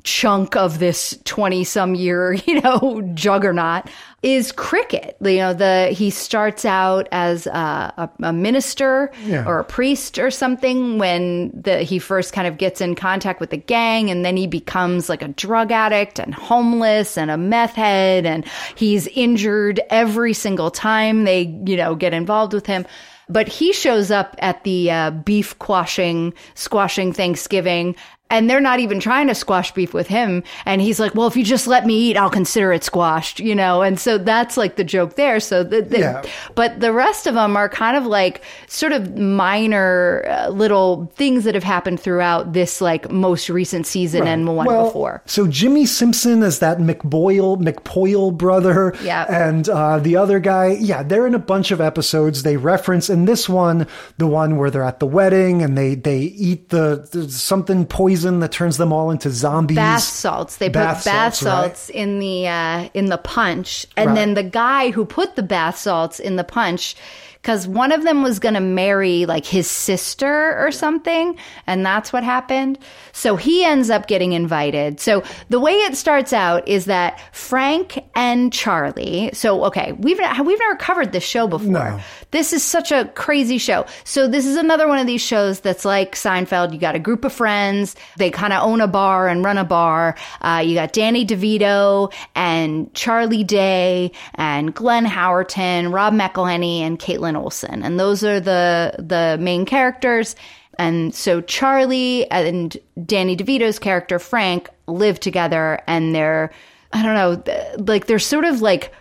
chunk 0.05 0.55
of 0.55 0.79
this 0.79 1.19
20 1.25 1.63
some 1.63 1.95
year, 1.95 2.33
you 2.45 2.61
know, 2.61 3.01
juggernaut 3.13 3.89
is 4.23 4.51
cricket. 4.51 5.17
You 5.21 5.37
know, 5.37 5.53
the 5.53 5.87
he 5.87 6.09
starts 6.09 6.63
out 6.63 7.07
as 7.11 7.47
a, 7.47 8.09
a, 8.21 8.31
minister 8.33 9.11
Yeah. 9.25 9.45
or 9.45 9.59
a 9.59 9.63
priest 9.63 10.17
or 10.17 10.31
something 10.31 10.97
when 10.97 11.51
the 11.59 11.79
he 11.79 11.99
first 11.99 12.33
kind 12.33 12.47
of 12.47 12.57
gets 12.57 12.81
in 12.81 12.95
contact 12.95 13.39
with 13.39 13.49
the 13.49 13.57
gang 13.57 14.09
and 14.09 14.23
then 14.23 14.37
he 14.37 14.47
becomes 14.47 15.09
like 15.09 15.21
a 15.21 15.27
drug 15.27 15.71
addict 15.71 16.19
and 16.19 16.33
homeless 16.33 17.17
and 17.17 17.29
a 17.29 17.37
meth 17.37 17.73
head 17.73 18.25
and 18.25 18.45
he's 18.75 19.07
injured 19.07 19.81
every 19.89 20.33
single 20.33 20.71
time 20.71 21.25
they, 21.25 21.41
you 21.65 21.75
know, 21.75 21.95
get 21.95 22.13
involved 22.13 22.53
with 22.53 22.65
him. 22.65 22.85
But 23.27 23.47
he 23.47 23.73
shows 23.73 24.11
up 24.11 24.35
at 24.39 24.63
the 24.63 24.91
uh, 24.91 25.09
beef 25.11 25.57
quashing, 25.57 26.33
squashing 26.53 27.11
Thanksgiving 27.11 27.95
and 28.31 28.49
they're 28.49 28.59
not 28.59 28.79
even 28.79 28.99
trying 28.99 29.27
to 29.27 29.35
squash 29.35 29.71
beef 29.71 29.93
with 29.93 30.07
him. 30.07 30.43
And 30.65 30.81
he's 30.81 30.99
like, 30.99 31.13
well, 31.13 31.27
if 31.27 31.37
you 31.37 31.43
just 31.43 31.67
let 31.67 31.85
me 31.85 32.09
eat, 32.09 32.17
I'll 32.17 32.29
consider 32.29 32.73
it 32.73 32.83
squashed, 32.83 33.39
you 33.39 33.53
know? 33.53 33.83
And 33.83 33.99
so 33.99 34.17
that's 34.17 34.57
like 34.57 34.77
the 34.77 34.83
joke 34.83 35.13
there. 35.15 35.39
So 35.39 35.63
the, 35.63 35.83
the 35.83 35.99
Yeah. 35.99 36.23
but 36.55 36.79
the 36.79 36.91
rest 36.91 37.27
of 37.27 37.35
them 37.35 37.55
are 37.55 37.69
kind 37.69 37.95
of 37.95 38.07
like 38.07 38.41
sort 38.67 38.93
of 38.93 39.15
minor 39.15 40.25
uh, 40.27 40.49
little 40.49 41.11
things 41.15 41.43
that 41.43 41.53
have 41.53 41.63
happened 41.63 41.99
throughout 41.99 42.53
this 42.53 42.81
like 42.81 43.11
most 43.11 43.47
recent 43.47 43.85
season 43.85 44.25
and 44.25 44.47
the 44.47 44.51
one 44.51 44.65
well, 44.65 44.85
before. 44.85 45.21
So 45.27 45.45
Jimmy 45.45 45.85
Simpson 45.85 46.41
is 46.41 46.57
that 46.59 46.79
McBoyle 46.79 47.61
McPoyle 47.61 48.35
brother, 48.35 48.95
Yeah. 49.03 49.25
and 49.29 49.69
uh, 49.69 49.99
the 49.99 50.15
other 50.17 50.39
guy, 50.39 50.77
yeah, 50.79 51.03
they're 51.03 51.27
in 51.27 51.35
a 51.35 51.39
bunch 51.39 51.69
of 51.69 51.79
episodes. 51.79 52.41
They 52.41 52.57
reference 52.57 53.07
in 53.07 53.25
this 53.25 53.47
one 53.47 53.85
the 54.17 54.25
one 54.27 54.57
where 54.57 54.71
they're 54.71 54.83
at 54.83 54.99
the 54.99 55.05
wedding 55.07 55.61
and 55.61 55.77
they 55.77 55.93
they 55.93 56.21
eat 56.21 56.69
the, 56.69 57.07
the 57.11 57.29
something 57.29 57.85
poison 57.85 58.14
that 58.23 58.51
turns 58.51 58.77
them 58.77 58.91
all 58.93 59.11
into 59.11 59.29
zombies. 59.29 59.75
bath 59.75 60.01
salts. 60.03 60.57
They 60.57 60.69
Bath 60.69 61.03
put 61.03 61.05
bath 61.11 61.35
salts, 61.35 61.89
right. 61.89 61.95
in 61.95 62.19
the 62.19 62.47
uh, 62.47 62.89
in 62.93 63.07
the 63.07 63.17
punch, 63.17 63.85
and 63.97 64.09
Right. 64.09 64.15
then 64.15 64.33
the 64.33 64.43
guy 64.43 64.91
who 64.91 65.05
put 65.05 65.35
the 65.35 65.43
bath 65.43 65.77
salts 65.77 66.19
in 66.19 66.35
the 66.35 66.43
punch. 66.43 66.95
Because 67.45 67.67
one 67.67 67.91
of 67.91 68.01
them 68.01 68.23
was 68.23 68.39
going 68.39 68.55
to 68.55 68.59
marry 68.59 69.27
like 69.27 69.45
his 69.45 69.69
sister 69.69 70.57
or 70.57 70.71
something, 70.71 71.37
and 71.67 71.85
that's 71.85 72.11
what 72.11 72.23
happened. 72.23 72.79
So 73.11 73.35
he 73.35 73.63
ends 73.63 73.91
up 73.91 74.07
getting 74.07 74.33
invited. 74.33 74.99
So 74.99 75.23
the 75.49 75.59
way 75.59 75.73
it 75.73 75.95
starts 75.95 76.33
out 76.33 76.67
is 76.67 76.85
that 76.85 77.21
Frank 77.35 78.03
and 78.15 78.51
Charlie. 78.51 79.29
So 79.33 79.63
okay, 79.65 79.91
we've 79.91 80.19
we've 80.43 80.59
never 80.59 80.75
covered 80.77 81.11
this 81.11 81.23
show 81.23 81.45
before. 81.47 81.67
No. 81.67 81.99
This 82.31 82.51
is 82.51 82.63
such 82.63 82.91
a 82.91 83.05
crazy 83.13 83.59
show. 83.59 83.85
So 84.05 84.27
this 84.27 84.47
is 84.47 84.57
another 84.57 84.87
one 84.87 84.97
of 84.97 85.05
these 85.05 85.21
shows 85.21 85.59
that's 85.59 85.85
like 85.85 86.15
Seinfeld. 86.15 86.73
You 86.73 86.79
got 86.79 86.95
a 86.95 86.99
group 86.99 87.25
of 87.25 87.31
friends. 87.31 87.95
They 88.17 88.31
kind 88.31 88.53
of 88.53 88.63
own 88.63 88.81
a 88.81 88.87
bar 88.87 89.27
and 89.27 89.45
run 89.45 89.59
a 89.59 89.63
bar. 89.63 90.17
Uh, 90.41 90.63
you 90.65 90.73
got 90.73 90.93
Danny 90.93 91.27
DeVito 91.27 92.11
and 92.33 92.91
Charlie 92.95 93.43
Day 93.43 94.11
and 94.33 94.73
Glenn 94.73 95.05
Howerton, 95.05 95.93
Rob 95.93 96.15
McElhenney, 96.15 96.79
and 96.79 96.99
Kaitlin 96.99 97.34
Olson. 97.35 97.83
And 97.83 97.99
those 97.99 98.23
are 98.23 98.39
the 98.39 98.95
the 98.99 99.37
main 99.39 99.65
characters. 99.65 100.35
And 100.77 101.13
so 101.15 101.39
Charlie 101.41 102.29
and 102.31 102.75
Danny 103.05 103.37
DeVito's 103.37 103.79
character 103.79 104.19
Frank 104.19 104.69
live 104.87 105.19
together, 105.19 105.79
and 105.87 106.13
they're 106.13 106.51
I 106.93 107.01
don't 107.03 107.15
know, 107.15 107.83
like 107.85 108.07
they're 108.07 108.19
sort 108.19 108.45
of 108.45 108.61
like 108.61 108.91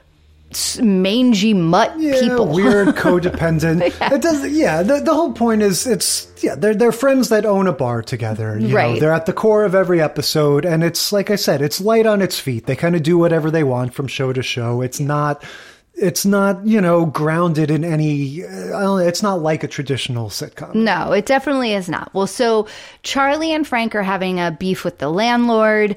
mangy 0.81 1.52
mutt 1.52 1.98
Yeah, 1.98 2.20
people. 2.20 2.47
weird, 2.55 2.89
codependent. 2.89 3.93
It 4.12 4.23
does. 4.23 4.47
Yeah, 4.52 4.82
the, 4.82 5.01
the 5.01 5.12
whole 5.12 5.32
point 5.32 5.62
is 5.62 5.85
it's 5.86 6.28
yeah 6.43 6.55
they're 6.55 6.74
they're 6.74 6.93
friends 6.93 7.28
that 7.31 7.44
own 7.44 7.66
a 7.66 7.73
bar 7.73 8.02
together. 8.02 8.56
You 8.59 8.69
know, 8.69 8.74
Right. 8.74 9.01
they're 9.01 9.12
at 9.12 9.27
the 9.27 9.32
core 9.32 9.65
of 9.65 9.74
every 9.74 10.01
episode, 10.01 10.65
and 10.65 10.85
it's 10.85 11.12
like 11.12 11.31
I 11.31 11.36
said, 11.36 11.61
it's 11.61 11.81
light 11.81 12.06
on 12.06 12.23
its 12.23 12.39
feet. 12.39 12.66
They 12.66 12.77
kind 12.77 12.94
of 12.94 13.02
do 13.02 13.19
whatever 13.19 13.51
they 13.51 13.65
want 13.65 13.94
from 13.94 14.06
show 14.06 14.32
to 14.32 14.43
show. 14.43 14.81
It's 14.82 15.01
not. 15.01 15.43
It's 15.97 16.27
not, 16.27 16.66
you 16.66 16.81
know, 16.81 17.07
grounded 17.07 17.71
in 17.71 17.85
any. 17.85 18.41
It's 18.41 19.23
not 19.23 19.43
like 19.43 19.62
a 19.62 19.69
traditional 19.69 20.29
sitcom. 20.29 20.75
No, 20.75 21.12
it 21.12 21.25
definitely 21.25 21.73
is 21.73 21.89
not. 21.89 22.12
Well, 22.12 22.27
so 22.27 22.66
Charlie 23.05 23.53
and 23.53 23.65
Frank 23.65 23.95
are 23.95 24.03
having 24.03 24.41
a 24.41 24.51
beef 24.51 24.85
with 24.85 24.99
the 24.99 25.09
landlord. 25.09 25.97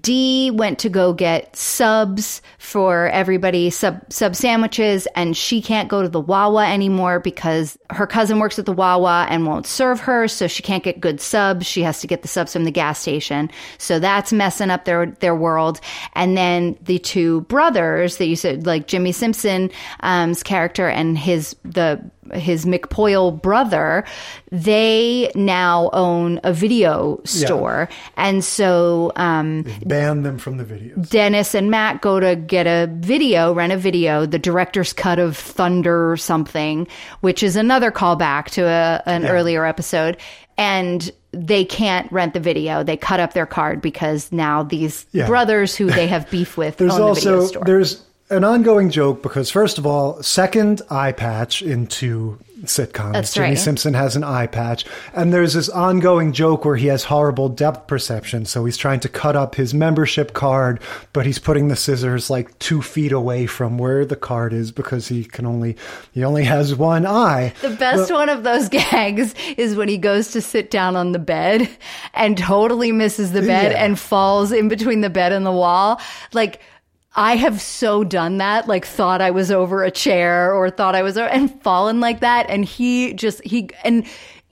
Dee 0.00 0.50
went 0.50 0.78
to 0.80 0.90
go 0.90 1.14
get 1.14 1.56
subs 1.56 2.42
for 2.58 3.08
everybody, 3.08 3.70
sub 3.70 4.00
sub 4.12 4.36
sandwiches, 4.36 5.08
and 5.14 5.34
she 5.34 5.62
can't 5.62 5.88
go 5.88 6.02
to 6.02 6.10
the 6.10 6.20
Wawa 6.20 6.68
anymore 6.68 7.18
because 7.18 7.78
her 7.88 8.06
cousin 8.06 8.40
works 8.40 8.58
at 8.58 8.66
the 8.66 8.72
Wawa 8.72 9.26
and 9.30 9.46
won't 9.46 9.66
serve 9.66 10.00
her, 10.00 10.28
so 10.28 10.46
she 10.46 10.62
can't 10.62 10.84
get 10.84 11.00
good 11.00 11.22
subs. 11.22 11.64
She 11.64 11.82
has 11.84 12.02
to 12.02 12.06
get 12.06 12.20
the 12.20 12.28
subs 12.28 12.52
from 12.52 12.64
the 12.64 12.70
gas 12.70 13.00
station. 13.00 13.50
So 13.78 13.98
that's 13.98 14.30
messing 14.30 14.68
up 14.68 14.84
their 14.84 15.06
their 15.06 15.34
world. 15.34 15.80
And 16.14 16.36
then 16.36 16.76
the 16.82 16.98
two 16.98 17.40
brothers 17.42 18.18
that 18.18 18.26
you 18.26 18.36
said, 18.36 18.66
like 18.66 18.86
Jimmy 18.88 19.12
Simpson's 19.38 20.42
character 20.42 20.88
and 20.88 21.16
his 21.18 21.56
the 21.64 22.00
his 22.34 22.66
McPoyle 22.66 23.40
brother, 23.40 24.04
they 24.52 25.30
now 25.34 25.88
own 25.94 26.40
a 26.44 26.52
video 26.52 27.20
store. 27.24 27.88
And 28.18 28.44
so 28.44 29.12
um, 29.16 29.64
Ban 29.86 30.24
them 30.24 30.36
from 30.36 30.58
the 30.58 30.64
videos. 30.64 31.08
Dennis 31.08 31.54
and 31.54 31.70
Matt 31.70 32.02
go 32.02 32.20
to 32.20 32.36
get 32.36 32.66
a 32.66 32.86
video, 32.92 33.54
rent 33.54 33.72
a 33.72 33.78
video, 33.78 34.26
the 34.26 34.38
director's 34.38 34.92
cut 34.92 35.18
of 35.18 35.38
Thunder 35.38 36.12
or 36.12 36.18
something, 36.18 36.86
which 37.20 37.42
is 37.42 37.56
another 37.56 37.90
callback 37.90 38.50
to 38.50 38.62
a, 38.66 39.02
an 39.06 39.24
earlier 39.26 39.64
episode. 39.64 40.18
And 40.58 41.10
they 41.32 41.64
can't 41.64 42.10
rent 42.12 42.34
the 42.34 42.40
video. 42.40 42.82
They 42.82 42.96
cut 42.98 43.20
up 43.20 43.32
their 43.32 43.46
card 43.46 43.80
because 43.80 44.30
now 44.32 44.62
these 44.64 45.06
Yeah. 45.12 45.26
brothers 45.26 45.74
who 45.76 45.86
they 45.86 46.08
have 46.08 46.28
beef 46.30 46.56
with 46.58 46.76
There's 46.76 46.92
own 46.92 47.14
the 47.14 47.20
video 47.20 47.46
store. 47.46 47.62
there's 47.64 48.02
an 48.30 48.44
ongoing 48.44 48.90
joke 48.90 49.22
because 49.22 49.50
first 49.50 49.78
of 49.78 49.86
all, 49.86 50.22
second 50.22 50.82
eye 50.90 51.12
patch 51.12 51.62
into 51.62 52.38
sitcoms. 52.62 53.12
That's 53.12 53.32
Jimmy 53.34 53.48
right. 53.50 53.58
Simpson 53.58 53.94
has 53.94 54.16
an 54.16 54.24
eye 54.24 54.48
patch, 54.48 54.84
and 55.14 55.32
there's 55.32 55.54
this 55.54 55.68
ongoing 55.68 56.32
joke 56.32 56.64
where 56.64 56.74
he 56.74 56.88
has 56.88 57.04
horrible 57.04 57.48
depth 57.48 57.86
perception, 57.86 58.44
so 58.46 58.64
he's 58.64 58.76
trying 58.76 58.98
to 59.00 59.08
cut 59.08 59.36
up 59.36 59.54
his 59.54 59.72
membership 59.74 60.32
card, 60.32 60.80
but 61.12 61.24
he's 61.24 61.38
putting 61.38 61.68
the 61.68 61.76
scissors 61.76 62.30
like 62.30 62.58
two 62.58 62.82
feet 62.82 63.12
away 63.12 63.46
from 63.46 63.78
where 63.78 64.04
the 64.04 64.16
card 64.16 64.52
is 64.52 64.72
because 64.72 65.06
he 65.06 65.24
can 65.24 65.46
only 65.46 65.76
he 66.12 66.24
only 66.24 66.42
has 66.44 66.74
one 66.74 67.06
eye. 67.06 67.54
The 67.62 67.70
best 67.70 68.12
one 68.12 68.28
of 68.28 68.42
those 68.42 68.68
gags 68.70 69.34
is 69.56 69.76
when 69.76 69.88
he 69.88 69.96
goes 69.96 70.32
to 70.32 70.40
sit 70.40 70.70
down 70.70 70.96
on 70.96 71.12
the 71.12 71.18
bed 71.20 71.68
and 72.12 72.36
totally 72.36 72.90
misses 72.90 73.30
the 73.32 73.42
bed 73.42 73.70
Yeah. 73.72 73.84
and 73.84 73.98
falls 73.98 74.50
in 74.50 74.66
between 74.68 75.00
the 75.00 75.10
bed 75.10 75.32
and 75.32 75.46
the 75.46 75.52
wall. 75.52 76.00
Like, 76.32 76.60
I 77.18 77.34
have 77.34 77.60
so 77.60 78.04
done 78.04 78.38
that, 78.38 78.68
like 78.68 78.86
thought 78.86 79.20
I 79.20 79.32
was 79.32 79.50
over 79.50 79.82
a 79.82 79.90
chair 79.90 80.54
or 80.54 80.70
thought 80.70 80.94
I 80.94 81.02
was, 81.02 81.16
and 81.16 81.60
fallen 81.62 81.98
like 81.98 82.20
that. 82.20 82.48
And 82.48 82.64
he 82.64 83.12
just, 83.12 83.42
he, 83.44 83.70
and 83.82 84.06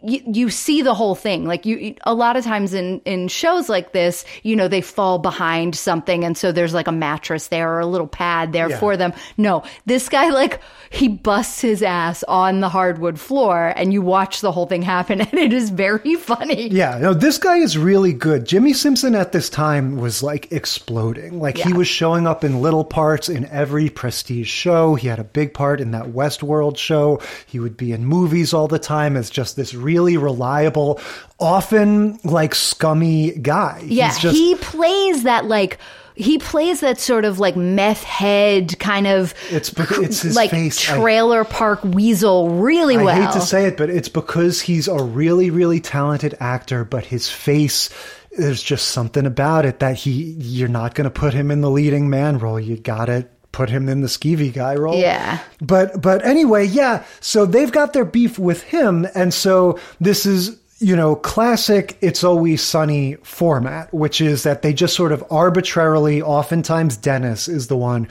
you, 0.07 0.21
you 0.27 0.51
see 0.51 0.83
the 0.83 0.95
whole 0.95 1.15
thing. 1.15 1.45
Like 1.47 1.67
you, 1.67 1.95
a 2.05 2.15
lot 2.15 2.37
of 2.37 2.45
times 2.45 2.73
in, 2.75 3.01
in 3.01 3.29
shows 3.29 3.69
like 3.69 3.93
this, 3.93 4.25
you 4.43 4.57
know, 4.57 4.69
they 4.69 4.81
fall 4.81 5.19
behind 5.19 5.75
something. 5.75 6.25
And 6.25 6.37
so 6.37 6.53
there's 6.53 6.75
like 6.75 6.87
a 6.89 6.93
mattress 6.93 7.49
there 7.49 7.73
or 7.73 7.81
a 7.81 7.87
little 7.87 8.07
pad 8.07 8.53
there 8.53 8.71
Yeah. 8.71 8.79
for 8.79 8.97
them. 8.97 9.13
No, 9.37 9.63
this 9.87 10.09
guy, 10.09 10.31
like, 10.31 10.61
he 10.91 11.09
busts 11.09 11.61
his 11.61 11.83
ass 11.83 12.23
on 12.25 12.61
the 12.61 12.69
hardwood 12.69 13.19
floor 13.19 13.73
and 13.77 13.93
you 13.93 14.01
watch 14.03 14.41
the 14.41 14.53
whole 14.53 14.67
thing 14.67 14.83
happen. 14.83 15.21
And 15.27 15.35
it 15.41 15.53
is 15.53 15.71
very 15.71 16.15
funny. 16.15 16.69
Yeah, 16.69 16.99
no, 16.99 17.13
this 17.13 17.37
guy 17.39 17.57
is 17.57 17.77
really 17.77 18.13
good. 18.13 18.45
Jimmy 18.47 18.73
Simpson 18.73 19.15
at 19.17 19.33
this 19.33 19.51
time 19.51 19.97
was 19.97 20.23
like 20.23 20.53
exploding. 20.53 21.41
Like 21.41 21.59
he 21.59 21.73
was 21.73 21.89
showing 21.89 22.27
up 22.27 22.45
in 22.45 22.63
little 22.63 22.85
parts 22.85 23.29
in 23.29 23.45
every 23.47 23.89
prestige 23.91 24.49
show. 24.49 24.95
He 24.95 25.09
had 25.09 25.19
a 25.19 25.25
big 25.25 25.53
part 25.53 25.81
in 25.81 25.91
that 25.91 26.07
Westworld 26.07 26.77
show. 26.79 27.21
He 27.47 27.59
would 27.59 27.77
be 27.77 27.93
in 27.93 28.05
movies 28.05 28.55
all 28.55 28.69
the 28.69 28.79
time 28.79 29.17
as 29.17 29.29
just 29.31 29.57
this 29.57 29.75
really 29.97 30.17
reliable, 30.19 31.01
often 31.39 32.19
like 32.25 32.55
scummy 32.55 33.33
guy. 33.39 33.83
Yeah, 33.85 34.09
He's 34.09 34.19
just, 34.19 34.37
he 34.37 34.55
plays 34.57 35.23
that 35.23 35.47
like 35.47 35.79
he 36.15 36.39
plays 36.39 36.81
that 36.81 36.99
sort 36.99 37.25
of 37.27 37.39
like 37.39 37.57
meth 37.57 38.03
head 38.03 38.79
kind 38.79 39.07
of 39.07 39.35
It's 39.51 39.69
because, 39.71 39.99
it's 39.99 40.23
his 40.23 40.37
like 40.37 40.51
face. 40.51 40.89
I- 40.91 40.97
trailer 40.99 41.45
park 41.45 41.83
weasel 41.85 42.49
really 42.51 42.97
I 42.97 43.03
well. 43.03 43.23
I 43.23 43.27
hate 43.27 43.33
to 43.35 43.41
say 43.41 43.67
it, 43.67 43.77
but 43.77 43.91
it's 43.91 44.09
because 44.09 44.61
he's 44.61 44.89
a 44.89 44.97
really, 45.03 45.51
really 45.51 45.81
talented 45.81 46.35
actor, 46.41 46.85
but 46.87 47.05
his 47.05 47.29
face, 47.29 47.91
there's 48.39 48.63
just 48.63 48.89
something 48.89 49.27
about 49.27 49.67
it 49.67 49.81
that 49.81 49.97
he, 49.97 50.11
you're 50.39 50.69
not 50.69 50.95
going 50.95 51.05
to 51.05 51.11
put 51.11 51.35
him 51.35 51.51
in 51.51 51.61
the 51.61 51.71
leading 51.71 52.09
man 52.09 52.39
role. 52.39 52.59
You 52.61 52.77
got 52.79 53.07
to 53.07 53.27
put 53.57 53.71
him 53.71 53.89
in 53.89 54.03
the 54.03 54.07
skeevy 54.07 54.53
guy 54.53 54.75
role. 54.75 54.99
Yeah. 55.01 55.39
But, 55.63 56.03
but 56.03 56.23
anyway, 56.27 56.67
yeah. 56.67 57.03
So 57.21 57.47
they've 57.47 57.73
got 57.73 57.95
their 57.95 58.05
beef 58.05 58.39
with 58.39 58.63
him. 58.63 59.07
And 59.15 59.33
so 59.33 59.81
this 59.99 60.27
is, 60.27 60.59
you 60.79 60.95
know, 60.95 61.17
classic 61.17 61.97
It's 62.03 62.23
Always 62.23 62.61
Sunny 62.61 63.15
format, 63.23 63.93
which 63.95 64.21
is 64.21 64.43
that 64.43 64.61
they 64.61 64.75
just 64.75 64.95
sort 64.95 65.11
of 65.11 65.25
arbitrarily, 65.31 66.21
oftentimes 66.21 66.99
Dennis 66.99 67.49
is 67.49 67.69
the 67.69 67.79
one 67.79 68.09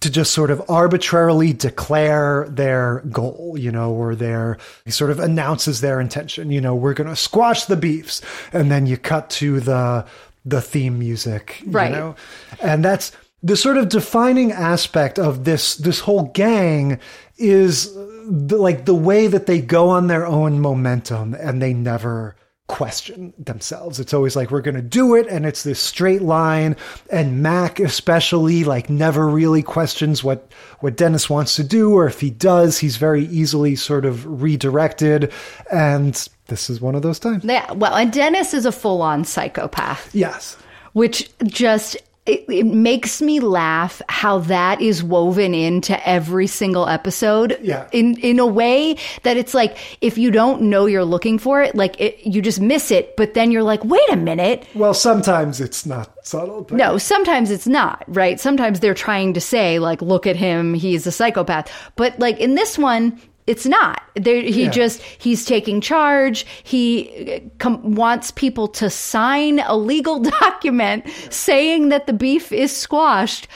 to 0.00 0.10
just 0.10 0.32
sort 0.32 0.50
of 0.50 0.60
arbitrarily 0.68 1.52
declare 1.52 2.48
their 2.48 3.00
goal, 3.12 3.54
you 3.56 3.70
know, 3.70 3.92
or 3.92 4.16
their, 4.16 4.58
he 4.84 4.90
sort 4.90 5.12
of 5.12 5.20
announces 5.20 5.80
their 5.80 6.00
intention, 6.00 6.50
you 6.50 6.60
know, 6.60 6.74
we're 6.74 6.94
going 6.94 7.08
to 7.08 7.14
squash 7.14 7.66
the 7.66 7.76
beefs. 7.76 8.20
And 8.52 8.68
then 8.68 8.86
you 8.86 8.96
cut 8.96 9.30
to 9.30 9.60
the, 9.60 10.04
the 10.44 10.60
theme 10.60 10.98
music, 10.98 11.62
Right. 11.66 11.90
you 11.90 11.96
know, 11.96 12.16
and 12.60 12.84
that's 12.84 13.12
the 13.42 13.56
sort 13.56 13.76
of 13.76 13.88
defining 13.88 14.52
aspect 14.52 15.18
of 15.18 15.44
this, 15.44 15.76
this 15.76 16.00
whole 16.00 16.24
gang 16.24 16.98
is 17.36 17.94
the, 17.94 18.56
like 18.58 18.84
the 18.84 18.94
way 18.94 19.26
that 19.28 19.46
they 19.46 19.60
go 19.60 19.88
on 19.90 20.06
their 20.08 20.26
own 20.26 20.60
momentum 20.60 21.34
and 21.34 21.62
they 21.62 21.72
never 21.72 22.34
question 22.66 23.32
themselves. 23.38 23.98
It's 23.98 24.12
always 24.12 24.36
like, 24.36 24.50
we're 24.50 24.60
going 24.60 24.74
to 24.74 24.82
do 24.82 25.14
it. 25.14 25.26
And 25.28 25.46
it's 25.46 25.62
this 25.62 25.80
straight 25.80 26.20
line. 26.20 26.76
And 27.10 27.42
Mac, 27.42 27.80
especially, 27.80 28.64
like 28.64 28.90
never 28.90 29.26
really 29.26 29.62
questions 29.62 30.22
what, 30.22 30.52
what 30.80 30.96
Dennis 30.96 31.30
wants 31.30 31.56
to 31.56 31.64
do. 31.64 31.94
Or 31.94 32.06
if 32.06 32.20
he 32.20 32.28
does, 32.28 32.78
he's 32.78 32.98
very 32.98 33.24
easily 33.26 33.74
sort 33.74 34.04
of 34.04 34.42
redirected. 34.42 35.32
And 35.72 36.28
this 36.48 36.68
is 36.68 36.80
one 36.80 36.94
of 36.94 37.00
those 37.02 37.18
times. 37.18 37.44
yeah, 37.44 37.72
well, 37.72 37.94
and 37.94 38.12
Dennis 38.12 38.52
is 38.52 38.66
a 38.66 38.72
full 38.72 39.00
on 39.00 39.24
psychopath, 39.24 40.14
Yes. 40.14 40.56
which 40.92 41.30
just 41.44 41.96
it, 42.28 42.44
it 42.48 42.66
makes 42.66 43.22
me 43.22 43.40
laugh 43.40 44.02
how 44.08 44.38
that 44.38 44.80
is 44.80 45.02
woven 45.02 45.54
into 45.54 45.94
every 46.08 46.46
single 46.46 46.86
episode 46.86 47.58
Yeah. 47.62 47.88
in 47.92 48.16
in 48.20 48.38
a 48.38 48.46
way 48.46 48.96
that 49.22 49.36
it's 49.36 49.54
like 49.54 49.76
if 50.00 50.18
you 50.18 50.30
don't 50.30 50.62
know 50.62 50.86
you're 50.86 51.04
looking 51.04 51.38
for 51.38 51.62
it 51.62 51.74
like 51.74 52.00
it, 52.00 52.18
you 52.24 52.40
just 52.42 52.60
miss 52.60 52.90
it 52.90 53.16
but 53.16 53.34
then 53.34 53.50
you're 53.50 53.62
like 53.62 53.82
wait 53.84 54.08
a 54.10 54.16
minute 54.16 54.66
Well, 54.74 54.94
sometimes 54.94 55.60
it's 55.60 55.86
not 55.86 56.12
subtle. 56.24 56.62
But 56.62 56.76
No, 56.76 56.98
sometimes 56.98 57.50
it's 57.50 57.66
not, 57.66 58.04
right? 58.08 58.38
Sometimes 58.38 58.80
they're 58.80 58.92
trying 58.92 59.32
to 59.32 59.40
say, 59.40 59.78
like, 59.78 60.02
look 60.02 60.26
at 60.26 60.36
him, 60.36 60.74
he's 60.74 61.06
a 61.06 61.10
psychopath. 61.12 61.72
But, 61.96 62.18
like, 62.18 62.38
in 62.38 62.54
this 62.54 62.76
one, 62.76 63.18
it's 63.48 63.66
not. 63.66 64.02
There, 64.14 64.42
he 64.42 64.64
Yeah. 64.64 64.70
just, 64.70 65.00
he's 65.02 65.44
taking 65.44 65.80
charge. 65.80 66.44
He 66.62 67.32
uh, 67.34 67.40
com- 67.58 67.94
wants 67.94 68.30
people 68.30 68.68
to 68.68 68.90
sign 68.90 69.60
a 69.60 69.76
legal 69.76 70.18
document 70.40 71.04
saying 71.30 71.88
that 71.88 72.06
the 72.06 72.12
beef 72.12 72.52
is 72.52 72.76
squashed. 72.76 73.48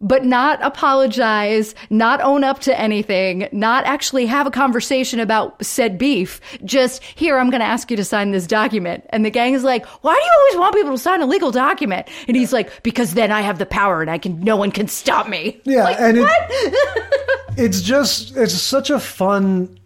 But 0.00 0.24
not 0.24 0.62
apologize, 0.62 1.74
not 1.90 2.20
own 2.20 2.44
up 2.44 2.60
to 2.60 2.80
anything, 2.80 3.48
not 3.50 3.84
actually 3.84 4.26
have 4.26 4.46
a 4.46 4.50
conversation 4.50 5.18
about 5.18 5.64
said 5.64 5.98
beef. 5.98 6.40
Just 6.64 7.02
here, 7.02 7.36
I'm 7.38 7.50
going 7.50 7.60
to 7.60 7.66
ask 7.66 7.90
you 7.90 7.96
to 7.96 8.04
sign 8.04 8.30
this 8.30 8.46
document. 8.46 9.04
And 9.10 9.24
the 9.24 9.30
gang 9.30 9.54
is 9.54 9.64
like, 9.64 9.84
why 10.04 10.14
do 10.14 10.20
you 10.20 10.32
always 10.38 10.56
want 10.60 10.74
people 10.76 10.92
to 10.92 10.98
sign 10.98 11.20
a 11.20 11.26
legal 11.26 11.50
document? 11.50 12.06
And 12.28 12.36
he's 12.36 12.52
like, 12.52 12.82
because 12.84 13.14
then 13.14 13.32
I 13.32 13.40
have 13.40 13.58
the 13.58 13.66
power 13.66 14.00
and 14.00 14.08
I 14.10 14.18
can, 14.18 14.40
no 14.40 14.56
one 14.56 14.70
can 14.70 14.86
stop 14.86 15.28
me. 15.28 15.60
Yeah, 15.64 15.82
Like, 15.84 15.98
and 15.98 16.18
it- 16.18 17.14
it's 17.56 17.80
just 17.82 18.36
it's 18.36 18.54
such 18.54 18.90
a 18.90 19.00
fun 19.00 19.77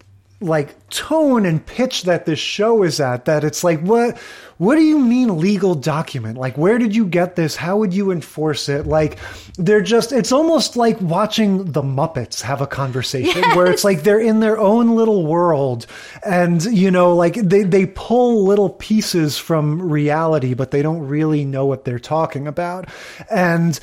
like 0.43 0.89
tone 0.89 1.47
and 1.47 1.64
pitch 1.64 2.02
that 2.02 2.27
this 2.27 2.39
show 2.39 2.82
is 2.82 3.01
at 3.01 3.24
that 3.24 3.44
it's 3.44 3.64
like 3.64 3.81
what 3.81 4.19
what 4.62 4.77
do 4.77 4.82
you 4.82 5.01
mean 5.01 5.39
legal 5.39 5.74
document? 5.74 6.39
Like 6.39 6.56
where 6.56 6.78
did 6.78 6.94
you 6.94 7.05
get 7.05 7.35
this? 7.35 7.56
How 7.56 7.78
would 7.78 7.93
you 7.93 8.12
enforce 8.12 8.69
it? 8.69 8.86
Like 8.86 9.19
they're 9.59 9.81
just 9.81 10.12
it's 10.12 10.31
almost 10.31 10.77
like 10.77 11.01
watching 11.01 11.73
the 11.73 11.82
muppets 11.82 12.43
have 12.43 12.60
a 12.60 12.66
conversation 12.69 13.43
where 13.56 13.66
it's 13.66 13.82
like 13.82 14.05
they're 14.05 14.20
in 14.20 14.39
their 14.39 14.56
own 14.56 14.94
little 14.94 15.27
world 15.27 15.86
and 16.24 16.62
you 16.64 16.93
know 16.93 17.16
like 17.16 17.35
they 17.35 17.64
they 17.64 17.86
pull 17.86 18.44
little 18.44 18.70
pieces 18.70 19.36
from 19.36 19.82
reality 19.82 20.55
but 20.55 20.70
they 20.70 20.81
don't 20.81 21.09
really 21.09 21.44
know 21.44 21.66
what 21.66 21.85
they're 21.85 21.98
talking 21.98 22.47
about. 22.47 22.89
And 23.32 23.81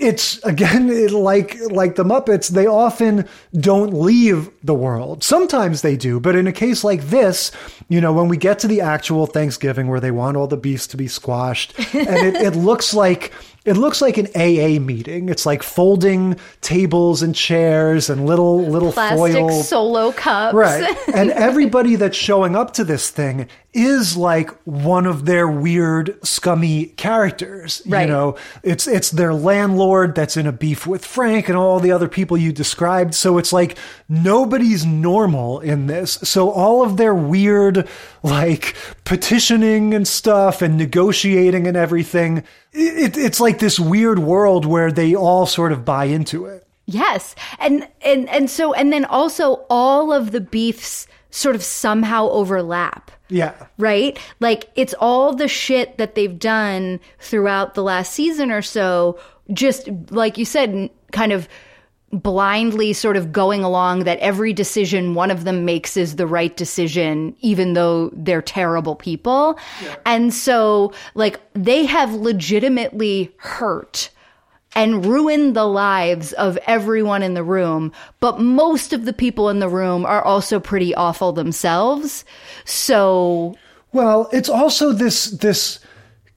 it's 0.00 0.38
again 0.44 0.88
it, 0.90 1.10
like 1.10 1.58
like 1.70 1.96
the 1.96 2.04
muppets 2.04 2.48
they 2.48 2.66
often 2.66 3.28
don't 3.54 3.92
leave 3.92 4.50
the 4.64 4.74
world. 4.74 5.22
Sometimes 5.22 5.82
they 5.82 5.96
do 5.96 6.18
but 6.20 6.34
in 6.34 6.46
a 6.46 6.52
case 6.52 6.82
like 6.84 7.02
this 7.04 7.52
you 7.88 8.00
know 8.00 8.12
when 8.12 8.28
we 8.28 8.36
get 8.36 8.58
to 8.60 8.68
the 8.68 8.80
actual 8.80 9.26
thanksgiving 9.26 9.88
where 9.88 10.00
they 10.00 10.10
want 10.10 10.36
all 10.36 10.46
the 10.46 10.56
beasts 10.56 10.86
to 10.88 10.96
be 10.96 11.08
squashed 11.08 11.78
and 11.94 12.26
it, 12.26 12.34
it 12.36 12.56
looks 12.56 12.94
like 12.94 13.32
it 13.64 13.76
looks 13.76 14.00
like 14.00 14.16
an 14.16 14.26
AA 14.34 14.80
meeting. 14.80 15.28
It's 15.28 15.44
like 15.44 15.62
folding 15.62 16.38
tables 16.62 17.22
and 17.22 17.34
chairs 17.34 18.08
and 18.08 18.24
little 18.24 18.64
little 18.64 18.92
Plastic 18.92 19.18
foil 19.18 19.62
solo 19.62 20.12
cups. 20.12 20.54
Right. 20.54 20.96
And 21.20 21.30
everybody 21.32 21.96
that's 21.96 22.16
showing 22.16 22.56
up 22.56 22.72
to 22.74 22.84
this 22.84 23.10
thing 23.10 23.48
is 23.72 24.16
like 24.16 24.50
one 24.64 25.06
of 25.06 25.26
their 25.26 25.46
weird, 25.46 26.18
scummy 26.24 26.86
characters. 26.86 27.82
Right. 27.86 28.02
You 28.02 28.08
know, 28.08 28.36
it's 28.62 28.86
it's 28.86 29.10
their 29.10 29.34
landlord 29.34 30.14
that's 30.14 30.36
in 30.36 30.46
a 30.46 30.52
beef 30.52 30.86
with 30.86 31.04
Frank 31.04 31.48
and 31.48 31.58
all 31.58 31.80
the 31.80 31.92
other 31.92 32.08
people 32.08 32.36
you 32.36 32.52
described. 32.52 33.14
So 33.14 33.38
it's 33.38 33.52
like 33.52 33.76
nobody's 34.08 34.86
normal 34.86 35.60
in 35.60 35.86
this. 35.86 36.12
So 36.22 36.50
all 36.50 36.82
of 36.82 36.96
their 36.96 37.14
weird, 37.14 37.86
like 38.22 38.74
petitioning 39.04 39.92
and 39.92 40.06
stuff 40.06 40.62
and 40.62 40.78
negotiating 40.78 41.66
and 41.66 41.76
everything, 41.76 42.44
it, 42.72 43.16
it's 43.16 43.40
like 43.40 43.58
this 43.58 43.80
weird 43.80 44.18
world 44.18 44.64
where 44.64 44.92
they 44.92 45.14
all 45.14 45.46
sort 45.46 45.72
of 45.72 45.84
buy 45.84 46.04
into 46.04 46.46
it. 46.46 46.66
Yes. 46.86 47.34
And 47.58 47.88
and 48.02 48.28
and 48.28 48.50
so 48.50 48.72
and 48.74 48.92
then 48.92 49.04
also 49.04 49.64
all 49.70 50.12
of 50.12 50.32
the 50.32 50.40
beefs 50.40 51.06
sort 51.30 51.54
of 51.54 51.62
somehow 51.62 52.28
overlap. 52.30 53.10
Yeah. 53.28 53.54
Right? 53.78 54.18
Like 54.40 54.70
it's 54.74 54.94
all 54.98 55.34
the 55.34 55.48
shit 55.48 55.98
that 55.98 56.14
they've 56.14 56.38
done 56.38 57.00
throughout 57.20 57.74
the 57.74 57.82
last 57.82 58.12
season 58.12 58.50
or 58.50 58.62
so, 58.62 59.18
just 59.52 59.88
like 60.10 60.36
you 60.36 60.44
said, 60.44 60.90
kind 61.12 61.32
of 61.32 61.48
blindly 62.12 62.92
sort 62.92 63.16
of 63.16 63.32
going 63.32 63.62
along 63.62 64.04
that 64.04 64.18
every 64.18 64.52
decision 64.52 65.14
one 65.14 65.30
of 65.30 65.44
them 65.44 65.64
makes 65.64 65.96
is 65.96 66.16
the 66.16 66.26
right 66.26 66.56
decision, 66.56 67.36
even 67.40 67.74
though 67.74 68.10
they're 68.12 68.42
terrible 68.42 68.96
people. 68.96 69.58
And 70.04 70.34
so, 70.34 70.92
like, 71.14 71.40
they 71.54 71.86
have 71.86 72.12
legitimately 72.12 73.32
hurt 73.36 74.10
and 74.74 75.04
ruined 75.04 75.54
the 75.56 75.64
lives 75.64 76.32
of 76.34 76.56
everyone 76.66 77.22
in 77.22 77.34
the 77.34 77.44
room. 77.44 77.92
But 78.20 78.40
most 78.40 78.92
of 78.92 79.04
the 79.04 79.12
people 79.12 79.48
in 79.48 79.58
the 79.58 79.68
room 79.68 80.04
are 80.04 80.22
also 80.22 80.60
pretty 80.60 80.94
awful 80.94 81.32
themselves. 81.32 82.24
So, 82.64 83.56
Well, 83.92 84.28
it's 84.32 84.48
also 84.48 84.92
this 84.92 85.26
this 85.26 85.80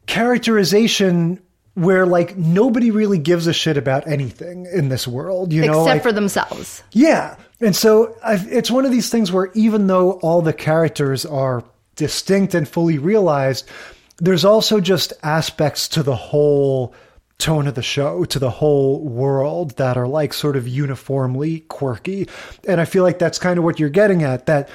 characterization 0.05 1.39
where 1.75 2.05
like 2.05 2.37
nobody 2.37 2.91
really 2.91 3.17
gives 3.17 3.47
a 3.47 3.53
shit 3.53 3.77
about 3.77 4.07
anything 4.07 4.67
in 4.71 4.89
this 4.89 5.07
world, 5.07 5.51
you 5.51 5.61
know, 5.61 5.81
except 5.81 5.85
like, 5.85 6.03
for 6.03 6.11
themselves. 6.11 6.83
yeah. 6.91 7.35
And 7.59 7.75
so 7.75 8.15
I've, 8.23 8.51
it's 8.51 8.69
one 8.69 8.85
of 8.85 8.91
these 8.91 9.09
things 9.09 9.31
where 9.31 9.49
even 9.53 9.87
though 9.87 10.13
all 10.13 10.41
the 10.41 10.53
characters 10.53 11.25
are 11.25 11.63
distinct 11.95 12.53
and 12.53 12.67
fully 12.67 12.97
realized, 12.97 13.69
there's 14.17 14.45
also 14.45 14.79
just 14.79 15.13
aspects 15.23 15.87
to 15.89 16.03
the 16.03 16.15
whole 16.15 16.93
tone 17.39 17.67
of 17.67 17.75
the 17.75 17.81
show, 17.81 18.25
to 18.25 18.39
the 18.39 18.49
whole 18.49 19.03
world 19.03 19.77
that 19.77 19.97
are 19.97 20.07
like 20.07 20.33
sort 20.33 20.55
of 20.55 20.67
uniformly 20.67 21.61
quirky. 21.61 22.27
And 22.67 22.79
I 22.79 22.85
feel 22.85 23.03
like 23.03 23.19
that's 23.19 23.39
kind 23.39 23.57
of 23.57 23.63
what 23.63 23.79
you're 23.79 23.89
getting 23.89 24.23
at 24.23 24.45
that 24.45 24.69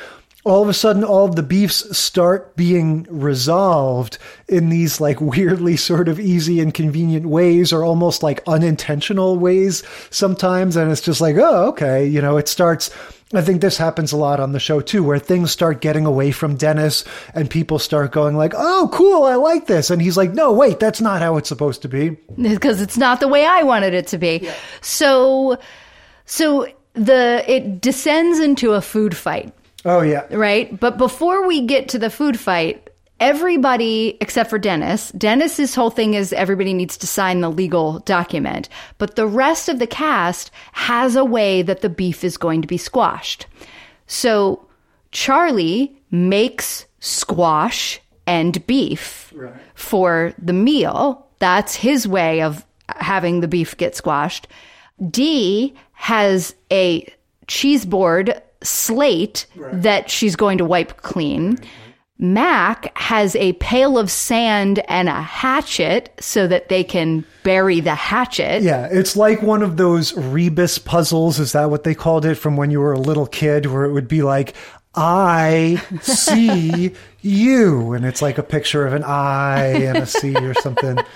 all 0.48 0.62
of 0.62 0.68
a 0.68 0.74
sudden 0.74 1.04
all 1.04 1.26
of 1.26 1.36
the 1.36 1.42
beefs 1.42 1.96
start 1.96 2.56
being 2.56 3.06
resolved 3.10 4.18
in 4.48 4.68
these 4.68 5.00
like 5.00 5.20
weirdly 5.20 5.76
sort 5.76 6.08
of 6.08 6.18
easy 6.18 6.60
and 6.60 6.74
convenient 6.74 7.26
ways 7.26 7.72
or 7.72 7.84
almost 7.84 8.22
like 8.22 8.42
unintentional 8.46 9.36
ways 9.38 9.82
sometimes 10.10 10.76
and 10.76 10.90
it's 10.90 11.00
just 11.00 11.20
like 11.20 11.36
oh 11.36 11.68
okay 11.68 12.06
you 12.06 12.20
know 12.20 12.36
it 12.36 12.48
starts 12.48 12.90
I 13.34 13.42
think 13.42 13.60
this 13.60 13.76
happens 13.76 14.12
a 14.12 14.16
lot 14.16 14.40
on 14.40 14.52
the 14.52 14.60
show 14.60 14.80
too, 14.80 15.04
where 15.04 15.18
things 15.18 15.50
start 15.50 15.82
getting 15.82 16.06
away 16.06 16.30
from 16.30 16.56
Dennis 16.56 17.04
and 17.34 17.50
people 17.50 17.78
start 17.78 18.10
going 18.10 18.38
like, 18.38 18.54
"Oh, 18.56 18.88
cool, 18.90 19.24
I 19.24 19.34
like 19.34 19.66
this," 19.66 19.90
and 19.90 20.00
he's 20.00 20.16
like, 20.16 20.32
"No, 20.32 20.50
wait, 20.50 20.80
that's 20.80 21.02
not 21.02 21.20
how 21.20 21.36
it's 21.36 21.48
supposed 21.48 21.82
to 21.82 21.88
be." 21.88 22.10
because 22.42 22.80
it's 22.80 22.96
not 22.96 23.20
the 23.20 23.28
way 23.28 23.44
I 23.44 23.64
wanted 23.64 23.92
it 23.92 24.06
to 24.08 24.18
be. 24.18 24.48
So, 24.80 25.58
so 26.24 26.68
the 26.94 27.44
it 27.46 27.82
descends 27.82 28.40
into 28.40 28.72
a 28.72 28.80
food 28.80 29.14
fight, 29.14 29.52
Oh 29.84 30.02
yeah, 30.02 30.26
right? 30.30 30.78
But 30.78 30.98
before 30.98 31.46
we 31.46 31.66
get 31.66 31.88
to 31.90 31.98
the 31.98 32.10
food 32.10 32.38
fight, 32.38 32.90
everybody 33.20 34.16
except 34.20 34.50
for 34.50 34.58
Dennis, 34.58 35.10
Dennis's 35.12 35.74
whole 35.74 35.90
thing 35.90 36.14
is 36.14 36.32
everybody 36.32 36.74
needs 36.74 36.96
to 36.98 37.06
sign 37.06 37.40
the 37.40 37.50
legal 37.50 38.00
document, 38.00 38.68
but 38.98 39.16
the 39.16 39.26
rest 39.26 39.68
of 39.68 39.78
the 39.78 39.86
cast 39.86 40.50
has 40.72 41.16
a 41.16 41.24
way 41.24 41.62
that 41.62 41.80
the 41.80 41.88
beef 41.88 42.24
is 42.24 42.36
going 42.36 42.62
to 42.62 42.68
be 42.68 42.76
squashed. 42.78 43.46
So 44.06 44.66
Charlie 45.12 45.96
makes 46.10 46.86
squash 47.00 48.00
and 48.26 48.66
beef 48.66 49.32
for 49.74 50.34
the 50.38 50.52
meal. 50.52 51.26
That's 51.38 51.74
his 51.74 52.06
way 52.06 52.42
of 52.42 52.64
having 52.88 53.40
the 53.40 53.48
beef 53.48 53.76
get 53.76 53.94
squashed. 53.94 54.48
Dee 55.10 55.74
has 55.92 56.54
a 56.72 57.06
cheese 57.46 57.86
board 57.86 58.42
slate 58.62 59.46
that 59.72 60.10
she's 60.10 60.36
going 60.36 60.58
to 60.58 60.64
wipe 60.64 60.96
clean. 61.02 61.58
Mac 62.20 62.96
has 62.98 63.36
a 63.36 63.52
pail 63.54 63.96
of 63.96 64.10
sand 64.10 64.80
and 64.88 65.08
a 65.08 65.22
hatchet 65.22 66.12
so 66.18 66.48
that 66.48 66.68
they 66.68 66.82
can 66.82 67.24
bury 67.44 67.78
the 67.78 67.94
hatchet. 67.94 68.62
yeah. 68.62 68.88
It's 68.90 69.14
like 69.14 69.40
one 69.40 69.62
of 69.62 69.76
those 69.76 70.16
rebus 70.16 70.78
puzzles. 70.78 71.38
Is 71.38 71.52
that 71.52 71.70
what 71.70 71.84
they 71.84 71.94
called 71.94 72.24
it 72.24 72.34
from 72.34 72.56
when 72.56 72.72
you 72.72 72.80
were 72.80 72.92
a 72.92 72.98
little 72.98 73.26
kid, 73.26 73.66
where 73.66 73.84
it 73.84 73.92
would 73.92 74.08
be 74.08 74.22
like. 74.22 74.54
I 74.94 75.80
see 76.00 76.92
you. 77.20 77.92
And 77.92 78.04
it's 78.04 78.20
like 78.20 78.38
a 78.38 78.42
picture 78.42 78.84
of 78.84 78.94
an 78.94 79.04
I 79.04 79.66
and 79.66 79.98
a 79.98 80.06
C 80.06 80.34
or 80.34 80.54
something. 80.54 80.98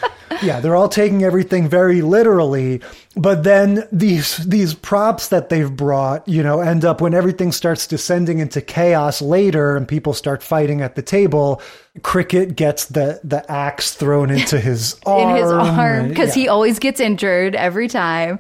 Yeah, 0.43 0.61
they're 0.61 0.75
all 0.75 0.89
taking 0.89 1.23
everything 1.23 1.69
very 1.69 2.01
literally, 2.03 2.81
but 3.17 3.45
then 3.45 3.87
these 3.93 4.39
these 4.39 4.75
props 4.75 5.29
that 5.29 5.49
they've 5.51 5.75
brought, 5.75 6.27
you 6.27 6.43
know, 6.43 6.61
end 6.61 6.85
up 6.85 7.01
when 7.01 7.13
everything 7.15 7.53
starts 7.53 7.87
descending 7.87 8.39
into 8.39 8.61
chaos 8.63 9.21
later 9.21 9.77
and 9.77 9.87
people 9.87 10.15
start 10.15 10.43
fighting 10.43 10.81
at 10.81 10.95
the 10.97 11.03
table. 11.03 11.61
Cricket 12.03 12.57
gets 12.57 12.87
the 12.87 13.21
the 13.23 13.45
axe 13.53 13.93
thrown 13.93 14.31
into 14.39 14.59
his 14.59 14.97
arm. 15.05 15.31
in 15.31 15.43
his 15.43 15.53
arm 15.53 16.09
because 16.09 16.35
Yeah. 16.35 16.43
he 16.43 16.49
always 16.49 16.79
gets 16.79 17.01
injured 17.01 17.55
every 17.55 17.87
time. 17.87 18.39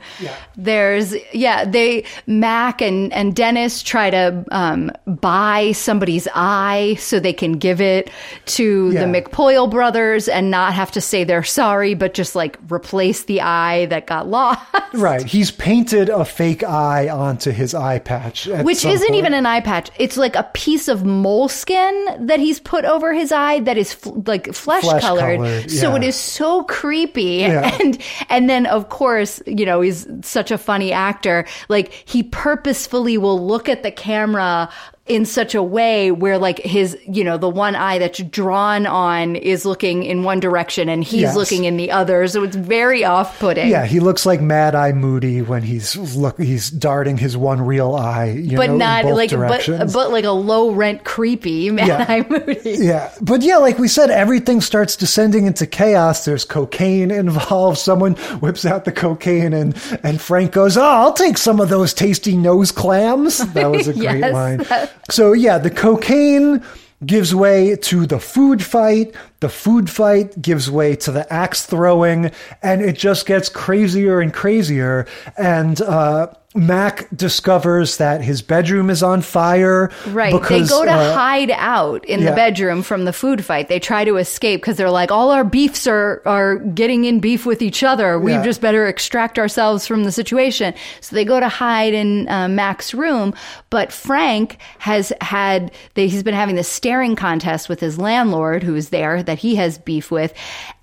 There's 0.56 1.14
yeah, 1.34 1.66
they 1.66 2.04
Mac 2.26 2.80
and 2.80 3.12
and 3.12 3.36
Dennis 3.36 3.82
try 3.82 4.08
to 4.08 4.42
um, 4.50 4.90
buy 5.06 5.72
somebody's 5.72 6.26
eye 6.34 6.96
so 6.98 7.20
they 7.20 7.34
can 7.34 7.52
give 7.58 7.82
it 7.82 8.10
to 8.46 8.90
Yeah. 8.92 9.04
the 9.04 9.20
McPoyle 9.20 9.70
brothers 9.70 10.28
and 10.28 10.50
not 10.50 10.72
have 10.72 10.90
to 10.92 11.02
say 11.02 11.24
they're 11.24 11.42
sorry, 11.42 11.92
but 11.92 12.14
just 12.14 12.34
like 12.34 12.58
replace 12.70 13.24
the 13.24 13.42
eye 13.42 13.84
that 13.86 14.06
got 14.06 14.28
lost. 14.28 14.61
Right, 14.94 15.22
he's 15.24 15.51
painted 15.51 16.10
a 16.10 16.24
fake 16.24 16.62
eye 16.62 17.09
onto 17.09 17.51
his 17.51 17.74
eye 17.74 17.98
patch, 17.98 18.47
Which 18.47 18.84
isn't 18.84 19.09
point. 19.09 19.18
even 19.18 19.32
an 19.32 19.47
eye 19.47 19.60
patch. 19.60 19.90
It's 19.98 20.18
like 20.18 20.36
a 20.36 20.43
piece 20.52 20.86
of 20.86 21.02
moleskin 21.05 22.26
that 22.26 22.40
he's 22.40 22.60
put 22.60 22.84
over 22.84 23.12
his 23.14 23.32
eye 23.32 23.60
that 23.60 23.78
is 23.78 23.93
f- 23.94 24.12
like 24.26 24.52
flesh, 24.55 24.82
Flesh 24.82 25.01
colored. 25.02 25.39
colored, 25.39 25.70
So 25.70 25.90
yeah. 25.90 25.97
it 25.97 26.05
is 26.05 26.16
so 26.16 26.64
creepy. 26.64 27.22
Yeah. 27.43 27.70
And 27.82 27.98
and 28.28 28.51
then 28.51 28.66
of 28.66 28.90
course, 28.90 29.43
you 29.47 29.64
know, 29.64 29.80
he's 29.80 30.06
such 30.22 30.51
a 30.51 30.59
funny 30.59 30.93
actor. 30.93 31.47
Like 31.68 31.93
he 31.93 32.22
purposefully 32.22 33.16
will 33.18 33.44
look 33.44 33.68
at 33.68 33.82
the 33.82 33.90
camera 33.90 34.68
in 35.06 35.24
such 35.26 35.52
a 35.56 35.62
way 35.62 36.12
where 36.12 36.38
like 36.38 36.60
his 36.60 36.96
you 37.08 37.24
know 37.24 37.36
the 37.36 37.48
one 37.48 37.74
eye 37.74 37.98
that's 37.98 38.22
drawn 38.22 38.86
on 38.86 39.34
is 39.34 39.64
looking 39.64 40.04
in 40.04 40.22
one 40.22 40.38
direction 40.38 40.88
and 40.88 41.02
he's 41.02 41.22
Yes. 41.22 41.34
looking 41.34 41.64
in 41.64 41.76
the 41.76 41.90
other 41.90 42.28
so 42.28 42.44
it's 42.44 42.54
very 42.54 43.04
off-putting 43.04 43.68
Yeah, 43.68 43.84
he 43.84 43.98
looks 43.98 44.24
like 44.24 44.40
Mad 44.40 44.76
Eye 44.76 44.92
Moody 44.92 45.42
when 45.42 45.64
he's 45.64 45.96
look 46.16 46.40
he's 46.40 46.70
darting 46.70 47.18
his 47.18 47.36
one 47.36 47.60
real 47.62 47.96
eye, 47.96 48.26
you 48.30 48.56
but 48.56 48.70
know, 48.70 48.76
not 48.76 49.02
both 49.02 49.16
like 49.16 49.30
directions. 49.30 49.92
but 49.92 50.12
like 50.12 50.24
a 50.24 50.30
low 50.30 50.70
rent 50.70 51.02
creepy 51.02 51.68
mad 51.72 51.88
Yeah. 51.88 52.06
eye 52.08 52.24
moody 52.28 52.60
Yeah, 52.64 53.10
but 53.20 53.42
yeah, 53.42 53.56
like 53.56 53.80
we 53.80 53.88
said, 53.88 54.08
everything 54.08 54.60
starts 54.60 54.94
descending 54.94 55.46
into 55.46 55.66
chaos. 55.66 56.24
There's 56.24 56.44
cocaine 56.44 57.10
involved. 57.10 57.78
Someone 57.78 58.14
whips 58.40 58.64
out 58.64 58.84
the 58.84 58.92
cocaine, 58.92 59.52
and 59.52 59.74
and 60.04 60.20
Frank 60.20 60.52
goes, 60.52 60.76
"Oh, 60.76 60.82
I'll 60.84 61.12
take 61.12 61.38
some 61.38 61.58
of 61.58 61.68
those 61.70 61.92
tasty 61.92 62.36
nose 62.36 62.70
clams." 62.70 63.38
That 63.54 63.68
was 63.70 63.88
a 63.88 63.92
great 63.94 64.20
Yes. 64.20 64.32
line. 64.32 64.88
So 65.10 65.32
yeah, 65.32 65.59
the 65.59 65.70
cocaine 65.70 66.62
gives 67.05 67.35
way 67.35 67.77
to 67.77 68.06
the 68.06 68.19
food 68.19 68.62
fight. 68.62 69.14
The 69.43 69.48
food 69.48 69.90
fight 69.90 70.40
gives 70.40 70.70
way 70.70 70.94
to 70.94 71.10
the 71.10 71.31
axe 71.32 71.66
throwing, 71.66 72.31
and 72.62 72.81
it 72.81 72.97
just 72.97 73.27
gets 73.27 73.48
crazier 73.48 74.20
and 74.20 74.32
crazier. 74.32 75.09
And 75.36 75.81
uh, 75.82 76.28
Mac 76.55 77.09
discovers 77.16 77.97
that 77.97 78.20
his 78.20 78.43
bedroom 78.43 78.90
is 78.90 79.02
on 79.02 79.23
fire. 79.23 79.90
Right. 80.09 80.32
Because, 80.32 80.69
they 80.69 80.74
go 80.74 80.85
to 80.85 80.90
uh, 80.90 81.14
hide 81.14 81.51
out 81.51 82.05
in 82.05 82.20
yeah. 82.20 82.31
the 82.31 82.36
bedroom 82.36 82.82
from 82.82 83.06
the 83.06 83.12
food 83.12 83.43
fight. 83.43 83.69
They 83.69 83.81
try 83.81 84.05
to 84.05 84.16
escape 84.16 84.60
because 84.60 84.77
they're 84.77 84.90
like, 84.90 85.10
all 85.10 85.31
our 85.31 85.44
beefs 85.44 85.86
are, 85.86 86.20
are 86.27 86.56
getting 86.56 87.05
in 87.05 87.20
beef 87.20 87.47
with 87.47 87.62
each 87.62 87.82
other. 87.82 88.19
We 88.19 88.32
Yeah. 88.32 88.44
just 88.44 88.60
better 88.60 88.86
extract 88.86 89.39
ourselves 89.39 89.86
from 89.86 90.05
the 90.05 90.12
situation. 90.12 90.74
So 91.01 91.16
they 91.16 91.24
go 91.24 91.40
to 91.40 91.48
hide 91.48 91.94
in 91.94 92.28
uh, 92.28 92.48
Mac's 92.48 92.93
room. 92.93 93.32
But 93.70 93.90
Frank 93.90 94.59
has 94.78 95.10
had, 95.23 95.73
they, 95.94 96.06
he's 96.06 96.23
been 96.23 96.35
having 96.35 96.56
this 96.56 96.69
staring 96.69 97.16
contest 97.16 97.70
with 97.70 97.81
his 97.81 97.98
landlord 97.98 98.62
who 98.62 98.74
is 98.74 98.90
there 98.90 99.23
that 99.32 99.38
he 99.38 99.54
has 99.54 99.78
beef 99.78 100.10
with. 100.10 100.34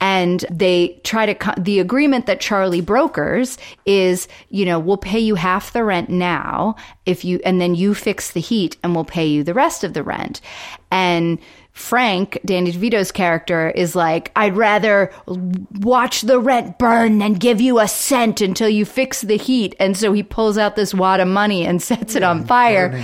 And 0.02 0.44
they 0.50 1.00
try 1.04 1.28
to, 1.28 1.36
co- 1.36 1.54
the 1.56 1.80
agreement 1.80 2.26
that 2.26 2.40
Charlie 2.40 2.82
brokers 2.82 3.60
is, 3.86 4.28
you 4.50 4.66
know, 4.66 4.80
we'll 4.80 4.98
pay 4.98 5.20
you 5.20 5.36
half 5.36 5.72
the 5.72 5.84
rent 5.84 6.10
now 6.10 6.76
if 7.06 7.24
you, 7.24 7.40
and 7.46 7.62
then 7.62 7.76
you 7.76 7.94
fix 7.94 8.32
the 8.32 8.40
heat 8.40 8.76
and 8.84 8.96
we'll 8.96 9.06
pay 9.06 9.28
you 9.28 9.44
the 9.44 9.54
rest 9.54 9.84
of 9.84 9.94
the 9.94 10.02
rent. 10.02 10.42
And 10.90 11.38
Frank, 11.74 12.40
Danny 12.44 12.74
DeVito's 12.74 13.12
character, 13.12 13.70
is 13.70 13.96
like, 13.96 14.32
I'd 14.36 14.58
rather 14.58 15.14
watch 15.80 16.22
the 16.24 16.40
rent 16.40 16.78
burn 16.78 17.20
than 17.20 17.34
give 17.34 17.62
you 17.62 17.80
a 17.80 17.88
cent 17.88 18.42
until 18.42 18.68
you 18.68 18.84
fix 18.84 19.22
the 19.22 19.38
heat. 19.38 19.76
And 19.80 19.96
so 19.96 20.12
he 20.12 20.22
pulls 20.24 20.58
out 20.58 20.76
this 20.76 20.94
wad 20.94 21.20
of 21.20 21.28
money 21.28 21.66
and 21.66 21.82
sets 21.90 22.16
it 22.16 22.24
on 22.24 22.46
fire. 22.46 23.02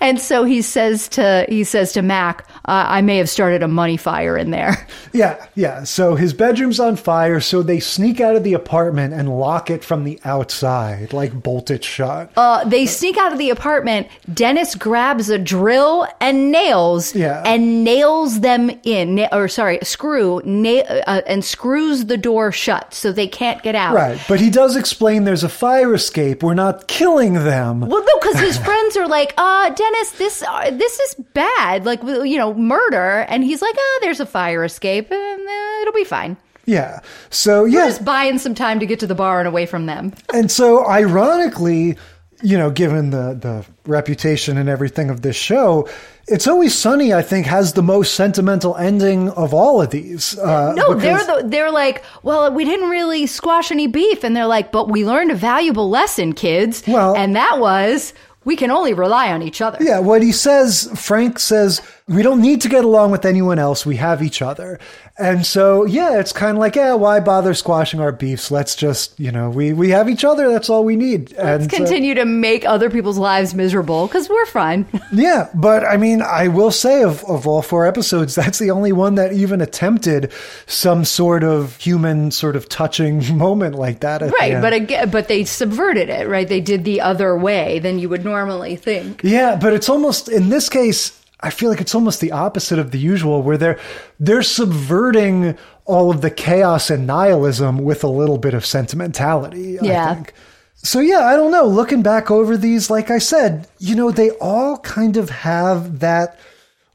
And 0.00 0.20
so 0.20 0.44
he 0.44 0.60
says 0.60 1.08
to 1.10 1.46
he 1.48 1.64
says 1.64 1.92
to 1.92 2.02
Mac, 2.02 2.46
uh, 2.68 2.84
"I 2.88 3.00
may 3.02 3.16
have 3.16 3.28
started 3.28 3.62
a 3.62 3.68
money 3.68 3.96
fire 3.96 4.36
in 4.36 4.50
there." 4.50 4.76
Yeah, 5.14 5.46
yeah. 5.54 5.84
So 5.84 6.16
his 6.16 6.34
bedroom's 6.34 6.78
on 6.78 6.94
fire, 6.96 7.40
so 7.40 7.62
they 7.62 7.80
sneak 7.80 8.20
out 8.20 8.36
of 8.36 8.44
the 8.44 8.52
apartment 8.52 9.14
and 9.14 9.38
lock 9.40 9.70
it 9.70 9.82
from 9.82 10.04
the 10.04 10.20
outside, 10.22 11.14
like 11.14 11.32
bolt 11.42 11.70
it 11.70 11.82
shut. 11.82 12.30
Uh, 12.36 12.62
they 12.68 12.84
sneak 12.84 13.16
out 13.16 13.32
of 13.32 13.38
the 13.38 13.48
apartment. 13.48 14.06
Dennis 14.32 14.74
grabs 14.74 15.30
a 15.30 15.38
drill 15.38 16.06
and 16.20 16.52
nails, 16.52 17.14
Yeah. 17.14 17.42
and 17.46 17.84
nails 17.84 18.40
them 18.40 18.70
in, 18.84 19.26
or 19.32 19.48
sorry, 19.48 19.78
screw, 19.82 20.42
na- 20.44 20.82
uh, 21.06 21.22
and 21.26 21.42
screws 21.42 22.04
the 22.04 22.18
door 22.18 22.52
shut 22.52 22.92
so 22.92 23.10
they 23.10 23.26
can't 23.26 23.62
get 23.62 23.74
out. 23.74 23.94
Right, 23.94 24.20
but 24.28 24.40
he 24.40 24.50
does 24.50 24.76
explain 24.76 25.24
there's 25.24 25.42
a 25.44 25.48
fire 25.48 25.94
escape. 25.94 26.42
We're 26.42 26.52
not 26.54 26.86
killing 26.86 27.32
them. 27.32 27.80
Well, 27.80 28.04
no, 28.04 28.18
because 28.20 28.38
his 28.40 28.58
friends 28.68 28.94
are 28.98 29.08
like, 29.08 29.32
"Uh, 29.38 29.70
Dennis, 29.70 30.10
this 30.12 30.42
uh, 30.42 30.70
this 30.72 31.00
is 31.00 31.14
bad, 31.32 31.86
like 31.86 32.02
you 32.02 32.36
know, 32.36 32.52
murder," 32.58 33.24
and 33.28 33.44
he's 33.44 33.62
like, 33.62 33.74
"Ah, 33.78 33.98
there's 34.02 34.20
a 34.20 34.26
fire 34.26 34.64
escape, 34.64 35.10
and 35.10 35.40
uh, 35.48 35.80
it'll 35.82 35.94
be 35.94 36.04
fine." 36.04 36.36
Yeah. 36.66 37.00
So 37.30 37.64
yeah, 37.64 37.86
Just 37.86 38.04
buying 38.04 38.38
some 38.38 38.54
time 38.54 38.78
to 38.80 38.86
get 38.86 39.00
to 39.00 39.06
the 39.06 39.14
bar 39.14 39.38
and 39.38 39.48
away 39.48 39.64
from 39.66 39.86
them. 39.86 40.12
and 40.34 40.50
so 40.50 40.86
ironically, 40.86 41.96
you 42.42 42.58
know, 42.58 42.70
given 42.70 43.10
the 43.10 43.34
the 43.40 43.64
reputation 43.86 44.58
and 44.58 44.68
everything 44.68 45.08
of 45.08 45.22
this 45.22 45.34
show, 45.34 45.88
it's 46.26 46.46
always 46.46 46.74
sunny. 46.74 47.14
I 47.14 47.22
think 47.22 47.46
has 47.46 47.72
the 47.72 47.82
most 47.82 48.14
sentimental 48.14 48.76
ending 48.76 49.30
of 49.30 49.54
all 49.54 49.80
of 49.80 49.90
these. 49.90 50.38
Uh, 50.38 50.74
No, 50.74 50.94
they're 50.94 51.24
the, 51.24 51.42
they're 51.46 51.70
like, 51.70 52.04
well, 52.22 52.52
we 52.52 52.64
didn't 52.66 52.90
really 52.90 53.26
squash 53.26 53.72
any 53.72 53.86
beef, 53.86 54.22
and 54.22 54.36
they're 54.36 54.46
like, 54.46 54.70
but 54.70 54.90
we 54.90 55.06
learned 55.06 55.30
a 55.30 55.34
valuable 55.36 55.88
lesson, 55.88 56.34
kids. 56.34 56.82
Well- 56.86 57.16
and 57.16 57.34
that 57.34 57.58
was 57.58 58.12
we 58.44 58.56
can 58.56 58.70
only 58.70 58.94
rely 58.94 59.32
on 59.32 59.42
each 59.42 59.60
other. 59.60 59.78
Yeah, 59.80 59.98
what 59.98 60.22
he 60.22 60.32
says, 60.32 60.88
Frank 60.94 61.38
says, 61.38 61.82
we 62.08 62.22
don't 62.22 62.40
need 62.40 62.62
to 62.62 62.68
get 62.68 62.84
along 62.84 63.10
with 63.10 63.26
anyone 63.26 63.58
else. 63.58 63.84
We 63.84 63.96
have 63.96 64.22
each 64.22 64.40
other. 64.40 64.80
And 65.18 65.44
so, 65.44 65.84
yeah, 65.84 66.18
it's 66.18 66.32
kind 66.32 66.56
of 66.56 66.60
like, 66.60 66.74
yeah, 66.76 66.94
why 66.94 67.20
bother 67.20 67.52
squashing 67.52 68.00
our 68.00 68.12
beefs? 68.12 68.50
Let's 68.50 68.74
just, 68.74 69.18
you 69.20 69.30
know, 69.30 69.50
we, 69.50 69.74
we 69.74 69.90
have 69.90 70.08
each 70.08 70.24
other. 70.24 70.48
That's 70.48 70.70
all 70.70 70.84
we 70.84 70.96
need. 70.96 71.32
Let's 71.32 71.64
and, 71.64 71.72
uh, 71.72 71.76
continue 71.76 72.14
to 72.14 72.24
make 72.24 72.64
other 72.64 72.88
people's 72.88 73.18
lives 73.18 73.54
miserable 73.54 74.06
because 74.06 74.28
we're 74.28 74.46
fine. 74.46 74.86
yeah. 75.12 75.50
But 75.54 75.84
I 75.84 75.98
mean, 75.98 76.22
I 76.22 76.48
will 76.48 76.70
say 76.70 77.02
of, 77.02 77.24
of 77.24 77.46
all 77.46 77.60
four 77.60 77.84
episodes, 77.84 78.34
that's 78.36 78.58
the 78.58 78.70
only 78.70 78.92
one 78.92 79.16
that 79.16 79.32
even 79.32 79.60
attempted 79.60 80.32
some 80.66 81.04
sort 81.04 81.44
of 81.44 81.76
human 81.76 82.30
sort 82.30 82.56
of 82.56 82.68
touching 82.68 83.36
moment 83.36 83.74
like 83.74 84.00
that. 84.00 84.22
at 84.22 84.32
right. 84.32 84.62
But 84.62 84.72
again, 84.72 85.10
but 85.10 85.28
they 85.28 85.44
subverted 85.44 86.08
it, 86.08 86.26
right? 86.26 86.48
They 86.48 86.60
did 86.60 86.84
the 86.84 87.02
other 87.02 87.36
way 87.36 87.80
than 87.80 87.98
you 87.98 88.08
would 88.08 88.24
normally 88.24 88.76
think. 88.76 89.20
Yeah, 89.22 89.56
but 89.60 89.74
it's 89.74 89.90
almost 89.90 90.28
in 90.28 90.48
this 90.48 90.70
case. 90.70 91.17
I 91.40 91.50
feel 91.50 91.70
like 91.70 91.80
it's 91.80 91.94
almost 91.94 92.20
the 92.20 92.32
opposite 92.32 92.78
of 92.78 92.90
the 92.90 92.98
usual, 92.98 93.42
where 93.42 93.56
they're 93.56 93.78
they're 94.18 94.42
subverting 94.42 95.56
all 95.84 96.10
of 96.10 96.20
the 96.20 96.30
chaos 96.30 96.90
and 96.90 97.06
nihilism 97.06 97.78
with 97.78 98.04
a 98.04 98.08
little 98.08 98.38
bit 98.38 98.54
of 98.54 98.66
sentimentality. 98.66 99.78
Yeah. 99.80 100.10
I 100.10 100.14
think. 100.14 100.34
So 100.76 101.00
yeah, 101.00 101.26
I 101.26 101.36
don't 101.36 101.50
know. 101.50 101.66
Looking 101.66 102.02
back 102.02 102.30
over 102.30 102.56
these, 102.56 102.90
like 102.90 103.10
I 103.10 103.18
said, 103.18 103.66
you 103.78 103.94
know, 103.94 104.10
they 104.10 104.30
all 104.32 104.78
kind 104.78 105.16
of 105.16 105.30
have 105.30 106.00
that 106.00 106.38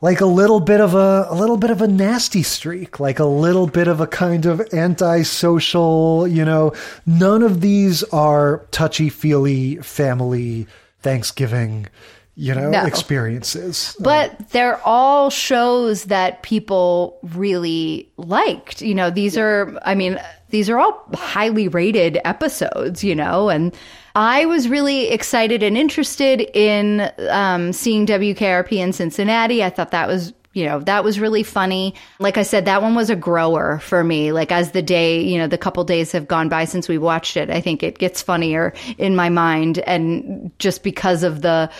like 0.01 0.19
a 0.19 0.25
little 0.25 0.59
bit 0.59 0.81
of 0.81 0.93
a 0.95 1.27
a 1.29 1.35
little 1.35 1.57
bit 1.57 1.69
of 1.69 1.81
a 1.81 1.87
nasty 1.87 2.43
streak, 2.43 2.99
like 2.99 3.19
a 3.19 3.25
little 3.25 3.67
bit 3.67 3.87
of 3.87 4.01
a 4.01 4.07
kind 4.07 4.45
of 4.45 4.61
antisocial, 4.73 6.27
you 6.27 6.43
know, 6.43 6.73
none 7.05 7.43
of 7.43 7.61
these 7.61 8.03
are 8.03 8.65
touchy-feely 8.71 9.77
family 9.77 10.67
Thanksgiving, 11.01 11.87
you 12.35 12.53
know, 12.55 12.69
No. 12.69 12.85
experiences. 12.85 13.95
But 13.99 14.49
they're 14.49 14.81
all 14.85 15.29
shows 15.29 16.05
that 16.05 16.41
people 16.43 17.19
really 17.21 18.09
liked. 18.17 18.81
You 18.81 18.95
know, 18.95 19.09
these 19.09 19.37
are, 19.37 19.77
I 19.83 19.93
mean, 19.95 20.19
these 20.49 20.69
are 20.69 20.79
all 20.79 21.05
highly 21.13 21.67
rated 21.67 22.19
episodes, 22.25 23.03
you 23.03 23.15
know, 23.15 23.49
and 23.49 23.75
I 24.15 24.45
was 24.45 24.69
really 24.69 25.09
excited 25.09 25.63
and 25.63 25.75
interested 25.77 26.41
in 26.53 27.11
um, 27.29 27.73
seeing 27.73 28.05
WKRP 28.05 28.73
in 28.73 28.93
Cincinnati. 28.93 29.63
I 29.63 29.69
thought 29.69 29.91
that 29.91 30.07
was 30.07 30.33
you 30.53 30.65
know 30.65 30.79
that 30.81 31.03
was 31.03 31.19
really 31.19 31.41
funny 31.41 31.95
like 32.19 32.37
i 32.37 32.43
said 32.43 32.65
that 32.65 32.83
one 32.83 32.93
was 32.93 33.09
a 33.09 33.15
grower 33.15 33.79
for 33.79 34.03
me 34.03 34.31
like 34.31 34.51
as 34.51 34.69
the 34.71 34.83
day 34.83 35.19
you 35.19 35.35
know 35.39 35.47
the 35.47 35.57
couple 35.57 35.83
days 35.83 36.11
have 36.11 36.27
gone 36.27 36.47
by 36.47 36.63
since 36.63 36.87
we 36.87 36.99
watched 36.99 37.35
it 37.37 37.49
i 37.49 37.59
think 37.59 37.81
it 37.81 37.97
gets 37.97 38.21
funnier 38.21 38.71
in 38.99 39.15
my 39.15 39.29
mind 39.29 39.79
and 39.79 40.51
just 40.59 40.83
because 40.83 41.23
of 41.23 41.41
the 41.41 41.71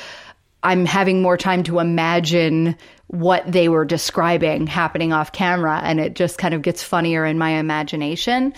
i'm 0.63 0.85
having 0.85 1.21
more 1.21 1.37
time 1.37 1.63
to 1.63 1.79
imagine 1.79 2.75
what 3.07 3.43
they 3.51 3.69
were 3.69 3.85
describing 3.85 4.65
happening 4.67 5.13
off 5.13 5.31
camera 5.31 5.79
and 5.83 5.99
it 5.99 6.15
just 6.15 6.37
kind 6.37 6.53
of 6.53 6.61
gets 6.61 6.81
funnier 6.81 7.25
in 7.25 7.37
my 7.37 7.51
imagination 7.51 8.53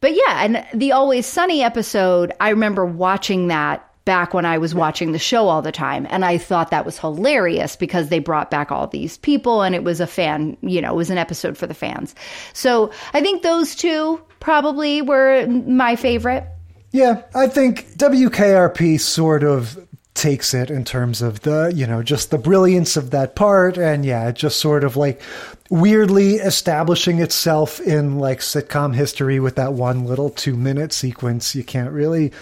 but 0.00 0.14
yeah 0.14 0.44
and 0.44 0.64
the 0.74 0.92
always 0.92 1.26
sunny 1.26 1.62
episode 1.62 2.32
i 2.40 2.48
remember 2.48 2.84
watching 2.84 3.48
that 3.48 3.84
back 4.08 4.32
when 4.32 4.46
I 4.46 4.56
was 4.56 4.74
watching 4.74 5.12
the 5.12 5.18
show 5.18 5.48
all 5.48 5.60
the 5.60 5.70
time. 5.70 6.06
And 6.08 6.24
I 6.24 6.38
thought 6.38 6.70
that 6.70 6.86
was 6.86 6.98
hilarious 6.98 7.76
because 7.76 8.08
they 8.08 8.20
brought 8.20 8.50
back 8.50 8.72
all 8.72 8.86
these 8.86 9.18
people 9.18 9.60
and 9.60 9.74
it 9.74 9.84
was 9.84 10.00
a 10.00 10.06
fan, 10.06 10.56
you 10.62 10.80
know, 10.80 10.94
it 10.94 10.96
was 10.96 11.10
an 11.10 11.18
episode 11.18 11.58
for 11.58 11.66
the 11.66 11.74
fans. 11.74 12.14
So 12.54 12.90
I 13.12 13.20
think 13.20 13.42
those 13.42 13.74
two 13.74 14.18
probably 14.40 15.02
were 15.02 15.46
my 15.46 15.94
favorite. 15.94 16.46
Yeah, 16.90 17.20
I 17.34 17.48
think 17.48 17.98
WKRP 17.98 18.98
sort 18.98 19.44
of 19.44 19.78
takes 20.18 20.52
it 20.52 20.70
in 20.70 20.84
terms 20.84 21.22
of 21.22 21.40
the, 21.42 21.72
you 21.74 21.86
know, 21.86 22.02
just 22.02 22.30
the 22.30 22.38
brilliance 22.38 22.96
of 22.96 23.10
that 23.10 23.36
part. 23.36 23.78
And 23.78 24.04
yeah, 24.04 24.30
just 24.32 24.58
sort 24.60 24.84
of 24.84 24.96
like 24.96 25.20
weirdly 25.70 26.34
establishing 26.34 27.20
itself 27.20 27.80
in 27.80 28.18
like 28.18 28.40
sitcom 28.40 28.94
history 28.94 29.38
with 29.38 29.56
that 29.56 29.72
one 29.72 30.04
little 30.06 30.30
two 30.30 30.56
minute 30.56 30.92
sequence. 30.92 31.54
You 31.54 31.62
can't 31.62 31.92
really 31.92 32.32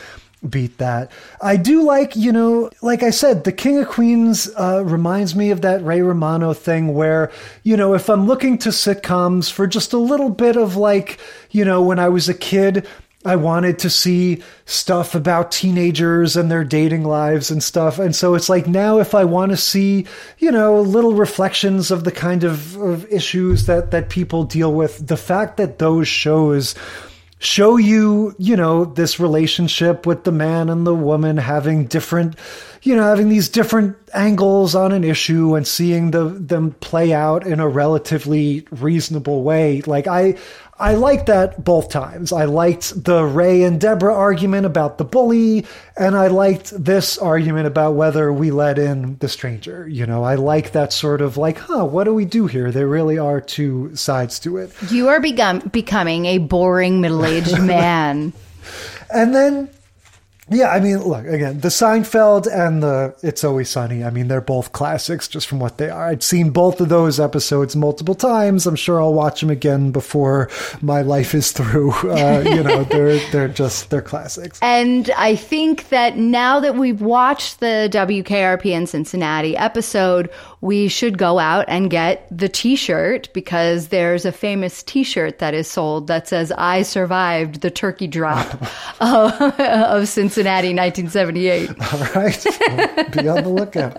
beat 0.49 0.79
that. 0.79 1.11
I 1.43 1.57
do 1.57 1.83
like, 1.83 2.15
you 2.17 2.33
know, 2.33 2.71
like 2.83 3.03
I 3.03 3.11
said, 3.11 3.45
the 3.45 3.53
King 3.53 3.79
of 3.79 3.89
Queens 3.89 4.49
uh, 4.57 4.83
reminds 4.85 5.35
me 5.35 5.51
of 5.51 5.63
that 5.63 5.85
Ray 5.85 6.03
Romano 6.03 6.53
thing 6.55 6.95
where, 6.95 7.31
you 7.63 7.77
know, 7.77 7.95
if 7.95 8.09
I'm 8.09 8.27
looking 8.27 8.59
to 8.59 8.71
sitcoms 8.71 9.51
for 9.51 9.67
just 9.67 9.93
a 9.93 9.99
little 9.99 10.31
bit 10.31 10.57
of 10.57 10.77
like, 10.77 11.19
you 11.51 11.65
know, 11.65 11.83
when 11.83 11.99
I 11.99 12.09
was 12.09 12.29
a 12.29 12.35
kid, 12.35 12.87
I 13.27 13.37
wanted 13.37 13.79
to 13.81 13.91
see 13.91 14.43
stuff 14.65 15.15
about 15.15 15.51
teenagers 15.51 16.37
and 16.37 16.51
their 16.51 16.65
dating 16.65 17.05
lives 17.05 17.51
and 17.51 17.63
stuff. 17.63 17.99
And 17.99 18.15
so 18.15 18.35
it's 18.35 18.49
like 18.49 18.67
now 18.67 18.99
if 18.99 19.15
I 19.15 19.25
want 19.25 19.51
to 19.51 19.57
see, 19.57 20.07
you 20.39 20.51
know, 20.51 20.81
little 20.81 21.15
reflections 21.15 21.91
of 21.91 22.05
the 22.05 22.13
kind 22.13 22.45
of, 22.45 22.77
of 22.77 23.11
issues 23.13 23.67
that, 23.67 23.91
that 23.91 24.11
people 24.11 24.45
deal 24.45 24.73
with, 24.73 25.07
the 25.07 25.17
fact 25.17 25.57
that 25.57 25.79
those 25.79 26.07
shows 26.07 26.75
show 27.39 27.77
you, 27.77 28.35
you 28.39 28.57
know, 28.57 28.85
this 28.85 29.21
relationship 29.21 30.07
with 30.07 30.25
the 30.25 30.33
man 30.33 30.69
and 30.69 30.87
the 30.87 30.95
woman 30.95 31.37
having 31.37 31.85
different, 31.85 32.35
you 32.83 32.97
know, 32.97 33.03
having 33.03 33.29
these 33.29 33.49
different 33.49 33.97
angles 34.15 34.75
on 34.75 34.93
an 34.93 35.05
issue 35.05 35.55
and 35.55 35.67
seeing 35.67 36.13
the 36.13 36.25
them 36.25 36.73
play 36.81 37.13
out 37.13 37.47
in 37.47 37.61
a 37.61 37.69
relatively 37.69 38.67
reasonable 38.71 39.43
way. 39.43 39.83
Like 39.83 40.07
I 40.07 40.37
I 40.79 40.95
liked 40.95 41.27
that 41.27 41.65
both 41.65 41.89
times. 41.89 42.33
I 42.33 42.45
liked 42.45 43.05
the 43.05 43.25
Ray 43.25 43.63
and 43.63 43.81
Deborah 43.81 44.15
argument 44.15 44.67
about 44.67 44.99
the 44.99 45.05
bully, 45.05 45.65
and 45.97 46.15
I 46.15 46.27
liked 46.27 46.73
this 46.85 47.17
argument 47.17 47.67
about 47.67 47.93
whether 47.93 48.31
we 48.31 48.51
let 48.51 48.79
in 48.79 49.17
the 49.19 49.29
stranger. 49.29 49.89
You 49.89 50.05
know, 50.05 50.23
I 50.23 50.35
like 50.35 50.73
that 50.73 50.93
sort 50.93 51.23
of 51.23 51.39
like, 51.39 51.59
huh, 51.59 51.87
what 51.87 52.05
do 52.05 52.13
we 52.13 52.27
do 52.27 52.47
here? 52.47 52.71
There 52.71 52.89
really 52.89 53.17
are 53.17 53.41
two 53.41 53.97
sides 53.97 54.39
to 54.41 54.59
it. 54.59 54.71
You 54.91 55.09
are 55.09 55.21
become, 55.21 55.61
becoming 55.61 56.27
a 56.27 56.39
boring 56.39 57.01
middle 57.01 57.25
aged 57.25 57.59
man. 57.63 58.35
And 59.11 59.35
then, 59.35 59.71
yeah, 60.49 60.69
I 60.69 60.79
mean, 60.79 60.99
look, 61.03 61.27
again, 61.27 61.59
the 61.59 61.69
Seinfeld 61.69 62.47
and 62.47 62.81
the 62.81 63.17
It's 63.21 63.43
Always 63.43 63.69
Sunny, 63.69 64.05
I 64.05 64.11
mean, 64.11 64.29
they're 64.29 64.41
both 64.41 64.71
classics 64.71 65.27
just 65.27 65.49
from 65.49 65.59
what 65.59 65.79
they 65.79 65.91
are. 65.91 66.07
I'd 66.07 66.23
seen 66.23 66.51
both 66.51 66.81
of 66.81 66.89
those 66.89 67.19
episodes 67.19 67.75
multiple 67.75 68.15
times. 68.15 68.65
I'm 68.65 68.77
sure 68.77 69.03
I'll 69.03 69.13
watch 69.13 69.41
them 69.41 69.51
again 69.51 69.91
before 69.91 70.49
my 70.81 71.03
life 71.03 71.35
is 71.35 71.51
through. 71.53 71.93
Uh, 72.17 72.43
you 72.47 72.63
know, 72.63 72.85
they're, 72.85 73.19
they're 73.31 73.49
just, 73.49 73.91
they're 73.91 74.01
classics. 74.01 74.59
And 74.63 75.11
I 75.17 75.37
think 75.37 75.89
that 75.91 76.17
now 76.17 76.61
that 76.61 76.77
we've 76.77 77.03
watched 77.03 77.61
the 77.61 77.91
WKRP 77.93 78.67
in 78.67 78.87
Cincinnati 78.87 79.57
episode, 79.57 80.31
we 80.61 80.89
should 80.89 81.19
go 81.19 81.39
out 81.39 81.67
and 81.69 81.91
get 81.91 82.27
the 82.37 82.49
t 82.49 82.75
shirt 82.75 83.29
because 83.35 83.89
there's 83.89 84.25
a 84.25 84.33
famous 84.33 84.83
t 84.83 85.03
shirt 85.03 85.41
that 85.41 85.53
is 85.53 85.69
sold 85.69 86.07
that 86.07 86.29
says, 86.29 86.53
I 86.53 86.83
survived 86.83 87.61
the 87.61 87.71
turkey 87.71 88.07
drop 88.07 88.63
of, 89.01 89.61
of 89.61 90.09
Cincinnati 90.09 90.36
1978. 90.45 91.71
All 91.93 92.01
right. 92.15 92.47
Be 93.13 93.29
on 93.29 93.43
the 93.43 93.49
lookout. 93.49 93.97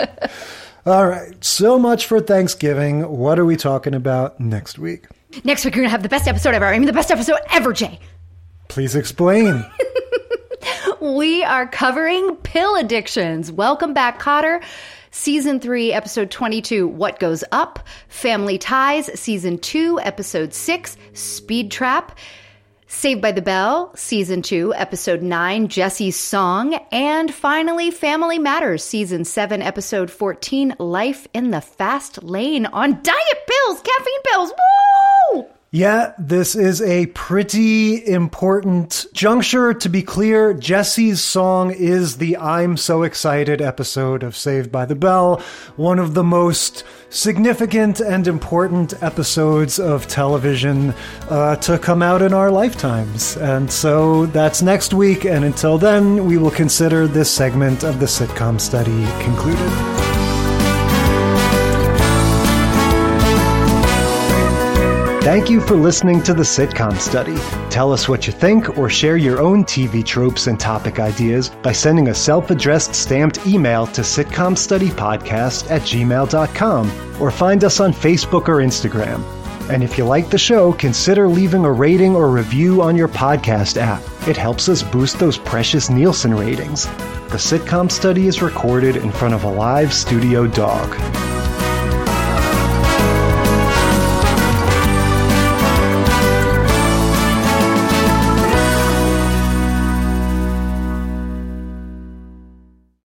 All 0.85 1.07
right. 1.07 1.43
So 1.43 1.77
much 1.77 2.05
for 2.05 2.19
Thanksgiving. 2.19 3.07
What 3.07 3.39
are 3.39 3.45
we 3.45 3.55
talking 3.55 3.93
about 3.93 4.39
next 4.39 4.79
week? 4.79 5.05
Next 5.43 5.65
week, 5.65 5.75
you're 5.75 5.81
going 5.81 5.87
to 5.87 5.91
have 5.91 6.03
the 6.03 6.09
best 6.09 6.27
episode 6.27 6.53
ever. 6.53 6.65
I 6.65 6.77
mean, 6.77 6.87
the 6.87 6.93
best 6.93 7.11
episode 7.11 7.39
ever, 7.51 7.73
Jay. 7.73 7.99
Please 8.69 8.95
explain. 8.95 9.65
We 10.99 11.43
are 11.43 11.67
covering 11.67 12.35
pill 12.37 12.75
addictions. 12.75 13.51
Welcome 13.51 13.93
back, 13.93 14.19
Kotter. 14.19 14.63
Season 15.11 15.59
3, 15.59 15.93
Episode 15.93 16.31
22, 16.31 16.87
What 16.87 17.19
Goes 17.19 17.43
Up. 17.51 17.79
Family 18.07 18.57
Ties, 18.57 19.07
Season 19.19 19.57
2, 19.57 19.99
Episode 20.01 20.53
6, 20.53 20.97
Speed 21.13 21.71
Trap. 21.71 22.17
Saved 22.89 23.21
by 23.21 23.33
the 23.33 23.41
Bell, 23.41 23.91
Season 23.95 24.41
2, 24.41 24.73
Episode 24.73 25.21
9, 25.21 25.67
Jesse's 25.67 26.15
Song. 26.15 26.73
And 26.89 27.33
finally, 27.33 27.91
Family 27.91 28.39
Matters, 28.39 28.81
Season 28.81 29.25
7, 29.25 29.61
Episode 29.61 30.09
14, 30.09 30.75
Life 30.79 31.27
in 31.33 31.51
the 31.51 31.59
Fast 31.59 32.23
Lane 32.23 32.65
on 32.65 33.03
diet 33.03 33.47
pills, 33.47 33.81
caffeine 33.81 34.21
pills. 34.23 34.53
Woo! 35.33 35.45
Yeah, 35.69 36.13
this 36.17 36.55
is 36.55 36.81
a 36.81 37.07
pretty 37.07 38.07
important 38.07 39.05
juncture. 39.11 39.73
To 39.73 39.89
be 39.89 40.01
clear, 40.01 40.53
Jesse's 40.53 41.21
song 41.21 41.71
is 41.71 42.17
the 42.17 42.37
I'm 42.37 42.77
So 42.77 43.03
Excited 43.03 43.61
episode 43.61 44.23
of 44.23 44.37
Saved 44.37 44.71
by 44.71 44.85
the 44.85 44.95
Bell, 44.95 45.43
one 45.75 45.99
of 45.99 46.13
the 46.13 46.23
most 46.23 46.85
significant 47.09 47.99
and 47.99 48.29
important 48.29 48.93
episodes 49.03 49.77
of 49.77 50.07
television 50.07 50.93
uh, 51.29 51.57
to 51.57 51.77
come 51.77 52.01
out 52.01 52.21
in 52.21 52.31
our 52.31 52.49
lifetimes. 52.49 53.35
And 53.35 53.69
so 53.69 54.25
that's 54.27 54.61
next 54.61 54.93
week, 54.93 55.25
and 55.25 55.43
until 55.43 55.77
then, 55.77 56.25
we 56.25 56.37
will 56.37 56.51
consider 56.51 57.07
this 57.07 57.29
segment 57.29 57.83
of 57.83 57.99
the 57.99 58.05
sitcom 58.05 58.61
study 58.61 59.05
concluded. 59.21 60.06
Thank 65.27 65.49
you 65.49 65.59
for 65.59 65.75
listening 65.75 66.23
to 66.23 66.33
the 66.33 66.43
Sitcom 66.43 66.97
Study. 66.97 67.35
Tell 67.69 67.91
us 67.91 68.07
what 68.07 68.27
you 68.27 68.31
think 68.31 68.77
or 68.77 68.89
share 68.89 69.17
your 69.17 69.41
own 69.41 69.65
TV 69.65 70.01
tropes 70.01 70.47
and 70.47 70.57
topic 70.57 70.99
ideas 70.99 71.49
by 71.49 71.73
sending 71.73 72.07
a 72.07 72.15
self 72.15 72.49
addressed 72.49 72.95
stamped 72.95 73.45
email 73.45 73.87
to 73.87 74.03
sitcomstudypodcast 74.03 75.69
at 75.69 75.81
gmail.com. 75.81 77.21
or 77.21 77.29
find 77.29 77.65
us 77.65 77.81
on 77.81 77.91
Facebook 77.91 78.47
or 78.47 78.61
Instagram. 78.61 79.21
And 79.69 79.83
if 79.83 79.97
you 79.97 80.05
like 80.05 80.29
the 80.29 80.37
show, 80.37 80.71
consider 80.71 81.27
leaving 81.27 81.65
a 81.65 81.71
rating 81.73 82.15
or 82.15 82.29
review 82.29 82.81
on 82.81 82.95
your 82.95 83.09
podcast 83.09 83.75
app. 83.75 84.01
It 84.29 84.37
helps 84.37 84.69
us 84.69 84.81
boost 84.81 85.19
those 85.19 85.37
precious 85.37 85.89
Nielsen 85.89 86.33
ratings. 86.33 86.85
The 86.85 87.37
sitcom 87.37 87.91
study 87.91 88.27
is 88.27 88.41
recorded 88.41 88.95
in 88.95 89.11
front 89.11 89.33
of 89.33 89.43
a 89.43 89.49
live 89.49 89.93
studio 89.93 90.47
dog. 90.47 90.95